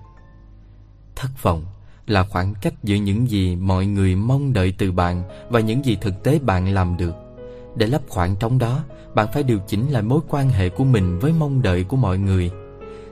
Thất 1.15 1.29
vọng 1.41 1.65
là 2.07 2.23
khoảng 2.23 2.53
cách 2.61 2.73
giữa 2.83 2.95
những 2.95 3.29
gì 3.29 3.55
mọi 3.55 3.85
người 3.85 4.15
mong 4.15 4.53
đợi 4.53 4.73
từ 4.77 4.91
bạn 4.91 5.23
và 5.49 5.59
những 5.59 5.85
gì 5.85 5.97
thực 6.01 6.23
tế 6.23 6.39
bạn 6.39 6.73
làm 6.73 6.97
được. 6.97 7.28
Để 7.75 7.87
lấp 7.87 8.01
khoảng 8.07 8.35
trống 8.35 8.57
đó, 8.57 8.83
bạn 9.13 9.27
phải 9.33 9.43
điều 9.43 9.59
chỉnh 9.67 9.91
lại 9.91 10.01
mối 10.01 10.19
quan 10.29 10.49
hệ 10.49 10.69
của 10.69 10.83
mình 10.83 11.19
với 11.19 11.33
mong 11.39 11.61
đợi 11.61 11.83
của 11.83 11.97
mọi 11.97 12.17
người. 12.17 12.51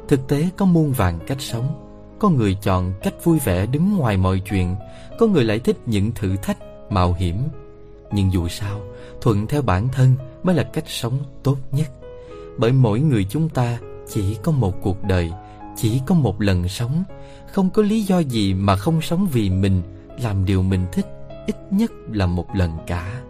Thực 0.07 0.27
tế 0.27 0.49
có 0.57 0.65
muôn 0.65 0.91
vàng 0.91 1.19
cách 1.27 1.41
sống. 1.41 1.83
Có 2.19 2.29
người 2.29 2.57
chọn 2.61 2.93
cách 3.01 3.13
vui 3.23 3.39
vẻ 3.39 3.65
đứng 3.65 3.97
ngoài 3.97 4.17
mọi 4.17 4.41
chuyện, 4.49 4.75
có 5.19 5.27
người 5.27 5.43
lại 5.43 5.59
thích 5.59 5.77
những 5.85 6.11
thử 6.11 6.35
thách, 6.35 6.57
mạo 6.89 7.13
hiểm. 7.13 7.37
Nhưng 8.11 8.31
dù 8.31 8.47
sao, 8.47 8.81
thuận 9.21 9.47
theo 9.47 9.61
bản 9.61 9.87
thân 9.87 10.13
mới 10.43 10.55
là 10.55 10.63
cách 10.63 10.83
sống 10.87 11.19
tốt 11.43 11.57
nhất. 11.71 11.87
Bởi 12.57 12.71
mỗi 12.71 12.99
người 12.99 13.25
chúng 13.29 13.49
ta 13.49 13.79
chỉ 14.09 14.35
có 14.43 14.51
một 14.51 14.81
cuộc 14.81 15.03
đời, 15.03 15.31
chỉ 15.75 16.01
có 16.05 16.15
một 16.15 16.41
lần 16.41 16.67
sống, 16.67 17.03
không 17.53 17.69
có 17.69 17.81
lý 17.81 18.01
do 18.01 18.19
gì 18.19 18.53
mà 18.53 18.75
không 18.75 19.01
sống 19.01 19.27
vì 19.31 19.49
mình, 19.49 19.81
làm 20.21 20.45
điều 20.45 20.61
mình 20.61 20.85
thích 20.91 21.05
ít 21.47 21.55
nhất 21.71 21.91
là 22.11 22.25
một 22.25 22.55
lần 22.55 22.71
cả. 22.87 23.21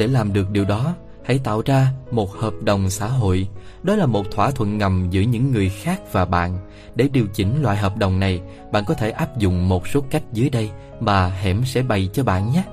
Để 0.00 0.06
làm 0.06 0.32
được 0.32 0.50
điều 0.50 0.64
đó, 0.64 0.94
hãy 1.24 1.38
tạo 1.38 1.62
ra 1.66 1.92
một 2.10 2.32
hợp 2.32 2.54
đồng 2.62 2.90
xã 2.90 3.06
hội. 3.06 3.48
Đó 3.82 3.96
là 3.96 4.06
một 4.06 4.30
thỏa 4.30 4.50
thuận 4.50 4.78
ngầm 4.78 5.06
giữa 5.10 5.20
những 5.20 5.52
người 5.52 5.68
khác 5.68 6.00
và 6.12 6.24
bạn. 6.24 6.58
Để 6.94 7.08
điều 7.12 7.26
chỉnh 7.26 7.62
loại 7.62 7.76
hợp 7.76 7.96
đồng 7.96 8.20
này, 8.20 8.40
bạn 8.72 8.84
có 8.84 8.94
thể 8.94 9.10
áp 9.10 9.38
dụng 9.38 9.68
một 9.68 9.88
số 9.88 10.00
cách 10.10 10.22
dưới 10.32 10.50
đây 10.50 10.70
mà 11.00 11.26
Hẻm 11.28 11.64
sẽ 11.64 11.82
bày 11.82 12.10
cho 12.12 12.24
bạn 12.24 12.52
nhé. 12.52 12.64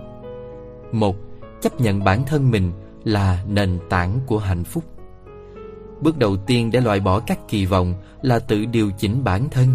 Một, 0.91 1.15
chấp 1.61 1.81
nhận 1.81 2.03
bản 2.03 2.25
thân 2.25 2.51
mình 2.51 2.71
là 3.03 3.43
nền 3.47 3.79
tảng 3.89 4.19
của 4.25 4.37
hạnh 4.37 4.63
phúc. 4.63 4.83
Bước 6.01 6.17
đầu 6.17 6.37
tiên 6.37 6.71
để 6.71 6.81
loại 6.81 6.99
bỏ 6.99 7.19
các 7.19 7.39
kỳ 7.47 7.65
vọng 7.65 7.93
là 8.21 8.39
tự 8.39 8.65
điều 8.65 8.91
chỉnh 8.97 9.23
bản 9.23 9.49
thân. 9.49 9.67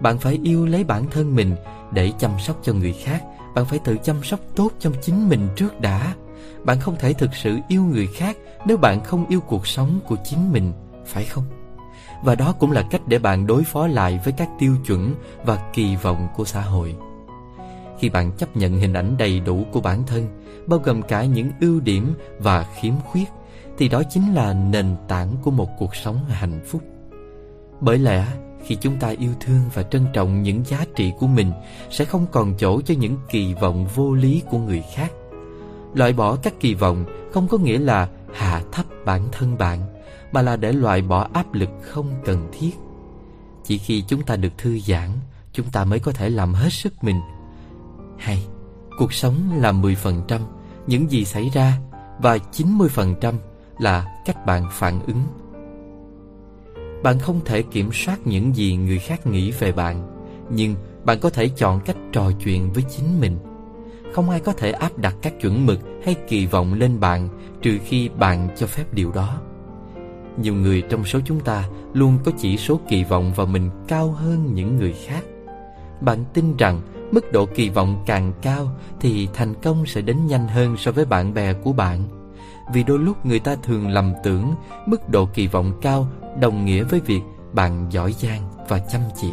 Bạn 0.00 0.18
phải 0.18 0.40
yêu 0.44 0.66
lấy 0.66 0.84
bản 0.84 1.04
thân 1.10 1.36
mình 1.36 1.56
để 1.92 2.12
chăm 2.18 2.30
sóc 2.46 2.60
cho 2.62 2.72
người 2.72 2.92
khác. 2.92 3.24
Bạn 3.54 3.64
phải 3.64 3.78
tự 3.78 3.96
chăm 4.04 4.22
sóc 4.22 4.40
tốt 4.56 4.72
cho 4.78 4.90
chính 5.02 5.28
mình 5.28 5.48
trước 5.56 5.80
đã. 5.80 6.14
Bạn 6.64 6.80
không 6.80 6.96
thể 6.98 7.12
thực 7.12 7.34
sự 7.34 7.58
yêu 7.68 7.84
người 7.84 8.06
khác 8.06 8.36
nếu 8.66 8.76
bạn 8.76 9.04
không 9.04 9.26
yêu 9.28 9.40
cuộc 9.40 9.66
sống 9.66 10.00
của 10.06 10.16
chính 10.24 10.52
mình, 10.52 10.72
phải 11.06 11.24
không? 11.24 11.44
Và 12.22 12.34
đó 12.34 12.54
cũng 12.58 12.72
là 12.72 12.82
cách 12.90 13.00
để 13.06 13.18
bạn 13.18 13.46
đối 13.46 13.64
phó 13.64 13.86
lại 13.86 14.20
với 14.24 14.32
các 14.32 14.48
tiêu 14.58 14.76
chuẩn 14.86 15.14
và 15.44 15.70
kỳ 15.72 15.96
vọng 15.96 16.28
của 16.36 16.44
xã 16.44 16.60
hội. 16.60 16.94
Khi 17.98 18.08
bạn 18.08 18.32
chấp 18.32 18.56
nhận 18.56 18.78
hình 18.78 18.92
ảnh 18.92 19.16
đầy 19.18 19.40
đủ 19.40 19.64
của 19.72 19.80
bản 19.80 20.02
thân, 20.06 20.28
bao 20.66 20.80
gồm 20.84 21.02
cả 21.02 21.24
những 21.24 21.50
ưu 21.60 21.80
điểm 21.80 22.14
và 22.38 22.66
khiếm 22.80 22.94
khuyết, 23.04 23.28
thì 23.78 23.88
đó 23.88 24.02
chính 24.10 24.34
là 24.34 24.52
nền 24.52 24.96
tảng 25.08 25.36
của 25.42 25.50
một 25.50 25.68
cuộc 25.78 25.96
sống 25.96 26.24
hạnh 26.28 26.60
phúc. 26.66 26.82
Bởi 27.80 27.98
lẽ, 27.98 28.26
khi 28.64 28.76
chúng 28.76 28.96
ta 28.96 29.08
yêu 29.08 29.30
thương 29.40 29.60
và 29.74 29.82
trân 29.82 30.06
trọng 30.12 30.42
những 30.42 30.64
giá 30.64 30.84
trị 30.96 31.12
của 31.18 31.26
mình, 31.26 31.52
sẽ 31.90 32.04
không 32.04 32.26
còn 32.32 32.54
chỗ 32.58 32.80
cho 32.80 32.94
những 32.98 33.16
kỳ 33.30 33.54
vọng 33.54 33.86
vô 33.94 34.14
lý 34.14 34.42
của 34.50 34.58
người 34.58 34.82
khác. 34.94 35.12
Loại 35.98 36.12
bỏ 36.12 36.36
các 36.36 36.54
kỳ 36.60 36.74
vọng 36.74 37.04
không 37.32 37.48
có 37.48 37.58
nghĩa 37.58 37.78
là 37.78 38.08
hạ 38.34 38.62
thấp 38.72 38.86
bản 39.04 39.28
thân 39.32 39.58
bạn, 39.58 39.80
mà 40.32 40.42
là 40.42 40.56
để 40.56 40.72
loại 40.72 41.02
bỏ 41.02 41.28
áp 41.32 41.54
lực 41.54 41.68
không 41.82 42.14
cần 42.24 42.48
thiết. 42.52 42.70
Chỉ 43.64 43.78
khi 43.78 44.04
chúng 44.08 44.22
ta 44.22 44.36
được 44.36 44.58
thư 44.58 44.78
giãn, 44.78 45.10
chúng 45.52 45.66
ta 45.70 45.84
mới 45.84 45.98
có 45.98 46.12
thể 46.12 46.30
làm 46.30 46.54
hết 46.54 46.72
sức 46.72 47.04
mình. 47.04 47.20
Hay, 48.18 48.46
cuộc 48.98 49.12
sống 49.12 49.34
là 49.56 49.72
10%, 49.72 50.40
những 50.86 51.10
gì 51.10 51.24
xảy 51.24 51.50
ra 51.54 51.78
và 52.18 52.38
90% 52.52 53.34
là 53.78 54.22
cách 54.24 54.46
bạn 54.46 54.64
phản 54.72 55.00
ứng. 55.06 55.22
Bạn 57.02 57.18
không 57.18 57.40
thể 57.44 57.62
kiểm 57.62 57.90
soát 57.92 58.18
những 58.24 58.56
gì 58.56 58.76
người 58.76 58.98
khác 58.98 59.26
nghĩ 59.26 59.50
về 59.50 59.72
bạn, 59.72 60.24
nhưng 60.50 60.74
bạn 61.04 61.18
có 61.20 61.30
thể 61.30 61.48
chọn 61.48 61.80
cách 61.80 61.96
trò 62.12 62.30
chuyện 62.44 62.72
với 62.72 62.84
chính 62.96 63.20
mình. 63.20 63.38
Không 64.12 64.30
ai 64.30 64.40
có 64.40 64.52
thể 64.52 64.72
áp 64.72 64.98
đặt 64.98 65.14
các 65.22 65.40
chuẩn 65.40 65.66
mực 65.66 65.78
hay 66.04 66.14
kỳ 66.28 66.46
vọng 66.46 66.74
lên 66.74 67.00
bạn 67.00 67.28
trừ 67.62 67.78
khi 67.84 68.08
bạn 68.08 68.48
cho 68.56 68.66
phép 68.66 68.84
điều 68.92 69.12
đó. 69.12 69.40
Nhiều 70.42 70.54
người 70.54 70.82
trong 70.82 71.04
số 71.04 71.20
chúng 71.24 71.40
ta 71.40 71.64
luôn 71.92 72.18
có 72.24 72.32
chỉ 72.38 72.56
số 72.56 72.80
kỳ 72.88 73.04
vọng 73.04 73.32
vào 73.36 73.46
mình 73.46 73.70
cao 73.88 74.10
hơn 74.10 74.54
những 74.54 74.76
người 74.76 74.92
khác. 75.06 75.24
Bạn 76.00 76.24
tin 76.34 76.56
rằng 76.56 76.80
mức 77.12 77.32
độ 77.32 77.46
kỳ 77.46 77.68
vọng 77.68 78.02
càng 78.06 78.32
cao 78.42 78.68
thì 79.00 79.28
thành 79.34 79.54
công 79.62 79.86
sẽ 79.86 80.00
đến 80.00 80.26
nhanh 80.26 80.48
hơn 80.48 80.76
so 80.76 80.92
với 80.92 81.04
bạn 81.04 81.34
bè 81.34 81.52
của 81.52 81.72
bạn. 81.72 82.02
Vì 82.72 82.82
đôi 82.82 82.98
lúc 82.98 83.26
người 83.26 83.38
ta 83.38 83.56
thường 83.62 83.88
lầm 83.88 84.12
tưởng 84.24 84.54
mức 84.86 85.08
độ 85.08 85.28
kỳ 85.34 85.46
vọng 85.46 85.72
cao 85.82 86.08
đồng 86.40 86.64
nghĩa 86.64 86.82
với 86.82 87.00
việc 87.00 87.20
bạn 87.52 87.86
giỏi 87.90 88.12
giang 88.12 88.42
và 88.68 88.78
chăm 88.78 89.00
chỉ. 89.16 89.30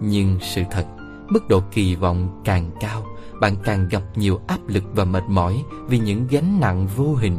Nhưng 0.00 0.38
sự 0.40 0.62
thật, 0.70 0.84
mức 1.28 1.48
độ 1.48 1.60
kỳ 1.70 1.94
vọng 1.94 2.42
càng 2.44 2.70
cao 2.80 3.02
bạn 3.40 3.56
càng 3.64 3.88
gặp 3.88 4.02
nhiều 4.16 4.40
áp 4.46 4.58
lực 4.66 4.84
và 4.94 5.04
mệt 5.04 5.24
mỏi 5.28 5.64
vì 5.88 5.98
những 5.98 6.26
gánh 6.30 6.60
nặng 6.60 6.86
vô 6.96 7.14
hình. 7.14 7.38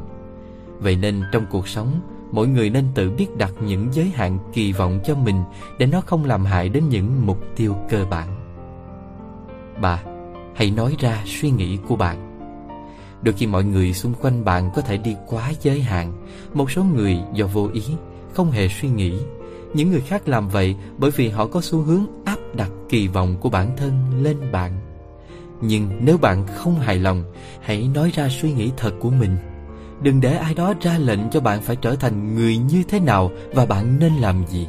Vậy 0.80 0.96
nên 0.96 1.22
trong 1.32 1.46
cuộc 1.50 1.68
sống, 1.68 2.02
mỗi 2.32 2.48
người 2.48 2.70
nên 2.70 2.86
tự 2.96 3.10
biết 3.10 3.38
đặt 3.38 3.54
những 3.66 3.88
giới 3.92 4.10
hạn 4.16 4.40
kỳ 4.54 4.74
vọng 4.74 5.00
cho 5.06 5.16
mình 5.16 5.44
để 5.80 5.86
nó 5.86 6.02
không 6.02 6.26
làm 6.26 6.46
hại 6.46 6.70
đến 6.70 6.90
những 6.90 7.26
mục 7.26 7.40
tiêu 7.56 7.76
cơ 7.90 8.06
bản. 8.10 8.28
Ba, 9.82 10.04
hãy 10.56 10.72
nói 10.72 10.96
ra 11.00 11.24
suy 11.26 11.52
nghĩ 11.52 11.78
của 11.88 11.96
bạn. 11.96 12.26
Đôi 13.22 13.34
khi 13.34 13.48
mọi 13.48 13.64
người 13.64 13.94
xung 13.94 14.14
quanh 14.14 14.46
bạn 14.46 14.70
có 14.76 14.82
thể 14.82 14.98
đi 14.98 15.16
quá 15.28 15.52
giới 15.62 15.82
hạn, 15.82 16.14
một 16.54 16.72
số 16.72 16.84
người 16.84 17.20
do 17.34 17.48
vô 17.48 17.70
ý, 17.74 17.84
không 18.34 18.52
hề 18.52 18.68
suy 18.68 18.90
nghĩ. 18.90 19.20
Những 19.74 19.92
người 19.92 20.02
khác 20.02 20.28
làm 20.28 20.50
vậy 20.50 20.76
bởi 20.98 21.12
vì 21.12 21.30
họ 21.30 21.46
có 21.46 21.62
xu 21.62 21.82
hướng 21.82 22.06
áp 22.26 22.38
đặt 22.54 22.72
kỳ 22.90 23.08
vọng 23.08 23.36
của 23.40 23.50
bản 23.50 23.78
thân 23.78 24.24
lên 24.24 24.38
bạn. 24.52 24.89
Nhưng 25.62 25.90
nếu 26.06 26.18
bạn 26.18 26.48
không 26.48 26.80
hài 26.80 27.00
lòng, 27.00 27.24
Hãy 27.62 27.88
nói 27.94 28.12
ra 28.16 28.30
suy 28.30 28.52
nghĩ 28.54 28.72
thật 28.78 28.92
của 29.00 29.10
mình. 29.10 29.38
Đừng 30.02 30.22
để 30.22 30.36
ai 30.36 30.54
đó 30.54 30.74
ra 30.82 30.98
lệnh 30.98 31.30
cho 31.30 31.42
bạn 31.42 31.62
phải 31.62 31.76
trở 31.76 31.96
thành 31.96 32.36
người 32.36 32.58
như 32.58 32.84
thế 32.90 33.00
nào 33.00 33.32
Và 33.54 33.66
bạn 33.66 34.00
nên 34.00 34.14
làm 34.14 34.48
gì. 34.48 34.68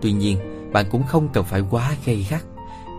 Tuy 0.00 0.12
nhiên, 0.12 0.38
bạn 0.72 0.86
cũng 0.90 1.02
không 1.02 1.28
cần 1.32 1.44
phải 1.44 1.60
quá 1.70 1.96
gây 2.04 2.26
gắt. 2.30 2.44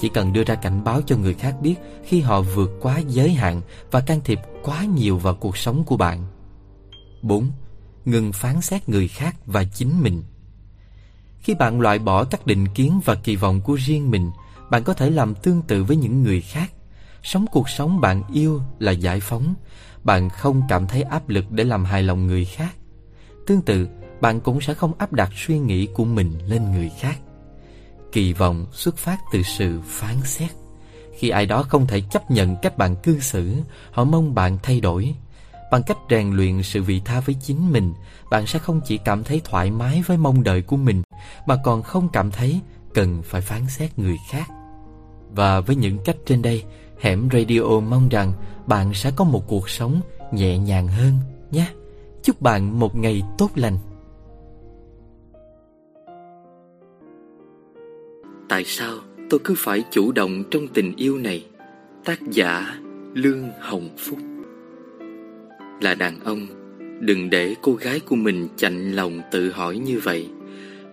Chỉ 0.01 0.09
cần 0.09 0.33
đưa 0.33 0.43
ra 0.43 0.55
cảnh 0.55 0.83
báo 0.83 1.01
cho 1.05 1.17
người 1.17 1.33
khác 1.33 1.55
biết 1.61 1.75
Khi 2.05 2.21
họ 2.21 2.41
vượt 2.41 2.71
quá 2.81 2.99
giới 3.07 3.33
hạn 3.33 3.61
Và 3.91 3.99
can 3.99 4.19
thiệp 4.23 4.39
quá 4.63 4.83
nhiều 4.83 5.17
vào 5.17 5.33
cuộc 5.33 5.57
sống 5.57 5.83
của 5.83 5.97
bạn. 5.97 6.25
4. 7.21 7.51
Ngừng 8.05 8.33
phán 8.33 8.61
xét 8.61 8.89
người 8.89 9.07
khác 9.07 9.35
và 9.45 9.63
chính 9.63 10.01
mình. 10.01 10.23
Khi 11.39 11.55
bạn 11.55 11.81
loại 11.81 11.99
bỏ 11.99 12.23
các 12.23 12.45
định 12.45 12.67
kiến 12.67 12.99
và 13.05 13.15
kỳ 13.15 13.35
vọng 13.35 13.61
của 13.61 13.75
riêng 13.75 14.11
mình, 14.11 14.31
Bạn 14.69 14.83
có 14.83 14.93
thể 14.93 15.09
làm 15.09 15.35
tương 15.35 15.61
tự 15.61 15.83
với 15.83 15.97
những 15.97 16.23
người 16.23 16.41
khác. 16.41 16.71
Sống 17.23 17.45
cuộc 17.51 17.69
sống 17.69 18.01
bạn 18.01 18.23
yêu 18.33 18.61
là 18.79 18.91
giải 18.91 19.19
phóng. 19.19 19.53
Bạn 20.03 20.29
không 20.29 20.61
cảm 20.69 20.87
thấy 20.87 21.01
áp 21.01 21.29
lực 21.29 21.51
để 21.51 21.63
làm 21.63 21.85
hài 21.85 22.03
lòng 22.03 22.27
người 22.27 22.45
khác. 22.45 22.75
Tương 23.47 23.61
tự, 23.61 23.87
bạn 24.21 24.39
cũng 24.39 24.61
sẽ 24.61 24.73
không 24.73 24.93
áp 24.97 25.13
đặt 25.13 25.29
suy 25.35 25.59
nghĩ 25.59 25.87
của 25.93 26.05
mình 26.05 26.39
lên 26.47 26.71
người 26.71 26.91
khác. 26.99 27.19
Kỳ 28.11 28.33
vọng 28.33 28.65
xuất 28.71 28.97
phát 28.97 29.17
từ 29.31 29.43
sự 29.43 29.79
phán 29.85 30.15
xét. 30.23 30.49
Khi 31.17 31.29
ai 31.29 31.45
đó 31.45 31.63
không 31.63 31.87
thể 31.87 32.01
chấp 32.01 32.31
nhận 32.31 32.55
cách 32.61 32.77
bạn 32.77 32.95
cư 32.95 33.19
xử 33.19 33.55
Họ 33.91 34.03
mong 34.03 34.35
bạn 34.35 34.57
thay 34.63 34.81
đổi. 34.81 35.15
Bằng 35.71 35.83
cách 35.83 35.97
rèn 36.09 36.31
luyện 36.31 36.63
sự 36.63 36.83
vị 36.83 37.01
tha 37.05 37.19
với 37.19 37.35
chính 37.41 37.71
mình 37.71 37.93
Bạn 38.31 38.47
sẽ 38.47 38.59
không 38.59 38.81
chỉ 38.85 38.97
cảm 38.97 39.23
thấy 39.23 39.41
thoải 39.43 39.71
mái 39.71 40.03
với 40.05 40.17
mong 40.17 40.43
đợi 40.43 40.61
của 40.61 40.77
mình 40.77 41.03
Mà 41.45 41.55
còn 41.63 41.83
không 41.83 42.09
cảm 42.09 42.31
thấy 42.31 42.61
cần 42.93 43.21
phải 43.23 43.41
phán 43.41 43.67
xét 43.67 43.99
người 43.99 44.17
khác. 44.29 44.49
Và 45.31 45.59
với 45.59 45.75
những 45.75 45.97
cách 46.05 46.15
trên 46.25 46.41
đây 46.41 46.63
Hẻm 46.99 47.29
Radio 47.33 47.79
mong 47.79 48.09
rằng 48.09 48.33
bạn 48.67 48.93
sẽ 48.93 49.11
có 49.15 49.25
một 49.25 49.47
cuộc 49.47 49.69
sống 49.69 50.01
nhẹ 50.31 50.57
nhàng 50.57 50.87
hơn 50.87 51.13
nhé. 51.51 51.67
Chúc 52.23 52.41
bạn 52.41 52.79
một 52.79 52.95
ngày 52.95 53.21
tốt 53.37 53.49
lành. 53.55 53.77
Tại 58.49 58.63
sao 58.65 58.93
tôi 59.29 59.39
cứ 59.43 59.55
phải 59.57 59.83
chủ 59.91 60.11
động 60.11 60.43
trong 60.51 60.67
tình 60.67 60.95
yêu 60.95 61.17
này? 61.17 61.45
Tác 62.05 62.19
giả 62.31 62.79
Lương 63.13 63.49
Hồng 63.59 63.89
Phúc 63.97 64.19
Là 65.81 65.95
đàn 65.95 66.19
ông, 66.19 66.47
đừng 66.99 67.29
để 67.29 67.55
cô 67.61 67.73
gái 67.73 67.99
của 67.99 68.15
mình 68.15 68.47
chạnh 68.55 68.91
lòng 68.91 69.21
tự 69.31 69.51
hỏi 69.51 69.77
như 69.77 69.99
vậy. 70.03 70.29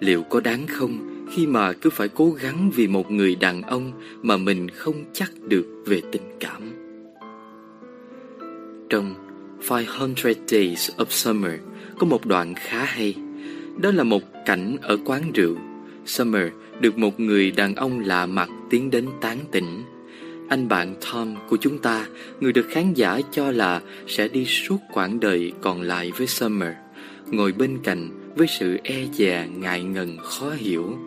Liệu 0.01 0.23
có 0.23 0.41
đáng 0.41 0.67
không 0.67 1.16
khi 1.31 1.47
mà 1.47 1.73
cứ 1.73 1.91
phải 1.91 2.09
cố 2.09 2.31
gắng 2.31 2.71
vì 2.75 2.87
một 2.87 3.11
người 3.11 3.35
đàn 3.35 3.63
ông 3.63 3.93
mà 4.23 4.37
mình 4.37 4.69
không 4.69 5.05
chắc 5.13 5.33
được 5.49 5.83
về 5.87 6.03
tình 6.13 6.37
cảm? 6.41 6.63
Trong 8.89 9.15
500 9.69 10.15
Days 10.47 10.91
of 10.97 11.05
Summer 11.09 11.61
có 11.99 12.07
một 12.07 12.27
đoạn 12.27 12.55
khá 12.57 12.85
hay. 12.85 13.15
Đó 13.77 13.91
là 13.91 14.03
một 14.03 14.23
cảnh 14.47 14.77
ở 14.83 14.99
quán 15.05 15.33
rượu. 15.33 15.57
Summer 16.07 16.49
được 16.81 16.99
một 16.99 17.21
người 17.21 17.51
đàn 17.51 17.75
ông 17.75 18.01
lạ 18.01 18.27
mặt 18.27 18.49
tiến 18.71 18.91
đến 18.91 19.07
tán 19.21 19.39
tỉnh. 19.51 19.83
Anh 20.49 20.69
bạn 20.69 20.95
Tom 21.01 21.35
của 21.49 21.57
chúng 21.57 21.79
ta, 21.79 22.07
người 22.41 22.53
được 22.53 22.67
khán 22.71 22.95
giả 22.95 23.21
cho 23.31 23.51
là 23.51 23.81
sẽ 24.07 24.29
đi 24.29 24.45
suốt 24.45 24.77
quãng 24.93 25.21
đời 25.21 25.53
còn 25.61 25.81
lại 25.81 26.13
với 26.17 26.27
Summer, 26.27 26.73
ngồi 27.31 27.53
bên 27.53 27.79
cạnh 27.83 28.09
với 28.37 28.47
sự 28.59 28.79
e 28.83 29.07
dè, 29.13 29.49
ngại 29.57 29.83
ngần, 29.83 30.17
khó 30.23 30.51
hiểu. 30.51 30.99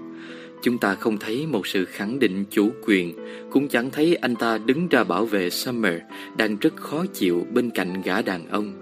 Chúng 0.62 0.78
ta 0.78 0.96
không 0.96 1.18
thấy 1.18 1.48
một 1.48 1.68
sự 1.68 1.86
khẳng 1.86 2.20
định 2.20 2.46
chủ 2.50 2.70
quyền, 2.86 3.14
cũng 3.52 3.68
chẳng 3.68 3.90
thấy 3.92 4.16
anh 4.16 4.36
ta 4.36 4.58
đứng 4.58 4.88
ra 4.88 5.04
bảo 5.04 5.26
vệ 5.26 5.50
Summer 5.50 6.02
đang 6.38 6.58
rất 6.58 6.76
khó 6.76 7.06
chịu 7.14 7.48
bên 7.54 7.70
cạnh 7.70 8.02
gã 8.02 8.22
đàn 8.22 8.48
ông. 8.48 8.74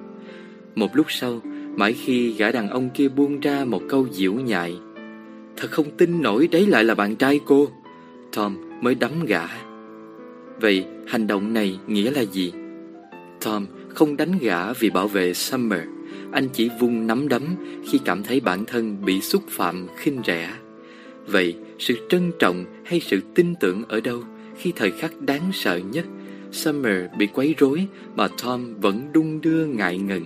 Một 0.76 0.96
lúc 0.96 1.06
sau, 1.10 1.42
mãi 1.76 1.94
khi 1.94 2.34
gã 2.34 2.52
đàn 2.52 2.70
ông 2.70 2.90
kia 2.94 3.08
buông 3.08 3.40
ra 3.40 3.66
một 3.66 3.82
câu 3.90 4.08
diễu 4.12 4.34
nhại, 4.34 4.78
Thật 5.58 5.72
không 5.72 5.92
tin 5.98 6.22
nổi 6.22 6.48
đấy 6.52 6.68
lại 6.68 6.84
là 6.84 6.96
bạn 6.96 7.16
trai 7.16 7.40
cô 7.46 7.68
Tom 8.36 8.58
mới 8.82 8.96
đấm 8.96 9.26
gã 9.26 9.48
Vậy 10.62 10.86
hành 11.08 11.28
động 11.28 11.54
này 11.54 11.80
nghĩa 11.88 12.12
là 12.12 12.22
gì? 12.22 12.54
Tom 13.46 13.66
không 13.90 14.18
đánh 14.18 14.32
gã 14.42 14.74
vì 14.74 14.90
bảo 14.90 15.08
vệ 15.08 15.34
Summer 15.34 15.82
Anh 16.32 16.48
chỉ 16.54 16.70
vung 16.80 17.08
nắm 17.08 17.28
đấm 17.28 17.44
khi 17.90 18.00
cảm 18.06 18.24
thấy 18.24 18.40
bản 18.40 18.66
thân 18.66 19.06
bị 19.06 19.22
xúc 19.22 19.44
phạm 19.50 19.88
khinh 19.96 20.22
rẻ 20.26 20.54
Vậy 21.28 21.56
sự 21.80 22.08
trân 22.10 22.32
trọng 22.40 22.66
hay 22.86 23.00
sự 23.00 23.22
tin 23.36 23.56
tưởng 23.60 23.84
ở 23.88 24.02
đâu 24.02 24.24
Khi 24.58 24.74
thời 24.76 24.92
khắc 24.92 25.22
đáng 25.22 25.52
sợ 25.54 25.78
nhất 25.78 26.06
Summer 26.52 27.04
bị 27.18 27.28
quấy 27.28 27.56
rối 27.58 27.88
mà 28.16 28.28
Tom 28.44 28.80
vẫn 28.80 29.10
đung 29.14 29.42
đưa 29.42 29.66
ngại 29.66 29.98
ngần 29.98 30.24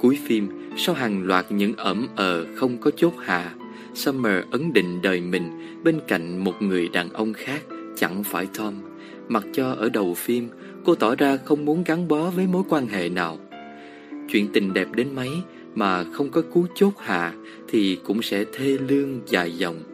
Cuối 0.00 0.18
phim, 0.26 0.48
sau 0.76 0.94
hàng 0.94 1.22
loạt 1.22 1.52
những 1.52 1.76
ẩm 1.76 2.08
ờ 2.16 2.46
không 2.56 2.78
có 2.78 2.90
chốt 2.90 3.14
hạ 3.18 3.54
Summer 3.94 4.44
ấn 4.50 4.72
định 4.72 5.02
đời 5.02 5.20
mình 5.20 5.62
bên 5.84 6.00
cạnh 6.08 6.44
một 6.44 6.62
người 6.62 6.88
đàn 6.88 7.12
ông 7.12 7.32
khác, 7.32 7.62
chẳng 7.96 8.24
phải 8.24 8.48
Tom. 8.58 8.74
Mặc 9.28 9.44
cho 9.52 9.72
ở 9.72 9.88
đầu 9.88 10.14
phim, 10.14 10.48
cô 10.84 10.94
tỏ 10.94 11.14
ra 11.14 11.36
không 11.44 11.64
muốn 11.64 11.84
gắn 11.84 12.08
bó 12.08 12.30
với 12.30 12.46
mối 12.46 12.62
quan 12.68 12.86
hệ 12.86 13.08
nào. 13.08 13.38
Chuyện 14.28 14.48
tình 14.52 14.72
đẹp 14.72 14.88
đến 14.94 15.14
mấy 15.14 15.28
mà 15.74 16.04
không 16.04 16.30
có 16.30 16.42
cú 16.42 16.66
chốt 16.74 16.92
hạ 16.98 17.32
thì 17.68 17.98
cũng 18.04 18.22
sẽ 18.22 18.44
thê 18.52 18.78
lương 18.88 19.20
dài 19.26 19.52
dòng. 19.52 19.91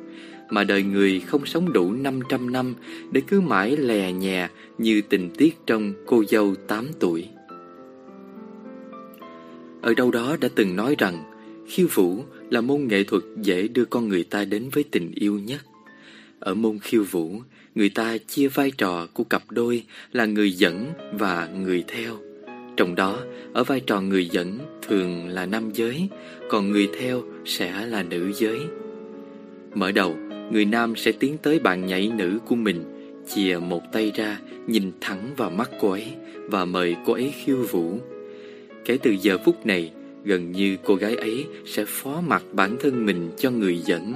Mà 0.51 0.65
đời 0.65 0.83
người 0.83 1.21
không 1.21 1.47
sống 1.47 1.73
đủ 1.73 1.93
500 1.93 2.53
năm 2.53 2.75
để 3.13 3.21
cứ 3.27 3.41
mãi 3.41 3.77
lè 3.77 4.13
nhè 4.13 4.49
như 4.79 5.01
tình 5.09 5.31
tiết 5.31 5.57
trong 5.67 5.93
cô 6.07 6.25
dâu 6.29 6.55
8 6.55 6.87
tuổi. 7.01 7.29
Ở 9.83 9.95
đâu 9.95 10.11
đó 10.11 10.37
đã 10.41 10.49
từng 10.55 10.77
nói 10.77 10.95
rằng 10.99 11.25
khiêu 11.69 11.87
vũ 11.95 12.25
là 12.51 12.61
môn 12.61 12.87
nghệ 12.89 13.05
thuật 13.05 13.23
dễ 13.43 13.69
đưa 13.69 13.85
con 13.85 14.09
người 14.09 14.25
ta 14.25 14.45
đến 14.45 14.69
với 14.73 14.85
tình 14.85 15.13
yêu 15.15 15.39
nhất. 15.39 15.61
Ở 16.41 16.55
môn 16.55 16.79
khiêu 16.79 17.05
vũ, 17.05 17.41
người 17.75 17.89
ta 17.89 18.19
chia 18.19 18.49
vai 18.49 18.71
trò 18.71 19.07
của 19.15 19.25
cặp 19.25 19.43
đôi 19.51 19.83
là 20.13 20.27
người 20.27 20.53
dẫn 20.53 20.93
và 21.13 21.49
người 21.57 21.85
theo. 21.89 22.17
Trong 22.77 22.95
đó, 22.95 23.19
ở 23.53 23.65
vai 23.65 23.81
trò 23.81 24.01
người 24.01 24.29
dẫn 24.29 24.59
thường 24.89 25.29
là 25.29 25.47
nam 25.47 25.71
giới, 25.75 26.09
còn 26.49 26.71
người 26.71 26.89
theo 26.99 27.23
sẽ 27.45 27.87
là 27.87 28.03
nữ 28.03 28.33
giới. 28.33 28.59
Mở 29.75 29.93
đầu, 29.93 30.17
người 30.51 30.65
nam 30.65 30.97
sẽ 30.97 31.13
tiến 31.13 31.37
tới 31.43 31.59
bạn 31.59 31.87
nhảy 31.87 32.13
nữ 32.17 32.39
của 32.47 32.57
mình, 32.57 32.85
chìa 33.29 33.59
một 33.59 33.83
tay 33.93 34.13
ra, 34.15 34.39
nhìn 34.67 34.93
thẳng 35.01 35.31
vào 35.37 35.51
mắt 35.51 35.71
cô 35.81 35.91
ấy 35.91 36.07
và 36.47 36.65
mời 36.65 36.97
cô 37.07 37.13
ấy 37.13 37.33
khiêu 37.45 37.63
vũ. 37.71 37.99
Kể 38.85 38.99
từ 39.03 39.17
giờ 39.23 39.39
phút 39.45 39.67
này, 39.67 39.93
Gần 40.25 40.53
như 40.53 40.77
cô 40.85 40.95
gái 40.95 41.17
ấy 41.17 41.47
sẽ 41.67 41.85
phó 41.89 42.21
mặc 42.27 42.43
bản 42.53 42.77
thân 42.81 43.07
mình 43.07 43.31
cho 43.39 43.51
người 43.51 43.79
dẫn. 43.79 44.15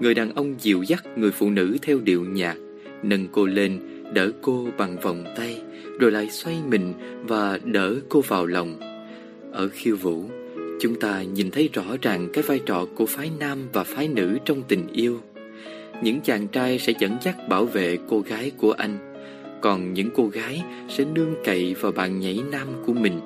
Người 0.00 0.14
đàn 0.14 0.34
ông 0.34 0.54
dịu 0.60 0.82
dắt 0.82 1.18
người 1.18 1.30
phụ 1.30 1.50
nữ 1.50 1.76
theo 1.82 1.98
điệu 1.98 2.24
nhạc 2.24 2.56
Nâng 3.02 3.26
cô 3.32 3.46
lên, 3.46 3.78
đỡ 4.12 4.30
cô 4.42 4.68
bằng 4.78 4.96
vòng 5.00 5.24
tay 5.36 5.62
Rồi 6.00 6.10
lại 6.10 6.30
xoay 6.30 6.56
mình 6.68 6.92
và 7.22 7.58
đỡ 7.64 7.94
cô 8.08 8.20
vào 8.20 8.46
lòng. 8.46 8.80
Ở 9.52 9.68
khiêu 9.68 9.96
vũ, 9.96 10.24
chúng 10.80 11.00
ta 11.00 11.22
nhìn 11.22 11.50
thấy 11.50 11.68
rõ 11.72 11.84
ràng 12.02 12.28
cái 12.32 12.42
vai 12.42 12.60
trò 12.66 12.86
của 12.94 13.06
phái 13.06 13.30
nam 13.38 13.58
và 13.72 13.84
phái 13.84 14.08
nữ 14.08 14.38
trong 14.44 14.62
tình 14.68 14.86
yêu. 14.92 15.20
Những 16.02 16.20
chàng 16.20 16.48
trai 16.48 16.78
sẽ 16.78 16.92
dẫn 16.98 17.16
dắt 17.22 17.48
bảo 17.48 17.64
vệ 17.64 17.98
cô 18.08 18.20
gái 18.20 18.50
của 18.56 18.72
anh 18.72 18.98
Còn 19.60 19.94
những 19.94 20.08
cô 20.14 20.26
gái 20.26 20.62
sẽ 20.88 21.04
nương 21.04 21.34
cậy 21.44 21.74
vào 21.74 21.92
bạn 21.92 22.20
nhảy 22.20 22.40
nam 22.52 22.68
của 22.86 22.92
mình 22.92 23.20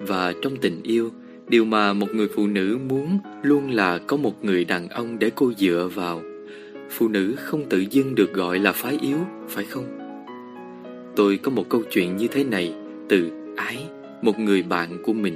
và 0.00 0.34
trong 0.42 0.56
tình 0.56 0.82
yêu, 0.82 1.10
điều 1.48 1.64
mà 1.64 1.92
một 1.92 2.06
người 2.14 2.28
phụ 2.34 2.46
nữ 2.46 2.78
muốn 2.88 3.18
luôn 3.42 3.70
là 3.70 3.98
có 3.98 4.16
một 4.16 4.44
người 4.44 4.64
đàn 4.64 4.88
ông 4.88 5.18
để 5.18 5.30
cô 5.34 5.52
dựa 5.56 5.90
vào. 5.94 6.22
Phụ 6.90 7.08
nữ 7.08 7.34
không 7.38 7.64
tự 7.68 7.84
dưng 7.90 8.14
được 8.14 8.32
gọi 8.32 8.58
là 8.58 8.72
phái 8.72 8.98
yếu, 9.02 9.18
phải 9.48 9.64
không? 9.64 9.84
Tôi 11.16 11.36
có 11.36 11.50
một 11.50 11.68
câu 11.68 11.82
chuyện 11.90 12.16
như 12.16 12.28
thế 12.28 12.44
này 12.44 12.74
từ 13.08 13.30
Ái, 13.56 13.78
một 14.22 14.38
người 14.38 14.62
bạn 14.62 15.02
của 15.02 15.12
mình. 15.12 15.34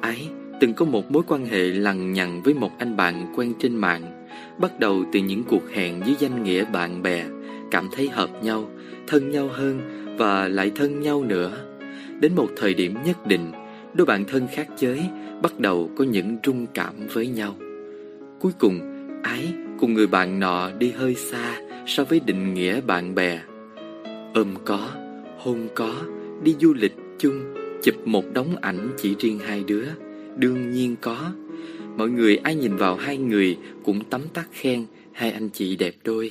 Ái 0.00 0.28
từng 0.60 0.74
có 0.74 0.84
một 0.84 1.10
mối 1.10 1.22
quan 1.26 1.46
hệ 1.46 1.64
lằng 1.64 2.12
nhằng 2.12 2.42
với 2.42 2.54
một 2.54 2.70
anh 2.78 2.96
bạn 2.96 3.32
quen 3.36 3.52
trên 3.58 3.76
mạng, 3.76 4.15
bắt 4.58 4.80
đầu 4.80 5.04
từ 5.12 5.20
những 5.20 5.42
cuộc 5.44 5.70
hẹn 5.72 6.00
dưới 6.06 6.16
danh 6.18 6.44
nghĩa 6.44 6.64
bạn 6.64 7.02
bè, 7.02 7.24
cảm 7.70 7.88
thấy 7.92 8.08
hợp 8.08 8.30
nhau, 8.44 8.70
thân 9.06 9.30
nhau 9.30 9.48
hơn 9.52 9.80
và 10.18 10.48
lại 10.48 10.72
thân 10.74 11.00
nhau 11.00 11.24
nữa. 11.24 11.52
Đến 12.20 12.32
một 12.34 12.48
thời 12.56 12.74
điểm 12.74 12.94
nhất 13.04 13.26
định, 13.26 13.52
đôi 13.94 14.06
bạn 14.06 14.24
thân 14.24 14.46
khác 14.52 14.68
giới 14.76 15.00
bắt 15.42 15.60
đầu 15.60 15.90
có 15.96 16.04
những 16.04 16.36
rung 16.46 16.66
cảm 16.74 16.94
với 17.12 17.26
nhau. 17.26 17.56
Cuối 18.40 18.52
cùng, 18.58 18.80
ái 19.22 19.52
cùng 19.80 19.94
người 19.94 20.06
bạn 20.06 20.40
nọ 20.40 20.70
đi 20.78 20.90
hơi 20.90 21.14
xa 21.14 21.60
so 21.86 22.04
với 22.04 22.20
định 22.20 22.54
nghĩa 22.54 22.80
bạn 22.80 23.14
bè. 23.14 23.40
Ôm 24.34 24.54
có, 24.64 24.90
hôn 25.38 25.68
có, 25.74 25.94
đi 26.42 26.54
du 26.60 26.74
lịch 26.74 26.94
chung, 27.18 27.54
chụp 27.82 27.94
một 28.04 28.24
đống 28.32 28.56
ảnh 28.60 28.88
chỉ 28.96 29.14
riêng 29.18 29.38
hai 29.38 29.64
đứa, 29.66 29.84
đương 30.36 30.70
nhiên 30.70 30.96
có. 31.00 31.32
Mọi 31.96 32.10
người 32.10 32.36
ai 32.36 32.54
nhìn 32.54 32.76
vào 32.76 32.96
hai 32.96 33.18
người 33.18 33.56
cũng 33.84 34.04
tấm 34.10 34.20
tắc 34.34 34.48
khen 34.52 34.84
hai 35.12 35.30
anh 35.30 35.48
chị 35.48 35.76
đẹp 35.76 35.94
đôi. 36.04 36.30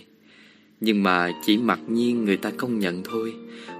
Nhưng 0.80 1.04
mà 1.04 1.32
chỉ 1.46 1.58
mặc 1.58 1.80
nhiên 1.88 2.26
người 2.26 2.38
ta 2.38 2.52
công 2.58 2.80
nhận 2.80 3.02
thôi 3.04 3.34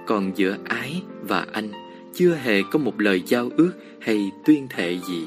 Còn 0.06 0.32
giữa 0.34 0.56
ái 0.64 1.02
và 1.28 1.46
anh 1.52 1.68
chưa 2.14 2.34
hề 2.34 2.62
có 2.70 2.78
một 2.78 3.00
lời 3.00 3.22
giao 3.26 3.50
ước 3.56 3.72
hay 4.00 4.30
tuyên 4.44 4.66
thệ 4.70 4.98
gì. 5.08 5.26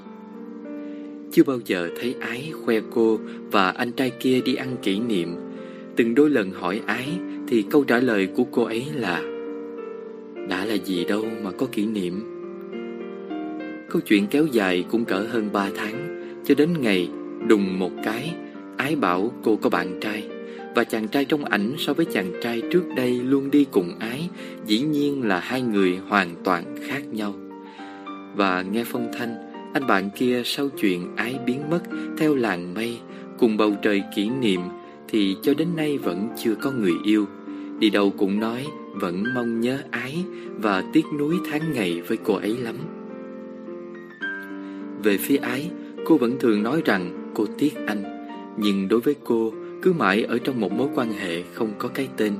Chưa 1.31 1.43
bao 1.43 1.59
giờ 1.65 1.89
thấy 1.99 2.15
ái 2.19 2.51
khoe 2.65 2.79
cô 2.91 3.19
và 3.51 3.69
anh 3.69 3.91
trai 3.91 4.09
kia 4.09 4.41
đi 4.41 4.55
ăn 4.55 4.75
kỷ 4.83 4.99
niệm. 4.99 5.35
Từng 5.95 6.15
đôi 6.15 6.29
lần 6.29 6.51
hỏi 6.51 6.81
ái 6.85 7.07
thì 7.47 7.65
câu 7.69 7.83
trả 7.83 7.99
lời 7.99 8.27
của 8.27 8.43
cô 8.43 8.63
ấy 8.63 8.85
là 8.95 9.21
Đã 10.49 10.65
là 10.65 10.73
gì 10.73 11.05
đâu 11.05 11.25
mà 11.43 11.51
có 11.51 11.65
kỷ 11.65 11.85
niệm. 11.85 12.21
Câu 13.89 14.01
chuyện 14.05 14.27
kéo 14.27 14.45
dài 14.45 14.85
cũng 14.91 15.05
cỡ 15.05 15.25
hơn 15.29 15.49
3 15.53 15.69
tháng, 15.75 16.18
cho 16.45 16.55
đến 16.55 16.81
ngày 16.81 17.09
đùng 17.47 17.79
một 17.79 17.91
cái, 18.03 18.33
ái 18.77 18.95
bảo 18.95 19.31
cô 19.43 19.55
có 19.55 19.69
bạn 19.69 19.99
trai. 20.01 20.23
Và 20.75 20.83
chàng 20.83 21.07
trai 21.07 21.25
trong 21.25 21.45
ảnh 21.45 21.73
so 21.77 21.93
với 21.93 22.05
chàng 22.05 22.31
trai 22.41 22.61
trước 22.71 22.83
đây 22.95 23.11
luôn 23.11 23.51
đi 23.51 23.65
cùng 23.71 23.99
ái 23.99 24.29
Dĩ 24.65 24.79
nhiên 24.79 25.27
là 25.27 25.39
hai 25.39 25.61
người 25.61 25.97
hoàn 26.07 26.35
toàn 26.43 26.75
khác 26.87 27.01
nhau 27.11 27.33
Và 28.35 28.61
nghe 28.61 28.83
phong 28.83 29.11
thanh 29.17 29.35
Anh 29.73 29.87
bạn 29.87 30.09
kia 30.15 30.41
sau 30.45 30.69
chuyện 30.81 31.15
ái 31.15 31.39
biến 31.45 31.69
mất 31.69 31.79
Theo 32.17 32.35
làng 32.35 32.73
mây 32.73 32.99
Cùng 33.39 33.57
bầu 33.57 33.75
trời 33.81 34.03
kỷ 34.15 34.29
niệm 34.29 34.61
thì 35.11 35.37
cho 35.41 35.53
đến 35.53 35.67
nay 35.75 35.97
vẫn 35.97 36.27
chưa 36.37 36.55
có 36.55 36.71
người 36.71 36.93
yêu. 37.03 37.25
Đi 37.79 37.89
đâu 37.89 38.13
cũng 38.17 38.39
nói 38.39 38.67
vẫn 38.93 39.23
mong 39.35 39.61
nhớ 39.61 39.79
ái 39.91 40.25
và 40.55 40.83
tiếc 40.93 41.05
nuối 41.19 41.35
tháng 41.51 41.73
ngày 41.73 42.01
với 42.01 42.17
cô 42.23 42.33
ấy 42.33 42.57
lắm. 42.57 42.75
Về 45.03 45.17
phía 45.17 45.37
ái, 45.37 45.69
cô 46.05 46.17
vẫn 46.17 46.39
thường 46.39 46.63
nói 46.63 46.81
rằng 46.85 47.31
cô 47.35 47.45
tiếc 47.57 47.73
anh. 47.87 48.03
Nhưng 48.57 48.87
đối 48.87 48.99
với 48.99 49.15
cô, 49.23 49.53
cứ 49.81 49.93
mãi 49.93 50.23
ở 50.23 50.37
trong 50.37 50.61
một 50.61 50.71
mối 50.71 50.87
quan 50.95 51.13
hệ 51.13 51.43
không 51.53 51.71
có 51.77 51.87
cái 51.87 52.07
tên, 52.17 52.33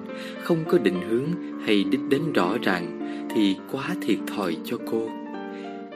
không 0.44 0.58
có 0.68 0.78
định 0.78 1.02
hướng 1.10 1.26
hay 1.66 1.84
đích 1.84 2.02
đến 2.10 2.22
rõ 2.34 2.58
ràng 2.64 3.00
thì 3.36 3.56
quá 3.72 3.96
thiệt 4.02 4.18
thòi 4.28 4.58
cho 4.66 4.78
cô. 4.92 5.10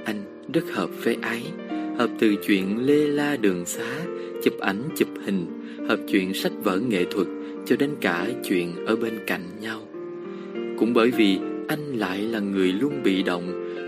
Anh 0.06 0.48
rất 0.54 0.64
hợp 0.72 0.90
với 1.04 1.18
ái, 1.22 1.44
hợp 1.98 2.10
từ 2.20 2.36
chuyện 2.48 2.86
lê 2.86 3.08
la 3.08 3.38
đường 3.38 3.66
xá, 3.66 4.06
chụp 4.44 4.54
ảnh 4.60 4.84
chụp 4.96 5.08
hình, 5.26 5.46
hợp 5.88 6.00
chuyện 6.08 6.34
sách 6.34 6.52
vở 6.64 6.80
nghệ 6.80 7.06
thuật 7.12 7.28
cho 7.66 7.76
đến 7.76 7.90
cả 8.02 8.28
chuyện 8.44 8.86
ở 8.86 8.96
bên 8.96 9.20
cạnh 9.28 9.42
nhau. 9.62 9.80
Cũng 10.78 10.94
bởi 10.94 11.12
vì 11.12 11.40
anh 11.68 11.96
lại 11.96 12.22
là 12.22 12.40
người 12.40 12.72
luôn 12.72 13.04
bị 13.04 13.24
động, 13.24 13.44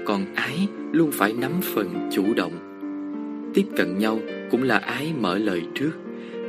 còn 0.05 0.25
ái 0.35 0.67
luôn 0.91 1.11
phải 1.11 1.33
nắm 1.33 1.51
phần 1.61 2.09
chủ 2.13 2.33
động. 2.35 2.53
Tiếp 3.55 3.65
cận 3.75 3.97
nhau 3.97 4.19
cũng 4.51 4.63
là 4.63 4.77
ái 4.77 5.13
mở 5.19 5.37
lời 5.37 5.61
trước, 5.75 5.91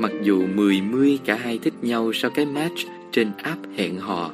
mặc 0.01 0.13
dù 0.23 0.47
mười 0.55 0.81
mươi 0.81 1.19
cả 1.25 1.37
hai 1.37 1.59
thích 1.59 1.75
nhau 1.83 2.13
sau 2.13 2.31
cái 2.31 2.47
match 2.47 2.79
trên 3.13 3.31
app 3.37 3.61
hẹn 3.77 3.97
hò, 3.97 4.33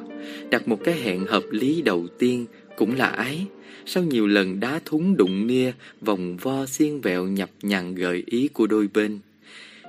đặt 0.49 0.67
một 0.67 0.83
cái 0.83 0.95
hẹn 0.95 1.25
hợp 1.25 1.43
lý 1.51 1.81
đầu 1.81 2.07
tiên 2.19 2.45
cũng 2.77 2.95
là 2.95 3.07
ái. 3.07 3.47
Sau 3.85 4.03
nhiều 4.03 4.27
lần 4.27 4.59
đá 4.59 4.79
thúng 4.85 5.17
đụng 5.17 5.47
nia, 5.47 5.71
vòng 6.01 6.37
vo 6.37 6.65
xiên 6.65 7.01
vẹo 7.01 7.27
nhập 7.27 7.49
nhằn 7.61 7.95
gợi 7.95 8.23
ý 8.25 8.47
của 8.47 8.67
đôi 8.67 8.89
bên. 8.93 9.19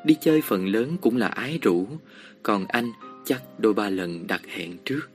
Đi 0.05 0.17
chơi 0.21 0.41
phần 0.41 0.67
lớn 0.67 0.97
cũng 1.01 1.17
là 1.17 1.27
ái 1.27 1.59
rủ, 1.63 1.87
còn 2.43 2.67
anh 2.69 2.91
chắc 3.25 3.43
đôi 3.59 3.75
ba 3.75 3.91
lần 3.91 4.27
đặt 4.27 4.43
hẹn 4.49 4.77
trước. 4.85 5.11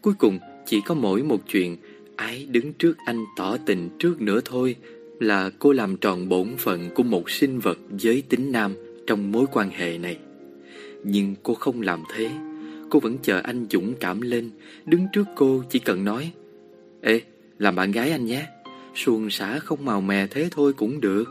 Cuối 0.00 0.14
cùng 0.18 0.38
chỉ 0.66 0.80
có 0.86 0.94
mỗi 0.94 1.22
một 1.22 1.40
chuyện 1.48 1.76
ái 2.16 2.46
đứng 2.50 2.72
trước 2.72 2.96
anh 3.06 3.24
tỏ 3.36 3.56
tình 3.66 3.88
trước 3.98 4.20
nữa 4.20 4.40
thôi 4.44 4.76
là 5.20 5.50
cô 5.58 5.72
làm 5.72 5.96
tròn 5.96 6.28
bổn 6.28 6.48
phận 6.58 6.90
của 6.94 7.02
một 7.02 7.30
sinh 7.30 7.58
vật 7.58 7.78
giới 7.98 8.22
tính 8.28 8.52
nam 8.52 8.74
trong 9.06 9.32
mối 9.32 9.46
quan 9.52 9.70
hệ 9.70 9.98
này. 9.98 10.18
Nhưng 11.04 11.34
cô 11.42 11.54
không 11.54 11.82
làm 11.82 12.02
thế. 12.14 12.30
Cô 12.90 13.00
vẫn 13.00 13.16
chờ 13.22 13.40
anh 13.44 13.66
dũng 13.70 13.94
cảm 14.00 14.20
lên, 14.20 14.50
đứng 14.84 15.06
trước 15.12 15.26
cô 15.36 15.62
chỉ 15.70 15.78
cần 15.78 16.04
nói 16.04 16.32
Ê, 17.00 17.20
làm 17.58 17.76
bạn 17.76 17.92
gái 17.92 18.10
anh 18.10 18.24
nhé. 18.24 18.46
Xuồng 18.94 19.30
xả 19.30 19.58
không 19.58 19.84
màu 19.84 20.00
mè 20.00 20.26
thế 20.26 20.48
thôi 20.50 20.72
cũng 20.72 21.00
được. 21.00 21.24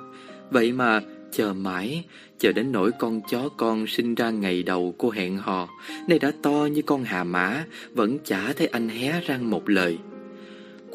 Vậy 0.52 0.72
mà 0.72 1.02
chờ 1.32 1.54
mãi, 1.54 2.04
chờ 2.40 2.52
đến 2.52 2.72
nỗi 2.72 2.92
con 3.00 3.22
chó 3.30 3.50
con 3.58 3.88
sinh 3.88 4.16
ra 4.16 4.30
ngày 4.30 4.64
đầu 4.64 4.96
cô 4.98 5.10
hẹn 5.10 5.38
hò, 5.38 5.70
nay 6.08 6.20
đã 6.20 6.32
to 6.42 6.68
như 6.72 6.82
con 6.82 7.04
hà 7.04 7.24
mã, 7.24 7.66
vẫn 7.94 8.18
chả 8.26 8.54
thấy 8.54 8.68
anh 8.68 8.90
hé 8.90 9.22
răng 9.22 9.50
một 9.50 9.70
lời. 9.70 9.98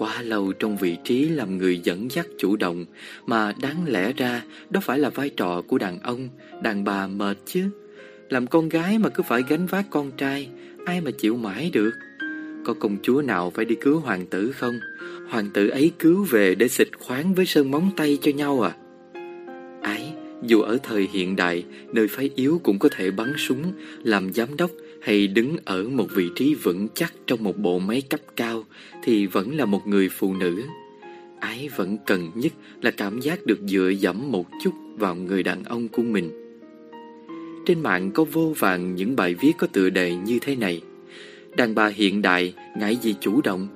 Quá 0.01 0.23
lâu 0.23 0.53
trong 0.53 0.77
vị 0.77 0.97
trí 1.05 1.29
làm 1.29 1.59
người 1.59 1.81
dẫn 1.85 2.11
dắt 2.11 2.27
chủ 2.39 2.57
động, 2.57 2.85
mà 3.27 3.53
đáng 3.63 3.85
lẽ 3.87 4.13
ra 4.13 4.43
đó 4.71 4.81
phải 4.81 4.99
là 4.99 5.11
vai 5.11 5.31
trò 5.31 5.63
của 5.69 5.79
đàn 5.79 6.01
ông, 6.01 6.29
đàn 6.63 6.85
bà 6.85 7.07
mệt 7.07 7.39
chứ. 7.47 7.71
Làm 8.29 8.47
con 8.47 8.69
gái 8.69 8.99
mà 8.99 9.09
cứ 9.09 9.23
phải 9.23 9.43
gánh 9.49 9.67
vác 9.67 9.85
con 9.91 10.11
trai, 10.17 10.49
ai 10.87 11.01
mà 11.01 11.11
chịu 11.11 11.37
mãi 11.37 11.71
được. 11.73 11.91
Có 12.65 12.75
công 12.75 12.97
chúa 13.03 13.23
nào 13.23 13.51
phải 13.51 13.65
đi 13.65 13.75
cứu 13.81 13.99
hoàng 13.99 14.27
tử 14.27 14.53
không? 14.53 14.75
Hoàng 15.29 15.51
tử 15.55 15.69
ấy 15.69 15.93
cứu 15.99 16.27
về 16.31 16.55
để 16.55 16.69
xịt 16.69 16.89
khoáng 16.99 17.35
với 17.35 17.47
sơn 17.47 17.71
móng 17.71 17.91
tay 17.97 18.19
cho 18.23 18.33
nhau 18.33 18.61
à? 18.61 18.73
Ái, 19.83 20.13
dù 20.43 20.61
ở 20.61 20.79
thời 20.83 21.09
hiện 21.13 21.37
đại, 21.37 21.65
nơi 21.93 22.09
phái 22.09 22.31
yếu 22.35 22.61
cũng 22.63 22.79
có 22.79 22.89
thể 22.97 23.11
bắn 23.11 23.33
súng, 23.39 23.73
làm 24.03 24.33
giám 24.33 24.57
đốc 24.57 24.71
hay 25.03 25.27
đứng 25.27 25.57
ở 25.65 25.89
một 25.89 26.07
vị 26.15 26.31
trí 26.35 26.55
vững 26.55 26.89
chắc 26.95 27.15
trong 27.27 27.45
một 27.45 27.57
bộ 27.57 27.79
máy 27.79 28.03
cấp 28.11 28.21
cao 28.37 28.65
thì 29.03 29.27
vẫn 29.27 29.57
là 29.57 29.65
một 29.65 29.87
người 29.87 30.09
phụ 30.09 30.35
nữ. 30.35 30.63
Ái 31.41 31.69
vẫn 31.77 31.97
cần 32.07 32.31
nhất 32.35 32.53
là 32.83 32.91
cảm 32.91 33.21
giác 33.21 33.47
được 33.47 33.59
dựa 33.67 33.89
dẫm 33.89 34.33
một 34.33 34.47
chút 34.65 34.75
vào 34.97 35.15
người 35.15 35.43
đàn 35.43 35.65
ông 35.65 35.89
của 35.89 36.03
mình. 36.03 36.31
Trên 37.67 37.81
mạng 37.81 38.11
có 38.11 38.25
vô 38.25 38.55
vàng 38.59 38.95
những 38.95 39.17
bài 39.17 39.35
viết 39.35 39.53
có 39.59 39.67
tựa 39.67 39.91
đề 39.91 40.15
như 40.15 40.39
thế 40.41 40.57
này. 40.57 40.81
Đàn 41.57 41.75
bà 41.75 41.87
hiện 41.87 42.23
đại, 42.23 42.55
ngại 42.79 42.97
gì 42.97 43.15
chủ 43.21 43.41
động 43.45 43.69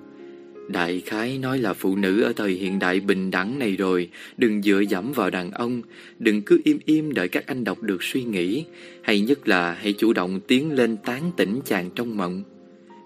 Đại 0.68 1.02
khái 1.06 1.38
nói 1.38 1.58
là 1.58 1.74
phụ 1.74 1.96
nữ 1.96 2.22
ở 2.22 2.32
thời 2.36 2.52
hiện 2.52 2.78
đại 2.78 3.00
bình 3.00 3.30
đẳng 3.30 3.58
này 3.58 3.76
rồi, 3.76 4.08
Đừng 4.36 4.62
dựa 4.62 4.80
dẫm 4.80 5.12
vào 5.12 5.30
đàn 5.30 5.50
ông, 5.50 5.82
Đừng 6.18 6.42
cứ 6.42 6.60
im 6.64 6.78
im 6.84 7.14
đợi 7.14 7.28
các 7.28 7.46
anh 7.46 7.64
đọc 7.64 7.82
được 7.82 8.02
suy 8.02 8.22
nghĩ, 8.22 8.64
Hay 9.02 9.20
nhất 9.20 9.48
là 9.48 9.72
hãy 9.72 9.92
chủ 9.92 10.12
động 10.12 10.40
tiến 10.40 10.72
lên 10.72 10.96
tán 10.96 11.30
tỉnh 11.36 11.60
chàng 11.64 11.90
trong 11.94 12.16
mộng. 12.16 12.42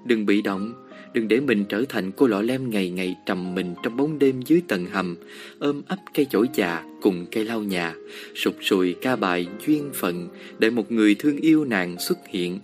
Đừng 0.07 0.27
bị 0.27 0.43
động, 0.43 0.75
Đừng 1.15 1.29
để 1.29 1.41
mình 1.41 1.65
trở 1.69 1.85
thành 1.89 2.13
cô 2.13 2.27
lọ 2.27 2.43
lem 2.43 2.71
ngày 2.71 2.91
ngày 2.91 3.17
trầm 3.27 3.55
mình 3.55 3.75
trong 3.83 3.97
bóng 3.97 4.19
đêm 4.19 4.43
dưới 4.43 4.63
tầng 4.69 4.87
hầm, 4.87 5.17
Ôm 5.59 5.83
ấp 5.87 5.99
cây 6.15 6.27
chổi 6.31 6.47
già 6.55 6.85
cùng 7.03 7.27
cây 7.33 7.45
lau 7.45 7.63
nhà, 7.63 7.95
Sụp 8.35 8.55
sùi 8.61 8.93
ca 8.93 9.17
bài 9.17 9.47
duyên 9.67 9.91
phận 9.95 10.29
Để 10.59 10.71
một 10.71 10.93
người 10.93 11.15
thương 11.15 11.37
yêu 11.37 11.65
nàng 11.65 11.97
xuất 11.99 12.19
hiện. 12.29 12.59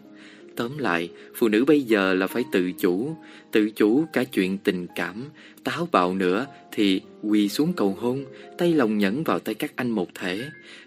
Tóm 0.57 0.79
lại, 0.79 1.11
phụ 1.35 1.49
nữ 1.49 1.65
bây 1.65 1.81
giờ 1.81 2.15
là 2.15 2.27
phải 2.27 2.45
tự 2.53 2.73
chủ, 2.73 3.17
tự 3.53 3.71
chủ 3.71 4.05
cả 4.13 4.25
chuyện 4.25 4.59
tình 4.59 4.87
cảm, 4.95 5.25
táo 5.65 5.89
bạo 5.93 6.15
nữa 6.15 6.47
thì 6.73 7.01
quỳ 7.23 7.49
xuống 7.49 7.73
cầu 7.73 7.97
hôn, 8.01 8.25
tay 8.59 8.73
lòng 8.73 8.99
nhẫn 8.99 9.25
vào 9.25 9.39
tay 9.39 9.55
các 9.55 9.73
anh 9.77 9.91
một 9.91 10.09
thể. 10.15 10.45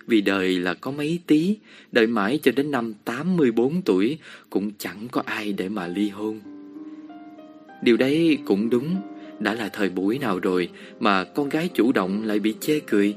Vì 0.07 0.21
đời 0.21 0.59
là 0.59 0.73
có 0.73 0.91
mấy 0.91 1.19
tí, 1.27 1.57
đợi 1.91 2.07
mãi 2.07 2.39
cho 2.43 2.51
đến 2.55 2.71
năm 2.71 2.93
84 3.05 3.81
tuổi 3.81 4.17
cũng 4.49 4.71
chẳng 4.77 5.07
có 5.11 5.23
ai 5.25 5.53
để 5.53 5.69
mà 5.69 5.87
ly 5.87 6.09
hôn. 6.09 6.39
Điều 7.81 7.97
đấy 7.97 8.37
cũng 8.45 8.69
đúng, 8.69 8.95
đã 9.39 9.53
là 9.53 9.69
thời 9.69 9.89
buổi 9.89 10.19
nào 10.19 10.39
rồi 10.39 10.69
mà 10.99 11.23
con 11.23 11.49
gái 11.49 11.69
chủ 11.73 11.91
động 11.91 12.23
lại 12.23 12.39
bị 12.39 12.55
chê 12.59 12.79
cười. 12.79 13.15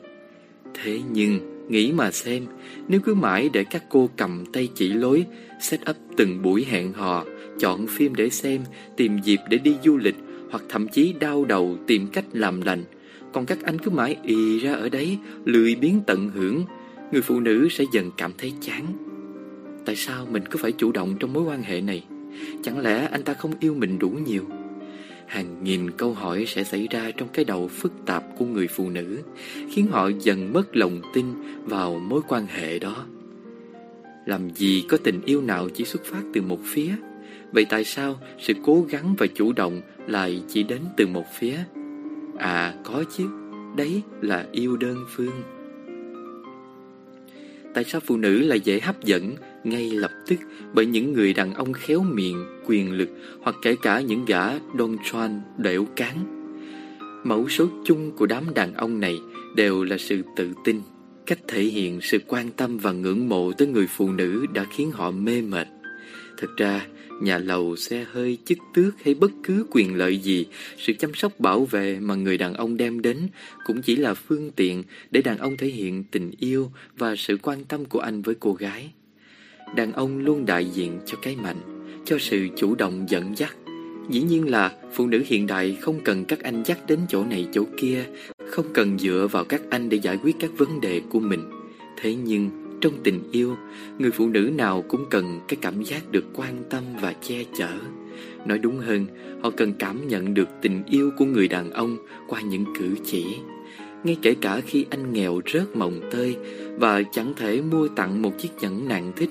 Thế 0.75 1.01
nhưng 1.13 1.50
Nghĩ 1.71 1.93
mà 1.93 2.11
xem, 2.11 2.47
nếu 2.89 3.01
cứ 3.01 3.15
mãi 3.15 3.51
để 3.53 3.65
các 3.65 3.85
cô 3.89 4.11
cầm 4.17 4.45
tay 4.53 4.69
chỉ 4.75 4.89
lối, 4.89 5.27
set 5.61 5.81
up 5.91 5.97
từng 6.17 6.43
buổi 6.43 6.67
hẹn 6.71 6.93
hò, 6.93 7.25
chọn 7.59 7.87
phim 7.87 8.15
để 8.15 8.31
xem, 8.31 8.61
tìm 8.97 9.19
dịp 9.19 9.39
để 9.51 9.59
đi 9.59 9.75
du 9.85 9.97
lịch, 9.97 10.17
hoặc 10.51 10.63
thậm 10.69 10.89
chí 10.89 11.15
đau 11.21 11.45
đầu 11.45 11.77
tìm 11.87 12.07
cách 12.13 12.25
làm 12.33 12.61
lành, 12.61 12.85
còn 13.33 13.47
các 13.47 13.63
anh 13.63 13.79
cứ 13.79 13.91
mãi 13.91 14.17
ì 14.23 14.59
ra 14.59 14.73
ở 14.73 14.89
đấy, 14.89 15.19
lười 15.45 15.75
biến 15.75 16.01
tận 16.07 16.31
hưởng, 16.35 16.65
người 17.13 17.23
phụ 17.23 17.41
nữ 17.41 17.69
sẽ 17.71 17.85
dần 17.93 18.11
cảm 18.17 18.33
thấy 18.39 18.53
chán. 18.61 18.87
Tại 19.85 19.97
sao 19.97 20.27
mình 20.31 20.43
cứ 20.51 20.59
phải 20.63 20.73
chủ 20.73 20.93
động 20.93 21.17
trong 21.21 21.33
mối 21.33 21.43
quan 21.43 21.63
hệ 21.63 21.81
này? 21.81 22.05
Chẳng 22.63 22.79
lẽ 22.79 23.09
anh 23.11 23.23
ta 23.23 23.35
không 23.35 23.53
yêu 23.61 23.75
mình 23.75 23.99
đủ 23.99 24.09
nhiều? 24.09 24.43
Hàng 25.31 25.65
nghìn 25.65 25.91
câu 25.91 26.15
hỏi 26.15 26.45
sẽ 26.47 26.65
xảy 26.65 26.89
ra 26.91 27.11
trong 27.17 27.29
cái 27.33 27.45
đầu 27.45 27.69
phức 27.69 27.93
tạp 28.07 28.25
của 28.39 28.45
người 28.45 28.67
phụ 28.67 28.91
nữ, 28.91 29.19
khiến 29.71 29.87
họ 29.91 30.11
dần 30.19 30.53
mất 30.53 30.77
lòng 30.77 31.01
tin 31.15 31.27
vào 31.65 31.99
mối 31.99 32.21
quan 32.29 32.47
hệ 32.47 32.79
đó. 32.79 33.07
Làm 34.27 34.51
gì 34.55 34.85
có 34.89 34.97
tình 34.97 35.21
yêu 35.25 35.43
nào 35.43 35.69
chỉ 35.69 35.85
xuất 35.85 36.05
phát 36.05 36.23
từ 36.35 36.43
một 36.43 36.59
phía? 36.65 36.95
Vậy 37.53 37.65
tại 37.65 37.85
sao 37.85 38.21
sự 38.39 38.55
cố 38.63 38.87
gắng 38.89 39.15
và 39.19 39.27
chủ 39.27 39.53
động 39.53 39.81
lại 40.07 40.43
chỉ 40.49 40.63
đến 40.63 40.81
từ 40.97 41.07
một 41.07 41.25
phía? 41.39 41.59
À 42.39 42.75
có 42.85 43.05
chứ, 43.17 43.29
đấy 43.77 44.03
là 44.21 44.47
yêu 44.53 44.77
đơn 44.77 45.05
phương. 45.09 45.43
Tại 47.75 47.85
sao 47.85 48.01
phụ 48.01 48.17
nữ 48.17 48.39
lại 48.39 48.61
dễ 48.61 48.81
hấp 48.81 49.05
dẫn 49.05 49.35
ngay 49.65 49.91
lập 49.91 50.11
tức 50.27 50.37
bởi 50.75 50.87
những 50.87 51.13
người 51.13 51.33
đàn 51.33 51.55
ông 51.55 51.73
khéo 51.73 52.03
miệng, 52.03 52.45
quyền 52.67 52.93
lực 52.93 53.09
hoặc 53.43 53.57
kể 53.63 53.77
cả 53.83 54.01
những 54.01 54.25
gã 54.25 54.59
Don 54.79 54.97
Juan 54.97 55.41
đẻo 55.59 55.87
cán? 55.97 56.17
Mẫu 57.25 57.49
số 57.49 57.69
chung 57.85 58.11
của 58.17 58.27
đám 58.27 58.55
đàn 58.55 58.75
ông 58.75 59.01
này 59.01 59.19
đều 59.57 59.85
là 59.85 59.99
sự 59.99 60.23
tự 60.37 60.53
tin, 60.65 60.81
cách 61.27 61.39
thể 61.49 61.63
hiện 61.63 62.01
sự 62.01 62.19
quan 62.27 62.51
tâm 62.57 62.79
và 62.79 62.93
ngưỡng 62.93 63.29
mộ 63.29 63.53
tới 63.53 63.69
người 63.69 63.87
phụ 63.87 64.13
nữ 64.13 64.47
đã 64.55 64.67
khiến 64.77 64.91
họ 64.91 65.11
mê 65.11 65.43
mệt. 65.43 65.69
thật 66.39 66.49
ra, 66.57 66.87
nhà 67.23 67.39
lầu, 67.39 67.77
xe 67.77 68.07
hơi, 68.13 68.39
chức 68.45 68.59
tước 68.75 69.03
hay 69.05 69.15
bất 69.15 69.31
cứ 69.43 69.67
quyền 69.71 69.95
lợi 69.95 70.19
gì, 70.19 70.47
sự 70.79 70.93
chăm 70.93 71.15
sóc 71.15 71.41
bảo 71.41 71.65
vệ 71.65 72.01
mà 72.01 72.15
người 72.15 72.39
đàn 72.39 72.55
ông 72.55 72.77
đem 72.77 73.03
đến 73.03 73.29
cũng 73.65 73.83
chỉ 73.83 73.97
là 73.97 74.15
phương 74.15 74.51
tiện 74.51 74.83
để 75.11 75.23
đàn 75.23 75.39
ông 75.39 75.57
thể 75.57 75.67
hiện 75.67 76.05
tình 76.11 76.31
yêu 76.39 76.71
và 76.97 77.17
sự 77.17 77.39
quan 77.43 77.65
tâm 77.65 77.85
của 77.85 78.01
anh 78.01 78.23
với 78.23 78.35
cô 78.41 78.53
gái. 78.53 78.91
Đàn 79.77 79.93
ông 79.93 80.19
luôn 80.19 80.47
đại 80.47 80.65
diện 80.65 81.01
cho 81.07 81.19
cái 81.23 81.37
mạnh, 81.37 81.61
cho 82.05 82.19
sự 82.19 82.49
chủ 82.57 82.75
động 82.75 83.05
dẫn 83.09 83.39
dắt. 83.39 83.57
Dĩ 84.11 84.23
nhiên 84.23 84.51
là 84.51 84.73
phụ 84.93 85.07
nữ 85.07 85.23
hiện 85.27 85.47
đại 85.47 85.77
không 85.81 86.01
cần 86.05 86.25
các 86.25 86.43
anh 86.43 86.63
dắt 86.67 86.79
đến 86.87 86.99
chỗ 87.09 87.25
này 87.25 87.47
chỗ 87.53 87.65
kia, 87.81 88.05
không 88.47 88.67
cần 88.75 88.99
dựa 88.99 89.29
vào 89.31 89.45
các 89.45 89.63
anh 89.71 89.89
để 89.89 89.97
giải 89.97 90.19
quyết 90.23 90.37
các 90.41 90.51
vấn 90.57 90.81
đề 90.81 91.01
của 91.11 91.21
mình. 91.21 91.41
Thế 92.01 92.15
nhưng 92.15 92.51
trong 92.81 92.93
tình 93.03 93.21
yêu, 93.33 93.57
người 93.99 94.11
phụ 94.11 94.29
nữ 94.29 94.51
nào 94.57 94.85
cũng 94.89 95.05
cần 95.11 95.41
cái 95.49 95.57
cảm 95.61 95.83
giác 95.83 96.13
được 96.13 96.25
quan 96.35 96.63
tâm 96.71 96.83
và 97.01 97.13
che 97.13 97.45
chở. 97.59 97.71
Nói 98.47 98.59
đúng 98.59 98.79
hơn, 98.79 99.07
họ 99.43 99.51
cần 99.51 99.73
cảm 99.79 100.09
nhận 100.09 100.35
được 100.35 100.49
tình 100.63 100.83
yêu 100.91 101.11
của 101.19 101.25
người 101.25 101.49
đàn 101.49 101.71
ông 101.71 101.97
qua 102.29 102.41
những 102.41 102.65
cử 102.79 102.97
chỉ. 103.05 103.25
Ngay 104.05 104.17
kể 104.23 104.35
cả 104.41 104.61
khi 104.67 104.85
anh 104.91 105.13
nghèo 105.13 105.41
rớt 105.53 105.77
mồng 105.77 106.01
tơi 106.11 106.37
và 106.79 107.03
chẳng 107.03 107.33
thể 107.37 107.61
mua 107.61 107.89
tặng 107.89 108.23
một 108.23 108.33
chiếc 108.39 108.49
nhẫn 108.61 108.89
nặng 108.89 109.13
thích, 109.17 109.31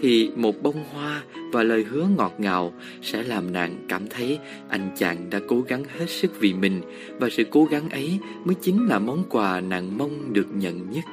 thì 0.00 0.30
một 0.36 0.62
bông 0.62 0.84
hoa 0.92 1.22
và 1.52 1.62
lời 1.62 1.84
hứa 1.90 2.08
ngọt 2.16 2.34
ngào 2.38 2.72
sẽ 3.02 3.22
làm 3.22 3.52
nàng 3.52 3.84
cảm 3.88 4.06
thấy 4.10 4.38
anh 4.68 4.90
chàng 4.96 5.30
đã 5.30 5.40
cố 5.48 5.60
gắng 5.60 5.84
hết 5.98 6.10
sức 6.10 6.40
vì 6.40 6.54
mình 6.54 6.80
và 7.18 7.28
sự 7.30 7.44
cố 7.50 7.64
gắng 7.64 7.90
ấy 7.90 8.18
mới 8.44 8.54
chính 8.54 8.86
là 8.86 8.98
món 8.98 9.24
quà 9.28 9.60
nàng 9.60 9.98
mong 9.98 10.32
được 10.32 10.46
nhận 10.54 10.90
nhất. 10.90 11.04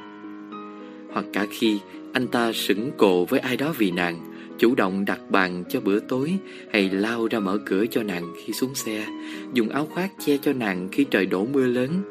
Hoặc 1.12 1.24
cả 1.32 1.46
khi 1.50 1.78
anh 2.12 2.26
ta 2.26 2.52
sững 2.52 2.90
cộ 2.98 3.24
với 3.24 3.40
ai 3.40 3.56
đó 3.56 3.74
vì 3.78 3.90
nàng, 3.90 4.20
chủ 4.58 4.74
động 4.74 5.04
đặt 5.04 5.30
bàn 5.30 5.64
cho 5.68 5.80
bữa 5.80 6.00
tối 6.00 6.38
hay 6.72 6.90
lao 6.90 7.28
ra 7.30 7.38
mở 7.38 7.58
cửa 7.66 7.84
cho 7.90 8.02
nàng 8.02 8.34
khi 8.44 8.52
xuống 8.52 8.74
xe, 8.74 9.06
dùng 9.52 9.68
áo 9.68 9.86
khoác 9.86 10.10
che 10.26 10.38
cho 10.38 10.52
nàng 10.52 10.88
khi 10.92 11.04
trời 11.04 11.26
đổ 11.26 11.46
mưa 11.52 11.66
lớn. 11.66 12.02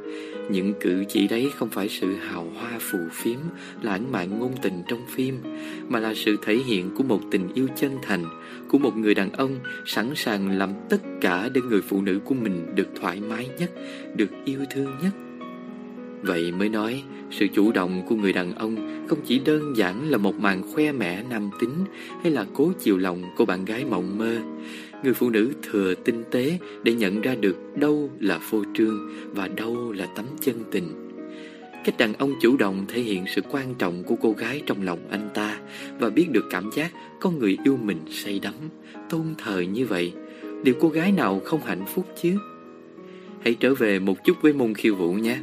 Những 0.50 0.74
cử 0.82 1.04
chỉ 1.10 1.28
đấy 1.28 1.52
không 1.56 1.70
phải 1.70 1.90
sự 1.90 2.16
hào 2.16 2.48
hoa 2.56 2.72
phù 2.80 3.00
phiếm, 3.12 3.40
lãng 3.82 4.12
mạn 4.12 4.40
ngôn 4.40 4.52
tình 4.62 4.84
trong 4.88 5.06
phim, 5.10 5.38
mà 5.88 6.00
là 6.00 6.14
sự 6.14 6.38
thể 6.42 6.56
hiện 6.56 6.90
của 6.96 7.04
một 7.04 7.20
tình 7.32 7.54
yêu 7.54 7.68
chân 7.76 7.92
thành, 8.02 8.24
của 8.70 8.78
một 8.78 8.98
người 8.98 9.16
đàn 9.16 9.32
ông 9.32 9.60
sẵn 9.86 10.16
sàng 10.16 10.58
làm 10.58 10.70
tất 10.90 11.02
cả 11.22 11.50
để 11.54 11.62
người 11.62 11.82
phụ 11.82 12.02
nữ 12.02 12.20
của 12.26 12.36
mình 12.36 12.76
được 12.76 12.88
thoải 13.00 13.22
mái 13.22 13.50
nhất, 13.60 13.72
được 14.16 14.30
yêu 14.46 14.60
thương 14.72 14.92
nhất. 15.04 15.12
Vậy 16.22 16.52
mới 16.52 16.70
nói, 16.70 17.04
sự 17.32 17.48
chủ 17.54 17.72
động 17.72 18.06
của 18.08 18.16
người 18.16 18.34
đàn 18.34 18.56
ông 18.56 19.06
không 19.08 19.20
chỉ 19.26 19.40
đơn 19.40 19.78
giản 19.78 20.10
là 20.10 20.18
một 20.18 20.36
màn 20.36 20.64
khoe 20.74 20.92
mẽ 20.92 21.24
nam 21.30 21.50
tính 21.60 21.86
hay 22.24 22.32
là 22.32 22.46
cố 22.54 22.72
chiều 22.80 22.98
lòng 22.98 23.24
của 23.38 23.46
bạn 23.46 23.66
gái 23.66 23.86
mộng 23.86 24.18
mơ. 24.18 24.38
Người 25.06 25.14
phụ 25.14 25.30
nữ 25.30 25.54
thừa 25.64 25.94
tinh 25.96 26.24
tế 26.32 26.58
để 26.84 26.94
nhận 26.94 27.22
ra 27.22 27.36
được 27.36 27.58
đâu 27.76 28.10
là 28.20 28.40
phô 28.40 28.64
trương 28.74 29.10
và 29.34 29.48
đâu 29.48 29.92
là 29.92 30.06
tấm 30.16 30.26
chân 30.42 30.64
tình. 30.72 31.12
Cách 31.86 31.98
đàn 31.98 32.14
ông 32.14 32.34
chủ 32.42 32.58
động 32.58 32.86
thể 32.88 33.02
hiện 33.02 33.26
sự 33.36 33.42
quan 33.52 33.76
trọng 33.76 34.04
của 34.04 34.16
cô 34.22 34.32
gái 34.32 34.62
trong 34.66 34.84
lòng 34.84 35.00
anh 35.10 35.30
ta 35.34 35.60
và 36.00 36.10
biết 36.10 36.32
được 36.32 36.46
cảm 36.50 36.70
giác 36.76 36.92
con 37.20 37.40
người 37.40 37.58
yêu 37.66 37.78
mình 37.84 37.98
say 38.10 38.40
đắm, 38.40 38.54
tôn 39.10 39.22
thờ 39.38 39.60
như 39.60 39.86
vậy. 39.86 40.14
Liệu 40.64 40.76
cô 40.80 40.90
gái 40.90 41.12
nào 41.12 41.42
không 41.46 41.62
hạnh 41.64 41.86
phúc 41.94 42.06
chứ? 42.22 42.38
Hãy 43.44 43.56
trở 43.60 43.76
về 43.76 44.00
một 44.00 44.18
chút 44.26 44.38
với 44.42 44.54
môn 44.54 44.74
khiêu 44.74 44.96
vũ 44.96 45.14
nhé. 45.14 45.38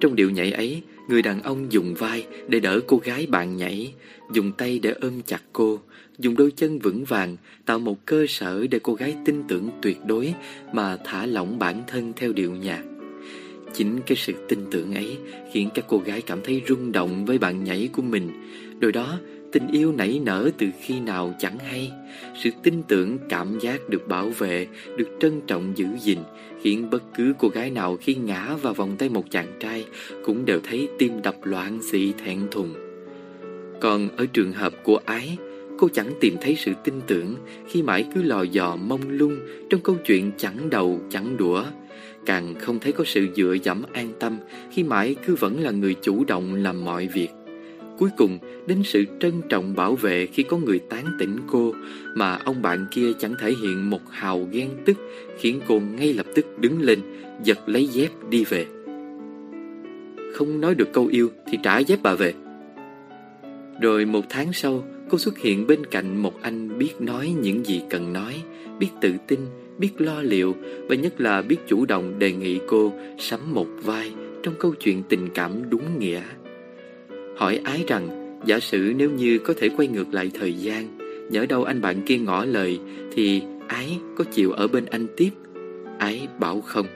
Trong 0.00 0.16
điệu 0.16 0.30
nhảy 0.30 0.52
ấy, 0.52 0.82
người 1.08 1.22
đàn 1.22 1.42
ông 1.42 1.72
dùng 1.72 1.94
vai 1.94 2.26
để 2.48 2.60
đỡ 2.60 2.80
cô 2.86 3.00
gái 3.04 3.26
bạn 3.26 3.56
nhảy, 3.56 3.94
dùng 4.32 4.52
tay 4.52 4.78
để 4.78 4.90
ôm 5.00 5.12
chặt 5.26 5.42
cô, 5.52 5.80
dùng 6.22 6.36
đôi 6.36 6.52
chân 6.56 6.78
vững 6.78 7.04
vàng 7.04 7.36
tạo 7.66 7.78
một 7.78 8.06
cơ 8.06 8.26
sở 8.28 8.66
để 8.70 8.78
cô 8.82 8.94
gái 8.94 9.16
tin 9.24 9.42
tưởng 9.48 9.70
tuyệt 9.82 9.98
đối 10.06 10.34
mà 10.72 10.96
thả 11.04 11.26
lỏng 11.26 11.58
bản 11.58 11.82
thân 11.86 12.12
theo 12.16 12.32
điệu 12.32 12.52
nhạc. 12.52 12.82
Chính 13.74 14.00
cái 14.06 14.16
sự 14.16 14.32
tin 14.48 14.58
tưởng 14.70 14.94
ấy 14.94 15.16
khiến 15.52 15.68
các 15.74 15.84
cô 15.88 15.98
gái 15.98 16.22
cảm 16.22 16.38
thấy 16.44 16.62
rung 16.68 16.92
động 16.92 17.24
với 17.24 17.38
bạn 17.38 17.64
nhảy 17.64 17.88
của 17.92 18.02
mình. 18.02 18.30
Rồi 18.80 18.92
đó, 18.92 19.18
tình 19.52 19.66
yêu 19.72 19.92
nảy 19.92 20.20
nở 20.24 20.50
từ 20.58 20.66
khi 20.80 21.00
nào 21.00 21.34
chẳng 21.38 21.58
hay. 21.58 21.92
Sự 22.42 22.50
tin 22.62 22.82
tưởng, 22.88 23.18
cảm 23.28 23.58
giác 23.58 23.88
được 23.88 24.08
bảo 24.08 24.28
vệ, 24.28 24.66
được 24.96 25.08
trân 25.20 25.40
trọng 25.46 25.72
giữ 25.76 25.86
gìn, 26.00 26.18
khiến 26.62 26.90
bất 26.90 27.02
cứ 27.14 27.34
cô 27.38 27.48
gái 27.48 27.70
nào 27.70 27.96
khi 28.00 28.14
ngã 28.14 28.56
vào 28.62 28.74
vòng 28.74 28.96
tay 28.98 29.08
một 29.08 29.24
chàng 29.30 29.52
trai 29.60 29.84
cũng 30.24 30.44
đều 30.44 30.60
thấy 30.60 30.88
tim 30.98 31.22
đập 31.22 31.36
loạn 31.42 31.78
xị 31.90 32.12
thẹn 32.12 32.38
thùng. 32.50 32.74
Còn 33.80 34.08
ở 34.16 34.26
trường 34.26 34.52
hợp 34.52 34.72
của 34.84 35.00
ái, 35.04 35.36
cô 35.82 35.88
chẳng 35.88 36.12
tìm 36.20 36.36
thấy 36.40 36.56
sự 36.56 36.72
tin 36.84 36.94
tưởng 37.06 37.34
khi 37.68 37.82
mãi 37.82 38.04
cứ 38.14 38.22
lò 38.22 38.42
dò 38.42 38.76
mông 38.76 39.00
lung 39.08 39.38
trong 39.70 39.80
câu 39.80 39.96
chuyện 40.06 40.30
chẳng 40.36 40.70
đầu, 40.70 41.00
chẳng 41.10 41.36
đũa. 41.36 41.64
Càng 42.26 42.54
không 42.54 42.78
thấy 42.78 42.92
có 42.92 43.04
sự 43.06 43.28
dựa 43.36 43.56
dẫm 43.62 43.82
an 43.92 44.08
tâm 44.18 44.38
khi 44.70 44.82
mãi 44.82 45.16
cứ 45.26 45.34
vẫn 45.34 45.60
là 45.60 45.70
người 45.70 45.94
chủ 46.02 46.24
động 46.24 46.54
làm 46.54 46.84
mọi 46.84 47.08
việc. 47.08 47.28
Cuối 47.98 48.10
cùng, 48.16 48.38
đến 48.66 48.82
sự 48.84 49.04
trân 49.20 49.32
trọng 49.48 49.74
bảo 49.74 49.94
vệ 49.94 50.26
khi 50.26 50.42
có 50.42 50.56
người 50.56 50.78
tán 50.78 51.04
tỉnh 51.18 51.36
cô 51.46 51.74
mà 52.14 52.38
ông 52.44 52.62
bạn 52.62 52.86
kia 52.90 53.12
chẳng 53.18 53.34
thể 53.40 53.52
hiện 53.62 53.90
một 53.90 54.10
hào 54.10 54.48
ghen 54.52 54.68
tức, 54.84 54.96
khiến 55.38 55.60
cô 55.68 55.80
ngay 55.80 56.14
lập 56.14 56.26
tức 56.34 56.46
đứng 56.58 56.82
lên, 56.82 56.98
giật 57.44 57.68
lấy 57.68 57.86
dép 57.86 58.10
đi 58.30 58.44
về. 58.44 58.66
Không 60.34 60.60
nói 60.60 60.74
được 60.74 60.92
câu 60.92 61.06
yêu 61.06 61.30
thì 61.50 61.58
trả 61.62 61.78
dép 61.78 61.98
bà 62.02 62.14
về. 62.14 62.34
Rồi 63.80 64.04
một 64.04 64.24
tháng 64.28 64.52
sau 64.52 64.84
cô 65.12 65.18
xuất 65.18 65.38
hiện 65.38 65.66
bên 65.66 65.86
cạnh 65.86 66.22
một 66.22 66.42
anh 66.42 66.78
biết 66.78 67.00
nói 67.00 67.34
những 67.40 67.66
gì 67.66 67.82
cần 67.90 68.12
nói, 68.12 68.42
biết 68.78 68.88
tự 69.00 69.12
tin, 69.26 69.40
biết 69.78 69.90
lo 69.98 70.22
liệu 70.22 70.54
và 70.88 70.94
nhất 70.94 71.20
là 71.20 71.42
biết 71.42 71.56
chủ 71.68 71.84
động 71.86 72.18
đề 72.18 72.32
nghị 72.32 72.60
cô 72.68 72.92
sắm 73.18 73.40
một 73.54 73.66
vai 73.82 74.12
trong 74.42 74.54
câu 74.58 74.74
chuyện 74.74 75.02
tình 75.08 75.28
cảm 75.34 75.70
đúng 75.70 75.98
nghĩa. 75.98 76.22
Hỏi 77.36 77.60
ái 77.64 77.84
rằng 77.88 78.36
giả 78.46 78.60
sử 78.60 78.92
nếu 78.96 79.10
như 79.10 79.38
có 79.38 79.54
thể 79.56 79.68
quay 79.68 79.88
ngược 79.88 80.14
lại 80.14 80.30
thời 80.34 80.52
gian 80.52 80.98
Nhỡ 81.30 81.46
đâu 81.46 81.64
anh 81.64 81.80
bạn 81.80 82.02
kia 82.06 82.18
ngỏ 82.18 82.44
lời 82.44 82.80
Thì 83.12 83.42
ái 83.68 83.98
có 84.16 84.24
chịu 84.24 84.52
ở 84.52 84.68
bên 84.68 84.84
anh 84.84 85.06
tiếp 85.16 85.30
Ái 85.98 86.28
bảo 86.40 86.60
không 86.60 86.86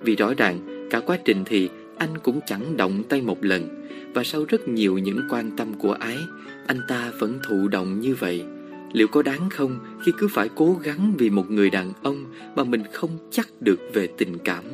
Vì 0.00 0.16
rõ 0.16 0.34
ràng 0.34 0.88
cả 0.90 1.00
quá 1.00 1.18
trình 1.24 1.42
thì 1.46 1.68
anh 1.98 2.18
cũng 2.22 2.40
chẳng 2.46 2.76
động 2.76 3.02
tay 3.08 3.20
một 3.20 3.44
lần 3.44 3.84
Và 4.14 4.24
sau 4.24 4.44
rất 4.48 4.68
nhiều 4.68 4.98
những 4.98 5.20
quan 5.30 5.50
tâm 5.56 5.74
của 5.78 5.92
ái 5.92 6.18
anh 6.66 6.80
ta 6.88 7.12
vẫn 7.18 7.38
thụ 7.48 7.68
động 7.68 8.00
như 8.00 8.14
vậy 8.14 8.44
Liệu 8.92 9.08
có 9.08 9.22
đáng 9.22 9.50
không 9.50 9.78
khi 10.04 10.12
cứ 10.18 10.28
phải 10.28 10.48
cố 10.54 10.80
gắng 10.82 11.14
vì 11.18 11.30
một 11.30 11.50
người 11.50 11.70
đàn 11.70 11.92
ông 12.02 12.24
Mà 12.56 12.64
mình 12.64 12.82
không 12.92 13.18
chắc 13.30 13.48
được 13.60 13.80
về 13.92 14.08
tình 14.18 14.38
cảm 14.44 14.64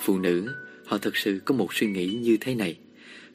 Phụ 0.00 0.18
nữ 0.18 0.48
Họ 0.86 0.98
thật 0.98 1.16
sự 1.16 1.40
có 1.44 1.54
một 1.54 1.74
suy 1.74 1.86
nghĩ 1.86 2.18
như 2.22 2.36
thế 2.40 2.54
này 2.54 2.76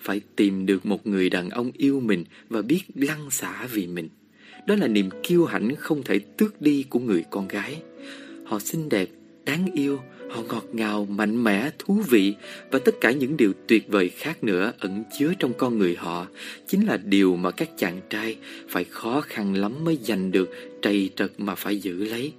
phải 0.06 0.22
tìm 0.36 0.66
được 0.66 0.86
một 0.86 1.08
người 1.08 1.30
đàn 1.30 1.50
ông 1.50 1.72
yêu 1.78 2.00
mình 2.00 2.24
và 2.50 2.62
biết 2.62 2.82
lăn 2.96 3.32
xả 3.32 3.68
vì 3.72 3.88
mình. 3.88 4.10
Đó 4.68 4.76
là 4.76 4.88
niềm 4.88 5.10
kiêu 5.24 5.46
hãnh 5.46 5.76
không 5.76 6.04
thể 6.04 6.20
tước 6.20 6.62
đi 6.62 6.86
của 6.90 7.00
người 7.00 7.24
con 7.30 7.48
gái. 7.48 7.82
Họ 8.46 8.60
xinh 8.60 8.90
đẹp, 8.90 9.10
đáng 9.46 9.68
yêu, 9.74 10.00
họ 10.30 10.42
ngọt 10.50 10.66
ngào, 10.72 11.06
mạnh 11.06 11.44
mẽ, 11.44 11.70
thú 11.80 12.02
vị 12.10 12.36
và 12.72 12.80
tất 12.80 12.96
cả 13.02 13.12
những 13.12 13.38
điều 13.38 13.54
tuyệt 13.68 13.88
vời 13.88 14.10
khác 14.10 14.44
nữa 14.44 14.74
ẩn 14.80 15.04
chứa 15.20 15.34
trong 15.40 15.54
con 15.58 15.78
người 15.78 15.96
họ. 15.96 16.28
Chính 16.68 16.88
là 16.88 16.98
điều 16.98 17.36
mà 17.36 17.52
các 17.52 17.70
chàng 17.78 18.02
trai 18.10 18.38
phải 18.70 18.84
khó 18.84 19.22
khăn 19.22 19.56
lắm 19.56 19.72
mới 19.84 20.00
giành 20.02 20.32
được 20.32 20.50
trầy 20.82 21.10
trật 21.16 21.32
mà 21.38 21.56
phải 21.56 21.78
giữ 21.78 21.94
lấy. 21.94 22.34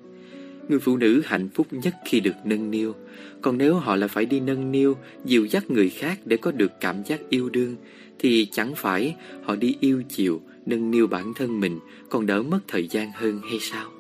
Người 0.68 0.78
phụ 0.78 0.96
nữ 0.96 1.22
hạnh 1.24 1.48
phúc 1.54 1.66
nhất 1.70 1.94
khi 2.04 2.20
được 2.20 2.34
nâng 2.44 2.70
niu. 2.70 2.94
Còn 3.42 3.58
nếu 3.58 3.74
họ 3.74 3.96
lại 3.96 4.08
phải 4.08 4.26
đi 4.26 4.40
nâng 4.40 4.72
niu 4.72 4.96
Dìu 5.24 5.44
dắt 5.44 5.70
người 5.70 5.88
khác 5.88 6.18
để 6.24 6.36
có 6.36 6.52
được 6.52 6.72
cảm 6.80 7.04
giác 7.04 7.20
yêu 7.30 7.48
đương 7.48 7.76
Thì 8.18 8.46
chẳng 8.52 8.74
phải 8.76 9.16
họ 9.42 9.56
đi 9.56 9.76
yêu 9.80 10.02
chiều 10.08 10.40
Nâng 10.66 10.90
niu 10.90 11.06
bản 11.06 11.34
thân 11.34 11.60
mình 11.60 11.78
Còn 12.10 12.26
đỡ 12.26 12.42
mất 12.42 12.58
thời 12.68 12.88
gian 12.88 13.10
hơn 13.14 13.40
hay 13.50 13.58
sao? 13.60 13.95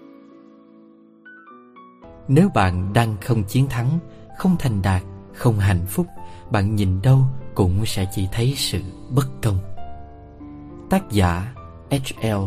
Nếu 2.28 2.48
bạn 2.48 2.92
đang 2.92 3.16
không 3.20 3.44
chiến 3.44 3.68
thắng, 3.68 3.98
Không 4.38 4.56
thành 4.58 4.82
đạt, 4.82 5.02
Không 5.34 5.58
hạnh 5.58 5.86
phúc, 5.86 6.06
Bạn 6.50 6.76
nhìn 6.76 7.02
đâu 7.02 7.18
cũng 7.54 7.86
sẽ 7.86 8.06
chỉ 8.14 8.28
thấy 8.32 8.54
sự 8.56 8.82
bất 9.10 9.26
công. 9.42 9.58
Tác 10.90 11.10
giả 11.10 11.54
H.L. 11.90 12.44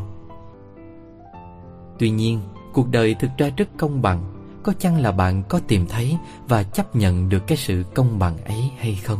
Tuy 2.00 2.10
nhiên, 2.10 2.42
Cuộc 2.74 2.92
đời 2.92 3.16
thực 3.20 3.32
ra 3.38 3.50
rất 3.58 3.70
công 3.78 4.02
bằng. 4.02 4.36
Có 4.64 4.74
chăng 4.80 4.98
là 4.98 5.12
bạn 5.12 5.44
có 5.50 5.60
tìm 5.68 5.86
thấy 5.90 6.18
Và 6.48 6.64
chấp 6.64 6.96
nhận 6.96 7.30
được 7.30 7.48
cái 7.48 7.58
sự 7.58 7.84
công 7.96 8.20
bằng 8.20 8.38
ấy 8.38 8.72
hay 8.78 8.96
không? 8.96 9.20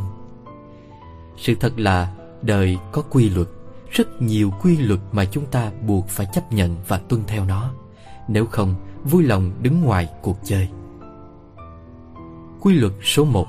Sự 1.36 1.54
thật 1.54 1.78
là, 1.80 2.12
đời 2.42 2.78
có 2.92 3.02
quy 3.02 3.28
luật. 3.28 3.48
Rất 3.90 4.22
nhiều 4.22 4.52
quy 4.62 4.76
luật 4.76 5.00
mà 5.12 5.24
chúng 5.24 5.46
ta 5.46 5.70
buộc 5.86 6.08
phải 6.08 6.26
chấp 6.32 6.52
nhận 6.52 6.76
và 6.88 6.98
tuân 6.98 7.22
theo 7.26 7.44
nó. 7.44 7.70
Nếu 8.28 8.46
không 8.46 8.74
vui 9.04 9.22
lòng 9.22 9.52
đứng 9.62 9.80
ngoài 9.80 10.08
cuộc 10.22 10.38
chơi. 10.44 10.68
Quy 12.60 12.74
luật 12.74 12.92
số 13.02 13.24
1 13.24 13.46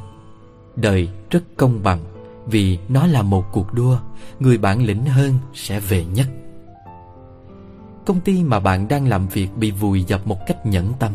Đời 0.76 1.10
rất 1.30 1.44
công 1.58 1.84
bằng 1.84 2.00
Vì 2.46 2.78
nó 2.90 3.08
là 3.08 3.22
một 3.22 3.46
cuộc 3.52 3.74
đua 3.74 3.98
Người 4.40 4.58
bản 4.58 4.86
lĩnh 4.86 5.06
hơn 5.06 5.34
sẽ 5.54 5.80
về 5.80 6.06
nhất. 6.06 6.28
Công 8.06 8.20
ty 8.20 8.44
mà 8.44 8.60
bạn 8.60 8.88
đang 8.88 9.08
làm 9.08 9.28
việc 9.28 9.50
bị 9.56 9.72
vùi 9.72 10.04
dập 10.04 10.28
một 10.28 10.38
cách 10.48 10.66
nhẫn 10.66 10.94
tâm. 11.00 11.12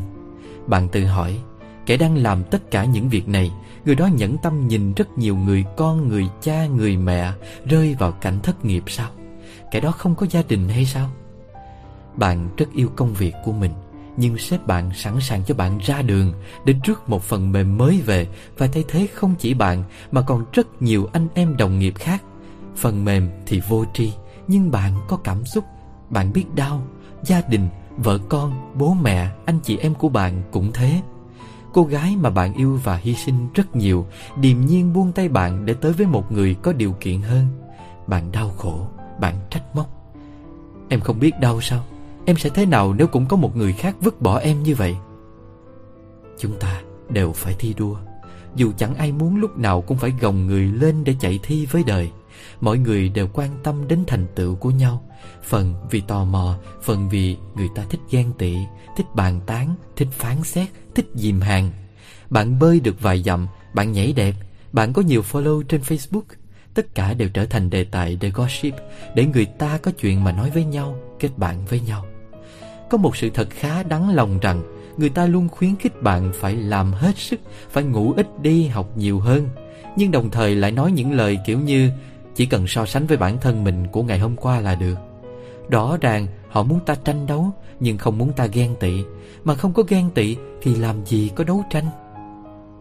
Bạn 0.66 0.88
tự 0.88 1.04
hỏi 1.04 1.38
Kẻ 1.86 1.96
đang 1.96 2.16
làm 2.16 2.44
tất 2.44 2.70
cả 2.70 2.84
những 2.84 3.08
việc 3.08 3.28
này 3.28 3.52
Người 3.84 3.94
đó 3.94 4.06
nhẫn 4.06 4.38
tâm 4.38 4.68
nhìn 4.68 4.94
rất 4.94 5.18
nhiều 5.18 5.36
người 5.36 5.64
con, 5.76 6.08
người 6.08 6.28
cha, 6.40 6.66
người 6.66 6.96
mẹ 6.96 7.32
Rơi 7.64 7.96
vào 7.98 8.12
cảnh 8.12 8.40
thất 8.42 8.64
nghiệp 8.64 8.84
sao? 8.86 9.10
Kẻ 9.70 9.80
đó 9.80 9.90
không 9.90 10.14
có 10.14 10.26
gia 10.30 10.42
đình 10.48 10.68
hay 10.68 10.84
sao? 10.84 11.10
Bạn 12.14 12.48
rất 12.56 12.66
yêu 12.74 12.90
công 12.96 13.14
việc 13.14 13.34
của 13.44 13.52
mình. 13.52 13.72
Nhưng 14.16 14.38
sếp 14.38 14.66
bạn 14.66 14.90
sẵn 14.94 15.20
sàng 15.20 15.42
cho 15.46 15.54
bạn 15.54 15.78
ra 15.78 16.02
đường 16.02 16.32
Để 16.64 16.74
rước 16.84 17.08
một 17.08 17.22
phần 17.22 17.52
mềm 17.52 17.78
mới 17.78 18.00
về. 18.06 18.28
Và 18.58 18.66
thay 18.66 18.84
thế 18.88 19.06
không 19.14 19.34
chỉ 19.38 19.54
bạn 19.54 19.84
Mà 20.12 20.20
còn 20.20 20.44
rất 20.52 20.82
nhiều 20.82 21.08
anh 21.12 21.28
em 21.34 21.56
đồng 21.56 21.78
nghiệp 21.78 21.94
khác. 21.96 22.22
Phần 22.76 23.04
mềm 23.04 23.30
thì 23.46 23.60
vô 23.68 23.84
tri 23.94 24.12
Nhưng 24.48 24.70
bạn 24.70 24.92
có 25.08 25.16
cảm 25.16 25.44
xúc. 25.44 25.64
Bạn 26.10 26.32
biết 26.32 26.54
đau 26.54 26.82
Gia 27.22 27.40
đình, 27.40 27.68
vợ 27.96 28.18
con, 28.28 28.72
bố 28.78 28.94
mẹ, 29.02 29.28
anh 29.44 29.58
chị 29.62 29.76
em 29.76 29.94
của 29.94 30.08
bạn 30.08 30.42
cũng 30.50 30.72
thế. 30.72 31.00
Cô 31.72 31.84
gái 31.84 32.16
mà 32.16 32.30
bạn 32.30 32.54
yêu 32.54 32.80
và 32.84 32.96
hy 32.96 33.14
sinh 33.14 33.48
rất 33.54 33.76
nhiều 33.76 34.06
Điềm 34.40 34.60
nhiên 34.60 34.92
buông 34.92 35.12
tay 35.12 35.28
bạn 35.28 35.66
để 35.66 35.74
tới 35.74 35.92
với 35.92 36.06
một 36.06 36.32
người 36.32 36.56
có 36.62 36.72
điều 36.72 36.92
kiện 37.00 37.22
hơn. 37.22 37.46
Bạn 38.06 38.32
đau 38.32 38.50
khổ, 38.56 38.88
bạn 39.20 39.34
trách 39.50 39.76
móc. 39.76 39.86
Em 40.88 41.00
không 41.00 41.18
biết 41.20 41.40
đau 41.40 41.60
sao? 41.60 41.84
Em 42.26 42.36
sẽ 42.36 42.50
thế 42.50 42.66
nào 42.66 42.94
nếu 42.94 43.06
cũng 43.06 43.26
có 43.26 43.36
một 43.36 43.56
người 43.56 43.72
khác 43.72 43.96
vứt 44.00 44.20
bỏ 44.20 44.38
em 44.38 44.62
như 44.62 44.74
vậy? 44.74 44.96
Chúng 46.38 46.58
ta 46.60 46.82
đều 47.08 47.32
phải 47.32 47.54
thi 47.58 47.74
đua. 47.78 47.96
Dù 48.54 48.72
chẳng 48.76 48.94
ai 48.94 49.12
muốn 49.12 49.36
lúc 49.36 49.58
nào 49.58 49.82
cũng 49.82 49.98
phải 49.98 50.12
gồng 50.20 50.46
người 50.46 50.62
lên 50.62 51.04
để 51.04 51.14
chạy 51.20 51.40
thi 51.42 51.66
với 51.66 51.82
đời. 51.86 52.10
Mọi 52.60 52.78
người 52.78 53.08
đều 53.08 53.28
quan 53.32 53.50
tâm 53.62 53.88
đến 53.88 54.04
thành 54.06 54.26
tựu 54.34 54.54
của 54.54 54.70
nhau. 54.70 55.02
Phần 55.42 55.74
vì 55.90 56.00
tò 56.00 56.24
mò, 56.24 56.58
Phần 56.82 57.08
vì 57.08 57.36
người 57.54 57.68
ta 57.74 57.84
thích 57.90 58.00
ghen 58.10 58.32
tị, 58.38 58.56
Thích 58.96 59.06
bàn 59.14 59.40
tán, 59.46 59.74
Thích 59.96 60.08
phán 60.12 60.42
xét, 60.42 60.68
Thích 60.94 61.06
dìm 61.14 61.40
hàng. 61.40 61.70
Bạn 62.30 62.58
bơi 62.58 62.80
được 62.80 63.00
vài 63.00 63.22
dặm, 63.22 63.46
Bạn 63.74 63.92
nhảy 63.92 64.12
đẹp, 64.12 64.34
Bạn 64.72 64.92
có 64.92 65.02
nhiều 65.02 65.22
follow 65.32 65.62
trên 65.62 65.80
Facebook. 65.80 66.22
Tất 66.74 66.94
cả 66.94 67.14
đều 67.14 67.28
trở 67.28 67.46
thành 67.46 67.70
đề 67.70 67.84
tài 67.84 68.16
để 68.20 68.30
gossip, 68.30 68.74
Để 69.14 69.26
người 69.26 69.44
ta 69.44 69.78
có 69.78 69.90
chuyện 69.90 70.24
mà 70.24 70.32
nói 70.32 70.50
với 70.50 70.64
nhau, 70.64 70.96
Kết 71.18 71.38
bạn 71.38 71.64
với 71.66 71.80
nhau. 71.80 72.06
Có 72.90 72.98
một 72.98 73.16
sự 73.16 73.30
thật 73.30 73.48
khá 73.50 73.82
đáng 73.82 74.14
lòng 74.14 74.38
rằng, 74.40 74.62
Người 74.96 75.08
ta 75.08 75.26
luôn 75.26 75.48
khuyến 75.48 75.76
khích 75.76 76.02
bạn 76.02 76.32
phải 76.34 76.54
làm 76.54 76.92
hết 76.92 77.16
sức, 77.16 77.40
Phải 77.70 77.84
ngủ 77.84 78.12
ít 78.16 78.42
đi, 78.42 78.66
học 78.66 78.96
nhiều 78.96 79.20
hơn. 79.20 79.48
Nhưng 79.96 80.10
đồng 80.10 80.30
thời 80.30 80.54
lại 80.54 80.72
nói 80.72 80.92
những 80.92 81.12
lời 81.12 81.38
kiểu 81.46 81.60
như, 81.60 81.90
Chỉ 82.34 82.46
cần 82.46 82.66
so 82.66 82.86
sánh 82.86 83.06
với 83.06 83.16
bản 83.16 83.38
thân 83.38 83.64
mình 83.64 83.86
của 83.92 84.02
ngày 84.02 84.18
hôm 84.18 84.36
qua 84.36 84.60
là 84.60 84.74
được. 84.74 84.94
Rõ 85.70 85.96
ràng, 86.00 86.26
họ 86.48 86.62
muốn 86.62 86.80
ta 86.86 86.94
tranh 86.94 87.26
đấu, 87.26 87.50
Nhưng 87.80 87.98
không 87.98 88.18
muốn 88.18 88.32
ta 88.32 88.46
ghen 88.46 88.74
tị. 88.80 89.02
Mà 89.44 89.54
không 89.54 89.72
có 89.72 89.82
ghen 89.88 90.10
tị 90.10 90.36
thì 90.62 90.74
làm 90.74 91.04
gì 91.04 91.30
có 91.34 91.44
đấu 91.44 91.64
tranh? 91.70 91.84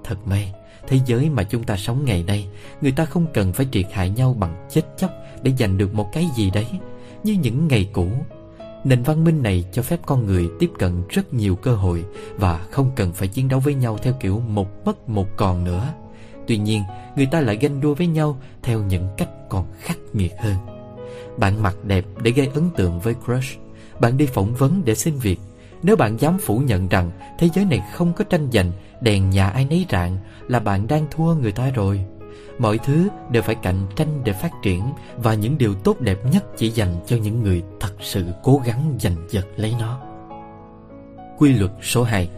Thật 0.03 0.27
may, 0.27 0.53
Thế 0.87 0.99
giới 1.05 1.29
mà 1.29 1.43
chúng 1.43 1.63
ta 1.63 1.77
sống 1.77 2.05
ngày 2.05 2.23
nay, 2.27 2.47
Người 2.81 2.91
ta 2.91 3.05
không 3.05 3.25
cần 3.33 3.53
phải 3.53 3.67
triệt 3.71 3.85
hại 3.91 4.09
nhau 4.09 4.35
bằng 4.39 4.67
chết 4.69 4.81
chóc 4.97 5.11
Để 5.41 5.51
giành 5.59 5.77
được 5.77 5.93
một 5.93 6.09
cái 6.13 6.27
gì 6.35 6.49
đấy. 6.49 6.67
Như 7.23 7.33
những 7.33 7.67
ngày 7.67 7.89
cũ 7.93 8.07
Nền 8.85 9.03
văn 9.03 9.23
minh 9.23 9.43
này 9.43 9.65
cho 9.71 9.81
phép 9.81 9.99
con 10.05 10.25
người 10.25 10.49
tiếp 10.59 10.69
cận 10.79 11.03
rất 11.09 11.33
nhiều 11.33 11.55
cơ 11.55 11.75
hội 11.75 12.05
Và 12.37 12.65
không 12.71 12.91
cần 12.95 13.13
phải 13.13 13.27
chiến 13.27 13.47
đấu 13.47 13.59
với 13.59 13.73
nhau 13.73 13.97
theo 14.03 14.13
kiểu 14.19 14.39
một 14.39 14.85
mất 14.85 15.09
một 15.09 15.27
còn 15.37 15.63
nữa. 15.63 15.93
Tuy 16.47 16.57
nhiên, 16.57 16.83
người 17.15 17.25
ta 17.25 17.41
lại 17.41 17.57
ganh 17.57 17.81
đua 17.81 17.93
với 17.93 18.07
nhau 18.07 18.37
theo 18.63 18.83
những 18.83 19.07
cách 19.17 19.29
còn 19.49 19.65
khắc 19.79 19.97
nghiệt 20.13 20.33
hơn. 20.39 20.55
Bạn 21.37 21.63
mặc 21.63 21.75
đẹp 21.83 22.05
để 22.21 22.31
gây 22.31 22.49
ấn 22.53 22.69
tượng 22.77 22.99
với 22.99 23.15
crush. 23.25 23.59
Bạn 23.99 24.17
đi 24.17 24.25
phỏng 24.25 24.55
vấn 24.55 24.81
để 24.85 24.95
xin 24.95 25.15
việc. 25.15 25.39
Nếu 25.83 25.95
bạn 25.95 26.17
dám 26.19 26.37
phủ 26.37 26.59
nhận 26.59 26.87
rằng 26.87 27.11
thế 27.39 27.49
giới 27.53 27.65
này 27.65 27.83
không 27.93 28.13
có 28.13 28.23
tranh 28.23 28.47
giành 28.53 28.71
Đèn 29.01 29.29
nhà 29.29 29.49
ai 29.49 29.65
nấy 29.65 29.85
rạng 29.91 30.17
là 30.47 30.59
bạn 30.59 30.87
đang 30.87 31.05
thua 31.11 31.33
người 31.33 31.51
ta 31.51 31.69
rồi. 31.69 32.05
Mọi 32.59 32.77
thứ 32.77 33.07
đều 33.29 33.43
phải 33.43 33.55
cạnh 33.55 33.87
tranh 33.95 34.21
để 34.23 34.33
phát 34.33 34.51
triển 34.61 34.83
Và 35.17 35.33
những 35.33 35.57
điều 35.57 35.73
tốt 35.73 36.01
đẹp 36.01 36.17
nhất 36.31 36.45
chỉ 36.57 36.69
dành 36.69 36.95
cho 37.05 37.17
những 37.17 37.43
người 37.43 37.63
thật 37.79 37.93
sự 37.99 38.25
cố 38.43 38.61
gắng 38.65 38.95
giành 38.99 39.15
giật 39.29 39.47
lấy 39.55 39.75
nó. 39.79 39.99
Quy 41.37 41.53
luật 41.53 41.71
số 41.81 42.03
2 42.03 42.29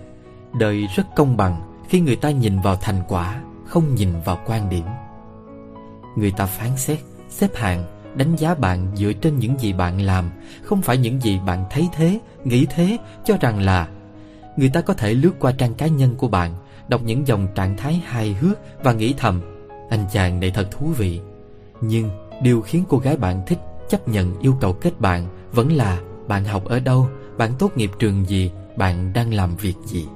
Đời 0.60 0.88
rất 0.96 1.04
công 1.16 1.38
bằng 1.38 1.62
khi 1.90 2.00
người 2.00 2.16
ta 2.16 2.32
nhìn 2.32 2.60
vào 2.60 2.76
thành 2.76 3.02
quả 3.08 3.42
Không 3.66 3.96
nhìn 3.96 4.10
vào 4.26 4.40
quan 4.46 4.70
điểm. 4.70 4.86
Người 6.16 6.32
ta 6.32 6.46
phán 6.46 6.78
xét, 6.78 7.00
xếp 7.30 7.56
hạng, 7.56 7.84
đánh 8.16 8.36
giá 8.36 8.56
bạn 8.56 8.88
dựa 8.96 9.14
trên 9.14 9.40
những 9.40 9.60
gì 9.60 9.74
bạn 9.74 10.02
làm 10.02 10.30
Không 10.64 10.82
phải 10.82 10.98
những 10.98 11.22
gì 11.22 11.40
bạn 11.48 11.66
thấy 11.70 11.90
thế, 11.94 12.20
nghĩ 12.44 12.66
thế, 12.70 12.98
cho 13.26 13.38
rằng 13.42 13.60
là 13.60 13.88
Người 14.58 14.70
ta 14.70 14.82
có 14.82 14.94
thể 14.94 15.14
lướt 15.14 15.32
qua 15.40 15.52
trang 15.52 15.74
cá 15.74 15.88
nhân 15.88 16.16
của 16.16 16.28
bạn 16.28 16.54
Đọc 16.88 17.02
những 17.04 17.28
dòng 17.28 17.48
trạng 17.56 17.78
thái 17.78 18.02
hài 18.06 18.34
hước 18.34 18.60
Và 18.84 18.94
nghĩ 18.94 19.14
thầm 19.18 19.57
anh 19.90 20.06
chàng 20.12 20.40
này 20.40 20.52
thật 20.52 20.68
thú 20.72 20.86
vị. 20.98 21.20
Nhưng 21.82 22.10
điều 22.42 22.62
khiến 22.62 22.84
cô 22.90 22.98
gái 22.98 23.18
bạn 23.18 23.42
thích 23.48 23.60
Chấp 23.90 24.08
nhận 24.08 24.40
yêu 24.40 24.58
cầu 24.62 24.74
kết 24.74 25.02
bạn 25.02 25.28
Vẫn 25.52 25.72
là 25.72 26.02
bạn 26.28 26.46
học 26.46 26.66
ở 26.66 26.80
đâu, 26.80 27.08
Bạn 27.38 27.52
tốt 27.60 27.72
nghiệp 27.76 27.92
trường 28.00 28.26
gì, 28.26 28.52
Bạn 28.78 29.14
đang 29.14 29.34
làm 29.34 29.56
việc 29.56 29.76
gì. 29.86 30.08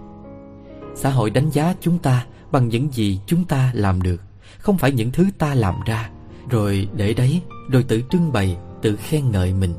Xã 0.95 1.09
hội 1.09 1.29
đánh 1.29 1.49
giá 1.49 1.75
chúng 1.81 1.97
ta 1.97 2.25
Bằng 2.51 2.67
những 2.67 2.93
gì 2.93 3.19
chúng 3.25 3.45
ta 3.45 3.71
làm 3.73 4.01
được, 4.01 4.21
Không 4.57 4.77
phải 4.77 4.91
những 4.91 5.11
thứ 5.11 5.25
ta 5.37 5.55
làm 5.55 5.75
ra. 5.85 6.09
Rồi 6.49 6.87
để 6.93 7.13
đấy 7.13 7.41
Rồi 7.69 7.83
tự 7.83 8.01
trưng 8.09 8.31
bày, 8.31 8.57
Tự 8.81 8.95
khen 8.95 9.31
ngợi 9.31 9.53
mình. 9.53 9.73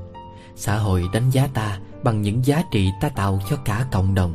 Xã 0.57 0.77
hội 0.79 1.05
đánh 1.13 1.31
giá 1.31 1.49
ta 1.55 1.79
Bằng 2.05 2.23
những 2.23 2.45
giá 2.45 2.63
trị 2.73 2.89
ta 3.01 3.09
tạo 3.09 3.41
cho 3.51 3.57
cả 3.57 3.87
cộng 3.93 4.15
đồng. 4.15 4.35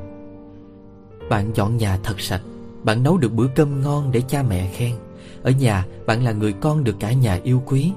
Bạn 1.30 1.52
dọn 1.56 1.78
nhà 1.78 2.00
thật 2.04 2.22
sạch, 2.22 2.42
Bạn 2.84 3.04
nấu 3.04 3.18
được 3.18 3.34
bữa 3.34 3.48
cơm 3.48 3.82
ngon 3.82 4.12
để 4.12 4.22
cha 4.28 4.44
mẹ 4.44 4.72
khen. 4.74 4.96
Ở 5.48 5.52
nhà, 5.52 5.86
bạn 6.06 6.24
là 6.24 6.32
người 6.32 6.54
con 6.54 6.84
được 6.84 6.96
cả 7.00 7.12
nhà 7.12 7.40
yêu 7.44 7.64
quý. 7.66 7.92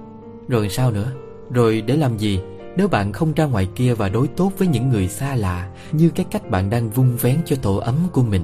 Rồi 0.49 0.69
sao 0.69 0.91
nữa? 0.91 1.13
Rồi 1.51 1.81
để 1.87 1.97
làm 1.97 2.19
gì? 2.19 2.41
Nếu 2.77 2.89
bạn 2.89 3.13
không 3.13 3.33
ra 3.33 3.45
ngoài 3.45 3.69
kia 3.75 3.95
và 3.95 4.09
đối 4.09 4.29
tốt 4.29 4.53
với 4.59 4.69
những 4.69 4.89
người 4.89 5.09
xa 5.09 5.35
lạ, 5.35 5.69
Như 5.93 6.11
cái 6.11 6.27
cách 6.31 6.51
bạn 6.51 6.71
đang 6.71 6.91
vung 6.91 7.17
vén 7.17 7.37
cho 7.47 7.57
tổ 7.57 7.77
ấm 7.77 7.95
của 8.13 8.23
mình, 8.23 8.43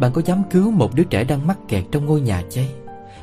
Bạn 0.00 0.12
có 0.12 0.22
dám 0.24 0.42
cứu 0.50 0.70
một 0.70 0.94
đứa 0.94 1.04
trẻ 1.04 1.24
đang 1.24 1.46
mắc 1.46 1.58
kẹt 1.68 1.84
trong 1.90 2.06
ngôi 2.06 2.20
nhà 2.20 2.42
chay? 2.50 2.72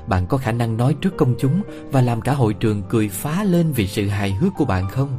Bạn 0.08 0.28
có 0.28 0.38
khả 0.38 0.52
năng 0.52 0.78
nói 0.78 0.96
trước 1.02 1.18
công 1.18 1.36
chúng 1.40 1.62
Và 1.92 2.02
làm 2.02 2.22
cả 2.22 2.34
hội 2.34 2.54
trường 2.54 2.84
cười 2.90 3.10
phá 3.10 3.44
lên 3.44 3.72
vì 3.72 3.88
sự 3.88 4.08
hài 4.08 4.32
hước 4.32 4.54
của 4.58 4.66
bạn 4.66 4.90
không? 4.90 5.10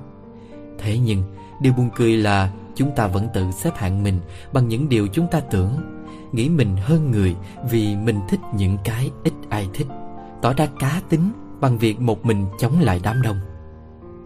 Thế 0.79 0.99
nhưng, 0.99 1.23
Điều 1.61 1.73
buồn 1.73 1.91
cười 1.97 2.17
là 2.17 2.53
chúng 2.75 2.91
ta 2.97 3.07
vẫn 3.07 3.29
tự 3.35 3.51
xếp 3.51 3.71
hạng 3.77 4.03
mình 4.03 4.21
bằng 4.53 4.69
những 4.69 4.89
điều 4.89 5.07
chúng 5.07 5.27
ta 5.31 5.41
tưởng 5.41 6.00
nghĩ 6.33 6.49
mình 6.49 6.77
hơn 6.77 7.11
người 7.11 7.37
vì 7.71 7.97
mình 7.97 8.21
thích 8.29 8.41
những 8.55 8.79
cái 8.85 9.11
ít 9.25 9.33
ai 9.49 9.69
thích. 9.75 9.87
Tỏ 10.43 10.53
ra 10.53 10.69
cá 10.79 11.01
tính 11.09 11.33
bằng 11.61 11.79
việc 11.79 12.01
một 12.01 12.27
mình 12.27 12.47
chống 12.59 12.81
lại 12.81 13.01
đám 13.03 13.23
đông. 13.23 13.37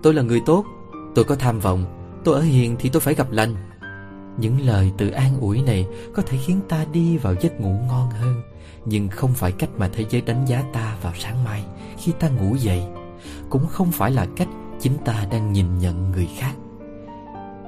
Tôi 0.02 0.14
là 0.14 0.22
người 0.22 0.40
tốt, 0.46 0.64
tôi 1.14 1.24
có 1.24 1.34
tham 1.34 1.60
vọng, 1.60 1.84
tôi 2.24 2.34
ở 2.34 2.40
hiền 2.40 2.76
thì 2.78 2.88
tôi 2.88 3.00
phải 3.00 3.14
gặp 3.14 3.30
lành. 3.30 3.54
Những 4.38 4.60
lời 4.60 4.92
tự 4.96 5.08
an 5.08 5.40
ủi 5.40 5.62
này 5.62 5.86
có 6.14 6.22
thể 6.22 6.38
khiến 6.44 6.60
ta 6.68 6.86
đi 6.92 7.16
vào 7.16 7.34
giấc 7.40 7.60
ngủ 7.60 7.76
ngon 7.88 8.10
hơn, 8.10 8.42
nhưng 8.84 9.08
không 9.08 9.32
phải 9.32 9.52
cách 9.52 9.70
mà 9.78 9.90
thế 9.92 10.04
giới 10.10 10.20
đánh 10.20 10.44
giá 10.46 10.64
ta 10.72 10.96
vào 11.02 11.12
sáng 11.18 11.44
mai 11.44 11.64
khi 11.98 12.12
ta 12.12 12.28
ngủ 12.28 12.56
dậy. 12.56 12.82
Cũng 13.50 13.66
không 13.66 13.92
phải 13.92 14.10
là 14.10 14.26
cách 14.36 14.48
chính 14.80 14.92
ta 15.04 15.26
đang 15.30 15.52
nhìn 15.52 15.78
nhận 15.78 16.10
người 16.10 16.28
khác. 16.38 16.52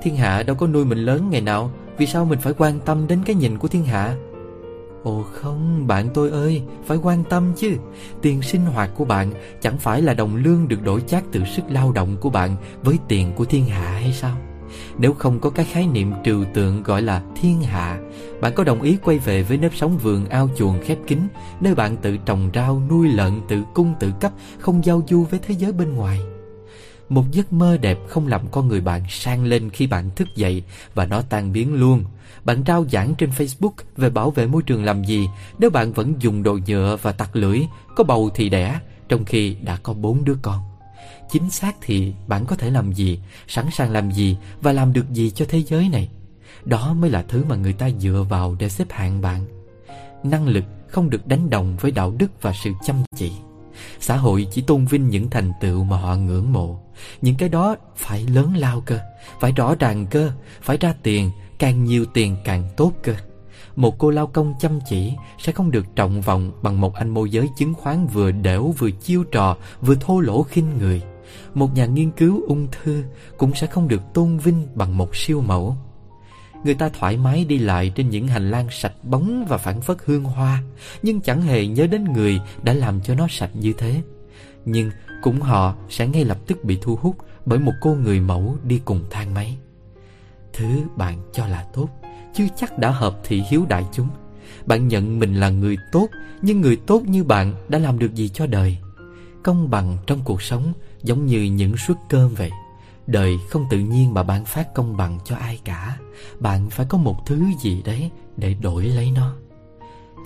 Thiên 0.02 0.16
hạ 0.16 0.42
đâu 0.42 0.56
có 0.56 0.66
nuôi 0.66 0.84
mình 0.84 0.98
lớn 0.98 1.30
ngày 1.30 1.40
nào, 1.40 1.70
Vì 1.98 2.06
sao 2.06 2.24
mình 2.24 2.38
phải 2.38 2.52
quan 2.58 2.80
tâm 2.80 3.06
đến 3.06 3.22
cái 3.26 3.36
nhìn 3.36 3.58
của 3.58 3.68
thiên 3.68 3.84
hạ? 3.84 4.16
Ồ 5.02 5.22
không 5.32 5.86
bạn 5.86 6.08
tôi 6.14 6.30
ơi 6.30 6.62
Phải 6.86 6.96
quan 6.96 7.24
tâm 7.24 7.52
chứ. 7.56 7.76
Tiền 8.22 8.42
sinh 8.42 8.60
hoạt 8.60 8.90
của 8.94 9.04
bạn 9.04 9.32
Chẳng 9.60 9.78
phải 9.78 10.02
là 10.02 10.14
đồng 10.14 10.36
lương 10.36 10.68
được 10.68 10.82
đổi 10.82 11.00
chác 11.06 11.24
từ 11.32 11.44
sức 11.44 11.62
lao 11.68 11.92
động 11.92 12.16
của 12.20 12.30
bạn 12.30 12.56
Với 12.82 12.98
tiền 13.08 13.32
của 13.36 13.44
thiên 13.44 13.66
hạ 13.66 13.90
hay 13.90 14.12
sao? 14.12 14.36
Nếu 14.98 15.14
không 15.14 15.40
có 15.40 15.50
cái 15.50 15.64
khái 15.64 15.86
niệm 15.86 16.12
trừu 16.24 16.44
tượng 16.54 16.82
gọi 16.82 17.02
là 17.02 17.22
thiên 17.40 17.62
hạ 17.62 18.00
Bạn 18.40 18.52
có 18.54 18.64
đồng 18.64 18.82
ý 18.82 18.96
quay 19.04 19.18
về 19.18 19.42
với 19.42 19.56
nếp 19.56 19.74
sống 19.74 19.98
vườn 19.98 20.28
ao 20.28 20.48
chuồng 20.56 20.78
khép 20.84 20.98
kín 21.06 21.18
Nơi 21.60 21.74
bạn 21.74 21.96
tự 21.96 22.16
trồng 22.16 22.50
rau, 22.54 22.82
nuôi 22.90 23.08
lợn, 23.08 23.40
tự 23.48 23.62
cung 23.74 23.94
tự 24.00 24.12
cấp 24.20 24.32
Không 24.58 24.84
giao 24.84 25.02
du 25.08 25.24
với 25.24 25.40
thế 25.46 25.54
giới 25.54 25.72
bên 25.72 25.94
ngoài? 25.94 26.20
Một 27.08 27.24
giấc 27.32 27.52
mơ 27.52 27.76
đẹp 27.76 27.98
không 28.08 28.26
làm 28.26 28.40
con 28.50 28.68
người 28.68 28.80
bạn 28.80 29.02
sang 29.08 29.44
lên 29.44 29.70
khi 29.70 29.86
bạn 29.86 30.10
thức 30.16 30.28
dậy 30.36 30.62
và 30.94 31.06
nó 31.06 31.22
tan 31.22 31.52
biến 31.52 31.74
luôn. 31.74 32.04
Bạn 32.46 32.64
trao 32.64 32.84
giảng 32.92 33.14
trên 33.14 33.30
Facebook 33.30 33.72
về 33.96 34.10
bảo 34.10 34.30
vệ 34.30 34.46
môi 34.46 34.62
trường 34.62 34.84
làm 34.84 35.04
gì 35.04 35.28
nếu 35.58 35.70
bạn 35.70 35.92
vẫn 35.92 36.14
dùng 36.18 36.42
đồ 36.42 36.58
nhựa 36.66 36.96
và 37.02 37.12
tặc 37.12 37.36
lưỡi, 37.36 37.60
có 37.96 38.04
bầu 38.04 38.30
thì 38.34 38.48
đẻ, 38.48 38.80
trong 39.08 39.24
khi 39.24 39.56
đã 39.62 39.76
có 39.82 39.92
bốn 39.92 40.24
đứa 40.24 40.36
con. 40.42 40.60
Chính 41.30 41.50
xác 41.50 41.76
thì 41.80 42.12
bạn 42.26 42.46
có 42.46 42.56
thể 42.56 42.70
làm 42.70 42.92
gì, 42.92 43.20
sẵn 43.48 43.66
sàng 43.72 43.90
làm 43.90 44.10
gì 44.12 44.36
và 44.60 44.72
làm 44.72 44.92
được 44.92 45.10
gì 45.10 45.30
cho 45.30 45.44
thế 45.48 45.62
giới 45.62 45.88
này. 45.88 46.08
Đó 46.64 46.94
mới 46.94 47.10
là 47.10 47.24
thứ 47.28 47.44
mà 47.48 47.56
người 47.56 47.72
ta 47.72 47.90
dựa 47.98 48.26
vào 48.28 48.56
để 48.58 48.68
xếp 48.68 48.86
hạng 48.90 49.20
bạn. 49.20 49.46
Năng 50.24 50.48
lực 50.48 50.64
không 50.88 51.10
được 51.10 51.26
đánh 51.26 51.50
đồng 51.50 51.76
với 51.76 51.90
đạo 51.90 52.14
đức 52.18 52.42
và 52.42 52.52
sự 52.52 52.70
chăm 52.86 52.96
chỉ. 53.16 53.32
Xã 54.00 54.16
hội 54.16 54.46
chỉ 54.50 54.62
tôn 54.62 54.84
vinh 54.84 55.08
những 55.08 55.30
thành 55.30 55.52
tựu 55.60 55.84
mà 55.84 55.96
họ 55.96 56.16
ngưỡng 56.16 56.52
mộ 56.52 56.80
Những 57.22 57.36
cái 57.36 57.48
đó 57.48 57.76
phải 57.96 58.26
lớn 58.26 58.56
lao 58.56 58.82
cơ 58.86 58.98
Phải 59.40 59.52
rõ 59.52 59.74
ràng 59.74 60.06
cơ 60.06 60.32
Phải 60.62 60.76
ra 60.76 60.94
tiền 61.02 61.30
Càng 61.58 61.84
nhiều 61.84 62.04
tiền 62.14 62.36
càng 62.44 62.68
tốt 62.76 62.92
cơ. 63.02 63.14
Một 63.76 63.98
cô 63.98 64.10
lao 64.10 64.26
công 64.26 64.54
chăm 64.60 64.78
chỉ 64.88 65.12
Sẽ 65.38 65.52
không 65.52 65.70
được 65.70 65.86
trọng 65.96 66.20
vọng 66.20 66.52
Bằng 66.62 66.80
một 66.80 66.94
anh 66.94 67.08
môi 67.08 67.30
giới 67.30 67.48
chứng 67.58 67.74
khoán 67.74 68.06
vừa 68.06 68.30
đẻo 68.30 68.74
vừa 68.78 68.90
chiêu 68.90 69.24
trò, 69.24 69.56
Vừa 69.80 69.94
thô 69.94 70.20
lỗ 70.20 70.42
khinh 70.42 70.78
người. 70.78 71.02
Một 71.54 71.74
nhà 71.74 71.86
nghiên 71.86 72.10
cứu 72.10 72.42
ung 72.48 72.66
thư 72.70 73.04
Cũng 73.36 73.54
sẽ 73.54 73.66
không 73.66 73.88
được 73.88 74.02
tôn 74.14 74.38
vinh 74.38 74.66
bằng 74.74 74.96
một 74.96 75.16
siêu 75.16 75.40
mẫu. 75.40 75.76
Người 76.64 76.74
ta 76.74 76.88
thoải 76.88 77.16
mái 77.16 77.44
đi 77.44 77.58
lại 77.58 77.92
trên 77.94 78.10
những 78.10 78.28
hành 78.28 78.50
lang 78.50 78.66
sạch 78.70 78.92
bóng 79.02 79.44
và 79.48 79.56
phản 79.56 79.80
phất 79.80 79.96
hương 80.04 80.24
hoa, 80.24 80.62
Nhưng 81.02 81.20
chẳng 81.20 81.42
hề 81.42 81.66
nhớ 81.66 81.86
đến 81.86 82.04
người 82.04 82.40
đã 82.62 82.72
làm 82.72 83.00
cho 83.00 83.14
nó 83.14 83.26
sạch 83.30 83.50
như 83.54 83.72
thế. 83.72 84.02
Nhưng 84.64 84.90
cũng 85.22 85.40
họ 85.40 85.74
sẽ 85.88 86.06
ngay 86.06 86.24
lập 86.24 86.38
tức 86.46 86.64
bị 86.64 86.78
thu 86.82 86.96
hút 86.96 87.16
bởi 87.46 87.58
một 87.58 87.72
cô 87.80 87.94
người 87.94 88.20
mẫu 88.20 88.56
đi 88.64 88.80
cùng 88.84 89.04
thang 89.10 89.34
máy. 89.34 89.56
Thứ 90.56 90.66
bạn 90.96 91.18
cho 91.32 91.46
là 91.46 91.66
tốt 91.72 91.88
Chưa 92.34 92.46
chắc 92.56 92.78
đã 92.78 92.90
hợp 92.90 93.20
thị 93.24 93.42
hiếu 93.50 93.66
đại 93.68 93.84
chúng. 93.92 94.08
Bạn 94.66 94.88
nhận 94.88 95.18
mình 95.18 95.34
là 95.34 95.50
người 95.50 95.76
tốt 95.92 96.08
Nhưng 96.42 96.60
người 96.60 96.76
tốt 96.76 97.02
như 97.06 97.24
bạn 97.24 97.54
đã 97.68 97.78
làm 97.78 97.98
được 97.98 98.14
gì 98.14 98.28
cho 98.28 98.46
đời? 98.46 98.76
Công 99.42 99.70
bằng 99.70 99.96
trong 100.06 100.20
cuộc 100.24 100.42
sống 100.42 100.72
giống 101.02 101.26
như 101.26 101.42
những 101.42 101.76
suất 101.76 101.96
cơm 102.08 102.34
vậy. 102.34 102.50
Đời 103.06 103.36
không 103.50 103.66
tự 103.70 103.78
nhiên 103.78 104.14
mà 104.14 104.22
ban 104.22 104.44
phát 104.44 104.74
công 104.74 104.96
bằng 104.96 105.18
cho 105.24 105.36
ai 105.36 105.60
cả. 105.64 105.98
Bạn 106.40 106.70
phải 106.70 106.86
có 106.86 106.98
một 106.98 107.16
thứ 107.26 107.44
gì 107.62 107.82
đấy 107.84 108.10
để 108.36 108.54
đổi 108.54 108.84
lấy 108.84 109.10
nó. 109.10 109.34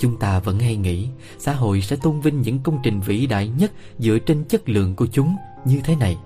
Chúng 0.01 0.16
ta 0.16 0.40
vẫn 0.40 0.59
hay 0.59 0.77
nghĩ 0.77 1.09
xã 1.39 1.52
hội 1.52 1.81
sẽ 1.81 1.97
tôn 1.97 2.20
vinh 2.20 2.43
những 2.43 2.59
công 2.59 2.78
trình 2.82 3.01
vĩ 3.01 3.27
đại 3.27 3.48
nhất 3.48 3.73
dựa 3.98 4.19
trên 4.19 4.44
chất 4.44 4.69
lượng 4.69 4.94
của 4.94 5.07
chúng 5.07 5.36
như 5.65 5.81
thế 5.85 5.97
này. 5.97 6.16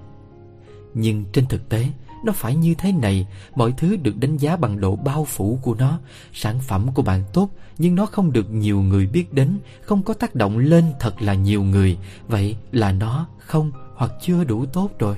Nhưng 0.94 1.24
trên 1.32 1.46
thực 1.46 1.68
tế, 1.68 1.88
nó 2.24 2.32
phải 2.32 2.56
như 2.56 2.74
thế 2.74 2.92
này, 2.92 3.26
mọi 3.54 3.74
thứ 3.76 3.96
được 3.96 4.16
đánh 4.16 4.36
giá 4.36 4.56
bằng 4.56 4.80
độ 4.80 4.96
bao 4.96 5.24
phủ 5.24 5.58
của 5.62 5.74
nó. 5.74 5.98
Sản 6.32 6.58
phẩm 6.60 6.86
của 6.94 7.02
bạn 7.02 7.24
tốt, 7.32 7.48
nhưng 7.78 7.94
nó 7.94 8.06
không 8.06 8.32
được 8.32 8.50
nhiều 8.50 8.82
người 8.82 9.06
biết 9.06 9.32
đến, 9.32 9.58
không 9.82 10.02
có 10.02 10.14
tác 10.14 10.34
động 10.34 10.58
lên 10.58 10.84
thật 11.00 11.22
là 11.22 11.34
nhiều 11.34 11.62
người. 11.62 11.98
Vậy 12.28 12.56
là 12.72 12.92
nó 12.92 13.26
không 13.38 13.72
hoặc 13.96 14.12
chưa 14.20 14.44
đủ 14.44 14.66
tốt 14.66 14.90
rồi. 14.98 15.16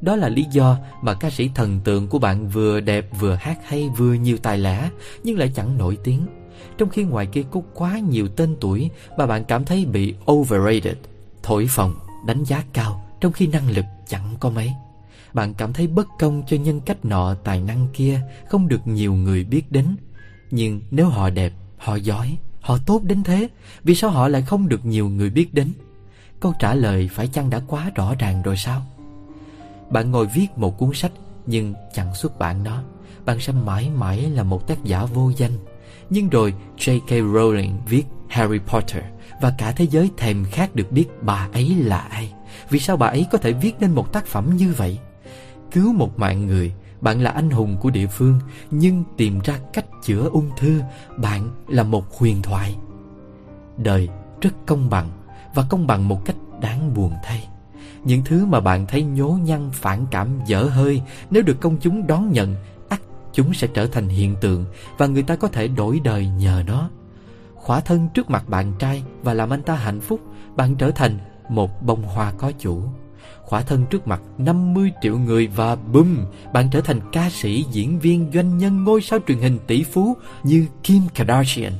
Đó 0.00 0.16
là 0.16 0.28
lý 0.28 0.46
do 0.52 0.78
mà 1.02 1.14
ca 1.14 1.30
sĩ 1.30 1.50
thần 1.54 1.80
tượng 1.84 2.08
của 2.08 2.18
bạn 2.18 2.48
vừa 2.48 2.80
đẹp 2.80 3.08
vừa 3.18 3.34
hát 3.34 3.58
hay 3.64 3.88
vừa 3.96 4.12
nhiều 4.14 4.36
tài 4.42 4.58
lẻ 4.58 4.90
nhưng 5.24 5.38
lại 5.38 5.52
chẳng 5.54 5.78
nổi 5.78 5.98
tiếng. 6.04 6.26
Trong 6.78 6.88
khi 6.88 7.02
ngoài 7.02 7.26
kia 7.26 7.42
có 7.50 7.60
quá 7.74 7.98
nhiều 7.98 8.28
tên 8.28 8.56
tuổi 8.60 8.90
mà 9.16 9.26
bạn 9.26 9.44
cảm 9.44 9.64
thấy 9.64 9.84
bị 9.84 10.14
overrated, 10.32 10.96
thổi 11.42 11.66
phồng, 11.70 11.94
đánh 12.26 12.44
giá 12.44 12.64
cao 12.72 13.04
trong 13.20 13.32
khi 13.32 13.46
năng 13.46 13.70
lực 13.70 13.84
chẳng 14.06 14.34
có 14.40 14.50
mấy. 14.50 14.72
Bạn 15.34 15.54
cảm 15.54 15.72
thấy 15.72 15.86
bất 15.86 16.08
công 16.18 16.42
cho 16.46 16.56
nhân 16.56 16.80
cách 16.80 17.04
nọ 17.04 17.34
tài 17.34 17.60
năng 17.60 17.86
kia 17.92 18.20
không 18.48 18.68
được 18.68 18.86
nhiều 18.86 19.14
người 19.14 19.44
biết 19.44 19.72
đến. 19.72 19.96
Nhưng 20.50 20.80
nếu 20.90 21.08
họ 21.08 21.30
đẹp, 21.30 21.52
họ 21.76 21.96
giỏi, 21.96 22.36
họ 22.60 22.78
tốt 22.86 23.02
đến 23.02 23.22
thế, 23.22 23.48
vì 23.84 23.94
sao 23.94 24.10
họ 24.10 24.28
lại 24.28 24.42
không 24.42 24.68
được 24.68 24.84
nhiều 24.84 25.08
người 25.08 25.30
biết 25.30 25.54
đến? 25.54 25.72
Câu 26.40 26.54
trả 26.58 26.74
lời 26.74 27.10
phải 27.12 27.26
chăng 27.26 27.50
đã 27.50 27.60
quá 27.66 27.90
rõ 27.94 28.14
ràng 28.18 28.42
rồi 28.42 28.56
sao? 28.56 28.82
Bạn 29.90 30.10
ngồi 30.10 30.26
viết 30.26 30.46
một 30.56 30.78
cuốn 30.78 30.90
sách 30.94 31.12
nhưng 31.46 31.74
chẳng 31.94 32.14
xuất 32.14 32.38
bản 32.38 32.64
nó. 32.64 32.82
Bạn 33.24 33.40
sẽ 33.40 33.52
mãi 33.52 33.90
mãi 33.90 34.30
là 34.30 34.42
một 34.42 34.68
tác 34.68 34.84
giả 34.84 35.04
vô 35.04 35.32
danh. 35.36 35.52
Nhưng 36.10 36.28
rồi 36.28 36.54
J.K. 36.78 37.08
Rowling 37.08 37.72
viết 37.88 38.04
Harry 38.28 38.58
Potter 38.58 39.04
và 39.40 39.54
cả 39.58 39.72
thế 39.72 39.86
giới 39.90 40.10
thèm 40.16 40.44
khát 40.44 40.74
được 40.74 40.92
biết 40.92 41.06
bà 41.22 41.48
ấy 41.52 41.74
là 41.74 41.98
ai. 41.98 42.32
Vì 42.70 42.78
sao 42.78 42.96
bà 42.96 43.06
ấy 43.06 43.26
có 43.30 43.38
thể 43.38 43.52
viết 43.52 43.76
nên 43.80 43.90
một 43.90 44.12
tác 44.12 44.26
phẩm 44.26 44.56
như 44.56 44.72
vậy? 44.76 44.98
Cứu 45.72 45.92
một 45.92 46.18
mạng 46.18 46.46
người, 46.46 46.72
bạn 47.00 47.20
là 47.20 47.30
anh 47.30 47.50
hùng 47.50 47.76
của 47.80 47.90
địa 47.90 48.06
phương, 48.06 48.40
nhưng 48.70 49.04
tìm 49.16 49.38
ra 49.44 49.58
cách 49.72 49.86
chữa 50.04 50.28
ung 50.32 50.50
thư, 50.56 50.80
bạn 51.16 51.50
là 51.68 51.82
một 51.82 52.18
huyền 52.18 52.42
thoại. 52.42 52.76
Đời 53.76 54.08
rất 54.40 54.50
công 54.66 54.90
bằng 54.90 55.08
và 55.54 55.64
công 55.68 55.86
bằng 55.86 56.08
một 56.08 56.24
cách 56.24 56.36
đáng 56.60 56.94
buồn 56.94 57.12
thay. 57.24 57.48
Những 58.04 58.22
thứ 58.24 58.46
mà 58.46 58.60
bạn 58.60 58.86
thấy 58.86 59.02
nhố 59.02 59.38
nhăn 59.44 59.70
phản 59.72 60.06
cảm 60.10 60.28
dở 60.46 60.62
hơi 60.62 61.02
Nếu 61.30 61.42
được 61.42 61.60
công 61.60 61.76
chúng 61.80 62.06
đón 62.06 62.32
nhận 62.32 62.54
ắt 62.88 63.00
chúng 63.32 63.54
sẽ 63.54 63.66
trở 63.74 63.86
thành 63.86 64.08
hiện 64.08 64.36
tượng 64.40 64.64
Và 64.98 65.06
người 65.06 65.22
ta 65.22 65.36
có 65.36 65.48
thể 65.48 65.68
đổi 65.68 66.00
đời 66.04 66.26
nhờ 66.26 66.62
nó 66.66 66.90
Khỏa 67.54 67.80
thân 67.80 68.08
trước 68.14 68.30
mặt 68.30 68.48
bạn 68.48 68.72
trai 68.78 69.02
Và 69.22 69.34
làm 69.34 69.50
anh 69.50 69.62
ta 69.62 69.74
hạnh 69.74 70.00
phúc 70.00 70.20
Bạn 70.56 70.74
trở 70.76 70.90
thành 70.90 71.18
một 71.48 71.82
bông 71.82 72.02
hoa 72.02 72.32
có 72.38 72.52
chủ 72.58 72.82
Khỏa 73.50 73.62
thân 73.62 73.86
trước 73.90 74.06
mặt 74.06 74.20
50 74.38 74.92
triệu 75.02 75.18
người 75.18 75.46
Và 75.46 75.76
bùm, 75.76 76.16
Bạn 76.52 76.68
trở 76.72 76.80
thành 76.80 77.00
ca 77.12 77.30
sĩ, 77.30 77.64
diễn 77.72 77.98
viên, 77.98 78.30
doanh 78.34 78.58
nhân, 78.58 78.84
ngôi 78.84 79.02
sao 79.02 79.18
truyền 79.26 79.38
hình 79.38 79.58
tỷ 79.66 79.82
phú 79.82 80.16
Như 80.42 80.66
Kim 80.82 81.02
Kardashian 81.14 81.72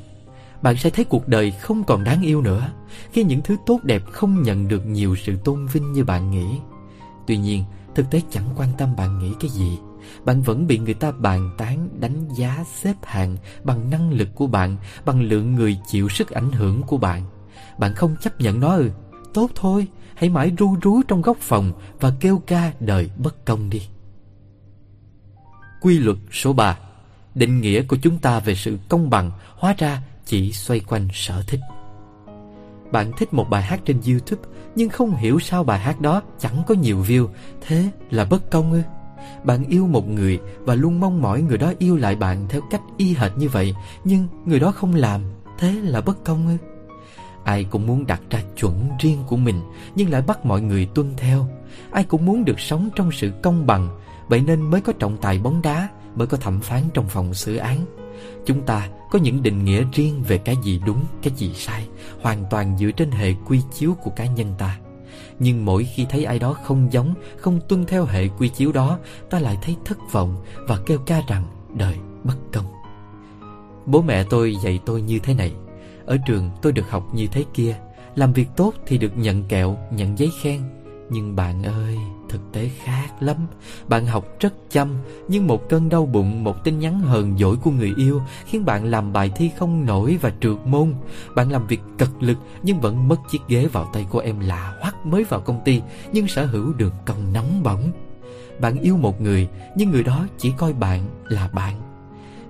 bạn 0.62 0.76
sẽ 0.76 0.90
thấy 0.90 1.04
cuộc 1.04 1.28
đời 1.28 1.50
không 1.50 1.84
còn 1.84 2.04
đáng 2.04 2.22
yêu 2.22 2.42
nữa 2.42 2.72
khi 3.12 3.24
những 3.24 3.40
thứ 3.42 3.56
tốt 3.66 3.80
đẹp 3.82 4.02
không 4.12 4.42
nhận 4.42 4.68
được 4.68 4.86
nhiều 4.86 5.16
sự 5.16 5.36
tôn 5.44 5.66
vinh 5.66 5.92
như 5.92 6.04
bạn 6.04 6.30
nghĩ. 6.30 6.46
Tuy 7.26 7.36
nhiên, 7.36 7.64
thực 7.94 8.10
tế 8.10 8.22
chẳng 8.30 8.48
quan 8.56 8.68
tâm 8.78 8.96
bạn 8.96 9.18
nghĩ 9.18 9.32
cái 9.40 9.50
gì. 9.50 9.78
Bạn 10.24 10.42
vẫn 10.42 10.66
bị 10.66 10.78
người 10.78 10.94
ta 10.94 11.10
bàn 11.12 11.50
tán, 11.58 11.88
đánh 12.00 12.28
giá, 12.36 12.64
xếp 12.74 12.94
hạng 13.02 13.36
bằng 13.64 13.90
năng 13.90 14.12
lực 14.12 14.28
của 14.34 14.46
bạn, 14.46 14.76
bằng 15.04 15.22
lượng 15.22 15.54
người 15.54 15.78
chịu 15.86 16.08
sức 16.08 16.30
ảnh 16.30 16.52
hưởng 16.52 16.82
của 16.82 16.98
bạn. 16.98 17.22
Bạn 17.78 17.94
không 17.94 18.16
chấp 18.20 18.40
nhận 18.40 18.60
nó 18.60 18.76
ừ. 18.76 18.90
Tốt 19.34 19.50
thôi, 19.54 19.86
hãy 20.20 20.30
mãi 20.30 20.52
ru 20.58 20.76
rú 20.82 21.02
trong 21.08 21.22
góc 21.22 21.36
phòng 21.40 21.72
và 22.00 22.12
kêu 22.20 22.42
ca 22.46 22.72
đời 22.80 23.10
bất 23.18 23.44
công 23.44 23.70
đi. 23.70 23.82
Quy 25.80 25.98
luật 25.98 26.16
số 26.32 26.52
3 26.52 26.78
Định 27.34 27.60
nghĩa 27.60 27.82
của 27.82 27.96
chúng 28.02 28.18
ta 28.18 28.40
về 28.40 28.54
sự 28.54 28.78
công 28.88 29.10
bằng 29.10 29.30
hóa 29.56 29.74
ra 29.78 30.02
chỉ 30.24 30.52
xoay 30.52 30.80
quanh 30.80 31.08
sở 31.12 31.42
thích. 31.46 31.60
Bạn 32.92 33.12
thích 33.16 33.34
một 33.34 33.50
bài 33.50 33.62
hát 33.62 33.80
trên 33.84 34.00
YouTube 34.06 34.42
nhưng 34.74 34.88
không 34.88 35.16
hiểu 35.16 35.38
sao 35.38 35.64
bài 35.64 35.78
hát 35.78 36.00
đó 36.00 36.22
chẳng 36.38 36.62
có 36.66 36.74
nhiều 36.74 37.02
view, 37.02 37.28
thế 37.60 37.90
là 38.10 38.24
bất 38.24 38.50
công 38.50 38.72
ư? 38.72 38.82
Bạn 39.44 39.64
yêu 39.64 39.86
một 39.86 40.08
người 40.08 40.38
và 40.58 40.74
luôn 40.74 41.00
mong 41.00 41.22
mỏi 41.22 41.42
người 41.42 41.58
đó 41.58 41.72
yêu 41.78 41.96
lại 41.96 42.16
bạn 42.16 42.46
theo 42.48 42.60
cách 42.70 42.82
y 42.96 43.14
hệt 43.14 43.32
như 43.36 43.48
vậy, 43.48 43.74
nhưng 44.04 44.28
người 44.44 44.60
đó 44.60 44.72
không 44.72 44.94
làm, 44.94 45.22
thế 45.58 45.72
là 45.72 46.00
bất 46.00 46.24
công 46.24 46.46
ư? 46.46 46.69
Ai 47.50 47.64
cũng 47.64 47.86
muốn 47.86 48.06
đặt 48.06 48.20
ra 48.30 48.42
chuẩn 48.56 48.88
riêng 49.00 49.18
của 49.26 49.36
mình 49.36 49.60
nhưng 49.94 50.10
lại 50.10 50.22
bắt 50.22 50.46
mọi 50.46 50.60
người 50.60 50.88
tuân 50.94 51.14
theo. 51.16 51.46
Ai 51.90 52.04
cũng 52.04 52.26
muốn 52.26 52.44
được 52.44 52.60
sống 52.60 52.88
trong 52.94 53.12
sự 53.12 53.32
công 53.42 53.66
bằng, 53.66 53.88
vậy 54.28 54.42
nên 54.46 54.70
mới 54.70 54.80
có 54.80 54.92
trọng 54.92 55.16
tài 55.16 55.38
bóng 55.38 55.62
đá, 55.62 55.88
mới 56.14 56.26
có 56.26 56.36
thẩm 56.36 56.60
phán 56.60 56.82
trong 56.94 57.08
phòng 57.08 57.34
xử 57.34 57.56
án. 57.56 57.78
Chúng 58.46 58.62
ta 58.62 58.88
có 59.10 59.18
những 59.18 59.42
định 59.42 59.64
nghĩa 59.64 59.84
riêng 59.92 60.22
về 60.22 60.38
cái 60.38 60.56
gì 60.62 60.80
đúng, 60.86 61.04
cái 61.22 61.32
gì 61.36 61.54
sai, 61.54 61.88
hoàn 62.20 62.44
toàn 62.50 62.78
dựa 62.78 62.90
trên 62.90 63.10
hệ 63.10 63.34
quy 63.46 63.60
chiếu 63.72 63.94
của 63.94 64.10
cá 64.10 64.26
nhân 64.26 64.54
ta. 64.58 64.78
Nhưng 65.38 65.64
mỗi 65.64 65.84
khi 65.84 66.06
thấy 66.10 66.24
ai 66.24 66.38
đó 66.38 66.52
không 66.52 66.92
giống, 66.92 67.14
không 67.36 67.60
tuân 67.68 67.86
theo 67.86 68.04
hệ 68.04 68.28
quy 68.28 68.48
chiếu 68.48 68.72
đó, 68.72 68.98
ta 69.30 69.38
lại 69.38 69.58
thấy 69.62 69.76
thất 69.84 69.98
vọng 70.12 70.36
và 70.68 70.78
kêu 70.86 70.98
ca 71.06 71.22
rằng 71.28 71.44
đời 71.74 71.96
bất 72.24 72.36
công. 72.52 72.66
Bố 73.86 74.02
mẹ 74.02 74.24
tôi 74.30 74.56
dạy 74.64 74.80
tôi 74.86 75.02
như 75.02 75.18
thế 75.18 75.34
này. 75.34 75.52
Ở 76.10 76.16
trường 76.26 76.50
tôi 76.62 76.72
được 76.72 76.90
học 76.90 77.14
như 77.14 77.26
thế 77.26 77.44
kia. 77.54 77.76
Làm 78.14 78.32
việc 78.32 78.48
tốt 78.56 78.74
thì 78.86 78.98
được 78.98 79.16
nhận 79.16 79.44
kẹo, 79.44 79.78
nhận 79.90 80.18
giấy 80.18 80.30
khen. 80.42 80.60
Nhưng 81.10 81.36
bạn 81.36 81.62
ơi, 81.62 81.96
thực 82.28 82.52
tế 82.52 82.70
khác 82.82 83.06
lắm 83.20 83.36
Bạn 83.88 84.06
học 84.06 84.24
rất 84.40 84.54
chăm 84.70 84.96
Nhưng 85.28 85.46
một 85.46 85.68
cơn 85.68 85.88
đau 85.88 86.06
bụng, 86.06 86.44
một 86.44 86.64
tin 86.64 86.78
nhắn 86.78 87.00
hờn 87.00 87.38
dỗi 87.38 87.56
của 87.56 87.70
người 87.70 87.94
yêu 87.96 88.22
Khiến 88.44 88.64
bạn 88.64 88.84
làm 88.84 89.12
bài 89.12 89.30
thi 89.36 89.50
không 89.58 89.86
nổi 89.86 90.18
và 90.20 90.32
trượt 90.40 90.56
môn 90.64 90.94
Bạn 91.34 91.52
làm 91.52 91.66
việc 91.66 91.80
cật 91.98 92.08
lực 92.20 92.38
Nhưng 92.62 92.80
vẫn 92.80 93.08
mất 93.08 93.16
chiếc 93.30 93.38
ghế 93.48 93.66
vào 93.66 93.90
tay 93.92 94.06
của 94.10 94.18
em 94.18 94.40
lạ 94.40 94.74
hoắc 94.80 95.06
mới 95.06 95.24
vào 95.24 95.40
công 95.40 95.60
ty 95.64 95.82
Nhưng 96.12 96.28
sở 96.28 96.46
hữu 96.46 96.72
đường 96.72 96.94
cong 97.06 97.32
nóng 97.32 97.62
bỏng 97.62 97.92
Bạn 98.60 98.78
yêu 98.80 98.96
một 98.96 99.20
người 99.20 99.48
Nhưng 99.76 99.90
người 99.90 100.02
đó 100.02 100.26
chỉ 100.38 100.52
coi 100.56 100.72
bạn 100.72 101.00
là 101.28 101.48
bạn 101.52 101.89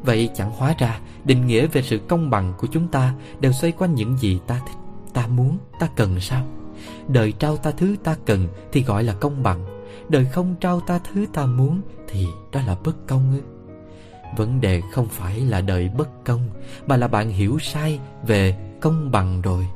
Vậy 0.03 0.31
chẳng 0.35 0.51
hóa 0.51 0.75
ra 0.79 1.01
Định 1.25 1.47
nghĩa 1.47 1.67
về 1.67 1.83
sự 1.83 1.99
công 2.09 2.31
bằng 2.31 2.53
của 2.59 2.67
chúng 2.67 2.89
ta 2.89 3.15
Đều 3.41 3.53
xoay 3.53 3.73
quanh 3.73 3.95
những 3.95 4.19
gì 4.19 4.39
ta 4.47 4.61
thích 4.67 4.77
Ta 5.15 5.27
muốn, 5.27 5.59
ta 5.81 5.89
cần 5.97 6.21
sao? 6.21 6.45
Đời 7.09 7.33
trao 7.33 7.57
ta 7.57 7.71
thứ 7.71 7.97
ta 8.05 8.17
cần 8.27 8.49
Thì 8.73 8.83
gọi 8.83 9.05
là 9.05 9.13
công 9.13 9.43
bằng 9.43 9.85
Đời 10.09 10.25
không 10.25 10.55
trao 10.61 10.81
ta 10.81 11.01
thứ 11.13 11.27
ta 11.33 11.47
muốn 11.47 11.81
Thì 12.09 12.27
đó 12.53 12.61
là 12.67 12.77
bất 12.85 13.07
công 13.07 13.33
ư? 13.33 13.41
Vấn 14.37 14.61
đề 14.61 14.83
không 14.93 15.07
phải 15.07 15.41
là 15.41 15.61
đời 15.61 15.91
bất 15.99 16.25
công 16.25 16.49
Mà 16.87 16.97
là 16.97 17.09
bạn 17.09 17.31
hiểu 17.31 17.59
sai 17.59 17.99
Về 18.27 18.57
công 18.81 19.11
bằng 19.11 19.43
rồi. 19.43 19.67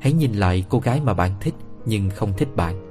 Hãy 0.00 0.12
nhìn 0.12 0.32
lại 0.32 0.64
cô 0.68 0.78
gái 0.78 1.00
mà 1.00 1.14
bạn 1.14 1.30
thích 1.40 1.54
Nhưng 1.84 2.10
không 2.10 2.32
thích 2.36 2.56
bạn. 2.56 2.88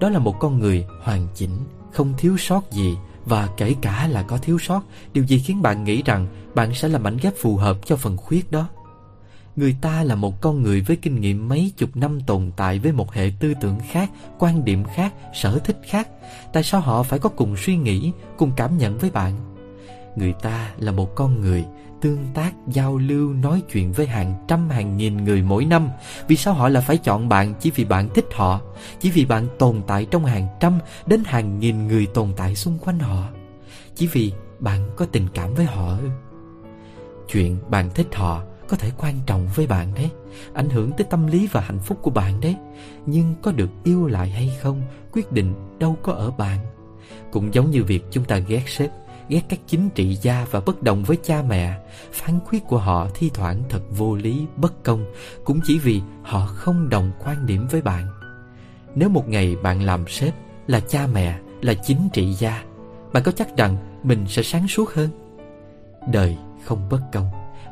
Đó 0.00 0.08
là 0.08 0.18
một 0.18 0.34
con 0.40 0.58
người 0.58 0.86
hoàn 1.02 1.26
chỉnh 1.34 1.56
Không 1.92 2.14
thiếu 2.18 2.36
sót 2.36 2.70
gì 2.70 2.96
và 3.24 3.48
kể 3.56 3.74
cả 3.80 4.08
là 4.08 4.22
có 4.22 4.38
thiếu 4.38 4.58
sót 4.58 4.82
Điều 5.12 5.24
gì 5.24 5.38
khiến 5.38 5.62
bạn 5.62 5.84
nghĩ 5.84 6.02
rằng 6.02 6.26
Bạn 6.54 6.74
sẽ 6.74 6.88
là 6.88 6.98
mảnh 6.98 7.16
ghép 7.22 7.34
phù 7.36 7.56
hợp 7.56 7.78
cho 7.84 7.96
phần 7.96 8.16
khuyết 8.16 8.50
đó 8.50 8.68
Người 9.56 9.76
ta 9.80 10.02
là 10.02 10.14
một 10.14 10.40
con 10.40 10.62
người 10.62 10.80
với 10.80 10.96
kinh 10.96 11.20
nghiệm 11.20 11.48
mấy 11.48 11.72
chục 11.76 11.96
năm 11.96 12.20
tồn 12.20 12.50
tại 12.56 12.78
với 12.78 12.92
một 12.92 13.12
hệ 13.12 13.30
tư 13.40 13.54
tưởng 13.60 13.78
khác, 13.90 14.10
quan 14.38 14.64
điểm 14.64 14.84
khác, 14.94 15.14
sở 15.34 15.58
thích 15.58 15.80
khác. 15.88 16.08
Tại 16.52 16.62
sao 16.62 16.80
họ 16.80 17.02
phải 17.02 17.18
có 17.18 17.28
cùng 17.28 17.56
suy 17.56 17.76
nghĩ, 17.76 18.12
cùng 18.36 18.52
cảm 18.56 18.78
nhận 18.78 18.98
với 18.98 19.10
bạn? 19.10 19.34
Người 20.16 20.34
ta 20.42 20.70
là 20.78 20.92
một 20.92 21.14
con 21.14 21.40
người 21.40 21.64
tương 22.02 22.26
tác, 22.34 22.52
giao 22.68 22.96
lưu, 22.96 23.32
nói 23.32 23.62
chuyện 23.72 23.92
với 23.92 24.06
hàng 24.06 24.44
trăm 24.48 24.70
hàng 24.70 24.96
nghìn 24.96 25.24
người 25.24 25.42
mỗi 25.42 25.64
năm. 25.64 25.88
Vì 26.28 26.36
sao 26.36 26.54
họ 26.54 26.68
lại 26.68 26.82
phải 26.86 26.98
chọn 26.98 27.28
bạn? 27.28 27.54
Chỉ 27.60 27.70
vì 27.70 27.84
bạn 27.84 28.08
thích 28.14 28.26
họ, 28.32 28.60
chỉ 29.00 29.10
vì 29.10 29.24
bạn 29.24 29.46
tồn 29.58 29.82
tại 29.86 30.06
trong 30.10 30.24
hàng 30.24 30.48
trăm 30.60 30.78
đến 31.06 31.22
hàng 31.26 31.58
nghìn 31.58 31.86
người 31.88 32.06
tồn 32.06 32.32
tại 32.36 32.56
xung 32.56 32.78
quanh 32.78 32.98
họ? 32.98 33.28
Chỉ 33.94 34.06
vì 34.06 34.32
bạn 34.58 34.90
có 34.96 35.06
tình 35.06 35.28
cảm 35.34 35.54
với 35.54 35.64
họ. 35.64 35.98
Chuyện 37.28 37.56
bạn 37.68 37.90
thích 37.94 38.08
họ 38.12 38.42
có 38.68 38.76
thể 38.76 38.90
quan 38.98 39.14
trọng 39.26 39.48
với 39.54 39.66
bạn 39.66 39.94
đấy 39.94 40.10
Ảnh 40.54 40.70
hưởng 40.70 40.92
tới 40.96 41.06
tâm 41.10 41.26
lý 41.26 41.48
và 41.52 41.60
hạnh 41.60 41.78
phúc 41.78 41.98
của 42.02 42.10
bạn 42.10 42.40
đấy. 42.40 42.56
Nhưng 43.06 43.34
có 43.42 43.52
được 43.52 43.70
yêu 43.84 44.06
lại 44.06 44.30
hay 44.30 44.52
không 44.60 44.82
Quyết 45.12 45.32
định 45.32 45.54
đâu 45.78 45.96
có 46.02 46.12
ở 46.12 46.30
bạn. 46.30 46.58
Cũng 47.32 47.54
giống 47.54 47.70
như 47.70 47.84
việc 47.84 48.04
chúng 48.10 48.24
ta 48.24 48.38
ghét 48.38 48.62
sếp. 48.66 48.90
Ghét 49.28 49.42
các 49.48 49.60
chính 49.66 49.90
trị 49.90 50.14
gia 50.22 50.46
và 50.50 50.60
bất 50.60 50.82
đồng 50.82 51.02
với 51.02 51.16
cha 51.22 51.42
mẹ. 51.48 51.78
Phán 52.12 52.38
quyết 52.50 52.64
của 52.68 52.78
họ 52.78 53.08
thi 53.14 53.30
thoảng 53.34 53.62
thật 53.68 53.82
vô 53.90 54.14
lý, 54.14 54.46
bất 54.56 54.84
công 54.84 55.04
Cũng 55.44 55.60
chỉ 55.64 55.78
vì 55.78 56.00
họ 56.22 56.46
không 56.46 56.88
đồng 56.88 57.12
quan 57.24 57.46
điểm 57.46 57.66
với 57.70 57.82
bạn. 57.82 58.06
Nếu 58.94 59.08
một 59.08 59.28
ngày 59.28 59.56
bạn 59.62 59.82
làm 59.82 60.08
sếp 60.08 60.34
là 60.66 60.80
cha 60.80 61.06
mẹ 61.14 61.38
là 61.60 61.74
chính 61.74 62.08
trị 62.12 62.32
gia 62.32 62.64
Bạn 63.12 63.22
có 63.22 63.32
chắc 63.32 63.56
rằng 63.56 63.76
mình 64.02 64.24
sẽ 64.28 64.42
sáng 64.42 64.68
suốt 64.68 64.90
hơn? 64.94 65.08
Đời 66.12 66.36
không 66.64 66.88
bất 66.90 67.00
công 67.12 67.26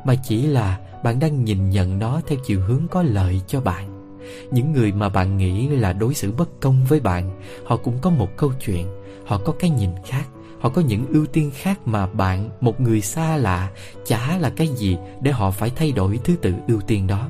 Mà 0.05 0.15
chỉ 0.23 0.47
là 0.47 0.79
bạn 1.03 1.19
đang 1.19 1.43
nhìn 1.43 1.69
nhận 1.69 1.99
nó 1.99 2.21
theo 2.27 2.39
chiều 2.45 2.61
hướng 2.61 2.87
có 2.91 3.03
lợi 3.03 3.41
cho 3.47 3.61
bạn. 3.61 4.17
Những 4.51 4.73
người 4.73 4.91
mà 4.91 5.09
bạn 5.09 5.37
nghĩ 5.37 5.67
là 5.67 5.93
đối 5.93 6.13
xử 6.13 6.31
bất 6.31 6.49
công 6.61 6.85
với 6.85 6.99
bạn 6.99 7.41
Họ 7.65 7.77
cũng 7.77 7.97
có 8.01 8.09
một 8.09 8.29
câu 8.37 8.51
chuyện 8.65 8.87
Họ 9.25 9.37
có 9.45 9.53
cái 9.59 9.69
nhìn 9.69 9.89
khác. 10.05 10.25
Họ 10.61 10.69
có 10.69 10.81
những 10.81 11.05
ưu 11.07 11.25
tiên 11.25 11.51
khác 11.53 11.79
mà 11.85 12.07
bạn, 12.07 12.49
một 12.61 12.81
người 12.81 13.01
xa 13.01 13.37
lạ, 13.37 13.69
chả 14.05 14.37
là 14.37 14.49
cái 14.49 14.67
gì 14.67 14.97
để 15.21 15.31
họ 15.31 15.51
phải 15.51 15.71
thay 15.75 15.91
đổi 15.91 16.19
thứ 16.23 16.35
tự 16.41 16.53
ưu 16.67 16.81
tiên 16.81 17.07
đó. 17.07 17.29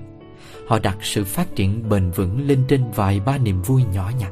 Họ 0.68 0.80
đặt 0.80 0.98
sự 1.02 1.24
phát 1.24 1.56
triển 1.56 1.90
bền 1.90 2.12
vững 2.12 2.48
lên 2.48 2.64
trên 2.68 2.84
vài 2.96 3.20
ba 3.20 3.38
niềm 3.38 3.62
vui 3.62 3.84
nhỏ 3.94 4.12
nhặt. 4.20 4.32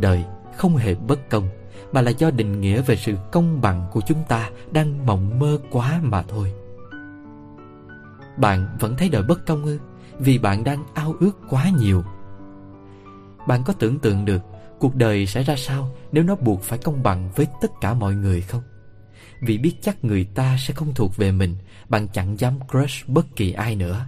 Đời 0.00 0.24
không 0.56 0.76
hề 0.76 0.94
bất 0.94 1.30
công, 1.30 1.48
mà 1.92 2.00
là 2.00 2.10
do 2.10 2.30
định 2.30 2.60
nghĩa 2.60 2.82
về 2.82 2.96
sự 2.96 3.14
công 3.32 3.60
bằng 3.60 3.86
của 3.92 4.00
chúng 4.06 4.22
ta 4.28 4.50
đang 4.70 5.06
mộng 5.06 5.38
mơ 5.38 5.58
quá 5.70 6.00
mà 6.02 6.22
thôi. 6.22 6.52
Bạn 8.36 8.76
vẫn 8.80 8.96
thấy 8.96 9.08
đời 9.08 9.22
bất 9.22 9.46
công 9.46 9.64
ư? 9.64 9.78
Vì 10.18 10.38
bạn 10.38 10.64
đang 10.64 10.84
ao 10.94 11.14
ước 11.20 11.32
quá 11.50 11.70
nhiều. 11.78 12.04
Bạn 13.48 13.62
có 13.66 13.72
tưởng 13.72 13.98
tượng 13.98 14.24
được 14.24 14.42
cuộc 14.82 14.96
đời 14.96 15.26
sẽ 15.26 15.42
ra 15.42 15.56
sao 15.56 15.94
nếu 16.12 16.24
nó 16.24 16.34
buộc 16.34 16.62
phải 16.62 16.78
công 16.78 17.02
bằng 17.02 17.30
với 17.36 17.46
tất 17.60 17.68
cả 17.80 17.94
mọi 17.94 18.14
người 18.14 18.40
không? 18.40 18.62
Vì 19.40 19.58
biết 19.58 19.74
chắc 19.82 20.04
người 20.04 20.24
ta 20.24 20.56
sẽ 20.60 20.74
không 20.74 20.94
thuộc 20.94 21.16
về 21.16 21.32
mình, 21.32 21.56
bạn 21.88 22.08
chẳng 22.12 22.40
dám 22.40 22.58
crush 22.70 23.08
bất 23.08 23.36
kỳ 23.36 23.52
ai 23.52 23.76
nữa. 23.76 24.06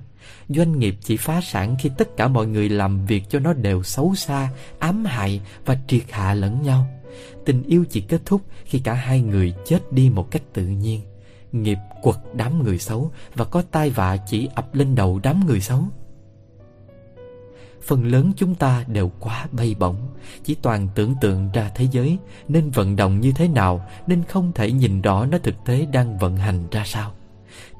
Doanh 0.48 0.78
nghiệp 0.78 0.96
chỉ 1.00 1.16
phá 1.16 1.40
sản 1.40 1.76
khi 1.78 1.90
tất 1.98 2.16
cả 2.16 2.28
mọi 2.28 2.46
người 2.46 2.68
làm 2.68 3.06
việc 3.06 3.22
cho 3.28 3.38
nó 3.38 3.52
đều 3.52 3.82
xấu 3.82 4.14
xa, 4.14 4.50
ám 4.78 5.04
hại 5.04 5.40
và 5.64 5.78
triệt 5.86 6.02
hạ 6.10 6.34
lẫn 6.34 6.62
nhau. 6.62 6.86
Tình 7.44 7.62
yêu 7.62 7.84
chỉ 7.90 8.00
kết 8.00 8.20
thúc 8.24 8.42
khi 8.64 8.78
cả 8.78 8.94
hai 8.94 9.20
người 9.20 9.54
chết 9.66 9.92
đi 9.92 10.10
một 10.10 10.30
cách 10.30 10.42
tự 10.52 10.66
nhiên. 10.66 11.00
Nghiệp 11.52 11.78
quật 12.02 12.16
đám 12.34 12.62
người 12.62 12.78
xấu 12.78 13.12
và 13.34 13.44
có 13.44 13.62
tai 13.70 13.90
vạ 13.90 14.16
chỉ 14.16 14.48
ập 14.54 14.74
lên 14.74 14.94
đầu 14.94 15.20
đám 15.22 15.46
người 15.46 15.60
xấu 15.60 15.84
phần 17.86 18.04
lớn 18.04 18.32
chúng 18.36 18.54
ta 18.54 18.84
đều 18.88 19.12
quá 19.20 19.46
bay 19.52 19.76
bổng. 19.78 19.96
Chỉ 20.44 20.54
toàn 20.54 20.88
tưởng 20.94 21.14
tượng 21.20 21.50
ra 21.52 21.70
thế 21.74 21.88
giới 21.90 22.18
nên 22.48 22.70
vận 22.70 22.96
động 22.96 23.20
như 23.20 23.32
thế 23.32 23.48
nào 23.48 23.86
nên 24.06 24.22
không 24.24 24.52
thể 24.54 24.72
nhìn 24.72 25.02
rõ 25.02 25.26
nó 25.26 25.38
thực 25.38 25.54
tế 25.64 25.86
đang 25.92 26.18
vận 26.18 26.36
hành 26.36 26.68
ra 26.70 26.82
sao. 26.86 27.12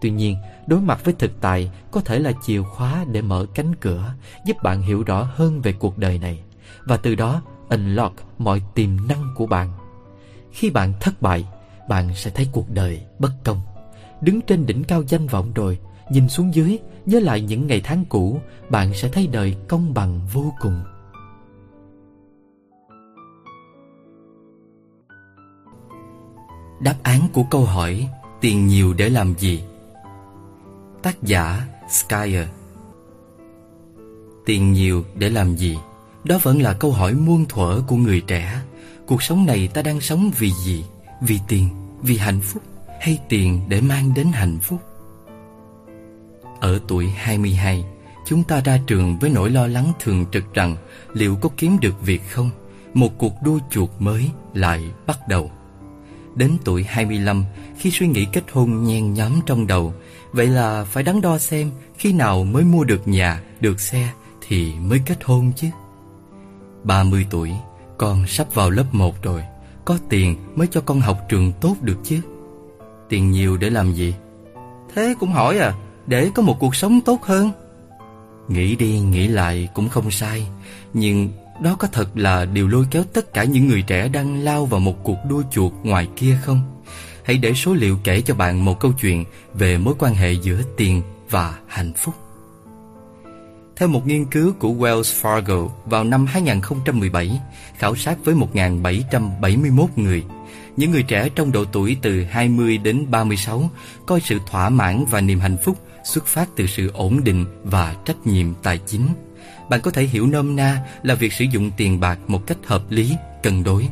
Tuy 0.01 0.11
nhiên, 0.11 0.37
đối 0.67 0.81
mặt 0.81 1.05
với 1.05 1.15
thực 1.19 1.41
tại, 1.41 1.71
có 1.91 2.01
thể 2.01 2.19
là 2.19 2.33
chìa 2.43 2.63
khóa 2.63 3.05
để 3.13 3.23
mở 3.23 3.47
cánh 3.55 3.75
cửa, 3.75 4.15
giúp 4.47 4.57
bạn 4.63 4.83
hiểu 4.83 5.03
rõ 5.03 5.29
hơn 5.35 5.61
về 5.61 5.73
cuộc 5.73 5.99
đời 5.99 6.19
này. 6.19 6.41
Và 6.85 6.97
từ 6.97 7.15
đó, 7.15 7.43
unlock 7.69 8.15
mọi 8.39 8.63
tiềm 8.75 9.09
năng 9.09 9.35
của 9.37 9.47
bạn. 9.47 9.73
Khi 10.53 10.71
bạn 10.71 10.93
thất 11.01 11.23
bại, 11.23 11.45
bạn 11.89 12.15
sẽ 12.15 12.31
thấy 12.31 12.49
cuộc 12.53 12.71
đời 12.71 13.03
bất 13.19 13.33
công. 13.45 13.61
Đứng 14.21 14.41
trên 14.41 14.67
đỉnh 14.67 14.85
cao 14.85 15.03
danh 15.09 15.27
vọng 15.27 15.53
rồi 15.55 15.79
nhìn 16.11 16.29
xuống 16.29 16.55
dưới, 16.55 16.79
nhớ 17.07 17.21
lại 17.21 17.41
những 17.41 17.67
ngày 17.67 17.81
tháng 17.85 18.05
cũ, 18.09 18.41
bạn 18.71 18.95
sẽ 18.95 19.09
thấy 19.09 19.27
đời 19.27 19.57
công 19.69 19.95
bằng 19.95 20.21
vô 20.33 20.53
cùng. 20.61 20.83
Đáp 26.81 26.97
án 27.03 27.21
của 27.33 27.45
câu 27.51 27.65
hỏi, 27.65 28.09
tiền 28.41 28.67
nhiều 28.67 28.95
để 28.95 29.09
làm 29.09 29.35
gì? 29.39 29.65
Tác 31.03 31.23
giả 31.23 31.69
skyer 31.89 32.49
tiền 34.45 34.73
nhiều 34.73 35.05
để 35.15 35.31
làm 35.31 35.57
gì? 35.57 35.79
Đó 36.25 36.39
vẫn 36.43 36.63
là 36.63 36.73
câu 36.73 36.93
hỏi 36.93 37.15
muôn 37.15 37.45
thuở 37.49 37.83
của 37.87 37.97
người 37.97 38.21
trẻ. 38.21 38.63
Cuộc 39.07 39.23
sống 39.23 39.47
này 39.47 39.69
ta 39.69 39.83
đang 39.83 40.01
sống 40.01 40.31
vì 40.39 40.51
gì? 40.51 40.85
Vì 41.21 41.39
tiền, 41.49 41.69
vì 42.03 42.17
hạnh 42.17 42.41
phúc 42.41 42.63
hay 43.01 43.19
tiền 43.29 43.61
để 43.69 43.81
mang 43.81 44.15
đến 44.15 44.27
hạnh 44.33 44.59
phúc? 44.63 44.81
Ở 46.65 46.79
tuổi 46.89 47.09
22, 47.09 47.85
chúng 48.27 48.45
ta 48.45 48.61
ra 48.65 48.81
trường 48.87 49.19
với 49.19 49.31
nỗi 49.31 49.51
lo 49.51 49.67
lắng 49.67 49.93
thường 50.01 50.27
trực 50.33 50.55
rằng 50.55 50.77
liệu 51.13 51.37
có 51.37 51.49
kiếm 51.57 51.81
được 51.81 52.03
việc 52.03 52.23
không? 52.31 52.51
Một 52.95 53.19
cuộc 53.19 53.33
đua 53.43 53.59
chuột 53.71 53.91
mới 53.99 54.31
lại 54.55 54.85
bắt 55.07 55.19
đầu. 55.29 55.51
Đến 56.35 56.57
tuổi 56.65 56.85
25, 56.85 57.45
khi 57.79 57.91
suy 57.91 58.09
nghĩ 58.09 58.27
kết 58.33 58.43
hôn 58.53 58.85
nhen 58.85 59.15
nhóm 59.15 59.33
trong 59.47 59.67
đầu, 59.67 59.95
vậy 60.33 60.47
là 60.47 60.85
phải 60.85 61.03
đắn 61.03 61.21
đo 61.21 61.39
xem 61.39 61.71
khi 61.99 62.13
nào 62.13 62.45
mới 62.45 62.65
mua 62.65 62.85
được 62.85 63.09
nhà, 63.09 63.41
được 63.61 63.81
xe 63.81 64.09
thì 64.49 64.75
mới 64.75 65.01
kết 65.07 65.25
hôn 65.25 65.53
chứ. 65.57 65.69
30 66.83 67.27
tuổi, 67.31 67.53
con 67.99 68.27
sắp 68.27 68.55
vào 68.55 68.71
lớp 68.71 68.87
1 68.93 69.23
rồi, 69.23 69.43
có 69.85 69.99
tiền 70.09 70.37
mới 70.55 70.67
cho 70.71 70.81
con 70.81 71.01
học 71.01 71.19
trường 71.29 71.53
tốt 71.61 71.77
được 71.81 71.99
chứ. 72.05 72.21
Tiền 73.09 73.31
nhiều 73.31 73.57
để 73.57 73.71
làm 73.71 73.93
gì? 73.93 74.15
Thế 74.95 75.15
cũng 75.21 75.33
hỏi 75.33 75.59
à, 75.59 75.75
để 76.07 76.31
có 76.35 76.43
một 76.43 76.57
cuộc 76.61 76.77
sống 76.77 77.01
tốt 77.01 77.23
hơn. 77.23 77.51
Nghĩ 78.49 78.77
đi 78.77 79.01
nghĩ 79.01 79.29
lại 79.29 79.69
cũng 79.75 79.89
không 79.89 80.11
sai 80.11 80.47
nhưng 80.95 81.29
đó 81.61 81.77
có 81.79 81.89
thật 81.93 82.09
là 82.15 82.45
điều 82.45 82.69
lôi 82.69 82.87
kéo 82.91 83.05
tất 83.13 83.35
cả 83.35 83.45
những 83.45 83.69
người 83.69 83.83
trẻ 83.83 84.09
đang 84.09 84.45
lao 84.45 84.67
vào 84.67 84.81
một 84.81 85.05
cuộc 85.05 85.19
đua 85.29 85.43
chuột 85.51 85.73
ngoài 85.83 86.09
kia 86.17 86.39
không? 86.43 86.61
Hãy 87.25 87.39
để 87.39 87.55
số 87.55 87.75
liệu 87.75 87.99
kể 88.05 88.21
cho 88.21 88.35
bạn 88.35 88.65
một 88.65 88.81
câu 88.81 88.93
chuyện 89.01 89.25
về 89.55 89.79
mối 89.79 89.95
quan 89.99 90.15
hệ 90.15 90.33
giữa 90.33 90.63
tiền 90.77 91.03
và 91.31 91.59
hạnh 91.67 91.93
phúc. 91.97 92.15
Theo 93.77 93.89
một 93.89 94.07
nghiên 94.07 94.25
cứu 94.25 94.53
của 94.59 94.69
Wells 94.69 95.23
Fargo 95.23 95.69
vào 95.85 96.05
năm 96.05 96.27
2017, 96.27 97.41
khảo 97.79 97.97
sát 97.97 98.19
với 98.25 98.35
1.771 98.35 99.87
người, 99.97 100.25
những 100.77 100.91
người 100.91 101.03
trẻ 101.03 101.29
trong 101.29 101.53
độ 101.53 101.65
tuổi 101.65 101.97
từ 102.03 102.25
20 102.25 102.79
đến 102.79 103.11
36 103.11 103.71
coi 104.07 104.21
sự 104.21 104.39
thỏa 104.47 104.69
mãn 104.69 105.05
và 105.11 105.21
niềm 105.21 105.41
hạnh 105.41 105.57
phúc 105.65 105.79
xuất 106.05 106.27
phát 106.27 106.49
từ 106.57 106.67
sự 106.67 106.91
ổn 106.93 107.25
định 107.25 107.47
và 107.65 107.97
trách 108.05 108.27
nhiệm 108.27 108.55
tài 108.63 108.79
chính. 108.87 109.09
Bạn 109.71 109.81
có 109.81 109.91
thể 109.91 110.03
hiểu 110.03 110.27
nôm 110.27 110.57
na 110.57 110.87
là 111.03 111.15
việc 111.15 111.33
sử 111.33 111.45
dụng 111.45 111.71
tiền 111.77 112.01
bạc 112.01 112.19
một 112.27 112.47
cách 112.47 112.59
hợp 112.65 112.91
lý, 112.91 113.17
cân 113.43 113.65
đối. 113.65 113.89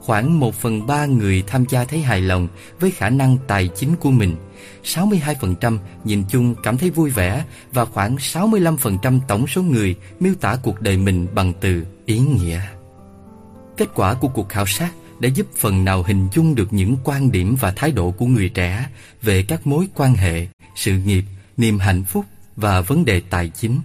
Khoảng 0.00 0.40
1 0.40 0.54
phần 0.54 0.86
3 0.86 1.06
người 1.06 1.44
tham 1.46 1.64
gia 1.68 1.84
thấy 1.84 2.00
hài 2.00 2.20
lòng 2.20 2.48
với 2.80 2.90
khả 2.90 3.10
năng 3.10 3.38
tài 3.46 3.68
chính 3.68 3.96
của 3.96 4.10
mình. 4.10 4.36
62% 4.84 5.78
nhìn 6.04 6.24
chung 6.28 6.54
cảm 6.62 6.78
thấy 6.78 6.90
vui 6.90 7.10
vẻ 7.10 7.44
và 7.72 7.84
khoảng 7.84 8.16
65% 8.16 9.20
tổng 9.28 9.46
số 9.46 9.62
người 9.62 9.96
miêu 10.20 10.34
tả 10.40 10.56
cuộc 10.62 10.80
đời 10.80 10.96
mình 10.96 11.26
bằng 11.34 11.52
từ 11.60 11.86
ý 12.06 12.18
nghĩa. 12.18 12.60
Kết 13.76 13.88
quả 13.94 14.14
của 14.14 14.28
cuộc 14.28 14.48
khảo 14.48 14.66
sát 14.66 14.90
đã 15.22 15.28
giúp 15.28 15.46
phần 15.56 15.84
nào 15.84 16.02
hình 16.02 16.28
dung 16.32 16.54
được 16.54 16.72
những 16.72 16.96
quan 17.04 17.32
điểm 17.32 17.56
và 17.60 17.70
thái 17.70 17.92
độ 17.92 18.10
của 18.10 18.26
người 18.26 18.48
trẻ 18.48 18.86
về 19.22 19.42
các 19.42 19.66
mối 19.66 19.86
quan 19.94 20.14
hệ, 20.14 20.46
sự 20.76 20.98
nghiệp, 20.98 21.24
niềm 21.56 21.78
hạnh 21.78 22.04
phúc 22.04 22.24
và 22.56 22.80
vấn 22.80 23.04
đề 23.04 23.20
tài 23.30 23.48
chính. 23.48 23.80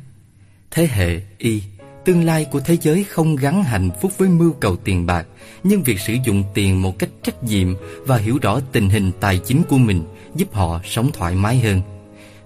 Thế 0.72 0.88
hệ 0.92 1.22
Y, 1.38 1.62
tương 2.06 2.26
lai 2.26 2.46
của 2.52 2.60
thế 2.60 2.78
giới 2.82 3.04
không 3.04 3.36
gắn 3.36 3.64
hạnh 3.64 3.90
phúc 4.02 4.12
với 4.18 4.30
mưu 4.30 4.52
cầu 4.52 4.76
tiền 4.76 5.06
bạc, 5.06 5.28
nhưng 5.64 5.84
việc 5.84 6.00
sử 6.00 6.14
dụng 6.26 6.44
tiền 6.54 6.82
một 6.82 7.00
cách 7.00 7.10
trách 7.24 7.44
nhiệm 7.44 7.76
và 8.06 8.18
hiểu 8.18 8.38
rõ 8.42 8.60
tình 8.72 8.90
hình 8.90 9.12
tài 9.20 9.40
chính 9.46 9.64
của 9.64 9.78
mình 9.78 10.04
giúp 10.36 10.54
họ 10.54 10.82
sống 10.86 11.12
thoải 11.12 11.36
mái 11.36 11.60
hơn. 11.60 11.82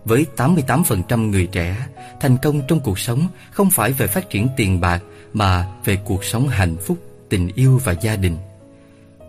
Với 0.06 0.26
88% 0.38 1.30
người 1.30 1.48
trẻ, 1.48 1.78
thành 2.22 2.38
công 2.44 2.62
trong 2.68 2.80
cuộc 2.80 3.00
sống 3.00 3.28
không 3.52 3.70
phải 3.70 3.92
về 3.92 4.08
phát 4.08 4.30
triển 4.30 4.48
tiền 4.58 4.82
bạc 4.82 5.04
mà 5.34 5.68
về 5.86 5.98
cuộc 6.06 6.24
sống 6.24 6.48
hạnh 6.48 6.78
phúc, 6.78 6.98
tình 7.30 7.52
yêu 7.56 7.82
và 7.84 7.96
gia 8.02 8.16
đình. 8.16 8.38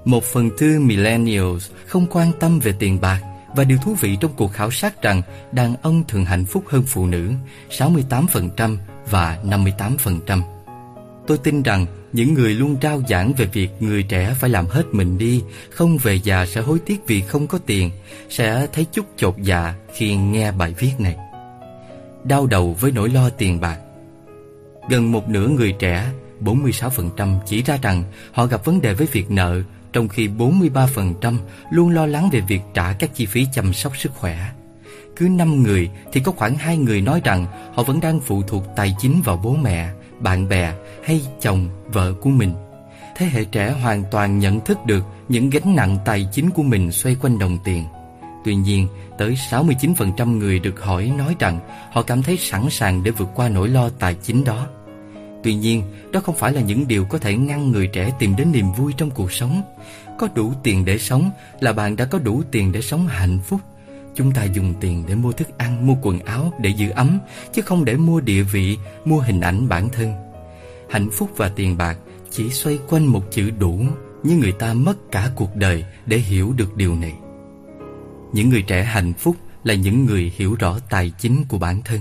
Một 0.05 0.25
phần 0.25 0.51
tư 0.59 0.79
millennials 0.81 1.71
không 1.87 2.07
quan 2.11 2.33
tâm 2.41 2.61
về 2.61 2.75
tiền 2.79 3.01
bạc 3.01 3.21
và 3.57 3.65
điều 3.65 3.79
thú 3.79 3.95
vị 4.01 4.17
trong 4.21 4.33
cuộc 4.37 4.53
khảo 4.53 4.71
sát 4.71 5.03
rằng 5.03 5.23
đàn 5.53 5.75
ông 5.83 6.05
thường 6.09 6.25
hạnh 6.25 6.45
phúc 6.45 6.65
hơn 6.69 6.83
phụ 6.87 7.07
nữ 7.07 7.33
68% 7.71 8.77
và 9.11 9.39
58%. 9.45 10.43
Tôi 11.27 11.39
tin 11.39 11.63
rằng 11.63 11.87
những 12.13 12.35
người 12.35 12.55
luôn 12.55 12.77
trao 12.77 13.03
giảng 13.09 13.33
về 13.37 13.47
việc 13.53 13.71
người 13.81 14.03
trẻ 14.03 14.35
phải 14.41 14.51
làm 14.51 14.67
hết 14.67 14.85
mình 14.93 15.19
đi, 15.19 15.43
không 15.71 15.97
về 15.97 16.15
già 16.15 16.47
sẽ 16.47 16.61
hối 16.61 16.79
tiếc 16.79 17.07
vì 17.07 17.21
không 17.21 17.47
có 17.47 17.59
tiền, 17.67 17.91
sẽ 18.29 18.67
thấy 18.73 18.87
chút 18.93 19.07
chột 19.17 19.35
dạ 19.43 19.75
khi 19.95 20.17
nghe 20.17 20.53
bài 20.53 20.75
viết 20.79 20.93
này. 20.99 21.17
Đau 22.25 22.47
đầu 22.47 22.77
với 22.81 22.93
nỗi 22.93 23.09
lo 23.09 23.29
tiền 23.31 23.61
bạc 23.61 23.79
Gần 24.89 25.13
một 25.13 25.29
nửa 25.29 25.49
người 25.49 25.73
trẻ, 25.79 26.11
46% 26.41 27.39
chỉ 27.47 27.63
ra 27.63 27.79
rằng 27.83 28.05
họ 28.33 28.47
gặp 28.47 28.65
vấn 28.65 28.81
đề 28.81 28.95
với 28.95 29.07
việc 29.13 29.31
nợ 29.31 29.63
trong 29.93 30.09
khi 30.09 30.29
43% 30.29 31.37
luôn 31.71 31.91
lo 31.91 32.07
lắng 32.07 32.29
về 32.33 32.41
việc 32.41 32.61
trả 32.75 32.93
các 32.93 33.15
chi 33.15 33.27
phí 33.27 33.47
chăm 33.53 33.73
sóc 33.73 33.97
sức 33.97 34.13
khỏe. 34.15 34.53
Cứ 35.17 35.29
5 35.29 35.63
người 35.63 35.91
thì 36.13 36.21
có 36.21 36.33
khoảng 36.33 36.55
2 36.55 36.77
người 36.77 37.01
nói 37.01 37.21
rằng 37.25 37.47
họ 37.75 37.83
vẫn 37.83 38.01
đang 38.01 38.21
phụ 38.21 38.43
thuộc 38.43 38.65
tài 38.77 38.95
chính 38.99 39.23
vào 39.25 39.41
bố 39.45 39.57
mẹ, 39.57 39.91
bạn 40.21 40.49
bè 40.49 40.73
hay 41.05 41.21
chồng, 41.41 41.69
vợ 41.87 42.13
của 42.21 42.31
mình. 42.31 42.55
Thế 43.17 43.27
hệ 43.27 43.45
trẻ 43.45 43.71
hoàn 43.71 44.05
toàn 44.11 44.39
nhận 44.39 44.61
thức 44.61 44.79
được 44.87 45.05
những 45.29 45.51
gánh 45.51 45.77
nặng 45.77 45.99
tài 46.05 46.29
chính 46.33 46.51
của 46.51 46.63
mình 46.63 46.93
xoay 46.93 47.17
quanh 47.23 47.39
đồng 47.39 47.59
tiền. 47.65 47.85
Tuy 48.45 48.55
nhiên, 48.55 48.89
tới 49.19 49.37
69% 49.51 50.39
người 50.39 50.59
được 50.59 50.81
hỏi 50.81 51.13
nói 51.19 51.37
rằng 51.39 51.61
họ 51.93 52.03
cảm 52.03 52.23
thấy 52.23 52.37
sẵn 52.37 52.71
sàng 52.71 53.03
để 53.03 53.11
vượt 53.11 53.29
qua 53.35 53.49
nỗi 53.49 53.69
lo 53.69 53.89
tài 53.99 54.15
chính 54.15 54.45
đó. 54.45 54.67
Tuy 55.43 55.55
nhiên, 55.55 55.83
đó 56.13 56.21
không 56.21 56.37
phải 56.37 56.53
là 56.53 56.61
những 56.61 56.89
điều 56.89 57.05
có 57.05 57.19
thể 57.19 57.37
ngăn 57.37 57.71
người 57.71 57.87
trẻ 57.87 58.13
tìm 58.19 58.37
đến 58.37 58.53
niềm 58.53 58.73
vui 58.73 58.93
trong 58.97 59.11
cuộc 59.11 59.33
sống. 59.33 59.63
Có 60.19 60.29
đủ 60.35 60.53
tiền 60.63 60.85
để 60.85 60.99
sống 60.99 61.31
là 61.61 61.73
bạn 61.73 61.97
đã 61.97 62.05
có 62.05 62.19
đủ 62.19 62.43
tiền 62.51 62.73
để 62.73 62.81
sống 62.81 63.07
hạnh 63.07 63.39
phúc. 63.39 63.61
Chúng 64.15 64.33
ta 64.33 64.45
dùng 64.45 64.75
tiền 64.81 65.05
để 65.09 65.15
mua 65.15 65.33
thức 65.33 65.59
ăn, 65.59 65.87
mua 65.87 65.95
quần 66.03 66.19
áo 66.19 66.53
để 66.61 66.71
giữ 66.71 66.91
ấm, 66.91 67.19
chứ 67.53 67.63
không 67.63 67.85
để 67.85 67.97
mua 67.97 68.21
địa 68.21 68.43
vị, 68.43 68.79
mua 69.05 69.19
hình 69.19 69.41
ảnh 69.41 69.69
bản 69.69 69.89
thân. 69.89 70.13
Hạnh 70.91 71.11
phúc 71.11 71.31
và 71.37 71.49
tiền 71.49 71.77
bạc 71.77 71.99
chỉ 72.31 72.51
xoay 72.51 72.79
quanh 72.89 73.07
một 73.07 73.23
chữ 73.31 73.51
đủ, 73.51 73.81
nhưng 74.23 74.41
người 74.41 74.53
ta 74.53 74.75
mất 74.75 75.11
cả 75.11 75.31
cuộc 75.37 75.57
đời 75.57 75.85
để 76.07 76.19
hiểu 76.19 76.53
được 76.57 76.77
điều 76.77 76.97
này. 76.97 77.13
Những 78.33 78.49
người 78.49 78.63
trẻ 78.63 78.83
hạnh 78.83 79.13
phúc 79.13 79.37
là 79.65 79.75
những 79.75 80.07
người 80.07 80.33
hiểu 80.37 80.55
rõ 80.55 80.79
tài 80.91 81.13
chính 81.19 81.45
của 81.45 81.59
bản 81.59 81.83
thân. 81.85 82.01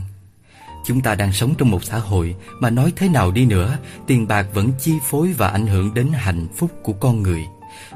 Chúng 0.86 1.02
ta 1.02 1.16
đang 1.16 1.34
sống 1.34 1.54
trong 1.58 1.72
một 1.72 1.84
xã 1.84 1.98
hội 1.98 2.36
mà 2.60 2.70
nói 2.70 2.94
thế 2.96 3.10
nào 3.10 3.32
đi 3.32 3.46
nữa, 3.46 3.78
tiền 4.08 4.28
bạc 4.28 4.48
vẫn 4.54 4.72
chi 4.80 4.94
phối 5.04 5.34
và 5.38 5.48
ảnh 5.48 5.68
hưởng 5.68 5.94
đến 5.94 6.08
hạnh 6.14 6.48
phúc 6.56 6.72
của 6.84 6.94
con 6.94 7.24
người, 7.24 7.46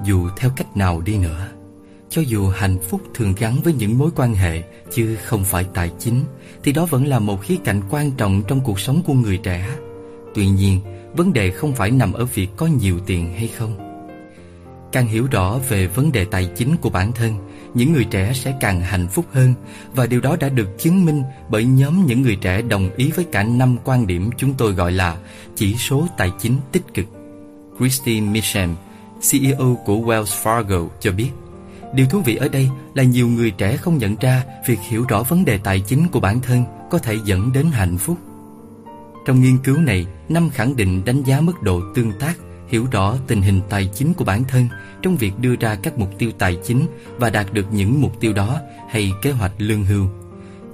dù 0.03 0.29
theo 0.37 0.51
cách 0.55 0.77
nào 0.77 1.01
đi 1.01 1.17
nữa. 1.17 1.47
Cho 2.09 2.21
dù 2.21 2.47
hạnh 2.47 2.77
phúc 2.89 3.01
thường 3.13 3.33
gắn 3.37 3.61
với 3.63 3.73
những 3.73 3.97
mối 3.97 4.11
quan 4.15 4.33
hệ 4.33 4.63
chứ 4.93 5.17
không 5.23 5.43
phải 5.43 5.65
tài 5.73 5.91
chính, 5.99 6.23
thì 6.63 6.71
đó 6.71 6.85
vẫn 6.85 7.07
là 7.07 7.19
một 7.19 7.41
khía 7.41 7.57
cạnh 7.63 7.81
quan 7.89 8.11
trọng 8.11 8.43
trong 8.47 8.61
cuộc 8.61 8.79
sống 8.79 9.01
của 9.05 9.13
người 9.13 9.37
trẻ. 9.37 9.69
Tuy 10.35 10.47
nhiên, 10.47 10.81
vấn 11.13 11.33
đề 11.33 11.51
không 11.51 11.75
phải 11.75 11.91
nằm 11.91 12.13
ở 12.13 12.25
việc 12.25 12.49
có 12.57 12.65
nhiều 12.65 12.99
tiền 13.05 13.33
hay 13.33 13.47
không. 13.47 13.94
Càng 14.95 15.07
hiểu 15.07 15.27
rõ 15.31 15.59
về 15.69 15.87
vấn 15.87 16.11
đề 16.11 16.25
tài 16.25 16.49
chính 16.55 16.77
của 16.77 16.89
bản 16.89 17.11
thân, 17.11 17.33
những 17.73 17.93
người 17.93 18.03
trẻ 18.03 18.31
sẽ 18.33 18.53
càng 18.59 18.81
hạnh 18.81 19.07
phúc 19.07 19.25
hơn 19.31 19.53
và 19.93 20.05
điều 20.05 20.21
đó 20.21 20.35
đã 20.39 20.49
được 20.49 20.79
chứng 20.79 21.05
minh 21.05 21.23
bởi 21.49 21.65
nhóm 21.65 22.05
những 22.05 22.21
người 22.21 22.35
trẻ 22.35 22.61
đồng 22.61 22.89
ý 22.95 23.11
với 23.11 23.25
cả 23.31 23.43
năm 23.43 23.77
quan 23.83 24.07
điểm 24.07 24.29
chúng 24.37 24.53
tôi 24.53 24.71
gọi 24.73 24.91
là 24.91 25.17
chỉ 25.55 25.75
số 25.75 26.07
tài 26.17 26.31
chính 26.39 26.57
tích 26.71 26.93
cực. 26.93 27.05
Christine 27.79 28.31
Michem, 28.31 28.75
CEO 29.31 29.77
của 29.85 29.95
Wells 29.95 30.43
Fargo 30.43 30.87
cho 30.99 31.11
biết, 31.11 31.29
điều 31.93 32.05
thú 32.05 32.19
vị 32.19 32.35
ở 32.35 32.47
đây 32.47 32.69
là 32.93 33.03
nhiều 33.03 33.27
người 33.27 33.51
trẻ 33.51 33.77
không 33.77 33.97
nhận 33.97 34.15
ra 34.15 34.43
việc 34.67 34.79
hiểu 34.89 35.05
rõ 35.09 35.23
vấn 35.23 35.45
đề 35.45 35.57
tài 35.57 35.79
chính 35.79 36.07
của 36.07 36.19
bản 36.19 36.41
thân 36.41 36.63
có 36.89 36.97
thể 36.97 37.17
dẫn 37.25 37.53
đến 37.53 37.65
hạnh 37.65 37.97
phúc. 37.97 38.17
Trong 39.25 39.41
nghiên 39.41 39.57
cứu 39.57 39.77
này, 39.77 40.05
năm 40.29 40.49
khẳng 40.49 40.75
định 40.75 41.05
đánh 41.05 41.23
giá 41.23 41.41
mức 41.41 41.61
độ 41.61 41.81
tương 41.95 42.11
tác 42.19 42.35
hiểu 42.67 42.87
rõ 42.91 43.17
tình 43.27 43.41
hình 43.41 43.61
tài 43.69 43.89
chính 43.93 44.13
của 44.13 44.25
bản 44.25 44.43
thân 44.43 44.67
trong 45.01 45.17
việc 45.17 45.39
đưa 45.39 45.55
ra 45.55 45.75
các 45.75 45.97
mục 45.97 46.09
tiêu 46.17 46.31
tài 46.37 46.57
chính 46.63 46.87
và 47.17 47.29
đạt 47.29 47.53
được 47.53 47.65
những 47.71 48.01
mục 48.01 48.19
tiêu 48.19 48.33
đó 48.33 48.59
hay 48.89 49.11
kế 49.21 49.31
hoạch 49.31 49.51
lương 49.57 49.85
hưu. 49.85 50.07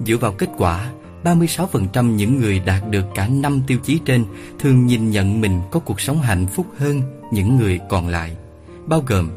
Dựa 0.06 0.16
vào 0.16 0.32
kết 0.32 0.48
quả, 0.56 0.92
36% 1.24 2.14
những 2.14 2.40
người 2.40 2.60
đạt 2.60 2.90
được 2.90 3.04
cả 3.14 3.28
5 3.28 3.62
tiêu 3.66 3.78
chí 3.84 4.00
trên 4.04 4.24
thường 4.58 4.86
nhìn 4.86 5.10
nhận 5.10 5.40
mình 5.40 5.60
có 5.70 5.80
cuộc 5.80 6.00
sống 6.00 6.20
hạnh 6.20 6.46
phúc 6.46 6.66
hơn 6.76 7.02
những 7.32 7.56
người 7.56 7.80
còn 7.88 8.08
lại, 8.08 8.36
bao 8.86 9.02
gồm 9.06 9.30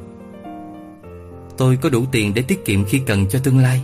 Tôi 1.57 1.77
có 1.81 1.89
đủ 1.89 2.05
tiền 2.11 2.33
để 2.33 2.41
tiết 2.41 2.65
kiệm 2.65 2.85
khi 2.85 3.01
cần 3.05 3.25
cho 3.29 3.39
tương 3.39 3.59
lai. 3.59 3.81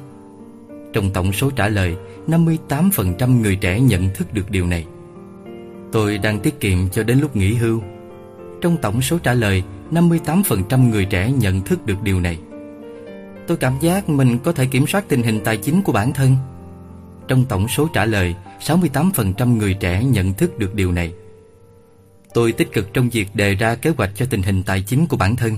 Trong 0.93 1.09
tổng 1.09 1.33
số 1.33 1.51
trả 1.51 1.67
lời, 1.67 1.95
58% 2.27 3.41
người 3.41 3.55
trẻ 3.55 3.79
nhận 3.79 4.09
thức 4.15 4.33
được 4.33 4.51
điều 4.51 4.67
này. 4.67 4.85
Tôi 5.91 6.17
đang 6.17 6.39
tiết 6.39 6.59
kiệm 6.59 6.89
cho 6.89 7.03
đến 7.03 7.19
lúc 7.19 7.35
nghỉ 7.35 7.53
hưu 7.53 7.81
trong 8.61 8.77
tổng 8.77 9.01
số 9.01 9.19
trả 9.19 9.33
lời, 9.33 9.63
58% 9.91 10.89
người 10.89 11.05
trẻ 11.05 11.31
nhận 11.31 11.61
thức 11.61 11.85
được 11.85 12.03
điều 12.03 12.19
này. 12.19 12.39
Tôi 13.47 13.57
cảm 13.57 13.79
giác 13.81 14.09
mình 14.09 14.39
có 14.39 14.51
thể 14.51 14.65
kiểm 14.65 14.87
soát 14.87 15.05
tình 15.07 15.23
hình 15.23 15.39
tài 15.43 15.57
chính 15.57 15.81
của 15.81 15.91
bản 15.91 16.13
thân. 16.13 16.35
Trong 17.27 17.45
tổng 17.45 17.67
số 17.67 17.87
trả 17.93 18.05
lời, 18.05 18.35
68% 18.59 19.57
người 19.57 19.73
trẻ 19.73 20.03
nhận 20.03 20.33
thức 20.33 20.59
được 20.59 20.75
điều 20.75 20.91
này. 20.91 21.13
Tôi 22.33 22.51
tích 22.51 22.73
cực 22.73 22.93
trong 22.93 23.09
việc 23.09 23.35
đề 23.35 23.55
ra 23.55 23.75
kế 23.75 23.89
hoạch 23.97 24.11
cho 24.15 24.25
tình 24.29 24.41
hình 24.41 24.63
tài 24.63 24.81
chính 24.81 25.07
của 25.07 25.17
bản 25.17 25.35
thân. 25.35 25.57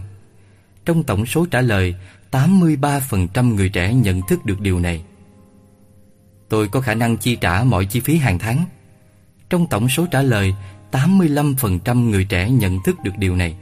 Trong 0.86 1.04
tổng 1.04 1.26
số 1.26 1.46
trả 1.52 1.62
lời, 1.62 1.96
83% 2.32 3.56
người 3.56 3.70
trẻ 3.70 3.94
nhận 3.94 4.22
thức 4.28 4.46
được 4.46 4.62
điều 4.62 4.80
này. 4.80 5.04
Tôi 6.50 6.68
có 6.68 6.82
khả 6.82 6.94
năng 6.94 7.18
chi 7.18 7.36
trả 7.36 7.64
mọi 7.64 7.86
chi 7.86 8.00
phí 8.00 8.18
hàng 8.18 8.40
tháng. 8.40 8.66
Trong 9.50 9.68
tổng 9.68 9.90
số 9.90 10.06
trả 10.12 10.22
lời, 10.22 10.54
85% 10.94 12.10
người 12.10 12.24
trẻ 12.24 12.50
nhận 12.50 12.80
thức 12.84 12.96
được 13.04 13.18
điều 13.18 13.36
này. 13.36 13.56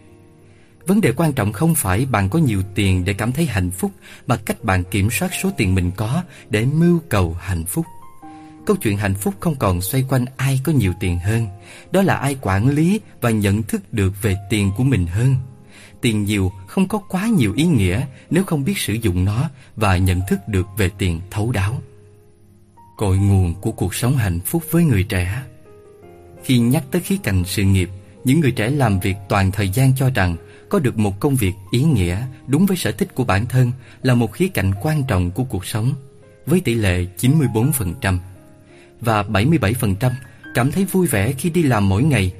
Vấn 0.87 1.01
đề 1.01 1.11
quan 1.15 1.33
trọng 1.33 1.53
không 1.53 1.75
phải 1.75 2.05
bạn 2.05 2.29
có 2.29 2.39
nhiều 2.39 2.61
tiền 2.75 3.05
để 3.05 3.13
cảm 3.13 3.31
thấy 3.31 3.45
hạnh 3.45 3.71
phúc 3.71 3.91
mà 4.27 4.35
cách 4.35 4.63
bạn 4.63 4.83
kiểm 4.91 5.09
soát 5.11 5.31
số 5.43 5.51
tiền 5.57 5.75
mình 5.75 5.91
có 5.95 6.23
để 6.49 6.65
mưu 6.65 6.99
cầu 7.09 7.37
hạnh 7.39 7.65
phúc. 7.65 7.85
Câu 8.65 8.75
chuyện 8.75 8.97
hạnh 8.97 9.15
phúc 9.15 9.33
không 9.39 9.55
còn 9.55 9.81
xoay 9.81 10.05
quanh 10.09 10.25
ai 10.37 10.59
có 10.63 10.71
nhiều 10.71 10.93
tiền 10.99 11.19
hơn, 11.19 11.47
đó 11.91 12.01
là 12.01 12.15
ai 12.15 12.37
quản 12.41 12.69
lý 12.69 12.99
và 13.21 13.29
nhận 13.29 13.63
thức 13.63 13.93
được 13.93 14.21
về 14.21 14.37
tiền 14.49 14.71
của 14.77 14.83
mình 14.83 15.07
hơn. 15.07 15.35
Tiền 16.01 16.23
nhiều 16.23 16.51
không 16.67 16.87
có 16.87 16.97
quá 16.97 17.27
nhiều 17.27 17.53
ý 17.55 17.65
nghĩa 17.65 18.05
nếu 18.29 18.43
không 18.43 18.63
biết 18.63 18.77
sử 18.77 18.93
dụng 18.93 19.25
nó 19.25 19.49
và 19.75 19.97
nhận 19.97 20.21
thức 20.29 20.39
được 20.47 20.67
về 20.77 20.89
tiền 20.97 21.21
thấu 21.31 21.51
đáo. 21.51 21.81
Cội 22.97 23.17
nguồn 23.17 23.53
của 23.53 23.71
cuộc 23.71 23.95
sống 23.95 24.17
hạnh 24.17 24.39
phúc 24.39 24.63
với 24.71 24.83
người 24.83 25.03
trẻ 25.03 25.43
khi 26.43 26.59
nhắc 26.59 26.83
tới 26.91 27.01
khía 27.01 27.17
cạnh 27.23 27.43
sự 27.45 27.63
nghiệp, 27.63 27.89
những 28.23 28.39
người 28.39 28.51
trẻ 28.51 28.69
làm 28.69 28.99
việc 28.99 29.15
toàn 29.29 29.51
thời 29.51 29.69
gian 29.69 29.93
cho 29.95 30.09
rằng 30.09 30.35
có 30.69 30.79
được 30.79 30.97
một 30.97 31.19
công 31.19 31.35
việc 31.35 31.53
ý 31.71 31.83
nghĩa 31.83 32.17
đúng 32.47 32.65
với 32.65 32.77
sở 32.77 32.91
thích 32.91 33.15
của 33.15 33.23
bản 33.23 33.45
thân 33.45 33.71
là 34.03 34.15
một 34.15 34.33
khía 34.33 34.47
cạnh 34.47 34.71
quan 34.81 35.03
trọng 35.03 35.31
của 35.31 35.43
cuộc 35.43 35.65
sống, 35.65 35.93
với 36.45 36.59
tỷ 36.59 36.73
lệ 36.73 37.05
94%. 37.19 38.17
Và 39.01 39.23
77% 39.23 40.11
cảm 40.55 40.71
thấy 40.71 40.85
vui 40.85 41.07
vẻ 41.07 41.31
khi 41.31 41.49
đi 41.49 41.63
làm 41.63 41.89
mỗi 41.89 42.03
ngày, 42.03 42.31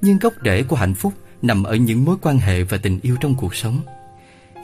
nhưng 0.00 0.18
gốc 0.18 0.32
rễ 0.44 0.62
của 0.62 0.76
hạnh 0.76 0.94
phúc 0.94 1.12
nằm 1.42 1.62
ở 1.62 1.76
những 1.76 2.04
mối 2.04 2.16
quan 2.22 2.38
hệ 2.38 2.62
và 2.62 2.76
tình 2.76 3.00
yêu 3.02 3.16
trong 3.20 3.34
cuộc 3.34 3.54
sống. 3.54 3.80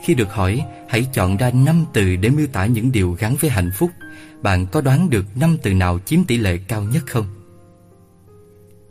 Khi 0.04 0.14
được 0.14 0.32
hỏi, 0.32 0.64
hãy 0.88 1.06
chọn 1.12 1.36
ra 1.36 1.50
5 1.50 1.84
từ 1.92 2.16
để 2.16 2.28
miêu 2.28 2.46
tả 2.46 2.66
những 2.66 2.92
điều 2.92 3.16
gắn 3.18 3.36
với 3.40 3.50
hạnh 3.50 3.70
phúc. 3.74 3.90
Bạn 4.42 4.66
có 4.66 4.80
đoán 4.80 5.10
được 5.10 5.24
5 5.36 5.56
từ 5.62 5.74
nào 5.74 5.98
chiếm 6.06 6.24
tỷ 6.24 6.36
lệ 6.36 6.58
cao 6.68 6.82
nhất 6.82 7.02
không? 7.06 7.43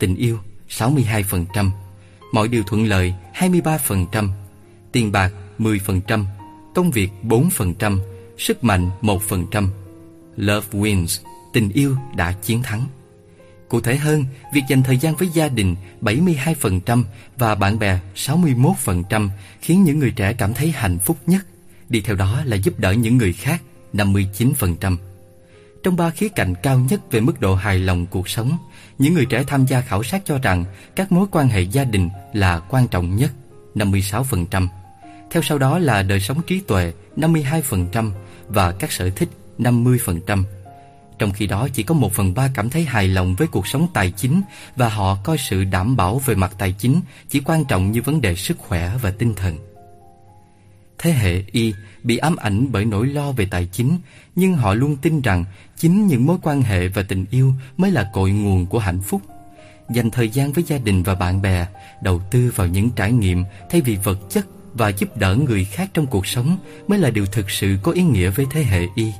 Tình 0.04 0.16
yêu 0.16 0.38
62%, 0.68 1.70
mọi 2.32 2.48
điều 2.48 2.62
thuận 2.62 2.86
lợi 2.86 3.14
23%, 3.34 4.28
tiền 4.92 5.12
bạc 5.12 5.32
10%, 5.58 6.24
công 6.74 6.90
việc 6.90 7.10
4%, 7.22 7.98
sức 8.38 8.64
mạnh 8.64 8.90
1%. 9.02 9.68
Love 10.36 10.66
wins, 10.72 11.20
tình 11.52 11.68
yêu 11.68 11.96
đã 12.16 12.32
chiến 12.32 12.62
thắng. 12.62 12.86
Cụ 13.68 13.80
thể 13.80 13.96
hơn, 13.96 14.24
việc 14.54 14.62
dành 14.68 14.82
thời 14.82 14.96
gian 14.96 15.16
với 15.16 15.28
gia 15.28 15.48
đình 15.48 15.76
72% 16.02 17.04
và 17.36 17.54
bạn 17.54 17.78
bè 17.78 17.98
61% 18.14 19.28
khiến 19.60 19.84
những 19.84 19.98
người 19.98 20.10
trẻ 20.10 20.32
cảm 20.32 20.54
thấy 20.54 20.70
hạnh 20.70 20.98
phúc 20.98 21.16
nhất. 21.26 21.46
Đi 21.88 22.00
theo 22.00 22.16
đó 22.16 22.42
là 22.44 22.56
giúp 22.56 22.78
đỡ 22.78 22.92
những 22.92 23.16
người 23.16 23.32
khác 23.32 23.62
59%. 23.92 24.96
Trong 25.82 25.96
ba 25.96 26.10
khía 26.10 26.28
cạnh 26.28 26.54
cao 26.62 26.78
nhất 26.78 27.12
về 27.12 27.20
mức 27.20 27.40
độ 27.40 27.54
hài 27.54 27.78
lòng 27.78 28.06
cuộc 28.06 28.28
sống, 28.28 28.58
những 28.98 29.14
người 29.14 29.26
trẻ 29.26 29.44
tham 29.46 29.66
gia 29.66 29.80
khảo 29.80 30.02
sát 30.02 30.22
cho 30.24 30.38
rằng 30.38 30.64
các 30.96 31.12
mối 31.12 31.26
quan 31.30 31.48
hệ 31.48 31.60
gia 31.60 31.84
đình 31.84 32.08
là 32.32 32.58
quan 32.58 32.88
trọng 32.88 33.16
nhất, 33.16 33.30
56%. 33.74 34.68
Theo 35.30 35.42
sau 35.42 35.58
đó 35.58 35.78
là 35.78 36.02
đời 36.02 36.20
sống 36.20 36.42
trí 36.42 36.60
tuệ, 36.60 36.92
52% 37.16 38.10
và 38.48 38.72
các 38.72 38.92
sở 38.92 39.10
thích, 39.10 39.28
50%. 39.58 40.44
Trong 41.18 41.32
khi 41.32 41.46
đó 41.46 41.68
chỉ 41.72 41.82
có 41.82 41.94
1 41.94 42.12
phần 42.12 42.34
3 42.34 42.48
cảm 42.54 42.70
thấy 42.70 42.84
hài 42.84 43.08
lòng 43.08 43.34
với 43.34 43.48
cuộc 43.48 43.66
sống 43.66 43.88
tài 43.94 44.10
chính 44.10 44.42
và 44.76 44.88
họ 44.88 45.18
coi 45.24 45.38
sự 45.38 45.64
đảm 45.64 45.96
bảo 45.96 46.18
về 46.18 46.34
mặt 46.34 46.54
tài 46.58 46.72
chính 46.72 47.00
chỉ 47.28 47.40
quan 47.40 47.64
trọng 47.64 47.92
như 47.92 48.02
vấn 48.02 48.20
đề 48.20 48.34
sức 48.34 48.58
khỏe 48.58 48.92
và 49.02 49.10
tinh 49.10 49.34
thần. 49.34 49.58
Thế 50.98 51.12
hệ 51.12 51.42
Y 51.52 51.74
bị 52.04 52.16
ám 52.16 52.36
ảnh 52.36 52.72
bởi 52.72 52.84
nỗi 52.84 53.06
lo 53.06 53.32
về 53.32 53.46
tài 53.50 53.68
chính, 53.72 53.98
nhưng 54.36 54.54
họ 54.54 54.74
luôn 54.74 54.96
tin 54.96 55.20
rằng 55.20 55.44
chính 55.76 56.06
những 56.06 56.26
mối 56.26 56.36
quan 56.42 56.62
hệ 56.62 56.88
và 56.88 57.02
tình 57.02 57.24
yêu 57.30 57.52
mới 57.76 57.90
là 57.90 58.10
cội 58.12 58.30
nguồn 58.30 58.66
của 58.66 58.78
hạnh 58.78 59.00
phúc. 59.00 59.22
Dành 59.90 60.10
thời 60.10 60.28
gian 60.28 60.52
với 60.52 60.64
gia 60.64 60.78
đình 60.78 61.02
và 61.02 61.14
bạn 61.14 61.42
bè, 61.42 61.66
đầu 62.02 62.22
tư 62.30 62.52
vào 62.56 62.66
những 62.66 62.90
trải 62.90 63.12
nghiệm 63.12 63.44
thay 63.70 63.80
vì 63.80 63.96
vật 63.96 64.18
chất 64.30 64.46
và 64.74 64.88
giúp 64.88 65.16
đỡ 65.16 65.36
người 65.36 65.64
khác 65.64 65.90
trong 65.94 66.06
cuộc 66.06 66.26
sống 66.26 66.56
mới 66.88 66.98
là 66.98 67.10
điều 67.10 67.26
thực 67.26 67.50
sự 67.50 67.76
có 67.82 67.92
ý 67.92 68.02
nghĩa 68.02 68.30
với 68.30 68.46
thế 68.50 68.62
hệ 68.62 68.86
Y. 68.94 69.12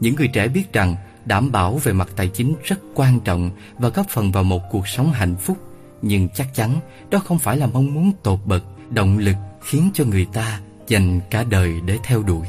Những 0.00 0.14
người 0.14 0.28
trẻ 0.28 0.48
biết 0.48 0.72
rằng 0.72 0.96
đảm 1.24 1.52
bảo 1.52 1.76
về 1.76 1.92
mặt 1.92 2.08
tài 2.16 2.28
chính 2.28 2.54
rất 2.64 2.80
quan 2.94 3.20
trọng 3.20 3.50
và 3.78 3.88
góp 3.88 4.08
phần 4.08 4.32
vào 4.32 4.44
một 4.44 4.62
cuộc 4.70 4.88
sống 4.88 5.12
hạnh 5.12 5.36
phúc, 5.36 5.58
nhưng 6.02 6.28
chắc 6.28 6.54
chắn 6.54 6.80
đó 7.10 7.18
không 7.18 7.38
phải 7.38 7.56
là 7.56 7.66
mong 7.66 7.94
muốn 7.94 8.12
tột 8.22 8.38
bậc, 8.44 8.64
động 8.90 9.18
lực 9.18 9.36
khiến 9.62 9.90
cho 9.94 10.04
người 10.04 10.26
ta 10.32 10.60
dành 10.86 11.20
cả 11.30 11.44
đời 11.44 11.80
để 11.86 11.98
theo 12.02 12.22
đuổi. 12.22 12.46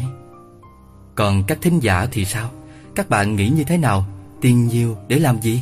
Còn 1.15 1.43
các 1.47 1.57
thính 1.61 1.79
giả 1.79 2.07
thì 2.11 2.25
sao? 2.25 2.49
Các 2.95 3.09
bạn 3.09 3.35
nghĩ 3.35 3.49
như 3.49 3.63
thế 3.63 3.77
nào? 3.77 4.05
Tiền 4.41 4.67
nhiều 4.67 4.97
để 5.07 5.19
làm 5.19 5.41
gì? 5.41 5.61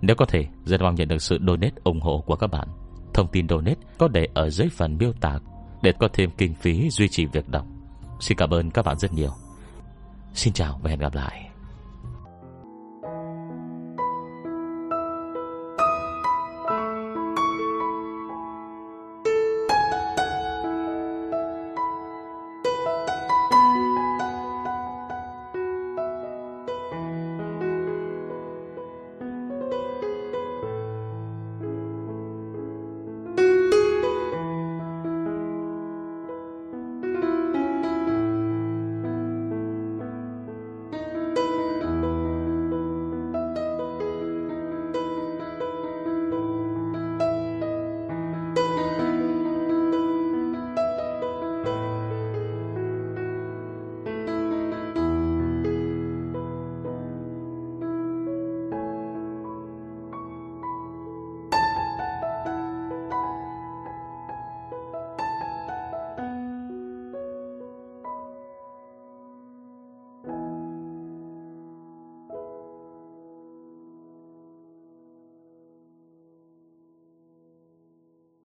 Nếu 0.00 0.16
có 0.16 0.24
thể, 0.24 0.46
rất 0.64 0.80
mong 0.80 0.94
nhận 0.94 1.08
được 1.08 1.22
sự 1.22 1.38
donate 1.46 1.74
ủng 1.84 2.00
hộ 2.00 2.24
của 2.26 2.36
các 2.36 2.46
bạn. 2.46 2.68
Thông 3.14 3.28
tin 3.28 3.48
donate 3.48 3.80
có 3.98 4.08
để 4.08 4.28
ở 4.34 4.50
dưới 4.50 4.68
phần 4.68 4.98
miêu 4.98 5.12
tả 5.12 5.38
để 5.82 5.92
có 5.98 6.08
thêm 6.12 6.30
kinh 6.38 6.54
phí 6.54 6.90
duy 6.90 7.08
trì 7.08 7.26
việc 7.26 7.48
đọc. 7.48 7.66
Xin 8.20 8.38
cảm 8.38 8.50
ơn 8.50 8.70
các 8.70 8.84
bạn 8.84 8.98
rất 8.98 9.12
nhiều. 9.12 9.30
Xin 10.34 10.52
chào 10.52 10.80
và 10.82 10.90
hẹn 10.90 10.98
gặp 10.98 11.14
lại. 11.14 11.47